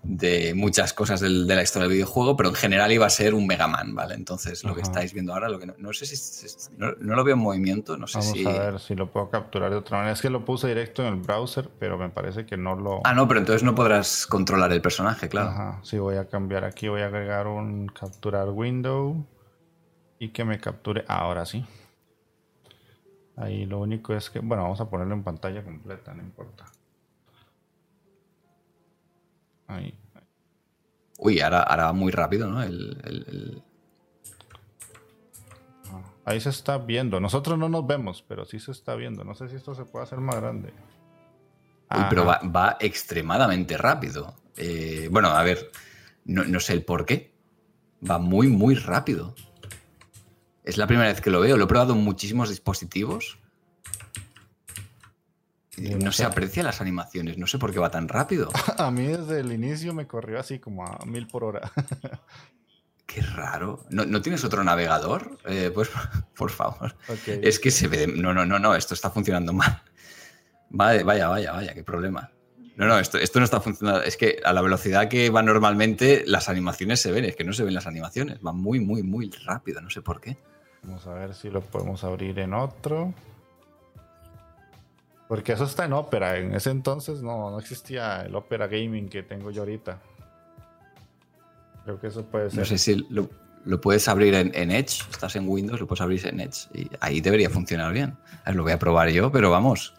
de 0.07 0.53
muchas 0.53 0.93
cosas 0.93 1.19
de 1.19 1.29
la 1.29 1.61
historia 1.61 1.87
del 1.87 1.95
videojuego, 1.95 2.37
pero 2.37 2.49
en 2.49 2.55
general 2.55 2.91
iba 2.93 3.05
a 3.05 3.09
ser 3.09 3.33
un 3.33 3.45
Mega 3.45 3.67
Man, 3.67 3.93
¿vale? 3.93 4.15
Entonces, 4.15 4.63
lo 4.63 4.73
que 4.73 4.81
estáis 4.81 5.13
viendo 5.13 5.33
ahora, 5.33 5.49
lo 5.49 5.59
que 5.59 5.65
no, 5.65 5.93
sé 5.93 6.05
si 6.05 6.15
no, 6.77 6.93
lo 6.97 7.23
veo 7.25 7.35
en 7.35 7.41
movimiento, 7.41 7.97
no 7.97 8.07
sé 8.07 8.19
Vamos 8.19 8.33
si... 8.33 8.47
a 8.47 8.51
ver 8.51 8.79
si 8.79 8.95
lo 8.95 9.11
puedo 9.11 9.29
capturar 9.29 9.69
de 9.69 9.75
otra 9.75 9.97
manera. 9.97 10.13
Es 10.13 10.21
que 10.21 10.29
lo 10.29 10.45
puse 10.45 10.69
directo 10.69 11.05
en 11.05 11.13
el 11.13 11.19
browser, 11.19 11.69
pero 11.77 11.97
me 11.97 12.09
parece 12.09 12.45
que 12.45 12.55
no 12.55 12.75
lo... 12.75 13.01
Ah, 13.03 13.13
no, 13.13 13.27
pero 13.27 13.41
entonces 13.41 13.63
no 13.63 13.75
podrás 13.75 14.25
controlar 14.25 14.71
el 14.71 14.81
personaje, 14.81 15.27
claro. 15.27 15.49
Ajá, 15.49 15.79
sí, 15.83 15.97
voy 15.97 16.15
a 16.15 16.29
cambiar 16.29 16.63
aquí, 16.63 16.87
voy 16.87 17.01
a 17.01 17.07
agregar 17.07 17.47
un 17.47 17.87
capturar 17.87 18.49
window 18.49 19.25
y 20.19 20.29
que 20.29 20.45
me 20.45 20.57
capture 20.59 21.03
ahora 21.07 21.45
sí. 21.45 21.65
Ahí 23.35 23.65
lo 23.65 23.79
único 23.79 24.13
es 24.13 24.29
que, 24.29 24.39
bueno, 24.39 24.63
vamos 24.63 24.79
a 24.79 24.89
ponerlo 24.89 25.13
en 25.13 25.23
pantalla 25.23 25.63
completa, 25.63 26.13
no 26.13 26.23
importa. 26.23 26.65
Ahí. 29.67 29.97
Uy, 31.19 31.39
ahora, 31.41 31.65
va 31.65 31.93
muy 31.93 32.11
rápido, 32.11 32.47
¿no? 32.47 32.61
El, 32.63 33.63
ahí 36.25 36.39
se 36.39 36.49
está 36.49 36.77
viendo. 36.77 37.19
Nosotros 37.19 37.57
no 37.57 37.69
nos 37.69 37.85
vemos, 37.85 38.23
pero 38.27 38.45
sí 38.45 38.59
se 38.59 38.71
está 38.71 38.95
viendo. 38.95 39.23
No 39.23 39.33
sé 39.33 39.49
si 39.49 39.55
esto 39.55 39.73
se 39.73 39.85
puede 39.85 40.03
hacer 40.03 40.19
más 40.19 40.35
grande. 40.35 40.73
pero 42.09 42.25
va, 42.25 42.77
extremadamente 42.79 43.77
rápido. 43.77 44.35
Eh, 44.57 45.09
bueno, 45.11 45.29
a 45.29 45.43
ver, 45.43 45.71
no, 46.25 46.43
no, 46.43 46.59
sé 46.59 46.73
el 46.73 46.83
por 46.83 47.05
qué. 47.05 47.33
Va 48.07 48.19
muy, 48.19 48.47
muy 48.47 48.75
rápido. 48.75 49.35
Es 50.63 50.77
la 50.77 50.85
primera 50.85 51.09
vez 51.09 51.21
que 51.21 51.31
lo 51.31 51.39
veo. 51.39 51.57
Lo 51.57 51.63
he 51.63 51.67
probado 51.67 51.93
en 51.93 52.03
muchísimos 52.03 52.49
dispositivos. 52.49 53.39
No 55.77 56.11
se 56.11 56.23
aprecia 56.23 56.63
las 56.63 56.81
animaciones. 56.81 57.37
No 57.37 57.45
sé 57.45 57.59
por 57.59 57.71
qué 57.71 57.79
va 57.79 57.91
tan 57.91 58.07
rápido. 58.07 58.49
A 58.77 58.89
mí 58.91 59.05
desde 59.07 59.39
el 59.41 59.51
inicio 59.51 59.93
me 59.93 60.07
corrió 60.07 60.39
así 60.39 60.59
como 60.59 60.83
a 60.85 61.05
mil 61.05 61.27
por 61.27 61.43
hora. 61.43 61.71
Qué 63.05 63.21
raro. 63.21 63.85
¿No, 63.89 64.21
tienes 64.21 64.43
otro 64.43 64.63
navegador? 64.65 65.37
Eh, 65.45 65.71
pues, 65.73 65.89
por 66.35 66.51
favor. 66.51 66.93
Es 67.25 67.57
que 67.57 67.71
se 67.71 67.87
ve. 67.87 68.05
No, 68.05 68.33
no, 68.33 68.45
no, 68.45 68.59
no. 68.59 68.75
Esto 68.75 68.95
está 68.95 69.09
funcionando 69.09 69.53
mal. 69.53 69.81
Vaya, 70.69 71.03
vaya, 71.05 71.29
vaya, 71.29 71.53
vaya, 71.53 71.73
qué 71.73 71.83
problema. 71.83 72.29
No, 72.75 72.85
no, 72.85 72.99
esto, 72.99 73.17
esto 73.17 73.39
no 73.39 73.45
está 73.45 73.61
funcionando. 73.61 74.03
Es 74.03 74.17
que 74.17 74.41
a 74.43 74.51
la 74.51 74.61
velocidad 74.61 75.07
que 75.07 75.29
va 75.29 75.41
normalmente, 75.41 76.23
las 76.27 76.49
animaciones 76.49 76.99
se 76.99 77.11
ven. 77.11 77.23
Es 77.23 77.37
que 77.37 77.45
no 77.45 77.53
se 77.53 77.63
ven 77.63 77.73
las 77.73 77.87
animaciones. 77.87 78.39
Va 78.45 78.51
muy, 78.51 78.81
muy, 78.81 79.03
muy 79.03 79.31
rápido. 79.45 79.79
No 79.79 79.89
sé 79.89 80.01
por 80.01 80.19
qué. 80.19 80.37
Vamos 80.83 81.07
a 81.07 81.13
ver 81.13 81.33
si 81.33 81.49
lo 81.49 81.61
podemos 81.61 82.03
abrir 82.03 82.37
en 82.39 82.53
otro. 82.53 83.13
Porque 85.27 85.53
eso 85.53 85.65
está 85.65 85.85
en 85.85 85.93
Opera. 85.93 86.37
En 86.37 86.55
ese 86.55 86.69
entonces 86.69 87.21
no, 87.21 87.51
no 87.51 87.59
existía 87.59 88.21
el 88.21 88.35
Opera 88.35 88.67
Gaming 88.67 89.09
que 89.09 89.23
tengo 89.23 89.51
yo 89.51 89.61
ahorita. 89.63 89.99
Creo 91.83 91.99
que 91.99 92.07
eso 92.07 92.25
puede 92.25 92.49
ser. 92.49 92.59
No 92.59 92.65
sé 92.65 92.77
si 92.77 93.05
lo, 93.09 93.29
puedes 93.81 94.07
abrir 94.07 94.33
en, 94.33 94.71
Edge. 94.71 95.03
Estás 95.11 95.35
en 95.35 95.47
Windows, 95.47 95.79
lo 95.79 95.87
puedes 95.87 96.01
abrir 96.01 96.25
en 96.27 96.39
Edge. 96.39 96.67
Y 96.73 96.89
ahí 97.01 97.21
debería 97.21 97.49
funcionar 97.49 97.91
bien. 97.93 98.17
lo 98.45 98.63
voy 98.63 98.71
a 98.71 98.79
probar 98.79 99.09
yo, 99.09 99.31
pero 99.31 99.51
vamos. 99.51 99.93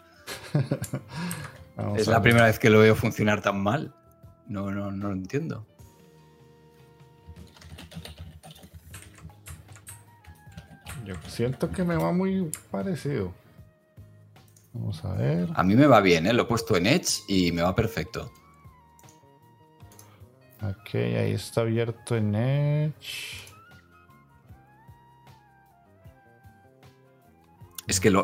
es 1.95 2.07
la 2.07 2.21
primera 2.21 2.45
vez 2.45 2.59
que 2.59 2.69
lo 2.69 2.79
veo 2.79 2.95
funcionar 2.95 3.41
tan 3.41 3.61
mal. 3.61 3.93
No, 4.47 4.71
no, 4.71 4.91
no 4.91 5.09
lo 5.09 5.13
entiendo. 5.13 5.65
Yo 11.05 11.15
siento 11.27 11.71
que 11.71 11.83
me 11.83 11.95
va 11.95 12.11
muy 12.11 12.51
parecido. 12.69 13.33
Vamos 14.73 15.03
a 15.03 15.13
ver. 15.13 15.49
A 15.55 15.63
mí 15.63 15.75
me 15.75 15.87
va 15.87 16.01
bien, 16.01 16.27
¿eh? 16.27 16.33
lo 16.33 16.43
he 16.43 16.45
puesto 16.45 16.75
en 16.77 16.87
Edge 16.87 17.23
y 17.27 17.51
me 17.51 17.61
va 17.61 17.75
perfecto. 17.75 18.31
Ok, 20.61 20.95
ahí 20.95 21.31
está 21.33 21.61
abierto 21.61 22.15
en 22.15 22.35
Edge. 22.35 23.49
Es 27.87 27.99
que 27.99 28.11
lo, 28.11 28.23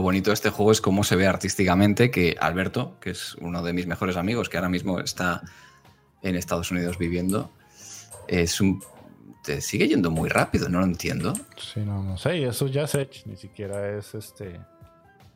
bonito 0.00 0.30
de 0.30 0.34
este 0.34 0.48
juego 0.48 0.72
es 0.72 0.80
cómo 0.80 1.04
se 1.04 1.16
ve 1.16 1.26
artísticamente 1.26 2.10
que 2.10 2.34
Alberto, 2.40 2.96
que 2.98 3.10
es 3.10 3.34
uno 3.34 3.62
de 3.62 3.74
mis 3.74 3.86
mejores 3.86 4.16
amigos, 4.16 4.48
que 4.48 4.56
ahora 4.56 4.70
mismo 4.70 5.00
está 5.00 5.42
en 6.22 6.34
Estados 6.34 6.70
Unidos 6.70 6.96
viviendo, 6.98 7.50
es 8.26 8.60
un... 8.60 8.82
Te 9.44 9.60
sigue 9.60 9.88
yendo 9.88 10.10
muy 10.10 10.30
rápido, 10.30 10.68
no 10.68 10.78
lo 10.78 10.86
entiendo. 10.86 11.34
Sí, 11.58 11.80
no, 11.80 12.02
no 12.02 12.16
sé, 12.16 12.42
eso 12.46 12.68
ya 12.68 12.84
es 12.84 12.94
Edge, 12.94 13.24
ni 13.26 13.36
siquiera 13.36 13.98
es 13.98 14.14
este... 14.14 14.60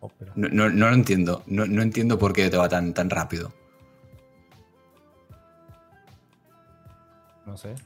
Opera. 0.00 0.32
No, 0.36 0.68
lo 0.68 0.92
entiendo, 0.92 1.42
no, 1.46 1.66
no, 1.66 1.82
entiendo 1.82 2.18
por 2.18 2.32
qué 2.32 2.50
te 2.50 2.56
va 2.56 2.68
tan, 2.68 2.92
tan 2.92 3.10
rápido. 3.10 3.52
No 7.46 7.56
sé. 7.56 7.76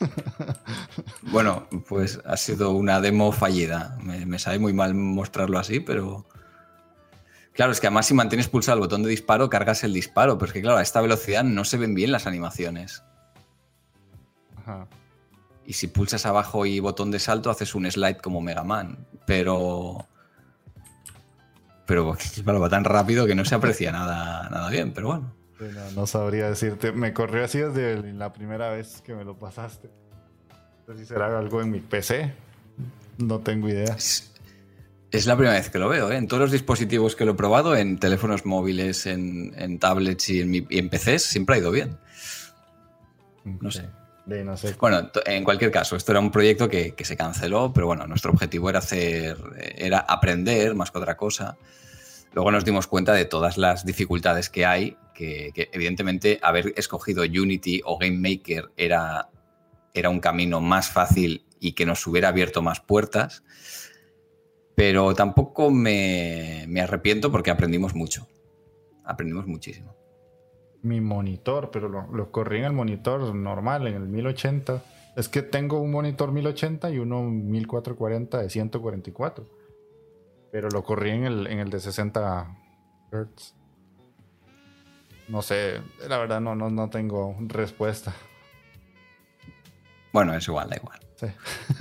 bueno, 1.22 1.66
pues 1.88 2.20
ha 2.26 2.36
sido 2.36 2.72
una 2.72 3.00
demo 3.00 3.32
fallida. 3.32 3.96
Me, 4.02 4.38
sabe 4.38 4.58
muy 4.58 4.74
mal 4.74 4.94
mostrarlo 4.94 5.58
así, 5.58 5.80
pero. 5.80 6.26
Claro, 7.52 7.72
es 7.72 7.80
que 7.80 7.86
además 7.86 8.06
si 8.06 8.12
mantienes 8.12 8.48
pulsado 8.48 8.76
el 8.76 8.82
botón 8.82 9.02
de 9.02 9.08
disparo, 9.08 9.48
cargas 9.48 9.82
el 9.84 9.94
disparo. 9.94 10.36
Pero 10.36 10.46
es 10.46 10.52
que, 10.52 10.60
claro, 10.60 10.76
a 10.76 10.82
esta 10.82 11.00
velocidad 11.00 11.44
no 11.44 11.64
se 11.64 11.78
ven 11.78 11.94
bien 11.94 12.12
las 12.12 12.26
animaciones. 12.26 13.02
Ajá. 14.58 14.86
Y 15.64 15.72
si 15.72 15.86
pulsas 15.86 16.26
abajo 16.26 16.66
y 16.66 16.78
botón 16.80 17.10
de 17.10 17.18
salto, 17.18 17.48
haces 17.48 17.74
un 17.74 17.90
slide 17.90 18.18
como 18.18 18.42
Mega 18.42 18.64
Man. 18.64 19.06
Pero. 19.24 20.06
Pero 21.86 22.16
va 22.44 22.68
tan 22.68 22.84
rápido 22.84 23.26
que 23.26 23.34
no 23.34 23.44
se 23.44 23.54
aprecia 23.54 23.92
nada, 23.92 24.48
nada 24.50 24.68
bien, 24.70 24.92
pero 24.92 25.08
bueno. 25.08 25.32
No, 25.94 26.06
sabría 26.06 26.50
decirte. 26.50 26.92
Me 26.92 27.12
corrió 27.12 27.44
así 27.44 27.58
desde 27.58 28.12
la 28.12 28.32
primera 28.32 28.70
vez 28.70 29.00
que 29.02 29.14
me 29.14 29.24
lo 29.24 29.38
pasaste. 29.38 29.88
No 30.86 30.94
sé 30.94 31.00
si 31.00 31.06
será 31.06 31.38
algo 31.38 31.62
en 31.62 31.70
mi 31.70 31.80
PC. 31.80 32.32
No 33.18 33.40
tengo 33.40 33.68
idea. 33.68 33.96
Es, 33.96 35.26
la 35.26 35.34
primera 35.34 35.56
vez 35.56 35.70
que 35.70 35.78
lo 35.78 35.88
veo. 35.88 36.12
¿eh? 36.12 36.16
En 36.16 36.28
todos 36.28 36.42
los 36.42 36.52
dispositivos 36.52 37.16
que 37.16 37.24
lo 37.24 37.32
he 37.32 37.34
probado, 37.34 37.74
en 37.74 37.98
teléfonos 37.98 38.44
móviles, 38.44 39.06
en, 39.06 39.78
tablets 39.78 40.28
y 40.28 40.40
en, 40.40 40.90
PCs, 40.90 41.22
siempre 41.22 41.56
ha 41.56 41.58
ido 41.58 41.70
bien. 41.70 41.96
No 43.44 43.70
sé. 43.70 43.88
Bueno, 44.78 45.10
en 45.24 45.44
cualquier 45.44 45.70
caso, 45.70 45.96
esto 45.96 46.12
era 46.12 46.20
un 46.20 46.30
proyecto 46.30 46.68
que, 46.68 46.94
se 46.98 47.16
canceló, 47.16 47.72
pero 47.72 47.86
bueno, 47.86 48.06
nuestro 48.06 48.32
objetivo 48.32 48.68
era 48.68 48.80
hacer, 48.80 49.36
era 49.76 50.00
aprender 50.00 50.74
más 50.74 50.90
que 50.90 50.98
otra 50.98 51.16
cosa. 51.16 51.56
Luego 52.32 52.50
nos 52.50 52.64
dimos 52.64 52.86
cuenta 52.86 53.12
de 53.14 53.24
todas 53.24 53.56
las 53.56 53.86
dificultades 53.86 54.50
que 54.50 54.66
hay, 54.66 54.96
que, 55.14 55.52
evidentemente 55.72 56.38
haber 56.42 56.74
escogido 56.76 57.22
Unity 57.22 57.80
o 57.84 57.98
Game 57.98 58.18
Maker 58.18 58.72
era, 58.76 59.30
era 59.94 60.10
un 60.10 60.20
camino 60.20 60.60
más 60.60 60.88
fácil 60.90 61.46
y 61.60 61.72
que 61.72 61.86
nos 61.86 62.06
hubiera 62.06 62.28
abierto 62.28 62.62
más 62.62 62.80
puertas, 62.80 63.42
pero 64.74 65.14
tampoco 65.14 65.70
me, 65.70 66.66
arrepiento 66.80 67.32
porque 67.32 67.50
aprendimos 67.50 67.94
mucho, 67.94 68.28
aprendimos 69.04 69.46
muchísimo. 69.46 69.96
Mi 70.86 71.00
monitor, 71.00 71.70
pero 71.72 71.88
lo, 71.88 72.06
lo 72.12 72.30
corrí 72.30 72.58
en 72.58 72.64
el 72.64 72.72
monitor 72.72 73.34
normal, 73.34 73.88
en 73.88 73.94
el 73.94 74.06
1080. 74.06 74.82
Es 75.16 75.28
que 75.28 75.42
tengo 75.42 75.80
un 75.80 75.90
monitor 75.90 76.30
1080 76.30 76.90
y 76.90 76.98
uno 76.98 77.22
1440 77.22 78.38
de 78.38 78.50
144. 78.50 79.46
Pero 80.52 80.68
lo 80.68 80.84
corrí 80.84 81.10
en 81.10 81.24
el, 81.24 81.46
en 81.48 81.58
el 81.58 81.70
de 81.70 81.80
60 81.80 82.56
Hz. 83.10 83.54
No 85.28 85.42
sé, 85.42 85.80
la 86.08 86.18
verdad 86.18 86.40
no, 86.40 86.54
no, 86.54 86.70
no 86.70 86.88
tengo 86.88 87.34
respuesta. 87.40 88.14
Bueno, 90.12 90.34
es 90.34 90.46
igual, 90.46 90.70
da 90.70 90.76
igual. 90.76 91.00
Sí. 91.16 91.26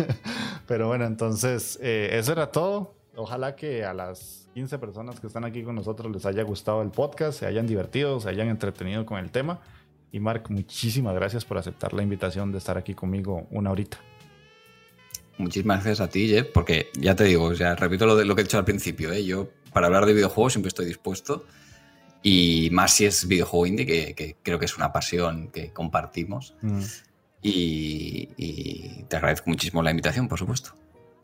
Pero 0.67 0.87
bueno, 0.87 1.05
entonces, 1.05 1.77
eh, 1.81 2.09
eso 2.13 2.31
era 2.31 2.51
todo. 2.51 2.95
Ojalá 3.15 3.55
que 3.55 3.85
a 3.85 3.93
las 3.93 4.44
15 4.55 4.79
personas 4.79 5.19
que 5.19 5.27
están 5.27 5.43
aquí 5.43 5.63
con 5.63 5.75
nosotros 5.75 6.09
les 6.13 6.25
haya 6.25 6.41
gustado 6.43 6.81
el 6.81 6.89
podcast, 6.89 7.39
se 7.39 7.45
hayan 7.45 7.67
divertido, 7.67 8.21
se 8.21 8.29
hayan 8.29 8.47
entretenido 8.47 9.05
con 9.05 9.19
el 9.19 9.29
tema. 9.29 9.59
Y 10.13 10.21
Mark, 10.21 10.45
muchísimas 10.47 11.13
gracias 11.13 11.43
por 11.43 11.57
aceptar 11.57 11.91
la 11.91 12.01
invitación 12.01 12.53
de 12.53 12.59
estar 12.59 12.77
aquí 12.77 12.93
conmigo 12.93 13.47
una 13.51 13.71
horita. 13.71 13.99
Muchísimas 15.37 15.83
gracias 15.83 15.99
a 15.99 16.09
ti, 16.09 16.29
Jeff, 16.29 16.47
porque 16.53 16.89
ya 16.97 17.17
te 17.17 17.25
digo, 17.25 17.51
ya 17.51 17.75
repito 17.75 18.05
lo, 18.05 18.15
de, 18.15 18.23
lo 18.23 18.33
que 18.33 18.41
he 18.41 18.43
dicho 18.45 18.57
al 18.57 18.63
principio, 18.63 19.11
¿eh? 19.11 19.25
yo 19.25 19.49
para 19.73 19.87
hablar 19.87 20.05
de 20.05 20.13
videojuegos 20.13 20.53
siempre 20.53 20.69
estoy 20.69 20.85
dispuesto 20.85 21.45
y 22.23 22.69
más 22.71 22.93
si 22.93 23.05
es 23.05 23.27
videojuego 23.27 23.65
indie, 23.65 24.15
que, 24.15 24.37
creo 24.41 24.57
que 24.57 24.65
es 24.65 24.77
una 24.77 24.93
pasión 24.93 25.49
que 25.49 25.73
compartimos. 25.73 26.55
Mm. 26.61 26.79
Y, 27.41 29.03
te 29.09 29.17
agradezco 29.17 29.49
muchísimo 29.49 29.83
la 29.83 29.91
invitación, 29.91 30.29
por 30.29 30.39
supuesto. 30.39 30.71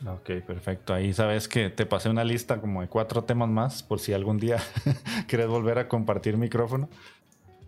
Ok, 0.06 0.44
perfecto. 0.46 0.94
Ahí 0.94 1.14
sabes 1.14 1.48
que 1.48 1.70
te 1.70 1.86
pasé 1.86 2.10
una 2.10 2.24
lista 2.24 2.60
como 2.60 2.82
de 2.82 2.88
cuatro 2.88 3.24
temas 3.24 3.50
más 3.50 3.84
por 3.84 4.00
si 4.00 4.14
algún 4.14 4.38
día 4.40 4.58
quieres 5.28 5.48
volver 5.48 5.78
a 5.78 5.88
compartir 5.88 6.38
micrófono. 6.38 6.90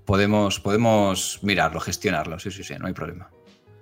Podemos, 0.06 0.60
podemos 0.60 1.40
mirarlo, 1.44 1.80
gestionarlo, 1.80 2.40
sí, 2.40 2.52
sí, 2.52 2.64
sí, 2.64 2.74
no 2.80 2.88
hay 2.88 2.94
problema. 2.94 3.30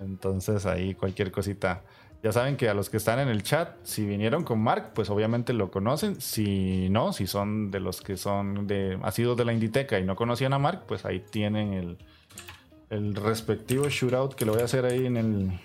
Entonces 0.01 0.65
ahí 0.65 0.93
cualquier 0.95 1.31
cosita 1.31 1.83
ya 2.23 2.31
saben 2.31 2.55
que 2.55 2.69
a 2.69 2.75
los 2.75 2.89
que 2.89 2.97
están 2.97 3.17
en 3.19 3.29
el 3.29 3.41
chat, 3.41 3.77
si 3.83 4.05
vinieron 4.05 4.43
con 4.43 4.59
Mark, 4.59 4.91
pues 4.93 5.09
obviamente 5.09 5.53
lo 5.53 5.71
conocen. 5.71 6.21
Si 6.21 6.87
no, 6.89 7.13
si 7.13 7.25
son 7.25 7.71
de 7.71 7.79
los 7.79 8.01
que 8.01 8.15
son 8.15 8.67
de 8.67 8.99
sido 9.11 9.35
de 9.35 9.45
la 9.45 9.53
Inditeca 9.53 9.97
y 9.97 10.03
no 10.03 10.15
conocían 10.15 10.53
a 10.53 10.59
Mark, 10.59 10.83
pues 10.87 11.03
ahí 11.05 11.19
tienen 11.19 11.73
el, 11.73 11.97
el 12.91 13.15
respectivo 13.15 13.89
shootout 13.89 14.35
que 14.35 14.45
lo 14.45 14.53
voy 14.53 14.61
a 14.61 14.65
hacer 14.65 14.85
ahí 14.85 15.07
en 15.07 15.17
el 15.17 15.59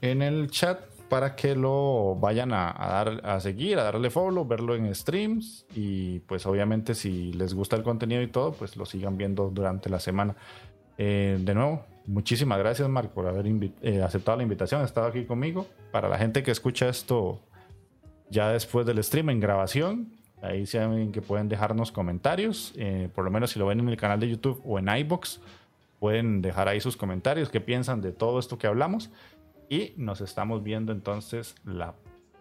en 0.00 0.22
el 0.22 0.50
chat 0.50 0.80
para 1.08 1.36
que 1.36 1.54
lo 1.54 2.16
vayan 2.16 2.52
a, 2.52 2.74
dar 2.78 3.20
a 3.24 3.40
seguir, 3.40 3.78
a 3.78 3.84
darle 3.84 4.10
follow, 4.10 4.44
verlo 4.44 4.74
en 4.74 4.92
streams 4.94 5.66
y 5.74 6.18
pues 6.20 6.46
obviamente 6.46 6.94
si 6.94 7.32
les 7.32 7.54
gusta 7.54 7.76
el 7.76 7.82
contenido 7.82 8.22
y 8.22 8.26
todo, 8.26 8.52
pues 8.52 8.76
lo 8.76 8.86
sigan 8.86 9.16
viendo 9.16 9.50
durante 9.50 9.88
la 9.88 10.00
semana. 10.00 10.34
Eh, 10.98 11.38
de 11.40 11.54
nuevo, 11.54 11.84
Muchísimas 12.06 12.58
gracias, 12.58 12.88
Mark, 12.88 13.10
por 13.10 13.26
haber 13.26 13.46
eh, 13.82 14.00
aceptado 14.00 14.36
la 14.36 14.44
invitación, 14.44 14.84
estado 14.84 15.08
aquí 15.08 15.24
conmigo. 15.24 15.66
Para 15.90 16.08
la 16.08 16.18
gente 16.18 16.44
que 16.44 16.52
escucha 16.52 16.88
esto 16.88 17.40
ya 18.30 18.50
después 18.50 18.86
del 18.86 19.02
stream 19.02 19.30
en 19.30 19.40
grabación, 19.40 20.12
ahí 20.40 20.66
saben 20.66 21.10
que 21.10 21.20
pueden 21.20 21.48
dejarnos 21.48 21.90
comentarios, 21.90 22.72
eh, 22.76 23.08
por 23.12 23.24
lo 23.24 23.32
menos 23.32 23.50
si 23.50 23.58
lo 23.58 23.66
ven 23.66 23.80
en 23.80 23.88
el 23.88 23.96
canal 23.96 24.20
de 24.20 24.28
YouTube 24.28 24.62
o 24.64 24.78
en 24.78 24.88
iBox, 24.88 25.40
pueden 25.98 26.42
dejar 26.42 26.68
ahí 26.68 26.80
sus 26.80 26.96
comentarios, 26.96 27.48
qué 27.48 27.60
piensan 27.60 28.00
de 28.00 28.12
todo 28.12 28.38
esto 28.38 28.56
que 28.56 28.68
hablamos. 28.68 29.10
Y 29.68 29.94
nos 29.96 30.20
estamos 30.20 30.62
viendo 30.62 30.92
entonces 30.92 31.54
la, 31.64 31.94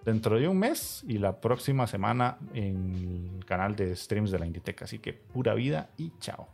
dentro 0.04 0.38
de 0.38 0.48
un 0.48 0.60
mes 0.60 1.04
y 1.08 1.18
la 1.18 1.42
próxima 1.42 1.88
semana 1.88 2.38
en 2.54 3.32
el 3.38 3.46
canal 3.46 3.76
de 3.76 3.96
streams 3.96 4.32
de 4.32 4.40
la 4.40 4.46
Inditeca. 4.46 4.86
Así 4.86 5.00
que 5.00 5.14
pura 5.14 5.54
vida 5.54 5.90
y 5.98 6.12
chao. 6.20 6.48